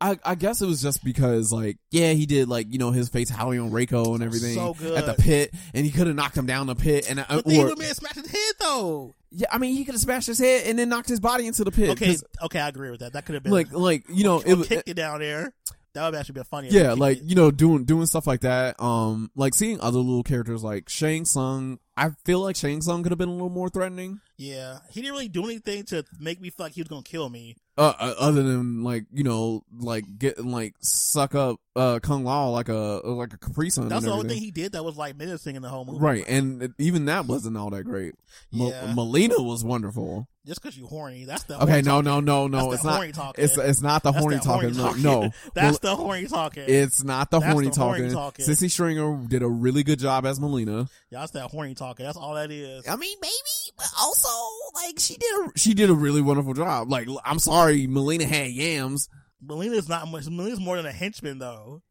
I 0.00 0.18
I 0.24 0.34
guess 0.34 0.60
it 0.62 0.66
was 0.66 0.82
just 0.82 1.02
because 1.04 1.52
like 1.52 1.78
yeah 1.90 2.12
he 2.12 2.26
did 2.26 2.48
like 2.48 2.66
you 2.72 2.78
know 2.78 2.90
his 2.90 3.08
fatality 3.08 3.58
on 3.58 3.70
Reiko 3.70 4.14
and 4.14 4.22
everything 4.22 4.54
So 4.54 4.74
good. 4.74 4.96
at 4.98 5.06
the 5.06 5.14
pit 5.14 5.52
and 5.74 5.84
he 5.84 5.92
could 5.92 6.06
have 6.06 6.16
knocked 6.16 6.36
him 6.36 6.46
down 6.46 6.66
the 6.66 6.74
pit 6.74 7.10
and 7.10 7.24
But 7.28 7.44
the 7.44 7.58
or 7.60 7.64
Evil 7.66 7.76
Man 7.76 7.94
smashed 7.94 8.16
his 8.16 8.30
head 8.30 8.54
though. 8.60 9.14
yeah 9.30 9.48
I 9.50 9.58
mean 9.58 9.74
he 9.76 9.84
could 9.84 9.94
have 9.94 10.00
smashed 10.00 10.26
his 10.26 10.38
head 10.38 10.66
and 10.66 10.78
then 10.78 10.88
knocked 10.88 11.08
his 11.08 11.20
body 11.20 11.46
into 11.46 11.64
the 11.64 11.70
pit. 11.72 11.90
Okay, 11.90 12.16
okay, 12.42 12.60
I 12.60 12.68
agree 12.68 12.90
with 12.90 13.00
that. 13.00 13.12
That 13.14 13.24
could 13.26 13.34
have 13.34 13.42
been 13.42 13.52
like 13.52 13.72
like 13.72 14.04
you 14.08 14.24
know 14.24 14.40
it 14.40 14.54
was 14.54 14.68
kicked 14.68 14.88
it 14.88 14.94
down 14.94 15.20
there. 15.20 15.52
That 15.94 16.04
would 16.10 16.14
actually 16.18 16.34
been 16.34 16.44
funny. 16.44 16.68
yeah 16.70 16.92
like 16.92 17.20
you 17.24 17.34
know 17.34 17.50
doing 17.50 17.84
doing 17.84 18.04
stuff 18.04 18.26
like 18.26 18.40
that 18.42 18.78
um 18.82 19.30
like 19.34 19.54
seeing 19.54 19.80
other 19.80 19.98
little 19.98 20.22
characters 20.22 20.62
like 20.62 20.90
Shang 20.90 21.24
Tsung 21.24 21.78
I 21.96 22.10
feel 22.26 22.40
like 22.40 22.54
Shang 22.54 22.82
Tsung 22.82 23.02
could 23.02 23.12
have 23.12 23.18
been 23.18 23.30
a 23.30 23.32
little 23.32 23.48
more 23.48 23.70
threatening 23.70 24.20
yeah, 24.38 24.80
he 24.90 25.00
didn't 25.00 25.14
really 25.14 25.28
do 25.28 25.44
anything 25.44 25.84
to 25.84 26.04
make 26.20 26.38
me 26.42 26.50
feel 26.50 26.66
like 26.66 26.74
he 26.74 26.82
was 26.82 26.88
gonna 26.88 27.02
kill 27.02 27.30
me. 27.30 27.56
Uh, 27.78 27.92
uh 27.98 28.14
other 28.18 28.42
than 28.42 28.82
like 28.82 29.04
you 29.12 29.22
know 29.22 29.62
like 29.78 30.04
getting 30.18 30.50
like 30.50 30.74
suck 30.80 31.34
up 31.34 31.60
uh 31.74 31.98
Kung 32.02 32.24
Lao 32.24 32.48
like 32.48 32.70
a 32.70 33.00
like 33.04 33.34
a 33.34 33.38
Capri 33.38 33.68
Sun 33.68 33.88
That's 33.88 34.04
the 34.04 34.12
only 34.12 34.28
thing 34.30 34.38
he 34.38 34.50
did 34.50 34.72
that 34.72 34.82
was 34.82 34.96
like 34.96 35.14
menacing 35.16 35.56
in 35.56 35.62
the 35.62 35.68
whole 35.68 35.84
movie. 35.84 35.98
right 35.98 36.24
and 36.26 36.72
even 36.78 37.04
that 37.04 37.26
wasn't 37.26 37.56
all 37.58 37.68
that 37.70 37.84
great 37.84 38.14
Yeah. 38.50 38.94
Mileena 38.94 39.44
was 39.44 39.62
wonderful 39.62 40.26
Just 40.46 40.62
because 40.62 40.78
you 40.78 40.86
horny, 40.86 41.24
that's 41.24 41.42
the 41.44 41.56
okay 41.60 41.82
horny 41.82 41.82
no 41.82 41.90
talking. 42.02 42.04
no 42.24 42.46
no 42.46 42.46
no 42.46 42.72
it's 42.72 42.84
not 42.84 42.94
horny 42.96 43.10
talking. 43.12 43.44
it's 43.44 43.58
it's 43.58 43.82
not 43.82 44.02
the 44.04 44.12
That's 44.12 44.22
horny 44.22 44.38
talking 44.38 44.76
no 44.76 44.82
talking. 44.84 45.02
no 45.02 45.30
that's 45.54 45.82
Well, 45.82 45.96
the 45.96 46.02
horny 46.02 46.26
talking. 46.26 46.64
it's 46.68 47.02
not 47.02 47.30
the 47.32 47.40
horny 47.40 47.68
the 47.70 47.80
horny 47.80 47.98
talking. 48.10 48.12
talking. 48.12 48.44
Sisi 48.46 48.70
Stringer 48.70 49.26
did 49.26 49.42
a 49.42 49.48
really 49.48 49.82
good 49.82 49.98
job 49.98 50.24
as 50.24 50.38
Mileena. 50.38 50.88
yeah, 51.10 51.18
that's 51.20 51.32
that 51.32 51.50
horny 51.50 51.74
talking. 51.74 52.06
That's 52.06 52.16
all 52.16 52.34
that 52.34 52.52
is. 52.52 52.86
I 52.86 52.94
mean, 52.94 53.16
maybe, 53.20 53.32
but 53.76 53.88
also 54.00 54.28
like 54.74 55.00
she 55.00 55.16
did 55.16 55.30
a 55.46 55.58
she 55.58 55.74
did 55.74 55.90
a 55.90 55.94
really 55.94 56.22
wonderful 56.22 56.54
job. 56.54 56.90
Like, 56.90 57.08
I'm 57.24 57.40
sorry, 57.40 57.88
Mileena 57.88 58.22
had 58.24 58.50
yams. 58.52 59.08
Mileena's 59.44 59.88
not 59.88 60.08
much. 60.08 60.26
Mileena's 60.26 60.60
more 60.60 60.76
than 60.76 60.86
a 60.86 60.92
henchman 60.92 61.38
though. 61.40 61.82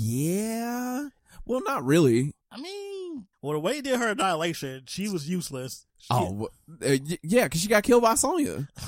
Yeah, 0.00 1.08
well, 1.44 1.60
not 1.64 1.84
really. 1.84 2.32
I 2.50 2.60
mean, 2.60 3.26
well, 3.42 3.52
the 3.52 3.60
way 3.60 3.76
he 3.76 3.82
did 3.82 3.98
her 3.98 4.08
annihilation, 4.08 4.84
she 4.86 5.08
was 5.08 5.28
useless. 5.28 5.86
Oh, 6.08 6.48
uh, 6.84 6.96
yeah, 7.22 7.44
because 7.44 7.60
she 7.60 7.68
got 7.68 7.82
killed 7.82 8.02
by 8.02 8.14
Sonya. 8.14 8.68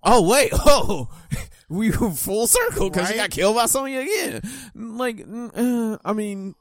Oh 0.00 0.28
wait, 0.28 0.50
oh, 0.54 1.08
we 1.68 1.90
full 1.90 2.46
circle 2.46 2.88
because 2.88 3.08
she 3.08 3.16
got 3.16 3.30
killed 3.30 3.56
by 3.56 3.66
Sonya 3.66 4.00
again. 4.00 4.42
Like, 4.76 5.26
uh, 5.28 5.98
I 6.04 6.12
mean, 6.12 6.54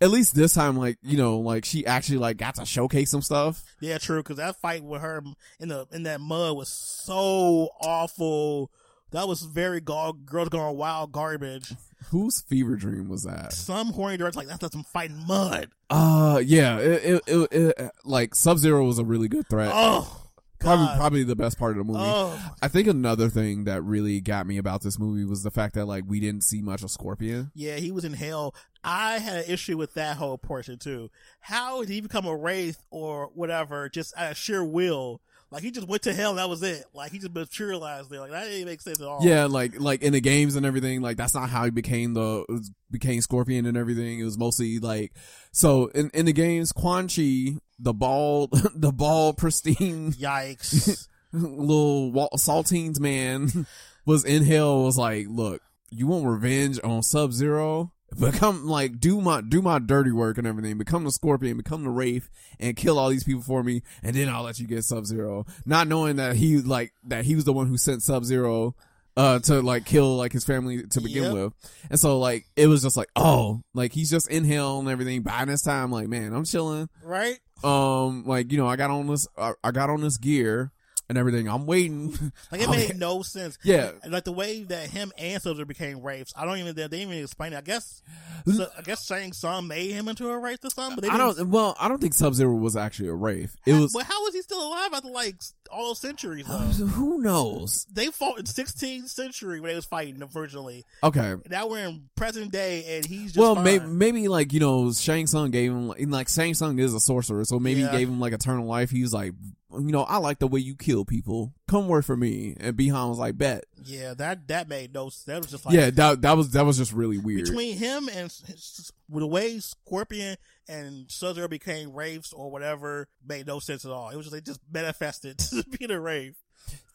at 0.00 0.10
least 0.10 0.34
this 0.34 0.54
time, 0.54 0.76
like 0.76 0.98
you 1.02 1.16
know, 1.16 1.38
like 1.38 1.64
she 1.64 1.86
actually 1.86 2.18
like 2.18 2.36
got 2.36 2.56
to 2.56 2.64
showcase 2.64 3.10
some 3.10 3.22
stuff. 3.22 3.62
Yeah, 3.80 3.98
true. 3.98 4.22
Because 4.22 4.38
that 4.38 4.56
fight 4.56 4.82
with 4.82 5.02
her 5.02 5.22
in 5.60 5.68
the 5.68 5.86
in 5.92 6.02
that 6.04 6.20
mud 6.20 6.56
was 6.56 6.68
so 6.68 7.70
awful. 7.80 8.70
That 9.12 9.28
was 9.28 9.42
very 9.42 9.80
go- 9.80 10.12
girls 10.12 10.48
going 10.48 10.76
wild 10.76 11.12
garbage. 11.12 11.72
Whose 12.08 12.40
fever 12.40 12.76
dream 12.76 13.08
was 13.08 13.24
that? 13.24 13.52
Some 13.52 13.92
horny 13.92 14.16
directors 14.16 14.36
like 14.36 14.48
that's 14.48 14.72
some 14.72 14.84
fighting 14.84 15.24
mud. 15.26 15.68
Uh, 15.88 16.40
yeah, 16.44 16.78
it, 16.78 17.22
it, 17.26 17.48
it, 17.52 17.74
it 17.78 17.90
like 18.04 18.34
Sub 18.34 18.58
Zero 18.58 18.84
was 18.84 18.98
a 18.98 19.04
really 19.04 19.28
good 19.28 19.48
threat. 19.48 19.70
Oh, 19.72 20.26
probably, 20.58 20.86
God. 20.86 20.98
probably 20.98 21.22
the 21.24 21.36
best 21.36 21.58
part 21.58 21.72
of 21.72 21.78
the 21.78 21.84
movie. 21.84 22.00
oh, 22.02 22.54
I 22.62 22.68
think 22.68 22.88
another 22.88 23.28
thing 23.28 23.64
that 23.64 23.82
really 23.82 24.20
got 24.20 24.46
me 24.46 24.56
about 24.58 24.82
this 24.82 24.98
movie 24.98 25.24
was 25.24 25.42
the 25.42 25.50
fact 25.50 25.74
that 25.74 25.86
like 25.86 26.04
we 26.06 26.20
didn't 26.20 26.42
see 26.42 26.62
much 26.62 26.82
of 26.82 26.90
Scorpion. 26.90 27.50
yeah, 27.54 27.76
he 27.76 27.92
was 27.92 28.04
in 28.04 28.14
hell. 28.14 28.54
I 28.82 29.18
had 29.18 29.44
an 29.44 29.50
issue 29.50 29.76
with 29.76 29.94
that 29.94 30.16
whole 30.16 30.38
portion 30.38 30.78
too. 30.78 31.10
How 31.40 31.80
did 31.80 31.90
he 31.90 32.00
become 32.00 32.24
a 32.24 32.34
wraith 32.34 32.82
or 32.90 33.30
whatever 33.34 33.88
just 33.90 34.16
out 34.16 34.32
of 34.32 34.36
sheer 34.36 34.64
will? 34.64 35.20
Like 35.50 35.62
he 35.64 35.72
just 35.72 35.88
went 35.88 36.02
to 36.02 36.12
hell. 36.12 36.34
That 36.34 36.48
was 36.48 36.62
it. 36.62 36.84
Like 36.94 37.10
he 37.10 37.18
just 37.18 37.34
materialized 37.34 38.08
there. 38.08 38.20
Like 38.20 38.30
that 38.30 38.44
didn't 38.44 38.66
make 38.66 38.80
sense 38.80 39.00
at 39.00 39.06
all. 39.06 39.18
Yeah, 39.22 39.46
like 39.46 39.80
like 39.80 40.02
in 40.02 40.12
the 40.12 40.20
games 40.20 40.54
and 40.54 40.64
everything, 40.64 41.00
like 41.00 41.16
that's 41.16 41.34
not 41.34 41.50
how 41.50 41.64
he 41.64 41.70
became 41.70 42.14
the 42.14 42.44
became 42.90 43.20
Scorpion 43.20 43.66
and 43.66 43.76
everything. 43.76 44.20
It 44.20 44.24
was 44.24 44.38
mostly 44.38 44.78
like 44.78 45.12
so 45.52 45.86
in 45.88 46.10
in 46.14 46.26
the 46.26 46.32
games, 46.32 46.70
Quan 46.72 47.08
Chi, 47.08 47.58
the 47.78 47.92
bald 47.92 48.50
the 48.74 48.92
bald 48.92 49.38
pristine 49.38 50.12
Yikes. 50.12 51.08
little 51.32 52.12
saltines 52.36 53.00
man 53.00 53.66
was 54.06 54.24
in 54.24 54.44
hell 54.44 54.84
was 54.84 54.96
like, 54.98 55.26
look, 55.28 55.62
you 55.90 56.06
want 56.06 56.26
revenge 56.26 56.78
on 56.84 57.02
Sub 57.02 57.32
Zero? 57.32 57.92
Become 58.18 58.66
like 58.66 58.98
do 58.98 59.20
my 59.20 59.40
do 59.40 59.62
my 59.62 59.78
dirty 59.78 60.10
work 60.12 60.36
and 60.38 60.46
everything. 60.46 60.78
Become 60.78 61.04
the 61.04 61.12
Scorpion, 61.12 61.56
become 61.56 61.84
the 61.84 61.90
Wraith, 61.90 62.28
and 62.58 62.76
kill 62.76 62.98
all 62.98 63.08
these 63.08 63.24
people 63.24 63.42
for 63.42 63.62
me, 63.62 63.82
and 64.02 64.16
then 64.16 64.28
I'll 64.28 64.42
let 64.42 64.58
you 64.58 64.66
get 64.66 64.84
Sub 64.84 65.06
Zero. 65.06 65.46
Not 65.64 65.86
knowing 65.88 66.16
that 66.16 66.36
he 66.36 66.58
like 66.58 66.92
that 67.04 67.24
he 67.24 67.34
was 67.34 67.44
the 67.44 67.52
one 67.52 67.66
who 67.68 67.76
sent 67.78 68.02
Sub 68.02 68.24
Zero 68.24 68.74
uh 69.16 69.38
to 69.40 69.60
like 69.60 69.84
kill 69.84 70.16
like 70.16 70.32
his 70.32 70.44
family 70.44 70.82
to 70.88 71.00
begin 71.00 71.24
Yep. 71.24 71.32
with. 71.32 71.52
And 71.90 72.00
so 72.00 72.18
like 72.18 72.46
it 72.56 72.66
was 72.66 72.82
just 72.82 72.96
like, 72.96 73.10
oh, 73.16 73.62
like 73.74 73.92
he's 73.92 74.10
just 74.10 74.28
in 74.30 74.44
hell 74.44 74.80
and 74.80 74.88
everything. 74.88 75.22
By 75.22 75.44
this 75.44 75.62
time, 75.62 75.90
like, 75.92 76.08
man, 76.08 76.32
I'm 76.32 76.44
chilling 76.44 76.88
right? 77.04 77.38
um 77.62 78.24
like 78.26 78.50
you 78.50 78.56
know 78.56 78.66
i 78.66 78.74
got 78.76 78.90
on 78.90 79.06
this 79.06 79.28
I, 79.36 79.52
I 79.62 79.70
got 79.70 79.90
on 79.90 80.00
this 80.00 80.16
gear 80.16 80.72
and 81.10 81.18
everything 81.18 81.46
i'm 81.48 81.66
waiting 81.66 82.10
Like 82.50 82.62
it 82.62 82.68
I'm- 82.68 82.78
made 82.78 82.96
no 82.98 83.20
sense. 83.22 83.58
yeah 83.62 83.90
like 84.08 84.24
the 84.24 84.32
way 84.32 84.62
that 84.64 84.88
him 84.88 85.12
and 85.18 85.42
Soldier 85.42 85.66
became 85.66 86.00
wraiths, 86.00 86.32
I 86.36 86.46
don't 86.46 86.56
even 86.58 86.74
they 86.74 86.82
didn't 86.88 86.94
even 87.10 87.22
explain 87.22 87.52
it. 87.52 87.56
I 87.58 87.60
guess 87.60 88.00
so, 88.46 88.66
I 88.78 88.82
guess 88.82 89.04
Shang 89.04 89.32
Tsung 89.32 89.66
made 89.68 89.90
him 89.90 90.08
into 90.08 90.28
a 90.30 90.38
wraith 90.38 90.64
or 90.64 90.70
something. 90.70 90.94
But 90.96 91.04
they 91.04 91.10
i 91.10 91.18
don't 91.18 91.48
well 91.50 91.76
i 91.78 91.88
don't 91.88 92.00
think 92.00 92.14
sub-zero 92.14 92.54
was 92.54 92.76
actually 92.76 93.08
a 93.08 93.14
wraith 93.14 93.54
it 93.66 93.74
was 93.74 93.92
But 93.92 94.04
how 94.06 94.22
was 94.24 94.34
he 94.34 94.42
still 94.42 94.66
alive 94.66 94.90
after 94.94 95.10
like 95.10 95.36
all 95.70 95.88
those 95.88 95.98
centuries? 96.00 96.46
Though? 96.46 96.56
who 96.58 97.20
knows 97.20 97.86
they 97.92 98.06
fought 98.06 98.38
in 98.38 98.44
16th 98.44 99.08
century 99.08 99.60
when 99.60 99.70
they 99.70 99.74
was 99.76 99.84
fighting 99.84 100.22
originally. 100.34 100.84
okay 101.02 101.34
Now 101.48 101.68
we're 101.68 101.86
in 101.86 102.08
present 102.16 102.52
day, 102.52 102.96
and 102.96 103.04
he's 103.06 103.32
just 103.32 103.38
well 103.38 103.54
maybe, 103.56 103.86
maybe 103.86 104.28
like 104.28 104.52
you 104.52 104.60
know 104.60 104.92
shang 104.92 105.26
Tsung 105.26 105.50
gave 105.50 105.70
him 105.70 105.88
like, 105.88 106.00
like 106.08 106.28
shang 106.28 106.54
Tsung 106.54 106.78
is 106.78 106.94
a 106.94 107.00
sorcerer 107.00 107.44
so 107.44 107.58
maybe 107.58 107.80
Yeah. 107.80 107.90
he 107.92 107.98
gave 107.98 108.08
him 108.08 108.20
like 108.20 108.32
eternal 108.32 108.66
life 108.66 108.90
he 108.90 109.02
was 109.02 109.12
like 109.12 109.32
you 109.72 109.92
know 109.92 110.02
i 110.02 110.16
like 110.16 110.40
the 110.40 110.48
way 110.48 110.58
you 110.58 110.74
kill 110.74 111.04
people 111.04 111.52
come 111.70 111.86
work 111.86 112.04
for 112.04 112.16
me 112.16 112.56
and 112.58 112.76
Bihan 112.76 113.08
was 113.08 113.18
like 113.18 113.38
bet 113.38 113.64
yeah, 113.84 114.12
that 114.14 114.48
that 114.48 114.68
made 114.68 114.92
no. 114.92 115.08
sense. 115.08 115.24
That 115.24 115.38
was 115.38 115.50
just 115.50 115.64
like 115.64 115.74
yeah 115.74 115.90
that 115.90 116.22
that 116.22 116.36
was 116.36 116.50
that 116.50 116.66
was 116.66 116.76
just 116.76 116.92
really 116.92 117.18
weird 117.18 117.44
between 117.44 117.76
him 117.76 118.08
and 118.08 118.26
s- 118.26 118.92
the 119.08 119.26
way 119.26 119.58
Scorpion 119.60 120.36
and 120.68 121.10
Sub-Zero 121.10 121.48
became 121.48 121.92
wraiths 121.92 122.32
or 122.32 122.50
whatever 122.50 123.08
made 123.26 123.46
no 123.46 123.58
sense 123.60 123.84
at 123.84 123.90
all. 123.90 124.10
It 124.10 124.16
was 124.16 124.26
just 124.26 124.34
they 124.34 124.40
just 124.40 124.60
manifested 124.72 125.38
to 125.50 125.64
be 125.78 125.86
the 125.86 126.00
wraith. 126.00 126.36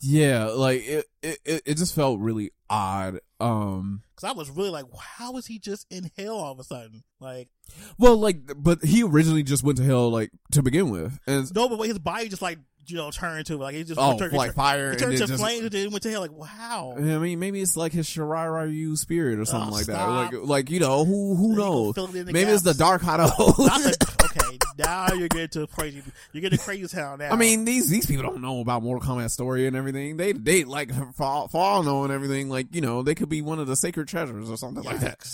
yeah, 0.01 0.45
like 0.45 0.85
it, 0.85 1.05
it, 1.23 1.61
it 1.65 1.77
just 1.77 1.95
felt 1.95 2.19
really 2.19 2.51
odd. 2.69 3.19
Um, 3.39 4.03
Cause 4.15 4.29
I 4.29 4.31
was 4.31 4.49
really 4.49 4.69
like, 4.69 4.85
how 4.97 5.35
is 5.37 5.45
he 5.47 5.59
just 5.59 5.85
in 5.89 6.09
hell 6.17 6.35
all 6.37 6.51
of 6.53 6.59
a 6.59 6.63
sudden? 6.63 7.03
Like, 7.19 7.49
well, 7.97 8.15
like, 8.15 8.39
but 8.55 8.83
he 8.83 9.03
originally 9.03 9.43
just 9.43 9.63
went 9.63 9.77
to 9.79 9.83
hell 9.83 10.09
like 10.09 10.31
to 10.51 10.61
begin 10.61 10.89
with, 10.89 11.19
and 11.27 11.53
no, 11.53 11.67
but 11.67 11.81
his 11.83 11.99
body 11.99 12.29
just 12.29 12.41
like 12.41 12.59
you 12.87 12.97
know 12.97 13.11
turned 13.11 13.45
to 13.47 13.57
like 13.57 13.75
he 13.75 13.83
just 13.83 13.99
oh, 13.99 14.17
turned, 14.17 14.33
like 14.33 14.53
fire, 14.53 14.91
It 14.91 14.99
turned 14.99 15.17
to 15.17 15.25
just, 15.25 15.41
flames 15.41 15.63
and 15.63 15.71
then 15.71 15.91
went 15.91 16.03
to 16.03 16.11
hell. 16.11 16.21
Like, 16.21 16.31
wow. 16.31 16.93
I 16.97 16.99
mean, 16.99 17.39
maybe 17.39 17.61
it's 17.61 17.75
like 17.77 17.91
his 17.91 18.07
Shirai 18.07 18.51
Ryu 18.53 18.95
spirit 18.95 19.39
or 19.39 19.45
something 19.45 19.69
Oh, 19.69 19.75
like 19.75 19.85
that. 19.87 20.07
Like, 20.07 20.33
like 20.33 20.69
you 20.69 20.79
know, 20.79 21.05
who 21.05 21.35
who 21.35 21.55
knows? 21.55 21.95
fill 21.95 22.05
it 22.05 22.15
in 22.15 22.25
the 22.25 22.33
Maybe 22.33 22.51
it's 22.51 22.63
the. 22.63 22.73
Dark 22.73 23.01
the- 23.01 24.15
okay, 24.25 24.57
now 24.77 25.13
you're 25.13 25.27
getting 25.27 25.47
to 25.49 25.67
crazy. 25.67 26.01
You're 26.33 26.41
getting 26.41 26.59
crazy 26.59 26.87
town 26.87 27.19
now. 27.19 27.31
I 27.31 27.35
mean, 27.35 27.65
these 27.65 27.89
these 27.89 28.05
people 28.05 28.23
don't 28.23 28.41
know 28.41 28.59
about 28.59 28.83
Mortal 28.83 29.15
Kombat 29.15 29.31
story 29.31 29.67
and 29.67 29.75
everything. 29.75 30.17
They 30.17 30.33
they 30.33 30.63
like 30.63 30.91
fall 31.15 31.49
all, 31.53 31.81
for 31.81 31.83
know 31.83 32.03
and 32.03 32.13
everything. 32.13 32.49
Like 32.49 32.73
you 32.75 32.81
know, 32.81 33.01
they 33.01 33.15
could 33.15 33.29
be 33.29 33.41
one 33.41 33.59
of 33.59 33.67
the 33.67 33.75
sacred 33.75 34.07
treasures 34.07 34.49
or 34.49 34.57
something 34.57 34.83
like 34.83 34.99
that. 34.99 35.27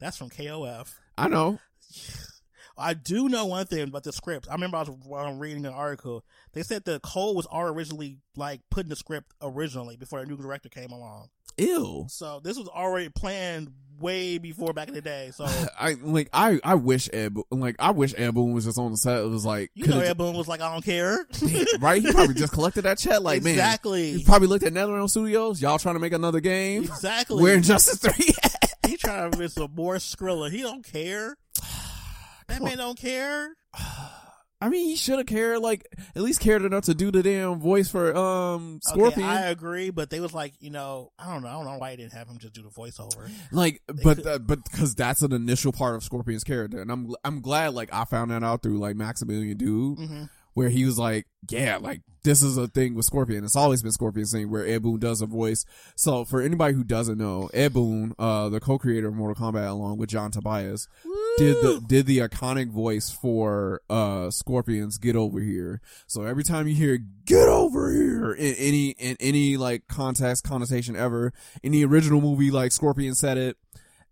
That's 0.00 0.16
from 0.16 0.30
KOF. 0.30 0.88
I 1.16 1.28
know. 1.28 1.58
I 2.78 2.94
do 2.94 3.28
know 3.28 3.46
one 3.46 3.66
thing 3.66 3.82
about 3.82 4.04
the 4.04 4.12
script. 4.12 4.48
I 4.48 4.54
remember 4.54 4.76
I 4.76 4.82
was 4.82 5.38
reading 5.38 5.66
an 5.66 5.72
article. 5.72 6.24
They 6.52 6.62
said 6.62 6.84
the 6.84 7.00
Cole 7.00 7.34
was 7.34 7.46
already 7.46 7.76
originally 7.76 8.18
like 8.36 8.60
put 8.70 8.84
in 8.84 8.88
the 8.88 8.96
script 8.96 9.32
originally 9.42 9.96
before 9.96 10.20
a 10.20 10.26
new 10.26 10.36
director 10.36 10.68
came 10.68 10.90
along. 10.90 11.28
Ew. 11.56 12.06
So 12.08 12.40
this 12.42 12.56
was 12.56 12.68
already 12.68 13.08
planned 13.08 13.72
way 13.98 14.38
before 14.38 14.72
back 14.72 14.88
in 14.88 14.94
the 14.94 15.00
day. 15.00 15.32
So 15.34 15.44
I 15.78 15.96
like 16.00 16.28
I 16.32 16.60
I 16.62 16.76
wish 16.76 17.08
Ed 17.12 17.36
like 17.50 17.76
I 17.78 17.90
wish 17.90 18.14
Ed 18.16 18.34
Boon 18.34 18.52
was 18.52 18.64
just 18.64 18.78
on 18.78 18.92
the 18.92 18.96
set. 18.96 19.20
It 19.20 19.28
was 19.28 19.44
like 19.44 19.70
you 19.74 19.86
know, 19.86 19.98
Ed 19.98 20.16
Boon 20.16 20.36
was 20.36 20.46
like, 20.46 20.60
I 20.60 20.72
don't 20.72 20.84
care. 20.84 21.26
right? 21.80 22.00
He 22.00 22.12
probably 22.12 22.34
just 22.34 22.52
collected 22.52 22.82
that 22.82 22.98
check. 22.98 23.20
Like 23.20 23.42
man, 23.42 23.54
exactly. 23.54 24.12
he 24.12 24.24
probably 24.24 24.48
looked 24.48 24.64
at 24.64 24.72
NetherRealm 24.72 25.10
Studios. 25.10 25.60
Y'all 25.60 25.78
trying 25.78 25.96
to 25.96 26.00
make 26.00 26.12
another 26.12 26.40
game? 26.40 26.84
Exactly. 26.84 27.42
Where 27.42 27.54
Injustice 27.54 27.98
Three? 27.98 28.34
he 28.86 28.96
trying 28.96 29.32
to 29.32 29.38
miss 29.38 29.54
some 29.54 29.74
more 29.74 29.96
Skrilla. 29.96 30.50
He 30.50 30.62
don't 30.62 30.84
care. 30.84 31.36
That 32.48 32.62
man 32.62 32.78
don't 32.78 32.98
care. 32.98 33.50
I 34.60 34.70
mean, 34.70 34.88
he 34.88 34.96
should 34.96 35.18
have 35.18 35.26
cared. 35.26 35.60
Like 35.60 35.86
at 36.16 36.22
least 36.22 36.40
cared 36.40 36.62
enough 36.62 36.84
to 36.86 36.94
do 36.94 37.12
the 37.12 37.22
damn 37.22 37.60
voice 37.60 37.88
for 37.88 38.16
um 38.16 38.80
Scorpion. 38.82 39.20
Okay, 39.20 39.22
I 39.22 39.50
agree, 39.50 39.90
but 39.90 40.10
they 40.10 40.18
was 40.18 40.34
like, 40.34 40.54
you 40.58 40.70
know, 40.70 41.12
I 41.16 41.32
don't 41.32 41.42
know, 41.42 41.48
I 41.48 41.52
don't 41.52 41.64
know 41.64 41.78
why 41.78 41.90
they 41.90 41.96
didn't 42.02 42.14
have 42.14 42.26
him 42.26 42.38
just 42.38 42.54
do 42.54 42.62
the 42.62 42.68
voiceover. 42.70 43.30
Like, 43.52 43.82
but 44.02 44.26
uh, 44.26 44.38
but 44.40 44.64
because 44.64 44.96
that's 44.96 45.22
an 45.22 45.32
initial 45.32 45.70
part 45.70 45.94
of 45.94 46.02
Scorpion's 46.02 46.42
character, 46.42 46.80
and 46.80 46.90
I'm 46.90 47.14
I'm 47.22 47.40
glad 47.40 47.74
like 47.74 47.90
I 47.92 48.04
found 48.04 48.32
that 48.32 48.42
out 48.42 48.64
through 48.64 48.78
like 48.78 48.96
Maximilian 48.96 49.56
Dood, 49.58 49.98
Mm-hmm. 49.98 50.24
Where 50.58 50.70
he 50.70 50.84
was 50.84 50.98
like, 50.98 51.24
yeah, 51.48 51.76
like 51.76 52.00
this 52.24 52.42
is 52.42 52.56
a 52.56 52.66
thing 52.66 52.96
with 52.96 53.04
Scorpion. 53.04 53.44
It's 53.44 53.54
always 53.54 53.80
been 53.80 53.92
Scorpion's 53.92 54.32
thing 54.32 54.50
where 54.50 54.66
Ed 54.66 54.82
Boon 54.82 54.98
does 54.98 55.22
a 55.22 55.26
voice. 55.26 55.64
So 55.94 56.24
for 56.24 56.42
anybody 56.42 56.74
who 56.74 56.82
doesn't 56.82 57.16
know, 57.16 57.48
Ed 57.54 57.74
Boon, 57.74 58.12
uh, 58.18 58.48
the 58.48 58.58
co-creator 58.58 59.06
of 59.06 59.14
Mortal 59.14 59.40
Kombat, 59.40 59.70
along 59.70 59.98
with 59.98 60.08
John 60.08 60.32
Tobias, 60.32 60.88
did 61.38 61.54
the 61.62 61.80
did 61.86 62.06
the 62.06 62.18
iconic 62.18 62.72
voice 62.72 63.08
for 63.08 63.82
uh 63.88 64.32
Scorpion's 64.32 64.98
"Get 64.98 65.14
Over 65.14 65.38
Here." 65.38 65.80
So 66.08 66.24
every 66.24 66.42
time 66.42 66.66
you 66.66 66.74
hear 66.74 66.98
"Get 67.24 67.46
Over 67.46 67.92
Here" 67.92 68.32
in 68.32 68.54
any 68.56 68.88
in 68.98 69.16
any 69.20 69.56
like 69.56 69.86
context 69.86 70.42
connotation 70.42 70.96
ever 70.96 71.32
in 71.62 71.70
the 71.70 71.84
original 71.84 72.20
movie, 72.20 72.50
like 72.50 72.72
Scorpion 72.72 73.14
said 73.14 73.38
it, 73.38 73.56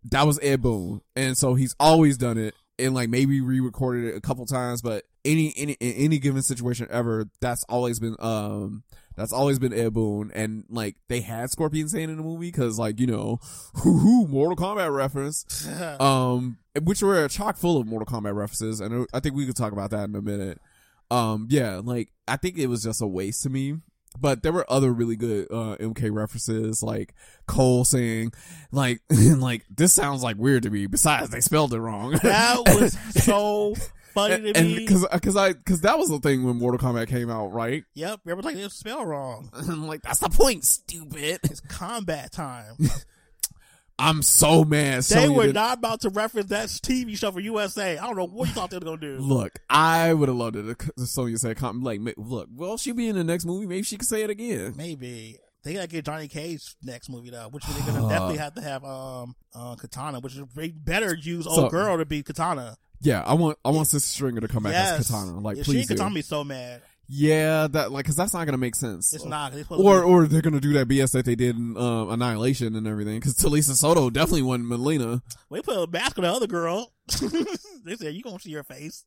that 0.05 0.29
was 0.29 0.39
Ed 0.43 0.63
Boon, 0.63 1.01
and 1.17 1.37
so 1.37 1.55
he's 1.55 1.75
always 1.81 2.17
done 2.17 2.39
it. 2.39 2.55
And 2.79 2.95
like 2.95 3.09
maybe 3.09 3.41
re-recorded 3.41 4.05
it 4.05 4.17
a 4.17 4.21
couple 4.21 4.45
times, 4.45 4.83
but 4.83 5.05
any 5.27 5.53
any 5.57 5.73
in 5.75 5.93
any 5.93 6.19
given 6.19 6.43
situation 6.43 6.87
ever, 6.91 7.27
that's 7.41 7.65
always 7.65 7.99
been 7.99 8.17
um 8.19 8.85
that's 9.17 9.33
always 9.33 9.59
been 9.59 9.73
Ed 9.73 9.95
Boon, 9.95 10.31
and 10.35 10.65
like 10.69 10.97
they 11.09 11.23
had 11.23 11.51
Scorpion 11.51 11.89
saying 11.89 12.11
in 12.11 12.17
the 12.17 12.23
movie 12.23 12.49
because 12.49 12.79
like 12.79 13.01
you 13.01 13.07
know, 13.07 13.41
hoo 13.77 13.99
hoo 13.99 14.27
Mortal 14.29 14.57
Kombat 14.57 14.95
reference, 14.95 15.67
um, 16.01 16.59
which 16.83 17.03
were 17.03 17.25
a 17.25 17.29
chock 17.29 17.57
full 17.57 17.81
of 17.81 17.87
Mortal 17.87 18.07
Kombat 18.07 18.35
references, 18.35 18.81
and 18.81 19.07
I 19.15 19.21
think 19.21 19.35
we 19.35 19.47
could 19.47 19.57
talk 19.57 19.73
about 19.73 19.91
that 19.91 20.09
in 20.09 20.15
a 20.15 20.23
minute. 20.23 20.61
Um, 21.11 21.49
yeah, 21.51 21.81
like 21.83 22.13
I 22.29 22.37
think 22.37 22.59
it 22.59 22.67
was 22.67 22.83
just 22.83 23.01
a 23.01 23.07
waste 23.07 23.43
to 23.45 23.51
me. 23.51 23.79
But 24.19 24.43
there 24.43 24.53
were 24.53 24.65
other 24.71 24.93
really 24.93 25.17
good 25.17 25.47
uh, 25.51 25.77
MK 25.79 26.11
references, 26.11 26.83
like 26.83 27.15
Cole 27.47 27.85
saying, 27.85 28.33
like, 28.73 29.03
like 29.11 29.67
this 29.69 29.93
sounds 29.93 30.23
like 30.23 30.39
weird 30.39 30.63
to 30.63 30.71
me. 30.71 30.87
Besides, 30.87 31.29
they 31.29 31.41
spelled 31.41 31.75
it 31.75 31.81
wrong. 31.81 32.13
That 32.23 32.63
was 32.67 32.97
so 33.23 33.75
funny 34.17 34.53
to 34.53 34.59
and 34.59 34.67
me. 34.69 34.79
because 34.81 35.07
because 35.13 35.37
I 35.37 35.53
because 35.53 35.83
that 35.83 35.99
was 35.99 36.09
the 36.09 36.19
thing 36.19 36.43
when 36.43 36.57
Mortal 36.57 36.81
Kombat 36.81 37.07
came 37.09 37.31
out, 37.31 37.53
right? 37.53 37.85
yep, 37.95 38.19
everyone's 38.25 38.47
like, 38.47 38.57
it 38.57 38.65
was 38.65 38.73
spelled 38.73 39.07
wrong. 39.07 39.51
I'm 39.55 39.87
like, 39.87 40.03
that's 40.03 40.19
the 40.19 40.29
point, 40.29 40.65
stupid. 40.65 41.39
It's 41.45 41.61
combat 41.61 42.33
time. 42.33 42.75
I'm 43.99 44.21
so 44.21 44.63
mad. 44.63 45.05
they 45.05 45.17
Sony 45.27 45.35
were 45.35 45.43
didn't- 45.45 45.55
not 45.55 45.79
about 45.79 46.03
to 46.03 46.11
reference 46.11 46.51
that 46.51 46.69
TV 46.69 47.17
show 47.17 47.31
for 47.33 47.41
USA. 47.41 47.97
I 47.97 48.07
don't 48.07 48.17
know 48.17 48.27
what 48.27 48.49
you 48.49 48.55
thought 48.55 48.69
they 48.69 48.77
were 48.77 48.85
going 48.85 49.01
to 49.01 49.17
do. 49.17 49.23
Look, 49.23 49.53
I 49.71 50.13
would 50.13 50.29
have 50.29 50.37
loved 50.37 50.57
it 50.57 50.69
if 50.99 51.09
Sonya 51.09 51.39
said, 51.39 51.59
like, 51.63 52.01
look, 52.19 52.49
well, 52.55 52.77
she'll 52.77 52.95
be 52.95 53.09
in 53.09 53.17
the 53.17 53.25
next 53.25 53.47
movie. 53.47 53.67
Maybe 53.67 53.85
she 53.85 53.97
could 53.97 54.07
say 54.09 54.23
it 54.23 54.29
again. 54.29 54.75
Maybe. 54.77 55.39
They 55.65 55.73
gotta 55.75 55.89
get 55.89 56.05
Johnny 56.05 56.29
Cage 56.29 56.77
next 56.81 57.09
movie 57.11 57.31
though, 57.31 57.49
which 57.51 57.65
they're 57.67 57.87
gonna 57.93 58.09
definitely 58.09 58.37
have 58.37 58.55
to 58.55 58.61
have 58.61 58.85
um 58.85 59.35
uh, 59.53 59.75
Kitana, 59.75 60.23
which 60.23 60.37
is 60.37 60.43
they 60.55 60.69
better 60.69 61.13
use 61.13 61.45
old 61.45 61.57
So- 61.57 61.69
girl 61.71 61.99
to 61.99 62.05
be 62.05 62.23
Kitana. 62.23 62.77
Yeah, 63.01 63.23
I 63.23 63.35
want, 63.35 63.59
I 63.65 63.71
want 63.71 63.89
Sisi 63.89 64.01
Stringer 64.01 64.41
to 64.41 64.49
come 64.49 64.63
back 64.63 64.73
yes, 64.73 65.01
as 65.01 65.11
Kitana. 65.11 65.43
Like, 65.43 65.59
she 65.59 65.63
please 65.65 65.87
do. 65.87 65.95
Kitana, 65.95 66.15
be 66.15 66.23
so 66.23 66.45
mad. 66.45 66.83
Yeah, 67.09 67.69
that 67.69 67.93
like, 67.93 68.05
cause 68.05 68.17
that's 68.17 68.35
not 68.35 68.47
gonna 68.47 68.59
make 68.59 68.75
sense. 68.75 69.13
It's 69.13 69.25
not. 69.25 69.53
Supposed 69.55 69.81
Or, 69.81 70.01
be- 70.01 70.07
or 70.07 70.27
they're 70.27 70.43
gonna 70.43 70.61
do 70.61 70.73
that 70.73 70.89
BS 70.89 71.13
that 71.13 71.25
they 71.25 71.37
did 71.37 71.57
in 71.57 71.77
um, 71.77 72.11
Annihilation 72.11 72.75
and 72.75 72.87
everything. 72.87 73.21
Cause 73.21 73.37
Talisa 73.37 73.75
Soto 73.77 74.11
definitely 74.11 74.43
wasn't 74.43 74.69
Mileena. 74.71 75.23
we 75.49 75.63
put 75.63 75.77
a 75.77 75.87
mask 75.89 76.19
on 76.19 76.25
the 76.25 76.33
other 76.33 76.49
girl. 76.49 76.93
they 77.85 77.95
said 77.95 78.13
you 78.15 78.23
gonna 78.25 78.41
see 78.41 78.51
your 78.51 78.65
face. 78.65 79.05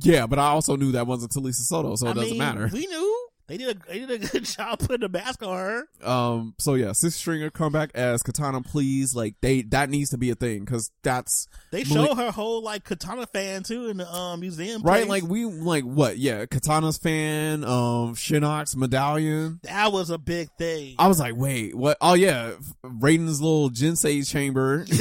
Yeah, 0.00 0.26
but 0.26 0.38
I 0.38 0.48
also 0.48 0.76
knew 0.76 0.92
that 0.92 1.06
wasn't 1.06 1.32
Talisa 1.32 1.62
Soto, 1.62 1.96
so 1.96 2.08
it 2.08 2.10
I 2.10 2.14
doesn't 2.14 2.30
mean, 2.32 2.38
matter. 2.38 2.68
We 2.70 2.86
knew 2.86 3.28
they 3.48 3.56
did 3.56 3.76
a 3.76 3.86
they 3.88 3.98
did 4.00 4.10
a 4.10 4.18
good 4.28 4.44
job 4.56 4.78
putting 4.78 5.04
a 5.04 5.08
mask 5.08 5.42
on 5.42 5.56
her. 5.56 5.88
Um, 6.02 6.54
so 6.58 6.74
yeah, 6.74 6.88
Sisi 6.90 7.12
Stringer 7.12 7.50
come 7.50 7.72
back 7.72 7.90
as 7.94 8.22
Kitana, 8.22 8.64
please. 8.64 9.14
Like 9.14 9.34
they, 9.40 9.62
that 9.62 9.90
needs 9.90 10.10
to 10.10 10.18
be 10.18 10.30
a 10.30 10.34
thing 10.34 10.60
because 10.64 10.90
that's 11.02 11.48
They 11.70 11.84
Malik- 11.84 12.08
show 12.08 12.14
her 12.14 12.30
whole 12.30 12.62
like 12.62 12.84
Kitana 12.84 13.28
fan 13.28 13.62
too 13.62 13.88
in 13.88 13.96
the 13.96 14.12
um 14.12 14.40
museum. 14.40 14.82
right. 14.82 15.06
place. 15.06 15.22
Like 15.22 15.30
we, 15.30 15.44
like 15.46 15.84
what? 15.84 16.18
Yeah, 16.18 16.44
Kitana's 16.46 16.98
fan, 16.98 17.64
um, 17.64 18.14
Shinnok's 18.14 18.76
medallion. 18.76 19.60
that 19.64 19.92
was 19.92 20.10
a 20.10 20.18
big 20.18 20.50
thing. 20.58 20.94
I 20.98 21.08
was 21.08 21.18
like, 21.18 21.34
wait, 21.36 21.74
what? 21.74 21.96
Oh 22.00 22.14
yeah, 22.14 22.52
Raiden's 22.84 23.40
little 23.40 23.70
Jinsei 23.70 24.28
chamber. 24.28 24.84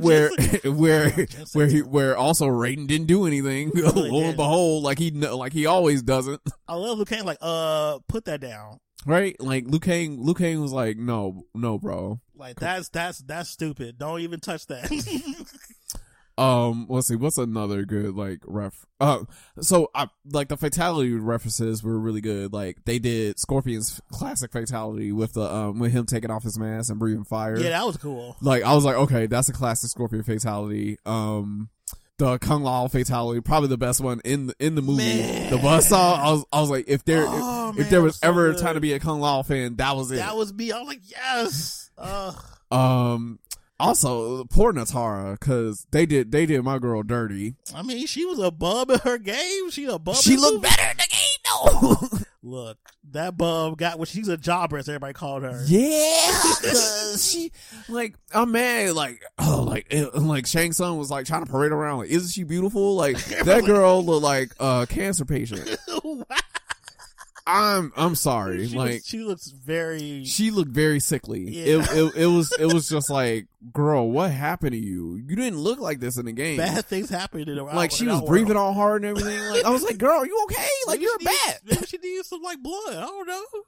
Where, 0.00 0.30
where, 0.64 1.10
where 1.52 1.66
he, 1.66 1.82
where 1.82 2.16
also 2.16 2.46
Raiden 2.46 2.86
didn't 2.86 3.08
do 3.08 3.26
anything. 3.26 3.70
Lo 3.74 4.22
and 4.24 4.36
behold, 4.36 4.84
like 4.84 4.98
he, 4.98 5.10
like 5.10 5.52
he 5.52 5.66
always 5.66 6.00
doesn't. 6.02 6.40
I 6.66 6.76
love 6.76 6.96
Liu 6.96 7.04
Kang 7.04 7.24
like 7.26 7.36
uh 7.42 7.71
put 8.08 8.24
that 8.26 8.40
down. 8.40 8.78
Right? 9.04 9.38
Like 9.40 9.64
Liu 9.66 9.80
Kang, 9.80 10.24
Liu 10.24 10.34
Kang 10.34 10.60
was 10.60 10.72
like, 10.72 10.96
no, 10.96 11.42
no, 11.54 11.78
bro. 11.78 12.20
Like 12.34 12.60
that's 12.60 12.88
that's 12.88 13.18
that's 13.18 13.50
stupid. 13.50 13.98
Don't 13.98 14.20
even 14.20 14.40
touch 14.40 14.66
that. 14.66 14.88
Um, 16.38 16.86
let's 16.88 17.08
see, 17.08 17.16
what's 17.16 17.36
another 17.36 17.84
good 17.84 18.14
like 18.16 18.40
ref? 18.46 18.86
Uh, 18.98 19.24
so 19.60 19.90
I 19.94 20.08
like 20.32 20.48
the 20.48 20.56
fatality 20.56 21.12
references 21.12 21.82
were 21.82 21.98
really 21.98 22.22
good. 22.22 22.52
Like 22.52 22.78
they 22.86 22.98
did 22.98 23.38
Scorpion's 23.38 24.00
classic 24.10 24.50
fatality 24.50 25.12
with 25.12 25.34
the 25.34 25.42
um 25.42 25.78
with 25.78 25.92
him 25.92 26.06
taking 26.06 26.30
off 26.30 26.42
his 26.42 26.58
mask 26.58 26.90
and 26.90 26.98
breathing 26.98 27.24
fire. 27.24 27.58
yeah, 27.58 27.70
that 27.70 27.86
was 27.86 27.98
cool. 27.98 28.36
Like 28.40 28.62
I 28.62 28.74
was 28.74 28.84
like, 28.84 28.96
okay, 28.96 29.26
that's 29.26 29.50
a 29.50 29.52
classic 29.52 29.90
Scorpion 29.90 30.22
fatality. 30.22 30.96
Um, 31.04 31.68
the 32.22 32.38
Kung 32.38 32.62
Lao 32.62 32.86
fatality, 32.88 33.40
probably 33.40 33.68
the 33.68 33.78
best 33.78 34.00
one 34.00 34.20
in 34.24 34.46
the 34.48 34.54
in 34.60 34.74
the 34.76 34.82
movie. 34.82 35.02
Man. 35.04 35.50
The 35.50 35.56
buzzsaw, 35.58 36.18
I 36.18 36.30
was 36.32 36.44
I 36.52 36.60
was 36.60 36.70
like, 36.70 36.84
if 36.88 37.04
there 37.04 37.24
Oh, 37.26 37.70
if, 37.70 37.76
man, 37.76 37.84
if 37.84 37.90
there 37.90 38.02
was 38.02 38.16
so 38.16 38.28
ever 38.28 38.50
a 38.50 38.52
good. 38.52 38.62
time 38.62 38.74
to 38.74 38.80
be 38.80 38.92
a 38.92 39.00
Kung 39.00 39.20
Lao 39.20 39.42
fan, 39.42 39.76
that 39.76 39.96
was 39.96 40.10
it. 40.12 40.16
That 40.16 40.36
was 40.36 40.52
me. 40.52 40.70
I 40.72 40.78
was 40.78 40.88
like, 40.88 41.00
yes. 41.10 41.90
Ugh. 41.98 42.36
um. 42.70 43.38
Also, 43.80 44.44
poor 44.44 44.72
Nitara, 44.72 45.40
cause 45.40 45.88
they 45.90 46.06
did 46.06 46.30
they 46.30 46.46
did 46.46 46.62
my 46.62 46.78
girl 46.78 47.02
dirty. 47.02 47.56
I 47.74 47.82
mean, 47.82 48.06
she 48.06 48.24
was 48.24 48.38
a 48.38 48.52
bub 48.52 48.90
in 48.90 49.00
her 49.00 49.18
game. 49.18 49.70
She 49.72 49.86
a 49.86 49.98
bub. 49.98 50.14
She 50.14 50.36
looked 50.36 50.62
movie. 50.62 50.68
better 50.68 50.90
in 50.92 50.96
the 50.98 51.08
game 51.10 51.20
though. 51.44 51.96
Look, 52.44 52.76
that 53.12 53.36
bub 53.36 53.78
got 53.78 54.00
what 54.00 54.08
she's 54.08 54.26
a 54.26 54.36
jobber, 54.36 54.76
as 54.76 54.88
everybody 54.88 55.12
called 55.12 55.44
her. 55.44 55.62
Yeah, 55.66 56.30
cause 56.60 57.24
she 57.30 57.52
like 57.88 58.14
I'm 58.34 58.50
mad. 58.50 58.94
Like 58.94 59.22
oh, 59.38 59.64
like 59.68 59.86
it- 59.90 60.14
like 60.16 60.46
Shang 60.46 60.72
Tsung 60.72 60.98
was 60.98 61.10
like 61.10 61.24
trying 61.24 61.44
to 61.44 61.50
parade 61.50 61.70
around. 61.70 61.98
Like, 61.98 62.10
isn't 62.10 62.30
she 62.30 62.42
beautiful? 62.42 62.96
Like 62.96 63.16
that 63.44 63.64
girl 63.64 64.04
looked 64.04 64.24
like 64.24 64.52
a 64.58 64.86
cancer 64.88 65.24
patient. 65.24 65.76
I'm 67.46 67.92
I'm 67.96 68.14
sorry. 68.14 68.68
she, 68.68 68.76
like 68.76 68.92
was, 68.94 69.06
she 69.06 69.18
looks 69.18 69.50
very. 69.50 70.24
she 70.24 70.50
looked 70.50 70.70
very 70.70 71.00
sickly. 71.00 71.50
Yeah. 71.50 71.64
It, 71.80 71.96
it 71.96 72.16
it 72.16 72.26
was 72.26 72.52
it 72.58 72.72
was 72.72 72.88
just 72.90 73.10
like, 73.10 73.46
girl, 73.72 74.08
what 74.10 74.30
happened 74.30 74.72
to 74.72 74.78
you? 74.78 75.16
You 75.16 75.34
didn't 75.36 75.58
look 75.58 75.80
like 75.80 75.98
this 76.00 76.18
in 76.18 76.26
the 76.26 76.32
game. 76.32 76.58
Bad 76.58 76.84
things 76.86 77.10
happened 77.10 77.48
in 77.48 77.56
the 77.56 77.64
like 77.64 77.90
she 77.90 78.06
was 78.06 78.22
breathing 78.22 78.56
all 78.56 78.72
hard 78.74 79.04
and 79.04 79.16
everything. 79.16 79.38
Like 79.50 79.64
I 79.64 79.70
was 79.70 79.82
like, 79.82 79.98
girl, 79.98 80.20
are 80.20 80.26
you 80.26 80.40
okay? 80.44 80.66
Like 80.86 80.98
Maybe 81.00 81.04
you're 81.04 81.18
she 81.20 81.26
needs- 81.26 81.40
bad. 81.46 81.58
Maybe 81.64 81.86
she 81.86 81.98
needs 81.98 82.28
some 82.28 82.42
like 82.42 82.62
blood. 82.62 82.94
I 82.96 83.00
don't 83.06 83.26
know. 83.28 83.42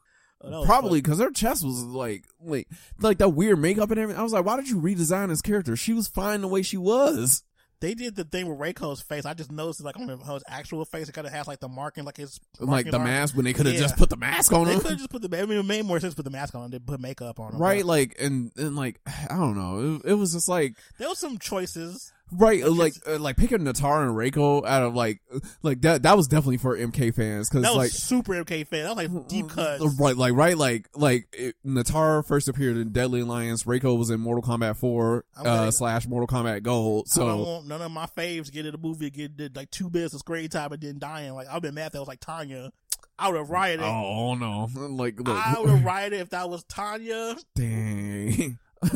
Oh, 0.47 0.63
Probably 0.67 1.01
because 1.01 1.21
her 1.21 1.31
chest 1.31 1.65
was 1.65 1.83
like, 1.85 2.25
like, 2.39 2.69
like 3.01 3.17
that 3.17 3.31
weird 3.31 3.59
makeup 3.59 3.91
and 3.91 3.99
everything. 3.99 4.21
I 4.21 4.23
was 4.23 4.35
like, 4.35 4.45
why 4.45 4.57
did 4.57 4.69
you 4.69 4.79
redesign 4.79 5.29
this 5.29 5.41
character? 5.41 5.75
She 5.75 5.95
was 5.95 6.07
fine 6.07 6.43
the 6.43 6.49
way 6.49 6.61
she 6.61 6.77
was. 6.77 7.43
They 7.85 7.93
did 7.93 8.17
the 8.17 8.25
thing 8.25 8.47
with 8.49 8.59
Reiko's 8.59 9.03
face. 9.03 9.27
I 9.27 9.35
just 9.35 9.53
noticed 9.53 9.83
like 9.85 9.99
on 9.99 10.09
his 10.09 10.43
actual 10.49 10.87
face, 10.87 11.07
it 11.07 11.13
kind 11.13 11.27
of 11.27 11.35
has 11.35 11.47
like 11.47 11.61
the 11.61 11.69
marking, 11.69 12.05
like 12.05 12.17
his 12.17 12.41
Like 12.59 12.87
the 12.87 12.93
mark. 12.93 13.05
mask 13.11 13.37
when 13.37 13.45
they 13.45 13.53
could 13.53 13.67
have 13.67 13.75
Yeah. 13.75 13.83
just 13.83 13.99
put 13.99 14.09
the 14.09 14.17
mask 14.17 14.55
on 14.55 14.67
They 14.67 14.77
could 14.77 14.87
have 14.93 14.99
just 14.99 15.11
put 15.11 15.21
the. 15.21 15.39
I 15.39 15.45
mean, 15.45 15.59
it 15.59 15.65
made 15.67 15.85
more 15.85 16.01
sense 16.01 16.15
to 16.15 16.17
put 16.17 16.25
the 16.25 16.31
mask 16.31 16.55
on 16.55 16.71
than 16.71 16.81
put 16.81 16.99
makeup 16.99 17.39
on 17.39 17.53
him. 17.53 17.59
Right, 17.61 17.83
but 17.83 17.89
like, 17.89 18.17
and, 18.19 18.51
and 18.57 18.75
like, 18.75 19.01
I 19.07 19.37
don't 19.37 19.55
know. 19.55 20.01
It, 20.03 20.13
it 20.13 20.15
was 20.15 20.33
just 20.33 20.49
like, 20.49 20.77
There 20.99 21.11
was 21.11 21.19
some 21.19 21.37
choices. 21.39 22.11
Right, 22.37 22.63
uh, 22.63 22.71
like, 22.71 22.95
uh, 23.07 23.19
like 23.19 23.37
picking 23.37 23.59
Nitara 23.61 24.07
and 24.07 24.17
Reiko 24.17 24.67
out 24.67 24.83
of 24.83 24.95
like, 24.95 25.21
uh, 25.35 25.39
like 25.63 25.81
that, 25.83 26.03
that 26.03 26.17
was 26.17 26.27
definitely 26.27 26.57
for 26.57 26.77
MK 26.77 27.15
fans. 27.15 27.49
Cause 27.49 27.63
That 27.63 27.69
was 27.71 27.77
like, 27.77 27.91
super 27.91 28.33
MK 28.33 28.67
fan. 28.67 28.85
That 28.85 28.97
was 28.97 29.09
like 29.09 29.29
deep 29.29 29.49
cuts. 29.49 29.85
Right, 29.99 30.17
like 30.17 30.35
right, 30.35 30.57
like 30.59 30.89
like 30.95 31.29
it, 31.33 31.55
Nitara 31.65 32.27
first 32.27 32.49
appeared 32.49 32.77
in 32.77 32.91
Deadly 32.93 33.21
Alliance. 33.21 33.65
Reiko 33.65 33.97
was 33.99 34.11
in 34.11 34.21
Mortal 34.21 34.43
Kombat 34.43 34.77
Four 34.77 35.25
uh, 35.37 35.71
slash 35.71 36.07
Mortal 36.07 36.27
Kombat 36.27 36.63
Gold. 36.63 37.07
I 37.15 37.19
don't 37.19 37.29
So 37.29 37.37
want 37.45 37.67
none 37.69 37.83
of 37.83 37.91
my 37.91 38.07
faves 38.07 38.51
get 38.51 38.67
in 38.67 38.73
the 38.73 38.79
movie 38.79 39.11
get 39.11 39.37
did 39.37 39.55
like 39.57 39.71
two 39.71 39.91
minutes 39.91 40.15
of 40.15 40.21
screen 40.21 40.49
time 40.49 40.73
and 40.73 40.81
then 40.83 40.99
dying. 40.99 41.35
Like 41.35 41.47
I've 41.49 41.63
been 41.63 41.75
mad 41.75 41.93
that 41.93 41.99
was 41.99 42.09
like 42.09 42.21
Tanya. 42.21 42.71
I 43.17 43.29
would 43.29 43.37
have 43.39 43.51
rioted. 43.51 43.85
oh, 43.85 44.05
oh 44.31 44.35
no, 44.35 44.69
like 44.89 45.19
look, 45.21 45.29
I 45.37 45.55
would 45.61 45.71
have 45.71 45.85
rioted 45.85 46.21
if 46.21 46.31
that 46.31 46.51
was 46.51 46.65
Tanya. 46.65 47.37
dang. 47.55 48.59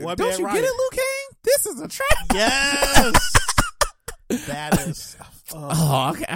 one 0.00 0.16
Don't 0.16 0.38
you 0.38 0.44
riot. 0.44 0.56
get 0.60 0.64
it, 0.64 0.72
Liu 0.76 0.88
Kang? 0.92 1.17
This 1.42 1.66
is 1.66 1.80
a 1.80 1.88
trap. 1.88 2.08
Yes. 2.34 3.32
that 4.46 4.80
is. 4.86 5.16
Uh, 5.20 5.24
Oh 5.50 6.10
okay. 6.10 6.26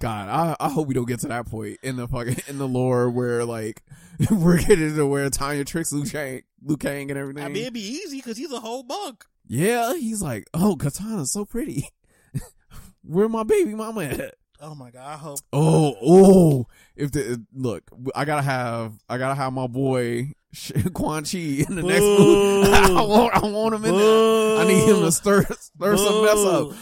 God, 0.00 0.28
I, 0.28 0.54
I 0.60 0.68
hope 0.68 0.86
we 0.86 0.92
don't 0.92 1.08
get 1.08 1.20
to 1.20 1.28
that 1.28 1.46
point 1.46 1.78
in 1.82 1.96
the 1.96 2.06
fucking 2.06 2.36
in 2.46 2.58
the 2.58 2.68
lore 2.68 3.08
where 3.08 3.42
like 3.46 3.82
we're 4.30 4.58
getting 4.58 4.94
to 4.96 5.06
where 5.06 5.30
Tanya 5.30 5.64
tricks 5.64 5.92
Liu 5.92 6.04
Kang, 6.04 6.42
Liu 6.62 6.76
Kang 6.76 7.10
and 7.10 7.18
everything. 7.18 7.42
I 7.42 7.48
mean, 7.48 7.62
it'd 7.62 7.72
be 7.72 7.80
easy 7.80 8.18
because 8.18 8.36
he's 8.36 8.52
a 8.52 8.60
whole 8.60 8.82
monk. 8.82 9.24
yeah, 9.48 9.94
he's 9.94 10.20
like, 10.20 10.44
oh, 10.52 10.76
Kitana's 10.78 11.32
so 11.32 11.46
pretty. 11.46 11.88
Where 13.02 13.30
my 13.30 13.44
baby 13.44 13.74
mama 13.74 14.02
at? 14.02 14.34
Oh 14.60 14.74
my 14.74 14.90
god! 14.90 15.06
I 15.06 15.16
hope. 15.16 15.38
Oh, 15.54 15.94
oh! 16.02 16.66
If 16.96 17.12
the 17.12 17.42
look, 17.54 17.90
I 18.14 18.26
gotta 18.26 18.42
have, 18.42 18.92
I 19.08 19.16
gotta 19.16 19.34
have 19.36 19.54
my 19.54 19.68
boy 19.68 20.32
Quan 20.94 21.24
Chi 21.24 21.38
in 21.38 21.76
the 21.76 21.82
next 21.82 22.00
movie. 22.02 22.72
I 22.72 23.02
want, 23.02 23.34
I 23.34 23.46
want 23.46 23.74
him 23.74 23.84
in 23.84 23.96
there. 23.96 24.56
I 24.58 24.64
need 24.66 24.88
him 24.88 25.00
to 25.02 25.12
stir, 25.12 25.44
stir 25.44 25.96
some 25.96 26.24
mess 26.24 26.38
up, 26.38 26.72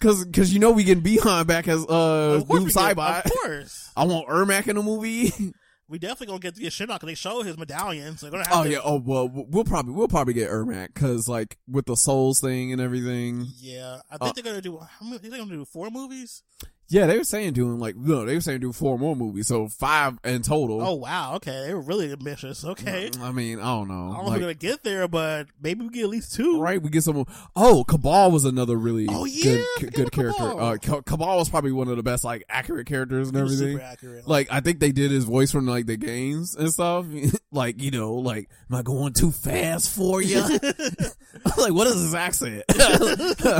cause, 0.00 0.24
cause 0.32 0.52
you 0.52 0.58
know 0.58 0.72
we 0.72 0.84
getting 0.84 1.04
Bihan 1.04 1.46
back 1.46 1.68
as 1.68 1.84
uh 1.86 2.38
Of 2.40 2.48
course 2.48 2.64
we 2.64 2.72
get- 2.72 2.96
Saibot. 2.96 3.24
Of 3.24 3.32
course. 3.42 3.90
I 3.96 4.04
want 4.04 4.28
Ermac 4.28 4.66
in 4.68 4.76
the 4.76 4.82
movie. 4.82 5.32
We 5.86 5.98
definitely 5.98 6.28
gonna 6.28 6.38
get 6.40 6.54
to 6.56 6.62
get 6.62 6.72
shit 6.72 6.90
out 6.90 6.98
because 7.00 7.08
they 7.08 7.14
show 7.14 7.42
his 7.42 7.58
medallions. 7.58 8.22
Have 8.22 8.32
oh 8.50 8.64
to, 8.64 8.70
yeah. 8.70 8.78
Oh 8.82 8.98
well, 9.04 9.28
we'll 9.28 9.64
probably 9.64 9.92
we'll 9.92 10.08
probably 10.08 10.32
get 10.32 10.48
Ermac, 10.50 10.94
cause 10.94 11.28
like 11.28 11.58
with 11.68 11.84
the 11.84 11.94
Souls 11.94 12.40
thing 12.40 12.72
and 12.72 12.80
everything. 12.80 13.46
Yeah, 13.58 14.00
I 14.10 14.16
think 14.16 14.30
Uh, 14.30 14.32
they're 14.32 14.44
gonna 14.44 14.62
do. 14.62 14.78
How 14.78 15.06
many? 15.06 15.18
They're 15.28 15.38
gonna 15.38 15.50
do 15.50 15.64
four 15.66 15.90
movies. 15.90 16.42
Yeah, 16.88 17.06
they 17.06 17.16
were 17.16 17.24
saying 17.24 17.54
doing 17.54 17.78
like 17.78 17.96
no, 17.96 18.26
they 18.26 18.34
were 18.34 18.40
saying 18.42 18.60
do 18.60 18.72
four 18.72 18.98
more 18.98 19.16
movies, 19.16 19.48
so 19.48 19.68
five 19.68 20.18
in 20.22 20.42
total. 20.42 20.82
Oh 20.82 20.94
wow, 20.94 21.36
okay, 21.36 21.66
they 21.66 21.74
were 21.74 21.80
really 21.80 22.12
ambitious. 22.12 22.62
Okay, 22.64 23.10
I 23.20 23.32
mean, 23.32 23.58
I 23.58 23.64
don't 23.64 23.88
know. 23.88 24.12
I 24.12 24.16
don't 24.16 24.26
know 24.26 24.32
if 24.32 24.32
we're 24.34 24.40
gonna 24.40 24.54
get 24.54 24.82
there, 24.84 25.08
but 25.08 25.46
maybe 25.62 25.82
we 25.82 25.90
get 25.90 26.04
at 26.04 26.10
least 26.10 26.34
two. 26.34 26.60
Right, 26.60 26.80
we 26.80 26.90
get 26.90 27.02
some. 27.02 27.24
Oh, 27.56 27.84
Kabal 27.88 28.30
was 28.30 28.44
another 28.44 28.76
really 28.76 29.06
Oh, 29.08 29.24
yeah, 29.24 29.62
good, 29.80 29.94
good, 29.94 30.12
character. 30.12 30.42
Kabal. 30.42 30.60
Uh, 30.60 30.76
Kabal 31.02 31.38
was 31.38 31.48
probably 31.48 31.72
one 31.72 31.88
of 31.88 31.96
the 31.96 32.02
best, 32.02 32.22
like 32.22 32.44
accurate 32.50 32.86
characters 32.86 33.28
and 33.28 33.36
everything. 33.38 33.78
super 33.78 33.82
accurate. 33.82 34.28
Like 34.28 34.48
I 34.50 34.60
think 34.60 34.80
they 34.80 34.92
did 34.92 35.10
his 35.10 35.24
voice 35.24 35.50
from 35.50 35.66
like 35.66 35.86
the 35.86 35.96
games 35.96 36.54
and 36.54 36.70
stuff. 36.70 37.06
like 37.50 37.80
you 37.80 37.92
know, 37.92 38.14
like 38.14 38.50
am 38.70 38.76
I 38.76 38.82
going 38.82 39.14
too 39.14 39.30
fast 39.30 39.88
for 39.88 40.20
you? 40.22 40.42
like 41.56 41.72
what 41.72 41.86
is 41.86 41.94
his 41.94 42.14
accent? 42.14 42.64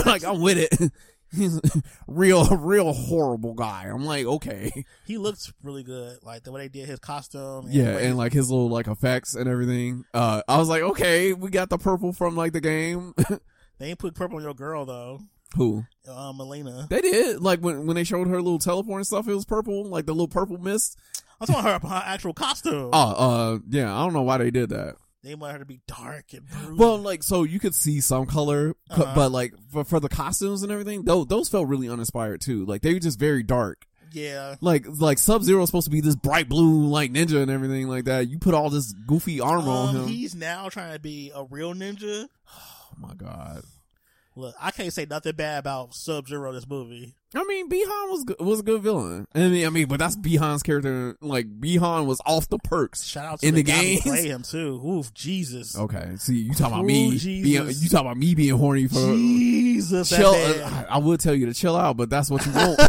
like 0.05 0.25
I'm 0.25 0.41
with 0.43 0.59
it. 0.59 0.93
He's 1.35 1.57
a 1.59 1.83
real, 2.07 2.45
real 2.57 2.93
horrible 2.93 3.55
guy. 3.55 3.85
I'm 3.93 4.05
like, 4.05 4.27
okay, 4.27 4.85
he 5.07 5.19
looks 5.19 5.53
really 5.63 5.83
good. 5.83 6.19
Like 6.23 6.45
the 6.45 6.53
way 6.53 6.63
they 6.63 6.69
did 6.69 6.89
his 6.89 6.99
costume. 6.99 7.67
yeah, 7.69 7.99
and 7.99 8.17
like 8.17 8.33
his 8.33 8.51
little 8.51 8.69
like 8.69 8.87
effects 8.87 9.35
and 9.35 9.49
everything. 9.49 10.05
Uh, 10.15 10.43
I 10.49 10.59
was 10.59 10.69
like, 10.69 10.83
okay, 10.83 11.33
we 11.33 11.51
got 11.51 11.71
the 11.71 11.79
purple 11.79 12.13
from 12.13 12.37
like 12.37 12.53
the 12.53 12.61
game. 12.61 13.15
they 13.79 13.89
ain't 13.91 13.99
put 13.99 14.15
purple 14.15 14.37
on 14.37 14.43
your 14.43 14.55
girl 14.55 14.85
though. 14.85 15.21
Who? 15.57 15.85
Uh, 16.09 16.33
Mileena. 16.33 16.89
They 16.89 17.01
did. 17.01 17.41
Like 17.41 17.61
when 17.61 17.87
when 17.87 17.97
they 17.97 18.05
showed 18.05 18.29
her 18.29 18.43
little 18.43 18.59
teleport 18.59 18.99
and 18.99 19.07
stuff, 19.07 19.29
it 19.29 19.35
was 19.35 19.45
purple, 19.45 19.85
like 19.85 20.07
the 20.07 20.13
little 20.13 20.29
purple 20.29 20.59
mist. 20.59 20.99
I'm 21.41 21.47
talking 21.47 21.65
about 21.65 21.83
her, 21.83 21.89
her 21.89 22.03
actual 22.07 22.33
costume. 22.33 22.91
Oh, 22.93 22.99
uh, 23.55 23.59
yeah. 23.69 23.95
I 23.95 24.05
don't 24.05 24.13
know 24.13 24.23
why 24.23 24.39
they 24.39 24.51
did 24.51 24.71
that. 24.71 24.97
They 25.25 25.35
want 25.35 25.55
her 25.55 25.59
to 25.59 25.65
be 25.65 25.81
dark 25.89 26.33
and 26.33 26.47
brooding. 26.47 26.77
Well, 26.77 26.99
like 26.99 27.23
so 27.23 27.43
you 27.43 27.59
could 27.59 27.75
see 27.75 28.01
some 28.01 28.27
color, 28.27 28.75
Uh-huh. 28.91 29.13
but 29.15 29.33
like 29.33 29.55
for, 29.73 29.85
for 29.85 29.99
the 30.01 30.09
costumes 30.09 30.63
and 30.63 30.71
everything, 30.71 31.05
those 31.05 31.27
those 31.27 31.49
felt 31.49 31.67
really 31.69 31.89
uninspired 31.89 32.41
too. 32.41 32.65
Like 32.67 32.83
they 32.83 32.93
were 32.95 33.01
just 33.01 33.19
very 33.19 33.43
dark. 33.43 33.87
yeah. 34.13 34.55
Like 34.61 34.85
like 34.87 35.19
Sub 35.19 35.43
Zero 35.43 35.63
is 35.63 35.69
supposed 35.71 35.87
to 35.87 35.91
be 35.91 36.01
this 36.01 36.15
bright 36.17 36.49
blue 36.49 36.87
like 36.87 37.11
ninja 37.13 37.41
and 37.43 37.51
everything 37.51 37.89
like 37.89 38.05
that. 38.05 38.29
You 38.29 38.39
put 38.39 38.55
all 38.55 38.71
this 38.71 38.93
goofy 38.93 39.41
armor 39.41 39.71
on 39.71 39.89
Um, 39.89 40.03
him. 40.03 40.09
he's 40.09 40.35
now 40.35 40.69
trying 40.69 40.93
to 40.93 41.01
be 41.01 41.33
a 41.35 41.45
real 41.45 41.75
ninja. 41.75 42.29
oh 42.55 42.95
my 42.99 43.15
god. 43.15 43.63
Look, 44.37 44.55
I 44.61 44.73
can't 44.73 44.93
say 44.93 45.07
nothing 45.09 45.37
bad 45.37 45.61
about 45.61 45.95
Sub 45.95 46.27
Zero 46.27 46.53
this 46.53 46.67
movie. 46.69 47.15
I 47.37 47.45
mean, 47.45 47.69
Bihan 47.69 48.11
was 48.11 48.25
good, 48.25 48.41
was 48.41 48.61
a 48.61 48.63
good 48.65 48.83
villain. 48.83 49.27
I 49.35 49.49
mean, 49.49 49.67
I 49.67 49.71
mean, 49.71 49.87
but 49.87 49.99
that's 50.01 50.17
Bihan's 50.17 50.63
character. 50.65 51.17
Like 51.21 51.47
Bihan 51.61 52.07
was 52.07 52.21
off 52.27 52.49
the 52.49 52.59
perks. 52.59 53.05
Shout 53.05 53.25
out 53.25 53.41
to 53.41 53.47
In 53.47 53.55
the, 53.55 53.63
the 53.63 53.71
games? 53.73 54.01
play 54.03 54.27
him 54.29 54.43
too. 54.43 54.81
Oof, 54.85 55.15
Jesus, 55.15 55.77
Okay, 55.79 56.15
see, 56.17 56.37
you 56.37 56.53
talking 56.53 56.75
about 56.75 56.85
me? 56.85 57.13
Jesus. 57.17 57.25
Being, 57.45 57.67
you 57.83 57.89
talking 57.89 58.07
about 58.07 58.17
me 58.17 58.35
being 58.35 58.57
horny 58.57 58.89
for 58.89 58.95
Jesus, 58.95 60.11
that 60.11 60.17
chill? 60.17 60.35
I 60.35 60.87
I 60.91 60.99
would 60.99 61.21
tell 61.21 61.35
you 61.35 61.47
to 61.47 61.55
chill 61.55 61.77
out, 61.77 61.97
but 61.97 62.11
that's 62.11 62.29
what 62.31 62.45
you 62.45 62.53
want. 62.53 62.81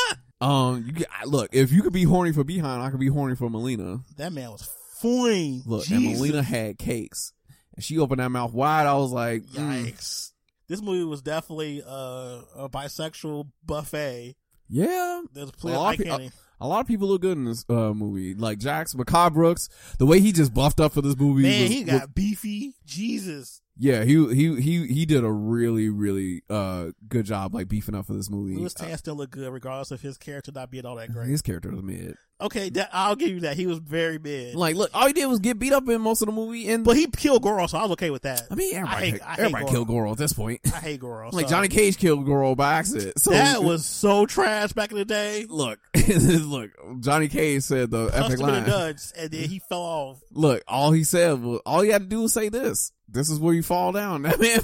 um, 0.40 0.84
you 0.96 1.04
look, 1.26 1.50
if 1.52 1.72
you 1.72 1.82
could 1.82 1.92
be 1.92 2.04
horny 2.04 2.32
for 2.32 2.44
Bihan, 2.44 2.80
I 2.80 2.90
could 2.90 3.00
be 3.00 3.08
horny 3.08 3.34
for 3.36 3.48
Mileena. 3.48 4.02
that 4.18 4.32
man 4.32 4.50
was 4.52 4.68
fine. 5.00 5.62
Look, 5.66 5.88
and 5.90 6.00
Jesus. 6.00 6.20
Mileena 6.22 6.42
had 6.44 6.78
cakes, 6.78 7.32
and 7.74 7.84
she 7.84 7.98
opened 7.98 8.20
that 8.20 8.30
mouth 8.30 8.52
wide. 8.52 8.86
I 8.86 8.94
was 8.94 9.10
like, 9.12 9.42
mm, 9.42 9.86
Yikes. 9.92 10.31
This 10.72 10.80
movie 10.80 11.04
was 11.04 11.20
definitely 11.20 11.82
uh, 11.86 12.40
a 12.56 12.68
bisexual 12.72 13.48
buffet. 13.66 14.36
yeah. 14.70 15.20
There's 15.34 15.50
A 15.50 15.52
plenty 15.52 15.76
lot, 15.76 15.98
of 16.00 16.00
pe- 16.00 16.26
a, 16.28 16.30
a 16.62 16.66
lot 16.66 16.80
of 16.80 16.86
people 16.86 17.08
look 17.08 17.20
good 17.20 17.36
in 17.36 17.44
this 17.44 17.66
uh, 17.68 17.92
movie, 17.92 18.34
like 18.34 18.56
Jax, 18.58 18.94
Mehcad 18.94 19.34
Brooks. 19.34 19.68
The 19.98 20.06
way 20.06 20.18
he 20.20 20.32
just 20.32 20.54
buffed 20.54 20.80
up 20.80 20.94
for 20.94 21.02
this 21.02 21.14
movie, 21.14 21.42
Man, 21.42 21.60
was- 21.64 21.70
he 21.70 21.84
was- 21.84 22.00
got 22.00 22.14
beefy. 22.14 22.74
Jesus. 22.86 23.60
Yeah, 23.78 24.04
he 24.04 24.12
he 24.34 24.60
he 24.60 24.86
he 24.86 25.06
did 25.06 25.24
a 25.24 25.30
really 25.32 25.88
really 25.88 26.42
uh 26.50 26.88
good 27.08 27.24
job, 27.24 27.54
like 27.54 27.68
beefing 27.68 27.94
up 27.94 28.06
for 28.06 28.12
this 28.12 28.28
movie. 28.30 28.54
Lewis 28.56 28.74
Tan 28.74 28.96
still 28.98 29.14
look 29.14 29.30
good, 29.30 29.50
regardless 29.50 29.90
of 29.90 30.00
his 30.02 30.18
character 30.18 30.52
not 30.54 30.70
being 30.70 30.84
all 30.84 30.96
that 30.96 31.12
great. 31.12 31.28
His 31.28 31.40
character 31.42 31.70
was 31.70 31.82
mid. 31.82 32.16
Okay, 32.40 32.70
that, 32.70 32.90
I'll 32.92 33.14
give 33.14 33.28
you 33.30 33.40
that. 33.40 33.56
He 33.56 33.66
was 33.68 33.78
very 33.78 34.18
mid. 34.18 34.56
Like, 34.56 34.74
look, 34.74 34.90
all 34.92 35.06
he 35.06 35.12
did 35.12 35.26
was 35.26 35.38
get 35.38 35.60
beat 35.60 35.72
up 35.72 35.88
in 35.88 36.00
most 36.00 36.22
of 36.22 36.26
the 36.26 36.32
movie, 36.32 36.68
and 36.70 36.84
but 36.84 36.96
he 36.96 37.06
killed 37.06 37.42
Goro, 37.42 37.68
so 37.68 37.78
I 37.78 37.82
was 37.82 37.92
okay 37.92 38.10
with 38.10 38.22
that. 38.22 38.42
I 38.50 38.56
mean, 38.56 38.74
everybody, 38.74 38.96
I 39.06 39.10
hate- 39.10 39.20
I 39.24 39.32
everybody 39.34 39.64
Goro. 39.64 39.72
killed 39.72 39.88
Goro 39.88 40.12
at 40.12 40.18
this 40.18 40.32
point. 40.32 40.60
I 40.66 40.80
hate 40.80 41.00
Goro. 41.00 41.30
like 41.32 41.46
so- 41.46 41.50
Johnny 41.50 41.68
Cage 41.68 41.96
killed 41.98 42.26
Goro 42.26 42.54
by 42.56 42.74
accident. 42.74 43.18
So 43.20 43.30
that 43.30 43.62
was 43.62 43.86
so 43.86 44.26
trash 44.26 44.72
back 44.72 44.90
in 44.90 44.98
the 44.98 45.04
day. 45.04 45.46
look, 45.48 45.78
look. 45.96 46.70
Johnny 47.00 47.28
Cage 47.28 47.62
said 47.62 47.90
the 47.92 48.10
epic 48.12 48.38
the 48.38 48.42
line. 48.42 48.66
nuts, 48.66 49.12
and 49.16 49.30
then 49.30 49.48
he 49.48 49.60
fell 49.60 49.80
off. 49.80 50.20
Look, 50.32 50.62
all 50.66 50.90
he 50.90 51.04
said 51.04 51.40
was, 51.40 51.60
all 51.64 51.82
he 51.82 51.90
had 51.90 52.02
to 52.02 52.08
do 52.08 52.22
was 52.22 52.32
say 52.32 52.48
this. 52.48 52.92
This 53.12 53.30
is 53.30 53.38
where 53.38 53.54
you 53.54 53.62
fall 53.62 53.92
down. 53.92 54.22
That 54.22 54.40
man 54.40 54.60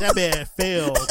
That 0.00 0.14
man 0.16 0.46
fell. 0.56 0.96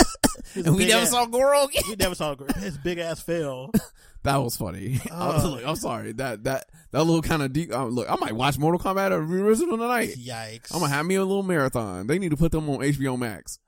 And 0.56 0.76
we 0.76 0.86
never 0.86 1.02
ass- 1.02 1.10
saw 1.10 1.26
Goro 1.26 1.64
again. 1.64 1.82
We 1.90 1.96
never 1.96 2.14
saw 2.14 2.36
Goro. 2.36 2.54
his 2.54 2.78
big 2.78 3.00
ass 3.00 3.22
fell. 3.22 3.72
That 4.24 4.38
was 4.38 4.56
funny. 4.56 5.02
I 5.12 5.28
was 5.28 5.44
like, 5.44 5.66
I'm 5.68 5.76
sorry. 5.76 6.14
That 6.14 6.46
that 6.46 6.70
that 6.92 7.04
little 7.04 7.22
kind 7.22 7.42
of 7.42 7.52
deep. 7.52 7.74
Uh, 7.74 7.88
look, 7.88 8.10
I 8.10 8.16
might 8.16 8.32
watch 8.32 8.58
Mortal 8.58 8.80
Kombat 8.80 9.12
original 9.12 9.78
tonight. 9.78 10.12
Yikes! 10.18 10.74
I'm 10.74 10.80
gonna 10.80 10.94
have 10.94 11.06
me 11.06 11.16
a 11.16 11.26
little 11.26 11.44
marathon. 11.44 12.08
They 12.08 12.20
need 12.20 12.30
to 12.32 12.38
put 12.38 12.54
them 12.54 12.70
on 12.70 12.78
HBO 12.80 13.18
Max. 13.20 13.60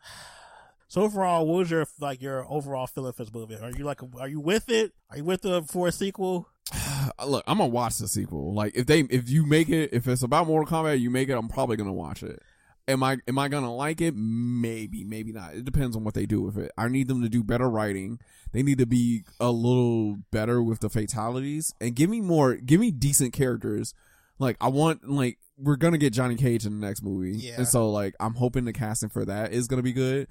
So 0.88 1.02
overall, 1.02 1.46
what 1.46 1.58
was 1.58 1.72
your 1.72 1.86
like 2.00 2.22
your 2.22 2.46
overall 2.50 2.88
feeling 2.88 3.12
for 3.12 3.26
this 3.26 3.34
movie? 3.34 3.58
Are 3.58 3.70
you 3.72 3.84
like, 3.84 4.00
are 4.18 4.30
you 4.30 4.40
with 4.40 4.70
it? 4.70 4.94
Are 5.10 5.18
you 5.18 5.26
with 5.26 5.42
the 5.42 5.62
for 5.64 5.90
a 5.90 5.92
sequel? 5.92 6.48
Uh, 6.74 7.10
Look, 7.28 7.44
I'm 7.48 7.58
gonna 7.58 7.70
watch 7.70 7.98
the 7.98 8.08
sequel. 8.08 8.54
Like 8.54 8.78
if 8.78 8.86
they 8.86 9.02
if 9.02 9.30
you 9.30 9.46
make 9.46 9.68
it, 9.68 9.90
if 9.92 10.08
it's 10.08 10.24
about 10.24 10.48
Mortal 10.48 10.72
Kombat, 10.72 11.02
you 11.02 11.10
make 11.10 11.28
it. 11.28 11.34
I'm 11.34 11.50
probably 11.50 11.76
gonna 11.76 11.92
watch 11.92 12.24
it. 12.24 12.42
Am 12.88 13.02
I 13.02 13.18
am 13.28 13.40
I 13.40 13.48
gonna 13.48 13.74
like 13.74 13.99
it? 14.02 14.14
Maybe, 14.16 15.03
maybe 15.03 15.32
not. 15.32 15.56
It 15.56 15.66
depends 15.66 15.95
on 15.95 16.03
what 16.03 16.14
they 16.14 16.26
do 16.26 16.41
with 16.41 16.57
it. 16.57 16.72
I 16.78 16.88
need 16.88 17.07
them 17.07 17.22
to 17.24 17.30
do 17.30 17.44
better 17.44 17.68
writing. 17.70 18.20
They 18.52 18.62
need 18.62 18.78
to 18.78 18.86
be 18.86 19.24
a 19.40 19.49
little 19.52 20.18
better 20.32 20.62
with 20.62 20.82
the 20.82 20.90
fatalities 20.90 21.74
and 21.82 21.95
give 21.95 22.10
me 22.10 22.22
more. 22.22 22.56
Give 22.56 22.80
me 22.80 22.91
decent 22.91 23.34
characters. 23.34 23.94
Like 24.38 24.57
I 24.62 24.68
want 24.68 25.10
like 25.10 25.40
we're 25.57 25.78
gonna 25.78 25.98
get 25.98 26.14
Johnny 26.14 26.36
Cage 26.36 26.66
in 26.66 26.80
the 26.80 26.86
next 26.86 27.02
movie, 27.02 27.38
Yeah. 27.38 27.56
and 27.57 27.68
so 27.68 27.90
like 27.90 28.14
I'm 28.20 28.36
hoping 28.36 28.66
the 28.66 28.74
casting 28.74 29.10
for 29.10 29.26
that 29.26 29.52
is 29.53 29.68
gonna 29.68 29.82
be 29.82 29.94
good. 29.94 30.28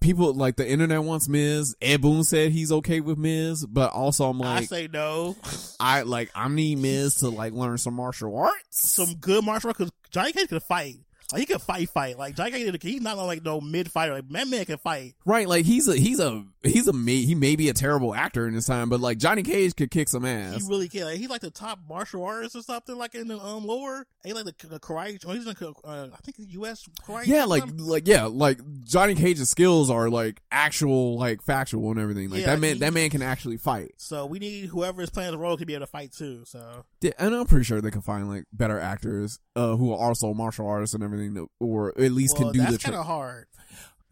people 0.00 0.34
like 0.34 0.56
the 0.56 0.68
internet 0.68 1.02
wants 1.02 1.28
Miz. 1.28 1.74
Ed 1.80 2.02
Boon 2.02 2.24
said 2.24 2.52
he's 2.52 2.70
okay 2.70 3.00
with 3.00 3.16
Miz, 3.16 3.64
but 3.64 3.90
also 3.92 4.28
I'm 4.28 4.38
like, 4.38 4.62
I 4.62 4.64
say 4.66 4.88
no. 4.92 5.34
I 5.80 6.02
like 6.02 6.30
I 6.34 6.48
need 6.48 6.78
Miz 6.78 7.14
to 7.16 7.28
like 7.30 7.52
learn 7.54 7.78
some 7.78 7.94
martial 7.94 8.36
arts. 8.36 8.90
Some 8.92 9.14
good 9.14 9.44
martial 9.44 9.68
arts 9.70 9.78
because 9.78 9.92
Johnny 10.10 10.32
Cage 10.32 10.48
can 10.48 10.60
fight. 10.60 10.96
Like 11.34 11.40
he 11.40 11.46
could 11.46 11.62
fight, 11.62 11.90
fight. 11.90 12.16
Like 12.16 12.36
Johnny 12.36 12.52
Cage, 12.52 12.80
he's 12.80 13.00
not 13.00 13.16
like 13.18 13.44
no 13.44 13.60
mid 13.60 13.90
fighter. 13.90 14.14
Like 14.14 14.28
that 14.28 14.46
man 14.46 14.64
can 14.66 14.78
fight. 14.78 15.14
Right, 15.24 15.48
like 15.48 15.64
he's 15.64 15.88
a 15.88 15.96
he's 15.96 16.20
a 16.20 16.44
he's 16.62 16.86
a 16.86 16.92
he 16.92 17.34
may 17.34 17.56
be 17.56 17.68
a 17.68 17.72
terrible 17.72 18.14
actor 18.14 18.46
in 18.46 18.54
his 18.54 18.66
time, 18.66 18.88
but 18.88 19.00
like 19.00 19.18
Johnny 19.18 19.42
Cage 19.42 19.74
could 19.74 19.90
kick 19.90 20.08
some 20.08 20.24
ass. 20.24 20.62
He 20.62 20.68
really 20.68 20.88
can. 20.88 21.06
Like, 21.06 21.18
he's 21.18 21.28
like 21.28 21.40
the 21.40 21.50
top 21.50 21.80
martial 21.88 22.24
artist 22.24 22.54
or 22.54 22.62
something. 22.62 22.96
Like 22.96 23.16
in 23.16 23.26
the 23.26 23.38
um 23.40 23.66
lower, 23.66 24.06
he 24.22 24.32
like 24.32 24.44
the, 24.44 24.68
the 24.68 24.78
karate. 24.78 25.26
Or 25.26 25.34
he's 25.34 25.44
like 25.44 25.60
uh, 25.60 25.72
I 25.84 26.16
think 26.22 26.36
the 26.36 26.46
U.S. 26.52 26.88
karate. 27.02 27.26
Yeah, 27.26 27.46
like 27.46 27.64
like 27.78 28.06
yeah, 28.06 28.26
like 28.26 28.60
Johnny 28.84 29.16
Cage's 29.16 29.48
skills 29.48 29.90
are 29.90 30.08
like 30.08 30.40
actual 30.52 31.18
like 31.18 31.42
factual 31.42 31.90
and 31.90 31.98
everything. 31.98 32.30
Like 32.30 32.42
Yeah, 32.42 32.46
that 32.46 32.60
man 32.60 32.74
he- 32.74 32.78
that 32.78 32.92
man 32.94 33.10
can 33.10 33.22
actually 33.22 33.56
fight. 33.56 33.94
So 33.96 34.24
we 34.26 34.38
need 34.38 34.66
whoever 34.66 35.02
is 35.02 35.10
playing 35.10 35.32
the 35.32 35.38
role 35.38 35.56
to 35.56 35.66
be 35.66 35.74
able 35.74 35.86
to 35.86 35.90
fight 35.90 36.12
too. 36.12 36.44
So 36.44 36.84
Yeah, 37.00 37.10
and 37.18 37.34
I'm 37.34 37.46
pretty 37.46 37.64
sure 37.64 37.80
they 37.80 37.90
can 37.90 38.02
find 38.02 38.28
like 38.28 38.44
better 38.52 38.78
actors 38.78 39.40
uh 39.56 39.74
who 39.76 39.92
are 39.92 39.98
also 39.98 40.32
martial 40.32 40.68
artists 40.68 40.94
and 40.94 41.02
everything 41.02 41.23
that, 41.32 41.46
or 41.58 41.98
at 41.98 42.12
least 42.12 42.38
well, 42.38 42.50
can 42.50 42.52
do 42.52 42.58
that's 42.58 42.72
the 42.72 42.78
kind 42.78 42.92
trick. 42.92 43.00
of 43.00 43.06
hard. 43.06 43.46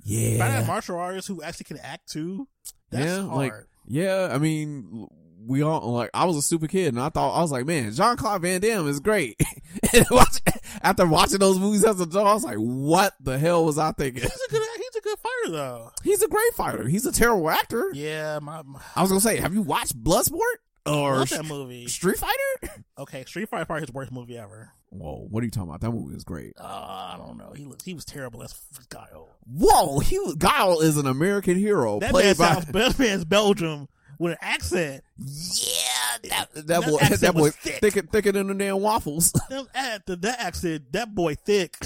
Yeah. 0.04 0.38
Finding 0.38 0.66
martial 0.66 0.96
artists 0.96 1.28
who 1.28 1.42
actually 1.42 1.64
can 1.64 1.78
act 1.78 2.10
too. 2.10 2.48
That's 2.90 3.06
yeah, 3.06 3.22
hard. 3.22 3.36
like 3.36 3.52
yeah, 3.86 4.28
I 4.32 4.38
mean, 4.38 5.08
we 5.46 5.62
all 5.62 5.92
like 5.92 6.10
I 6.14 6.24
was 6.24 6.36
a 6.36 6.42
stupid 6.42 6.70
kid, 6.70 6.94
and 6.94 7.00
I 7.00 7.08
thought 7.08 7.36
I 7.36 7.42
was 7.42 7.52
like, 7.52 7.66
man, 7.66 7.92
Jean 7.92 8.16
Claude 8.16 8.42
Van 8.42 8.60
Damme 8.60 8.88
is 8.88 9.00
great. 9.00 9.40
watch, 10.10 10.38
after 10.82 11.06
watching 11.06 11.38
those 11.38 11.58
movies 11.58 11.84
as 11.84 12.00
a 12.00 12.04
adult, 12.04 12.26
I 12.26 12.34
was 12.34 12.44
like, 12.44 12.56
what 12.56 13.14
the 13.20 13.38
hell 13.38 13.64
was 13.64 13.78
I 13.78 13.92
thinking? 13.92 14.22
he's 14.22 14.40
a 14.48 14.50
good. 14.50 14.62
He's 14.76 14.96
a 14.96 15.00
good 15.00 15.18
fighter 15.18 15.52
though. 15.52 15.90
He's 16.04 16.22
a 16.22 16.28
great 16.28 16.54
fighter. 16.54 16.86
He's 16.86 17.06
a 17.06 17.12
terrible 17.12 17.50
actor. 17.50 17.90
Yeah, 17.92 18.38
my, 18.40 18.62
my 18.62 18.80
I 18.94 19.02
was 19.02 19.10
gonna 19.10 19.20
say, 19.20 19.38
have 19.38 19.54
you 19.54 19.62
watched 19.62 20.00
Bloodsport 20.02 20.56
or 20.86 21.16
love 21.16 21.30
that 21.30 21.44
movie. 21.44 21.86
Street 21.86 22.18
Fighter? 22.18 22.82
Okay, 22.98 23.24
Street 23.24 23.48
Fighter 23.48 23.62
is 23.62 23.66
probably 23.66 23.80
his 23.82 23.92
worst 23.92 24.12
movie 24.12 24.38
ever. 24.38 24.72
Whoa, 24.92 25.26
what 25.30 25.42
are 25.42 25.44
you 25.46 25.50
talking 25.50 25.70
about? 25.70 25.80
That 25.80 25.90
movie 25.90 26.14
is 26.14 26.22
great. 26.24 26.52
Uh, 26.58 26.64
I 26.64 27.16
don't 27.18 27.38
know. 27.38 27.52
He 27.56 27.64
looked, 27.64 27.82
he 27.82 27.94
was 27.94 28.04
terrible 28.04 28.42
as 28.42 28.54
Guile. 28.90 29.28
Whoa, 29.46 29.98
he 30.00 30.18
was, 30.18 30.34
Guile 30.36 30.80
is 30.80 30.96
an 30.98 31.06
American 31.06 31.56
hero 31.56 31.98
That 31.98 32.12
man 32.12 32.12
played 32.12 32.38
by 32.38 32.52
sounds 32.52 32.66
that 32.72 32.98
man's 32.98 33.24
Belgium 33.24 33.88
with 34.18 34.32
an 34.32 34.38
accent. 34.42 35.02
yeah 35.18 36.18
that 36.28 36.48
that, 36.54 36.66
that 36.66 36.82
boy 36.84 36.98
that 36.98 37.34
boy 37.34 37.40
was 37.42 37.56
thick. 37.56 37.80
thicker 37.80 38.02
thicker 38.02 38.32
than 38.32 38.48
the 38.48 38.54
damn 38.54 38.80
waffles. 38.80 39.32
That, 39.48 40.04
that, 40.06 40.20
that 40.22 40.40
accent, 40.40 40.92
that 40.92 41.14
boy 41.14 41.34
thick. 41.36 41.76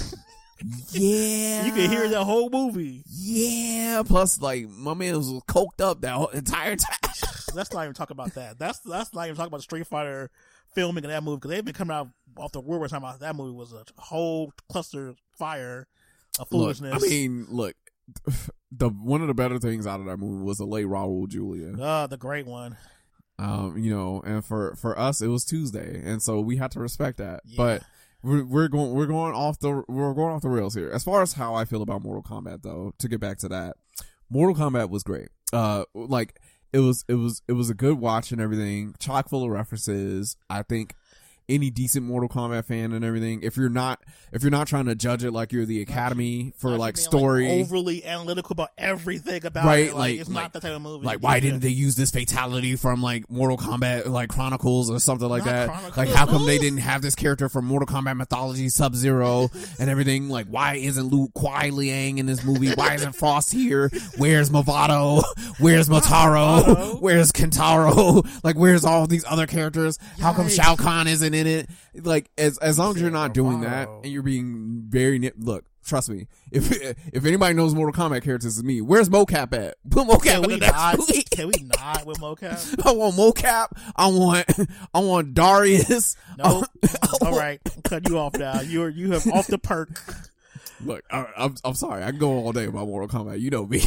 yeah, 0.91 1.65
You 1.65 1.71
can 1.71 1.89
hear 1.89 2.07
the 2.09 2.23
whole 2.25 2.49
movie. 2.49 3.03
Yeah, 3.07 4.03
plus 4.05 4.41
like 4.41 4.67
my 4.67 4.93
man 4.93 5.15
was 5.15 5.27
coked 5.47 5.81
up 5.81 6.01
that 6.01 6.11
whole 6.11 6.27
entire 6.27 6.75
time. 6.75 6.97
Let's 7.53 7.71
not 7.73 7.83
even 7.83 7.93
talk 7.93 8.09
about 8.09 8.33
that. 8.35 8.59
That's 8.59 8.79
that's 8.79 9.13
not 9.13 9.25
even 9.25 9.35
talk 9.37 9.47
about 9.47 9.57
the 9.57 9.63
Street 9.63 9.87
Fighter 9.87 10.29
filming 10.75 11.05
of 11.05 11.11
that 11.11 11.23
movie 11.23 11.37
because 11.37 11.51
they've 11.51 11.65
been 11.65 11.73
coming 11.73 11.95
out 11.95 12.09
off 12.39 12.51
the 12.51 12.61
word 12.61 12.79
we're 12.79 12.87
talking 12.87 13.05
about 13.07 13.19
that 13.19 13.35
movie 13.35 13.55
was 13.55 13.73
a 13.73 13.83
whole 14.01 14.51
cluster 14.69 15.15
fire 15.37 15.87
of 16.39 16.47
Look, 16.51 16.61
foolishness. 16.61 17.03
I 17.03 17.07
mean, 17.07 17.47
look, 17.49 17.75
the 18.71 18.89
one 18.89 19.21
of 19.21 19.27
the 19.27 19.33
better 19.33 19.59
things 19.59 19.85
out 19.87 19.99
of 19.99 20.05
that 20.05 20.17
movie 20.17 20.43
was 20.43 20.57
the 20.57 20.65
late 20.65 20.85
Raul 20.85 21.27
Julia. 21.27 21.77
uh, 21.81 22.07
the 22.07 22.17
great 22.17 22.45
one. 22.45 22.77
Um, 23.39 23.77
you 23.77 23.93
know, 23.93 24.21
and 24.25 24.43
for 24.43 24.75
for 24.75 24.97
us 24.97 25.21
it 25.21 25.27
was 25.27 25.45
Tuesday, 25.45 26.01
and 26.03 26.21
so 26.21 26.39
we 26.39 26.57
had 26.57 26.71
to 26.71 26.79
respect 26.79 27.17
that. 27.19 27.41
Yeah. 27.45 27.55
But 27.57 27.83
we're, 28.23 28.43
we're 28.43 28.67
going 28.67 28.93
we're 28.93 29.05
going 29.05 29.35
off 29.35 29.59
the 29.59 29.83
we're 29.87 30.13
going 30.13 30.33
off 30.33 30.41
the 30.41 30.49
rails 30.49 30.73
here. 30.73 30.89
As 30.89 31.03
far 31.03 31.21
as 31.21 31.33
how 31.33 31.53
I 31.53 31.65
feel 31.65 31.81
about 31.83 32.01
Mortal 32.01 32.23
Kombat, 32.23 32.63
though, 32.63 32.93
to 32.97 33.07
get 33.07 33.19
back 33.19 33.37
to 33.39 33.49
that, 33.49 33.75
Mortal 34.29 34.55
Kombat 34.55 34.89
was 34.89 35.03
great. 35.03 35.29
Uh, 35.53 35.83
like 35.93 36.39
it 36.73 36.79
was 36.79 37.05
it 37.07 37.13
was 37.15 37.41
it 37.47 37.53
was 37.53 37.69
a 37.69 37.75
good 37.75 37.99
watch 37.99 38.31
and 38.31 38.41
everything, 38.41 38.95
chock 38.99 39.29
full 39.29 39.43
of 39.43 39.51
references. 39.51 40.35
I 40.49 40.63
think 40.63 40.95
any 41.49 41.69
decent 41.69 42.05
Mortal 42.05 42.27
Kombat 42.29 42.65
fan 42.65 42.91
and 42.93 43.05
everything, 43.05 43.41
if 43.41 43.55
you're 43.57 43.69
not 43.69 44.01
if 44.31 44.41
you're 44.43 44.51
not 44.51 44.67
trying 44.67 44.85
to 44.85 44.95
judge 44.95 45.23
it 45.23 45.31
like 45.31 45.53
you're 45.53 45.65
the 45.65 45.81
Academy 45.81 46.51
for 46.57 46.71
Not 46.71 46.79
like 46.79 46.97
story, 46.97 47.61
overly 47.61 48.03
analytical 48.05 48.53
about 48.53 48.71
everything 48.77 49.45
about 49.45 49.65
Right, 49.65 49.87
it. 49.87 49.93
Like, 49.93 49.97
like- 49.99 50.19
it's 50.19 50.29
like- 50.29 50.43
not 50.43 50.53
that 50.53 50.61
type 50.61 50.75
of 50.75 50.81
movie. 50.81 51.05
like 51.05 51.19
why 51.19 51.39
didn't 51.39 51.61
they 51.61 51.69
use 51.69 51.95
this 51.95 52.11
fatality 52.11 52.75
from 52.75 53.01
like 53.01 53.29
Mortal 53.29 53.57
Kombat 53.57 54.07
like 54.07 54.29
Chronicles 54.29 54.89
or 54.89 54.99
something 54.99 55.29
like 55.29 55.45
Not 55.45 55.51
that? 55.51 55.67
Chronicles. 55.69 55.97
Like 55.97 56.09
how 56.09 56.25
come 56.25 56.45
they 56.45 56.57
didn't 56.57 56.79
have 56.79 57.01
this 57.01 57.15
character 57.15 57.47
from 57.49 57.65
Mortal 57.65 57.87
Kombat 57.87 58.17
mythology, 58.17 58.67
Sub 58.69 58.95
Zero, 58.95 59.49
and 59.79 59.89
everything? 59.89 60.27
Like 60.29 60.47
why 60.47 60.75
isn't 60.75 61.05
Luke 61.07 61.31
Kuai 61.33 61.71
Liang 61.71 62.17
in 62.17 62.25
this 62.25 62.43
movie? 62.43 62.71
Why 62.73 62.95
isn't 62.95 63.13
Frost 63.15 63.53
here? 63.53 63.89
Where's 64.17 64.49
Movado? 64.49 65.23
Where's 65.59 65.87
Motaro? 65.87 66.63
Motaro. 66.63 67.01
Where's 67.01 67.31
Kintaro? 67.31 68.25
Like 68.43 68.55
where's 68.57 68.85
all 68.85 69.07
these 69.07 69.25
other 69.25 69.47
characters? 69.47 69.97
How 70.19 70.31
come 70.33 70.47
Yikes. 70.47 70.55
Shao 70.61 70.75
Kahn 70.75 71.07
isn't 71.07 71.33
in 71.37 71.47
it? 71.47 71.69
Like 71.95 72.29
as 72.37 72.57
as 72.57 72.77
long 72.77 72.95
as 72.95 73.01
you're 73.01 73.11
not 73.11 73.33
doing 73.33 73.61
that 73.61 73.87
and 73.87 74.05
you're 74.07 74.23
being 74.23 74.83
very 74.89 75.19
nit- 75.19 75.39
look. 75.39 75.65
Trust 75.85 76.09
me. 76.09 76.27
If 76.51 76.69
if 77.13 77.25
anybody 77.25 77.53
knows 77.53 77.73
Mortal 77.73 77.93
Kombat 77.93 78.21
characters, 78.23 78.57
it's 78.57 78.65
me. 78.65 78.81
Where's 78.81 79.07
Mokap 79.07 79.53
at? 79.53 79.77
Put 79.89 80.05
Mokap 80.05 80.21
Can 80.23 80.43
in 80.43 80.49
we 80.49 80.53
the 80.55 80.59
next 80.59 80.73
not? 80.75 80.97
movie. 80.99 81.23
Can 81.31 81.47
we 81.47 81.69
not 81.77 82.05
with 82.05 82.17
Mokap? 82.19 82.85
I 82.85 82.91
want 82.91 83.15
Mokap. 83.15 83.67
I 83.95 84.07
want 84.07 84.45
I 84.93 84.99
want 84.99 85.33
Darius. 85.33 86.17
No. 86.37 86.65
All 87.21 87.37
right, 87.37 87.61
I'm 87.73 87.81
cutting 87.83 88.11
you 88.11 88.19
off 88.19 88.35
now. 88.37 88.59
You're 88.59 88.89
you 88.89 89.13
have 89.13 89.25
off 89.31 89.47
the 89.47 89.57
perk. 89.57 89.89
Look, 90.83 91.05
I, 91.09 91.25
I'm 91.37 91.55
I'm 91.63 91.73
sorry. 91.73 92.03
I 92.03 92.09
can 92.09 92.19
go 92.19 92.31
all 92.31 92.51
day 92.51 92.65
about 92.65 92.87
Mortal 92.87 93.07
Kombat. 93.07 93.39
You 93.39 93.49
know 93.49 93.65
me. 93.65 93.81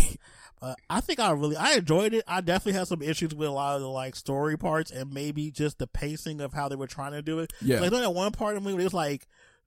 Uh, 0.62 0.74
I 0.90 1.00
think 1.00 1.20
I 1.20 1.30
really 1.32 1.56
I 1.56 1.74
enjoyed 1.74 2.12
it. 2.12 2.22
I 2.28 2.40
definitely 2.42 2.78
had 2.78 2.86
some 2.88 3.00
issues 3.02 3.34
with 3.34 3.48
a 3.48 3.52
lot 3.52 3.76
of 3.76 3.82
the 3.82 3.88
like 3.88 4.14
story 4.14 4.58
parts 4.58 4.90
and 4.90 5.12
maybe 5.12 5.50
just 5.50 5.78
the 5.78 5.86
pacing 5.86 6.40
of 6.40 6.52
how 6.52 6.68
they 6.68 6.76
were 6.76 6.86
trying 6.86 7.12
to 7.12 7.22
do 7.22 7.38
it. 7.38 7.52
Yeah. 7.62 7.80
like 7.80 7.90
that 7.90 8.14
one 8.14 8.32
part 8.32 8.56
of 8.56 8.62
movie 8.62 8.82
it 8.82 8.84
was 8.84 8.92
like 8.94 9.26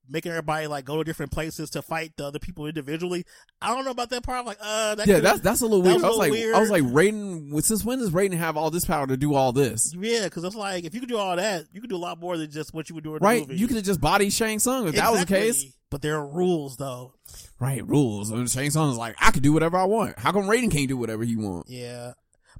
making 0.10 0.32
everybody 0.34 0.68
like 0.68 0.84
go 0.86 0.98
to 0.98 1.04
different 1.06 1.32
places 1.32 1.70
to 1.72 1.82
fight 1.82 2.12
the 2.18 2.26
other 2.26 2.38
people 2.38 2.68
individually. 2.68 3.26
I 3.62 3.74
don't 3.74 3.86
know 3.86 3.92
about 3.92 4.10
that 4.12 4.22
part. 4.22 4.38
I'm 4.40 4.46
like, 4.46 4.58
uh, 4.62 4.96
that 4.96 5.08
Yeah, 5.08 5.20
that's 5.20 5.40
that's 5.40 5.62
a 5.62 5.66
little 5.66 5.82
that 5.82 5.90
weird. 5.92 6.02
was 6.02 6.04
I 6.04 6.08
was 6.10 6.18
like, 6.18 6.32
little 6.32 6.56
I 6.56 6.60
was 6.60 6.70
like, 6.70 6.84
weird. 6.84 7.14
Raiden. 7.16 7.64
Since 7.64 7.86
when 7.86 8.00
does 8.00 8.12
Raiden 8.12 8.34
have 8.38 8.56
all 8.58 8.70
this 8.70 8.86
power 8.86 9.08
to 9.08 9.18
do 9.18 9.34
all 9.34 9.52
this? 9.54 9.96
yeah, 9.98 10.26
because 10.26 10.44
it's 10.44 10.56
like 10.56 10.84
if 10.84 10.94
you 10.94 11.00
could 11.00 11.10
do 11.10 11.18
all 11.18 11.36
that, 11.38 11.66
you 11.74 11.82
could 11.82 11.90
do 11.90 11.96
a 11.96 11.98
lot 11.98 12.20
more 12.20 12.38
than 12.38 12.52
just 12.52 12.74
what 12.74 12.90
you 12.90 12.96
would 12.96 13.04
do 13.04 13.16
in 13.16 13.24
Right? 13.24 13.42
the 13.44 13.48
movie. 13.48 13.60
You 13.60 13.68
could 13.68 13.78
have 13.78 13.86
just 13.86 14.02
body 14.02 14.30
Shang 14.30 14.60
Tsung 14.60 14.88
if 14.90 14.96
that 14.96 15.10
was 15.10 15.22
the 15.22 15.26
case. 15.26 15.66
But 15.94 16.02
there 16.02 16.16
are 16.16 16.26
rules 16.26 16.78
though. 16.78 17.14
Right? 17.60 17.88
Rules. 17.88 18.32
And 18.32 18.50
Tsung 18.50 18.90
is 18.90 18.98
like, 18.98 19.16
I 19.22 19.30
can 19.30 19.44
do 19.44 19.54
whatever 19.54 19.78
I 19.78 19.84
want. 19.84 20.18
How 20.18 20.32
come 20.32 20.46
Raiden 20.46 20.72
can't 20.72 20.88
do 20.88 20.98
whatever 20.98 21.24
he 21.24 21.36
wants? 21.36 21.70
Yeah. 21.70 22.14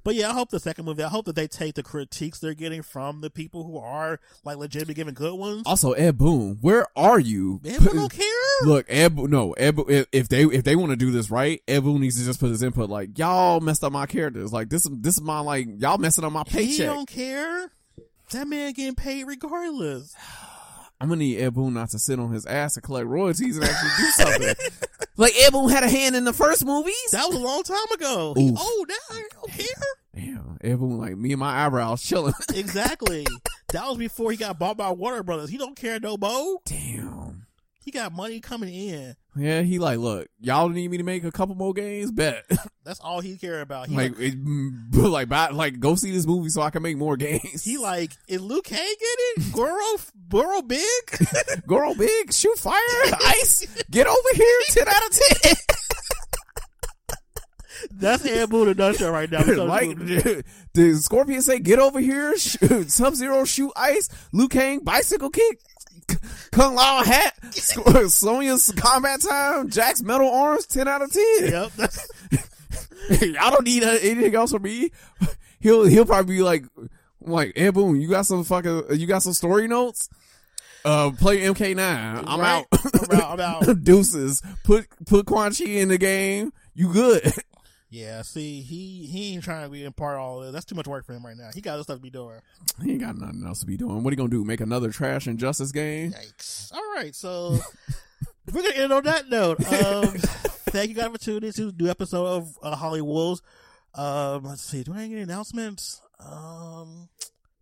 But 0.04 0.14
yeah, 0.14 0.30
I 0.30 0.34
hope 0.34 0.50
the 0.50 0.60
second 0.60 0.84
movie, 0.84 1.02
I 1.02 1.08
hope 1.08 1.24
that 1.24 1.34
they 1.34 1.48
take 1.48 1.74
the 1.74 1.82
critiques 1.82 2.38
they're 2.38 2.54
getting 2.54 2.82
from 2.82 3.22
the 3.22 3.30
people 3.30 3.64
who 3.64 3.76
are 3.76 4.20
like 4.44 4.56
legitimately 4.56 4.94
giving 4.94 5.14
good 5.14 5.34
ones. 5.34 5.64
Also, 5.66 5.94
Ed 5.94 6.16
Boon, 6.16 6.58
where 6.60 6.86
are 6.94 7.18
you? 7.18 7.58
Man, 7.64 7.80
we 7.80 7.88
don't 7.88 8.12
care. 8.12 8.26
Look, 8.62 8.86
Ed, 8.88 9.16
Bo- 9.16 9.26
no, 9.26 9.50
Ed, 9.54 9.74
Bo- 9.74 9.86
if, 9.88 10.06
if 10.12 10.28
they 10.28 10.44
if 10.44 10.62
they 10.62 10.76
want 10.76 10.90
to 10.90 10.96
do 10.96 11.10
this 11.10 11.28
right, 11.28 11.60
Ed 11.66 11.80
Boon 11.80 12.02
needs 12.02 12.20
to 12.20 12.24
just 12.24 12.38
put 12.38 12.50
his 12.50 12.62
input. 12.62 12.88
Like 12.88 13.18
y'all 13.18 13.58
messed 13.58 13.82
up 13.82 13.90
my 13.90 14.06
characters. 14.06 14.52
Like 14.52 14.68
this, 14.68 14.86
this 14.92 15.14
is 15.14 15.22
my 15.22 15.40
like 15.40 15.66
y'all 15.78 15.98
messing 15.98 16.22
up 16.22 16.30
my 16.30 16.44
paycheck. 16.44 16.68
He 16.68 16.84
don't 16.84 17.08
care. 17.08 17.68
That 18.30 18.46
man 18.46 18.74
getting 18.74 18.94
paid 18.94 19.24
regardless. 19.24 20.14
I'm 21.04 21.10
gonna 21.10 21.18
need 21.18 21.38
Ed 21.38 21.52
Boon 21.52 21.74
not 21.74 21.90
to 21.90 21.98
sit 21.98 22.18
on 22.18 22.32
his 22.32 22.46
ass 22.46 22.76
and 22.76 22.82
collect 22.82 23.06
royalties 23.06 23.58
and 23.58 23.66
actually 23.66 23.90
do 23.98 24.10
something. 24.12 24.54
like 25.18 25.34
Ed 25.36 25.50
Boon 25.50 25.68
had 25.68 25.84
a 25.84 25.88
hand 25.90 26.16
in 26.16 26.24
the 26.24 26.32
first 26.32 26.64
movies. 26.64 26.94
That 27.12 27.28
was 27.28 27.36
a 27.36 27.40
long 27.40 27.62
time 27.62 27.92
ago. 27.92 28.32
He 28.34 28.48
Oof. 28.48 28.58
old 28.58 28.88
now. 28.88 28.94
I 29.10 29.22
don't 29.34 29.52
care. 29.52 29.66
Damn, 30.14 30.56
Ed 30.62 30.78
Boon 30.78 30.96
like 30.96 31.18
me 31.18 31.32
and 31.32 31.40
my 31.40 31.66
eyebrows 31.66 32.02
chilling. 32.02 32.32
Exactly. 32.54 33.26
that 33.74 33.86
was 33.86 33.98
before 33.98 34.30
he 34.30 34.38
got 34.38 34.58
bought 34.58 34.78
by 34.78 34.92
Warner 34.92 35.22
Brothers. 35.22 35.50
He 35.50 35.58
don't 35.58 35.76
care 35.76 36.00
no 36.00 36.16
more. 36.16 36.60
Damn. 36.64 37.23
He 37.84 37.90
got 37.90 38.14
money 38.14 38.40
coming 38.40 38.72
in. 38.72 39.14
Yeah, 39.36 39.60
he 39.60 39.78
like, 39.78 39.98
look, 39.98 40.28
y'all 40.40 40.70
need 40.70 40.90
me 40.90 40.96
to 40.96 41.02
make 41.02 41.22
a 41.22 41.30
couple 41.30 41.54
more 41.54 41.74
games, 41.74 42.10
bet. 42.10 42.46
That's 42.84 42.98
all 42.98 43.20
he 43.20 43.36
care 43.36 43.60
about. 43.60 43.88
He 43.88 43.94
like, 43.94 44.12
like, 44.18 44.32
it, 44.32 44.36
like, 44.94 45.28
buy, 45.28 45.48
like, 45.48 45.80
go 45.80 45.94
see 45.94 46.10
this 46.10 46.26
movie 46.26 46.48
so 46.48 46.62
I 46.62 46.70
can 46.70 46.82
make 46.82 46.96
more 46.96 47.18
games. 47.18 47.62
he 47.62 47.76
like 47.84 48.12
is 48.26 48.40
Luke 48.40 48.64
Cage 48.64 48.78
in 48.78 49.42
it? 49.42 49.52
Goro 49.52 49.98
Goro 50.30 50.62
big? 50.62 50.82
Girl, 51.66 51.94
big, 51.94 52.32
shoot 52.32 52.58
fire, 52.58 52.80
ice, 53.26 53.66
get 53.90 54.06
over 54.06 54.28
here, 54.32 54.60
ten 54.70 54.88
out 54.88 55.04
of 55.04 55.10
ten. 55.10 55.54
That's 57.90 58.24
Ed 58.24 58.48
Boon 58.48 58.68
in 58.68 58.72
a 58.72 58.74
nutshell 58.74 59.10
right 59.10 59.30
now. 59.30 59.44
like, 59.64 59.98
did 60.72 61.02
Scorpion 61.02 61.42
say, 61.42 61.58
"Get 61.58 61.78
over 61.78 62.00
here"? 62.00 62.36
Shoot, 62.38 62.90
Sub 62.90 63.14
Zero 63.14 63.44
shoot 63.44 63.72
ice. 63.76 64.08
Liu 64.32 64.48
Kang 64.48 64.80
bicycle 64.80 65.30
kick. 65.30 65.60
Kung 66.52 66.74
Lao 66.74 67.02
hat. 67.02 67.34
Sonya's 67.52 68.72
combat 68.76 69.20
time. 69.20 69.70
Jack's 69.70 70.02
metal 70.02 70.30
arms. 70.30 70.66
Ten 70.66 70.88
out 70.88 71.02
of 71.02 71.12
ten. 71.12 71.22
Yep. 71.40 71.72
That's, 71.76 72.08
Y'all 73.20 73.50
don't 73.50 73.64
need 73.64 73.82
anything 73.82 74.34
else 74.34 74.52
from 74.52 74.62
me. 74.62 74.90
He'll 75.60 75.84
he'll 75.84 76.06
probably 76.06 76.36
be 76.36 76.42
like, 76.42 76.64
like 77.20 77.52
Ed 77.56 77.72
Boon, 77.72 78.00
you 78.00 78.08
got 78.08 78.26
some 78.26 78.44
fucking, 78.44 78.84
you 78.92 79.06
got 79.06 79.22
some 79.22 79.32
story 79.32 79.68
notes. 79.68 80.08
Uh, 80.84 81.10
play 81.12 81.40
MK9. 81.40 82.24
I'm 82.26 82.40
right? 82.40 82.66
out. 82.72 83.10
I'm 83.10 83.20
out. 83.20 83.40
I'm 83.40 83.68
out. 83.70 83.84
Deuces. 83.84 84.42
Put 84.64 84.86
put 85.06 85.26
Quan 85.26 85.52
Chi 85.52 85.64
in 85.64 85.88
the 85.88 85.98
game. 85.98 86.52
You 86.74 86.92
good? 86.92 87.32
Yeah, 87.94 88.22
see, 88.22 88.60
he 88.60 89.06
he 89.06 89.34
ain't 89.34 89.44
trying 89.44 89.62
to 89.62 89.70
be 89.70 89.84
in 89.84 89.92
part 89.92 90.16
of 90.16 90.22
all 90.22 90.40
this. 90.40 90.52
That's 90.52 90.64
too 90.64 90.74
much 90.74 90.88
work 90.88 91.06
for 91.06 91.12
him 91.12 91.24
right 91.24 91.36
now. 91.36 91.50
He 91.54 91.60
got 91.60 91.74
other 91.74 91.84
stuff 91.84 91.98
to 91.98 92.02
be 92.02 92.10
doing. 92.10 92.40
He 92.82 92.90
ain't 92.90 93.00
got 93.00 93.16
nothing 93.16 93.44
else 93.46 93.60
to 93.60 93.66
be 93.66 93.76
doing. 93.76 94.02
What 94.02 94.10
are 94.10 94.14
you 94.14 94.16
gonna 94.16 94.30
do? 94.30 94.44
Make 94.44 94.60
another 94.60 94.90
trash 94.90 95.28
Injustice 95.28 95.70
game? 95.70 96.10
Yikes! 96.10 96.74
All 96.74 96.82
right, 96.96 97.14
so 97.14 97.56
we're 98.52 98.62
gonna 98.62 98.74
end 98.74 98.92
on 98.92 99.04
that 99.04 99.28
note. 99.28 99.60
Um, 99.72 100.08
thank 100.72 100.88
you 100.88 100.96
guys 100.96 101.06
for 101.12 101.18
tuning 101.18 101.44
in 101.44 101.52
to 101.52 101.72
new 101.78 101.88
episode 101.88 102.26
of 102.26 102.58
uh, 102.64 102.74
Holly 102.74 103.00
Wolves. 103.00 103.42
Um, 103.94 104.42
let's 104.42 104.64
see. 104.64 104.82
Do 104.82 104.92
I 104.92 105.02
have 105.02 105.12
any 105.12 105.20
announcements? 105.20 106.02
Um, 106.18 107.08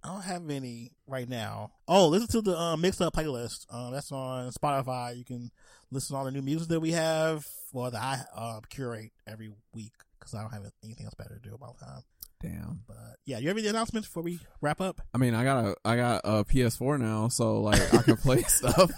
I 0.03 0.09
don't 0.09 0.23
have 0.23 0.49
any 0.49 0.93
right 1.07 1.29
now. 1.29 1.73
Oh, 1.87 2.09
listen 2.09 2.29
to 2.29 2.41
the 2.41 2.59
uh, 2.59 2.79
mix 2.79 3.03
up 3.03 3.15
playlist. 3.15 3.67
Uh, 3.69 3.91
that's 3.91 4.11
on 4.11 4.51
Spotify. 4.53 5.15
You 5.15 5.27
can 5.27 5.51
listen 5.91 6.15
to 6.15 6.19
all 6.19 6.25
the 6.25 6.31
new 6.31 6.41
music 6.41 6.69
that 6.69 6.81
we 6.81 6.93
have, 6.93 7.47
or 7.75 7.91
that 7.91 8.01
I 8.01 8.25
uh, 8.35 8.61
curate 8.71 9.13
every 9.27 9.51
week 9.75 9.93
because 10.23 10.35
I 10.35 10.43
don't 10.43 10.53
have 10.53 10.71
anything 10.85 11.07
else 11.07 11.15
better 11.15 11.39
to 11.43 11.49
do 11.49 11.55
about 11.55 11.79
time. 11.79 12.03
Damn. 12.41 12.81
But 12.89 13.17
yeah, 13.25 13.39
you 13.39 13.49
have 13.49 13.57
any 13.57 13.69
announcements 13.69 14.09
before 14.09 14.25
we 14.25 14.41
wrap 14.61 14.81
up? 14.81 15.01
I 15.15 15.19
mean, 15.19 15.35
I 15.35 15.45
got 15.45 15.65
a, 15.65 15.77
I 15.85 15.97
got 15.97 16.21
a 16.25 16.45
PS4 16.45 16.99
now, 16.99 17.29
so 17.29 17.61
like 17.61 17.95
I 17.95 18.03
can 18.03 18.17
play 18.17 18.43
stuff. 18.49 18.91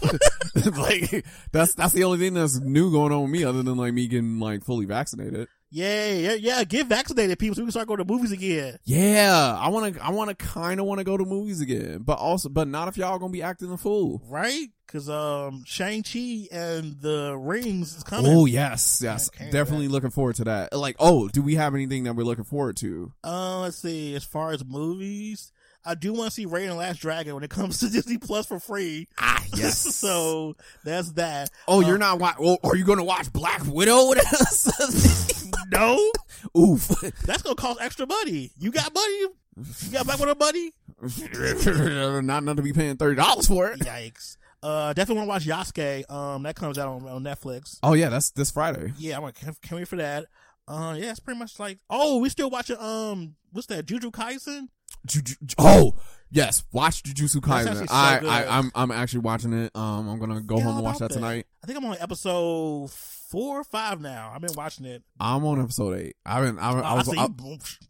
like 0.76 1.26
that's 1.52 1.74
that's 1.74 1.92
the 1.92 2.04
only 2.04 2.18
thing 2.18 2.34
that's 2.34 2.58
new 2.58 2.90
going 2.90 3.12
on 3.12 3.22
with 3.22 3.30
me, 3.30 3.44
other 3.44 3.62
than 3.62 3.76
like 3.76 3.92
me 3.92 4.08
getting 4.08 4.40
like 4.40 4.64
fully 4.64 4.86
vaccinated. 4.86 5.48
Yay, 5.76 6.22
yeah, 6.22 6.34
yeah, 6.34 6.62
get 6.62 6.86
vaccinated, 6.86 7.36
people, 7.36 7.56
so 7.56 7.62
we 7.62 7.66
can 7.66 7.72
start 7.72 7.88
going 7.88 7.98
to 7.98 8.04
movies 8.04 8.30
again. 8.30 8.78
Yeah, 8.84 9.58
I 9.60 9.70
want 9.70 9.96
to, 9.96 10.04
I 10.04 10.10
want 10.10 10.30
to 10.30 10.36
kind 10.36 10.78
of 10.78 10.86
want 10.86 10.98
to 11.00 11.04
go 11.04 11.16
to 11.16 11.24
movies 11.24 11.60
again, 11.60 12.02
but 12.04 12.16
also, 12.16 12.48
but 12.48 12.68
not 12.68 12.86
if 12.86 12.96
y'all 12.96 13.18
gonna 13.18 13.32
be 13.32 13.42
acting 13.42 13.72
a 13.72 13.76
fool. 13.76 14.22
Right? 14.28 14.68
Because 14.86 15.10
um, 15.10 15.64
Shang 15.66 16.04
Chi 16.04 16.46
and 16.52 17.00
the 17.00 17.36
Rings 17.36 17.96
is 17.96 18.04
coming. 18.04 18.30
Oh 18.32 18.46
yes, 18.46 19.00
yes, 19.02 19.28
definitely 19.50 19.88
looking 19.88 20.10
forward 20.10 20.36
to 20.36 20.44
that. 20.44 20.72
Like, 20.72 20.94
oh, 21.00 21.26
do 21.26 21.42
we 21.42 21.56
have 21.56 21.74
anything 21.74 22.04
that 22.04 22.14
we're 22.14 22.22
looking 22.22 22.44
forward 22.44 22.76
to? 22.76 23.12
Uh, 23.24 23.58
let's 23.62 23.78
see. 23.78 24.14
As 24.14 24.22
far 24.22 24.52
as 24.52 24.64
movies, 24.64 25.50
I 25.84 25.96
do 25.96 26.12
want 26.12 26.26
to 26.28 26.34
see 26.34 26.46
Raya 26.46 26.62
and 26.62 26.70
the 26.70 26.74
Last 26.76 27.00
Dragon 27.00 27.34
when 27.34 27.42
it 27.42 27.50
comes 27.50 27.78
to 27.80 27.88
Disney 27.90 28.18
Plus 28.18 28.46
for 28.46 28.60
free. 28.60 29.08
Ah, 29.18 29.42
yes. 29.56 29.76
so 29.96 30.54
that's 30.84 31.10
that. 31.14 31.50
Oh, 31.66 31.82
Uh, 31.82 31.88
you're 31.88 31.98
not. 31.98 32.20
Wa- 32.20 32.34
oh, 32.38 32.58
are 32.62 32.76
you 32.76 32.84
gonna 32.84 33.02
watch 33.02 33.32
Black 33.32 33.62
Widow 33.66 34.08
with 34.10 34.18
us? 34.40 35.33
No. 35.74 36.12
Oof. 36.58 36.88
That's 37.26 37.42
gonna 37.42 37.56
cost 37.56 37.80
extra 37.80 38.06
money. 38.06 38.52
You 38.58 38.70
got 38.70 38.94
money? 38.94 39.18
You 39.56 39.92
got 39.92 40.06
back 40.06 40.18
with 40.18 40.30
a 40.30 40.34
money? 40.34 40.72
not 42.22 42.42
enough 42.42 42.56
to 42.56 42.62
be 42.62 42.72
paying 42.72 42.96
thirty 42.96 43.16
dollars 43.16 43.46
for 43.46 43.68
it. 43.68 43.80
Yikes. 43.80 44.36
Uh, 44.62 44.94
definitely 44.94 45.26
want 45.26 45.42
to 45.42 45.50
watch 45.50 45.68
Yasuke. 45.74 46.10
Um, 46.10 46.44
that 46.44 46.56
comes 46.56 46.78
out 46.78 46.88
on, 46.88 47.06
on 47.06 47.22
Netflix. 47.22 47.78
Oh 47.82 47.92
yeah, 47.92 48.08
that's 48.08 48.30
this 48.30 48.50
Friday. 48.50 48.92
Yeah, 48.96 49.16
I'm 49.16 49.22
gonna 49.22 49.32
can, 49.32 49.54
can 49.62 49.76
wait 49.76 49.88
for 49.88 49.96
that. 49.96 50.26
Uh, 50.66 50.96
yeah, 50.98 51.10
it's 51.10 51.20
pretty 51.20 51.38
much 51.38 51.58
like. 51.58 51.78
Oh, 51.90 52.18
we 52.18 52.28
still 52.30 52.48
watching. 52.50 52.78
Um, 52.78 53.34
what's 53.52 53.66
that? 53.66 53.86
Juju 53.86 54.10
Kaisen. 54.10 54.68
Juju- 55.06 55.36
oh 55.58 55.94
yes, 56.30 56.64
watch 56.72 57.02
Jujutsu 57.02 57.36
Kaisen. 57.36 57.76
so 57.76 57.84
I. 57.94 58.20
I 58.24 58.58
I'm 58.58 58.70
I'm 58.74 58.90
actually 58.90 59.20
watching 59.20 59.52
it. 59.52 59.70
Um, 59.74 60.08
I'm 60.08 60.18
gonna 60.18 60.40
go 60.40 60.58
home 60.60 60.76
and 60.76 60.84
watch 60.84 60.96
about 60.96 61.08
that 61.10 61.14
tonight. 61.14 61.46
I 61.62 61.66
think 61.66 61.78
I'm 61.78 61.84
on 61.86 61.96
episode 62.00 62.90
four 62.90 63.58
or 63.60 63.64
five 63.64 64.00
now. 64.00 64.30
I've 64.34 64.40
been 64.42 64.54
watching 64.54 64.84
it. 64.86 65.02
I'm 65.18 65.44
on 65.46 65.60
episode 65.60 65.98
eight. 65.98 66.16
I've 66.26 66.44
been 66.44 66.58
I, 66.58 66.72
I 66.72 66.92
Oh, 66.92 66.96
was 66.96 67.06
see, 67.06 67.18
I. 67.18 67.28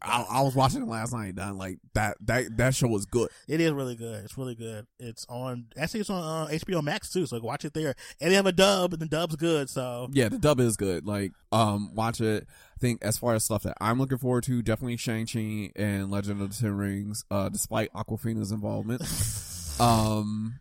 I, 0.02 0.26
I 0.38 0.42
was 0.42 0.54
watching 0.54 0.82
it 0.82 0.88
last 0.88 1.12
night. 1.12 1.34
Done 1.34 1.58
like 1.58 1.78
that 1.94 2.16
that 2.26 2.56
that 2.56 2.74
show 2.74 2.86
was 2.88 3.04
good. 3.04 3.28
It 3.48 3.60
is 3.60 3.72
really 3.72 3.96
good. 3.96 4.24
It's 4.24 4.38
really 4.38 4.54
good. 4.54 4.86
It's 4.98 5.26
on. 5.28 5.66
Actually, 5.76 6.00
it's 6.00 6.10
on 6.10 6.22
uh, 6.22 6.50
HBO 6.50 6.82
Max 6.82 7.10
too. 7.10 7.26
So 7.26 7.40
watch 7.40 7.64
it 7.64 7.74
there. 7.74 7.94
And 8.20 8.30
they 8.30 8.36
have 8.36 8.46
a 8.46 8.52
dub, 8.52 8.92
and 8.92 9.02
the 9.02 9.06
dub's 9.06 9.36
good. 9.36 9.68
So 9.68 10.08
Yeah, 10.12 10.28
the 10.28 10.38
dub 10.38 10.60
is 10.60 10.76
good. 10.76 11.06
Like, 11.06 11.32
um, 11.52 11.94
watch 11.94 12.20
it. 12.20 12.46
Think 12.84 13.02
as 13.02 13.16
far 13.16 13.34
as 13.34 13.42
stuff 13.44 13.62
that 13.62 13.78
I'm 13.80 13.98
looking 13.98 14.18
forward 14.18 14.44
to, 14.44 14.60
definitely 14.60 14.98
Shang 14.98 15.26
Chi 15.26 15.72
and 15.74 16.10
Legend 16.10 16.42
of 16.42 16.50
the 16.54 16.60
Ten 16.62 16.76
Rings. 16.76 17.24
Uh, 17.30 17.48
despite 17.48 17.90
Awkwafina's 17.94 18.52
involvement, 18.52 19.00
um, 19.80 20.60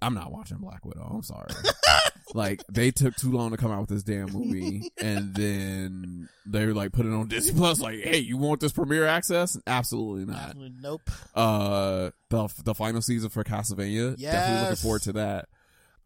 I'm 0.00 0.14
not 0.14 0.32
watching 0.32 0.56
Black 0.56 0.86
Widow. 0.86 1.10
I'm 1.14 1.22
sorry. 1.22 1.48
like 2.34 2.62
they 2.72 2.90
took 2.90 3.16
too 3.16 3.30
long 3.32 3.50
to 3.50 3.58
come 3.58 3.70
out 3.70 3.80
with 3.80 3.90
this 3.90 4.02
damn 4.02 4.32
movie, 4.32 4.90
and 4.96 5.34
then 5.36 6.30
they 6.46 6.64
were 6.64 6.72
like 6.72 6.92
put 6.92 7.04
it 7.04 7.12
on 7.12 7.28
Disney 7.28 7.52
Plus. 7.58 7.80
Like, 7.80 8.00
hey, 8.00 8.16
you 8.18 8.38
want 8.38 8.60
this 8.60 8.72
premiere 8.72 9.06
access? 9.06 9.58
Absolutely 9.66 10.24
not. 10.24 10.56
nope. 10.80 11.02
Uh, 11.34 12.10
the 12.30 12.48
the 12.64 12.74
final 12.74 13.02
season 13.02 13.28
for 13.28 13.44
Castlevania. 13.44 14.14
Yeah. 14.16 14.32
Definitely 14.32 14.62
looking 14.70 14.76
forward 14.76 15.02
to 15.02 15.12
that. 15.12 15.48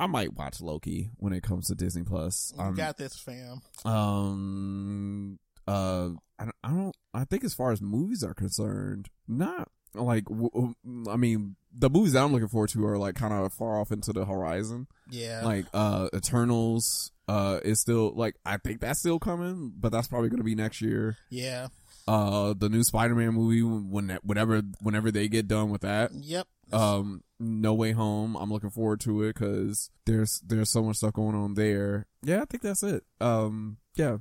I 0.00 0.06
might 0.08 0.34
watch 0.34 0.60
Loki 0.60 1.10
when 1.18 1.32
it 1.32 1.44
comes 1.44 1.68
to 1.68 1.76
Disney 1.76 2.02
Plus. 2.02 2.52
You 2.58 2.64
Um, 2.64 2.74
got 2.74 2.96
this, 2.98 3.16
fam. 3.16 3.60
um 3.84 5.38
uh 5.68 6.10
I 6.38 6.44
don't, 6.44 6.56
I 6.64 6.70
don't 6.70 6.96
i 7.14 7.24
think 7.24 7.44
as 7.44 7.54
far 7.54 7.70
as 7.72 7.80
movies 7.80 8.24
are 8.24 8.34
concerned 8.34 9.08
not 9.28 9.68
like 9.94 10.24
w- 10.24 10.74
i 11.08 11.16
mean 11.16 11.56
the 11.76 11.88
movies 11.90 12.14
that 12.14 12.22
i'm 12.24 12.32
looking 12.32 12.48
forward 12.48 12.70
to 12.70 12.84
are 12.86 12.98
like 12.98 13.14
kind 13.14 13.32
of 13.32 13.52
far 13.52 13.80
off 13.80 13.92
into 13.92 14.12
the 14.12 14.24
horizon 14.24 14.86
Yeah. 15.10 15.42
like 15.44 15.66
uh 15.74 16.08
eternals 16.14 17.12
uh 17.28 17.60
is 17.64 17.80
still 17.80 18.12
like 18.14 18.34
i 18.44 18.56
think 18.56 18.80
that's 18.80 18.98
still 19.00 19.18
coming 19.18 19.72
but 19.78 19.92
that's 19.92 20.08
probably 20.08 20.30
gonna 20.30 20.42
be 20.42 20.54
next 20.54 20.80
year 20.82 21.16
yeah. 21.30 21.68
uh 22.08 22.54
the 22.56 22.68
new 22.68 22.82
spider-man 22.82 23.34
movie 23.34 23.62
when 23.62 24.18
whenever 24.24 24.62
whenever 24.80 25.10
they 25.12 25.28
get 25.28 25.46
done 25.46 25.70
with 25.70 25.82
that 25.82 26.10
Yep. 26.12 26.46
um 26.72 27.22
no 27.38 27.74
way 27.74 27.92
home 27.92 28.34
i'm 28.36 28.50
looking 28.50 28.70
forward 28.70 29.00
to 29.00 29.22
it 29.22 29.34
because 29.34 29.90
there's 30.06 30.40
there's 30.46 30.70
so 30.70 30.82
much 30.82 30.96
stuff 30.96 31.12
going 31.12 31.36
on 31.36 31.54
there 31.54 32.06
yeah 32.22 32.42
i 32.42 32.44
think 32.46 32.62
that's 32.62 32.82
it 32.82 33.04
um 33.20 33.76
yeah 33.94 34.16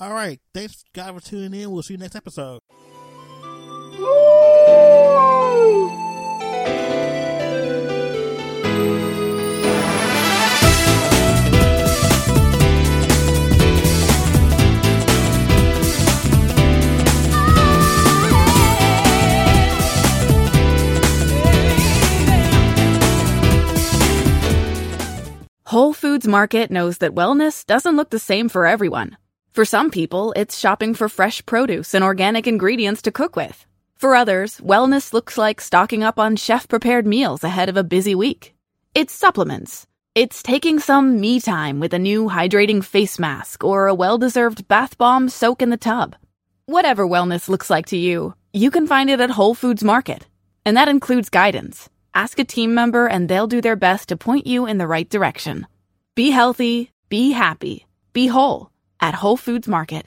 All 0.00 0.14
right. 0.14 0.40
Thanks, 0.54 0.82
guys, 0.94 1.12
for 1.12 1.20
tuning 1.20 1.60
in. 1.60 1.70
We'll 1.70 1.82
see 1.82 1.94
you 1.94 1.98
next 1.98 2.16
episode. 2.16 2.60
Whole 25.66 25.92
Foods 25.92 26.26
Market 26.26 26.70
knows 26.70 26.98
that 26.98 27.14
wellness 27.14 27.64
doesn't 27.64 27.94
look 27.94 28.10
the 28.10 28.18
same 28.18 28.48
for 28.48 28.66
everyone. 28.66 29.16
For 29.52 29.64
some 29.64 29.90
people, 29.90 30.32
it's 30.36 30.56
shopping 30.56 30.94
for 30.94 31.08
fresh 31.08 31.44
produce 31.44 31.92
and 31.92 32.04
organic 32.04 32.46
ingredients 32.46 33.02
to 33.02 33.10
cook 33.10 33.34
with. 33.34 33.66
For 33.96 34.14
others, 34.14 34.60
wellness 34.60 35.12
looks 35.12 35.36
like 35.36 35.60
stocking 35.60 36.04
up 36.04 36.20
on 36.20 36.36
chef 36.36 36.68
prepared 36.68 37.04
meals 37.04 37.42
ahead 37.42 37.68
of 37.68 37.76
a 37.76 37.82
busy 37.82 38.14
week. 38.14 38.54
It's 38.94 39.12
supplements. 39.12 39.88
It's 40.14 40.40
taking 40.40 40.78
some 40.78 41.20
me 41.20 41.40
time 41.40 41.80
with 41.80 41.92
a 41.92 41.98
new 41.98 42.28
hydrating 42.28 42.84
face 42.84 43.18
mask 43.18 43.64
or 43.64 43.88
a 43.88 43.94
well 43.94 44.18
deserved 44.18 44.68
bath 44.68 44.96
bomb 44.96 45.28
soak 45.28 45.62
in 45.62 45.70
the 45.70 45.76
tub. 45.76 46.14
Whatever 46.66 47.04
wellness 47.04 47.48
looks 47.48 47.70
like 47.70 47.86
to 47.86 47.96
you, 47.96 48.34
you 48.52 48.70
can 48.70 48.86
find 48.86 49.10
it 49.10 49.20
at 49.20 49.30
Whole 49.30 49.54
Foods 49.54 49.82
Market. 49.82 50.28
And 50.64 50.76
that 50.76 50.88
includes 50.88 51.28
guidance. 51.28 51.88
Ask 52.14 52.38
a 52.38 52.44
team 52.44 52.72
member 52.72 53.08
and 53.08 53.28
they'll 53.28 53.48
do 53.48 53.60
their 53.60 53.74
best 53.74 54.10
to 54.10 54.16
point 54.16 54.46
you 54.46 54.66
in 54.66 54.78
the 54.78 54.86
right 54.86 55.10
direction. 55.10 55.66
Be 56.14 56.30
healthy, 56.30 56.92
be 57.08 57.32
happy, 57.32 57.86
be 58.12 58.28
whole 58.28 58.69
at 59.00 59.14
Whole 59.14 59.38
Foods 59.38 59.66
Market. 59.66 60.06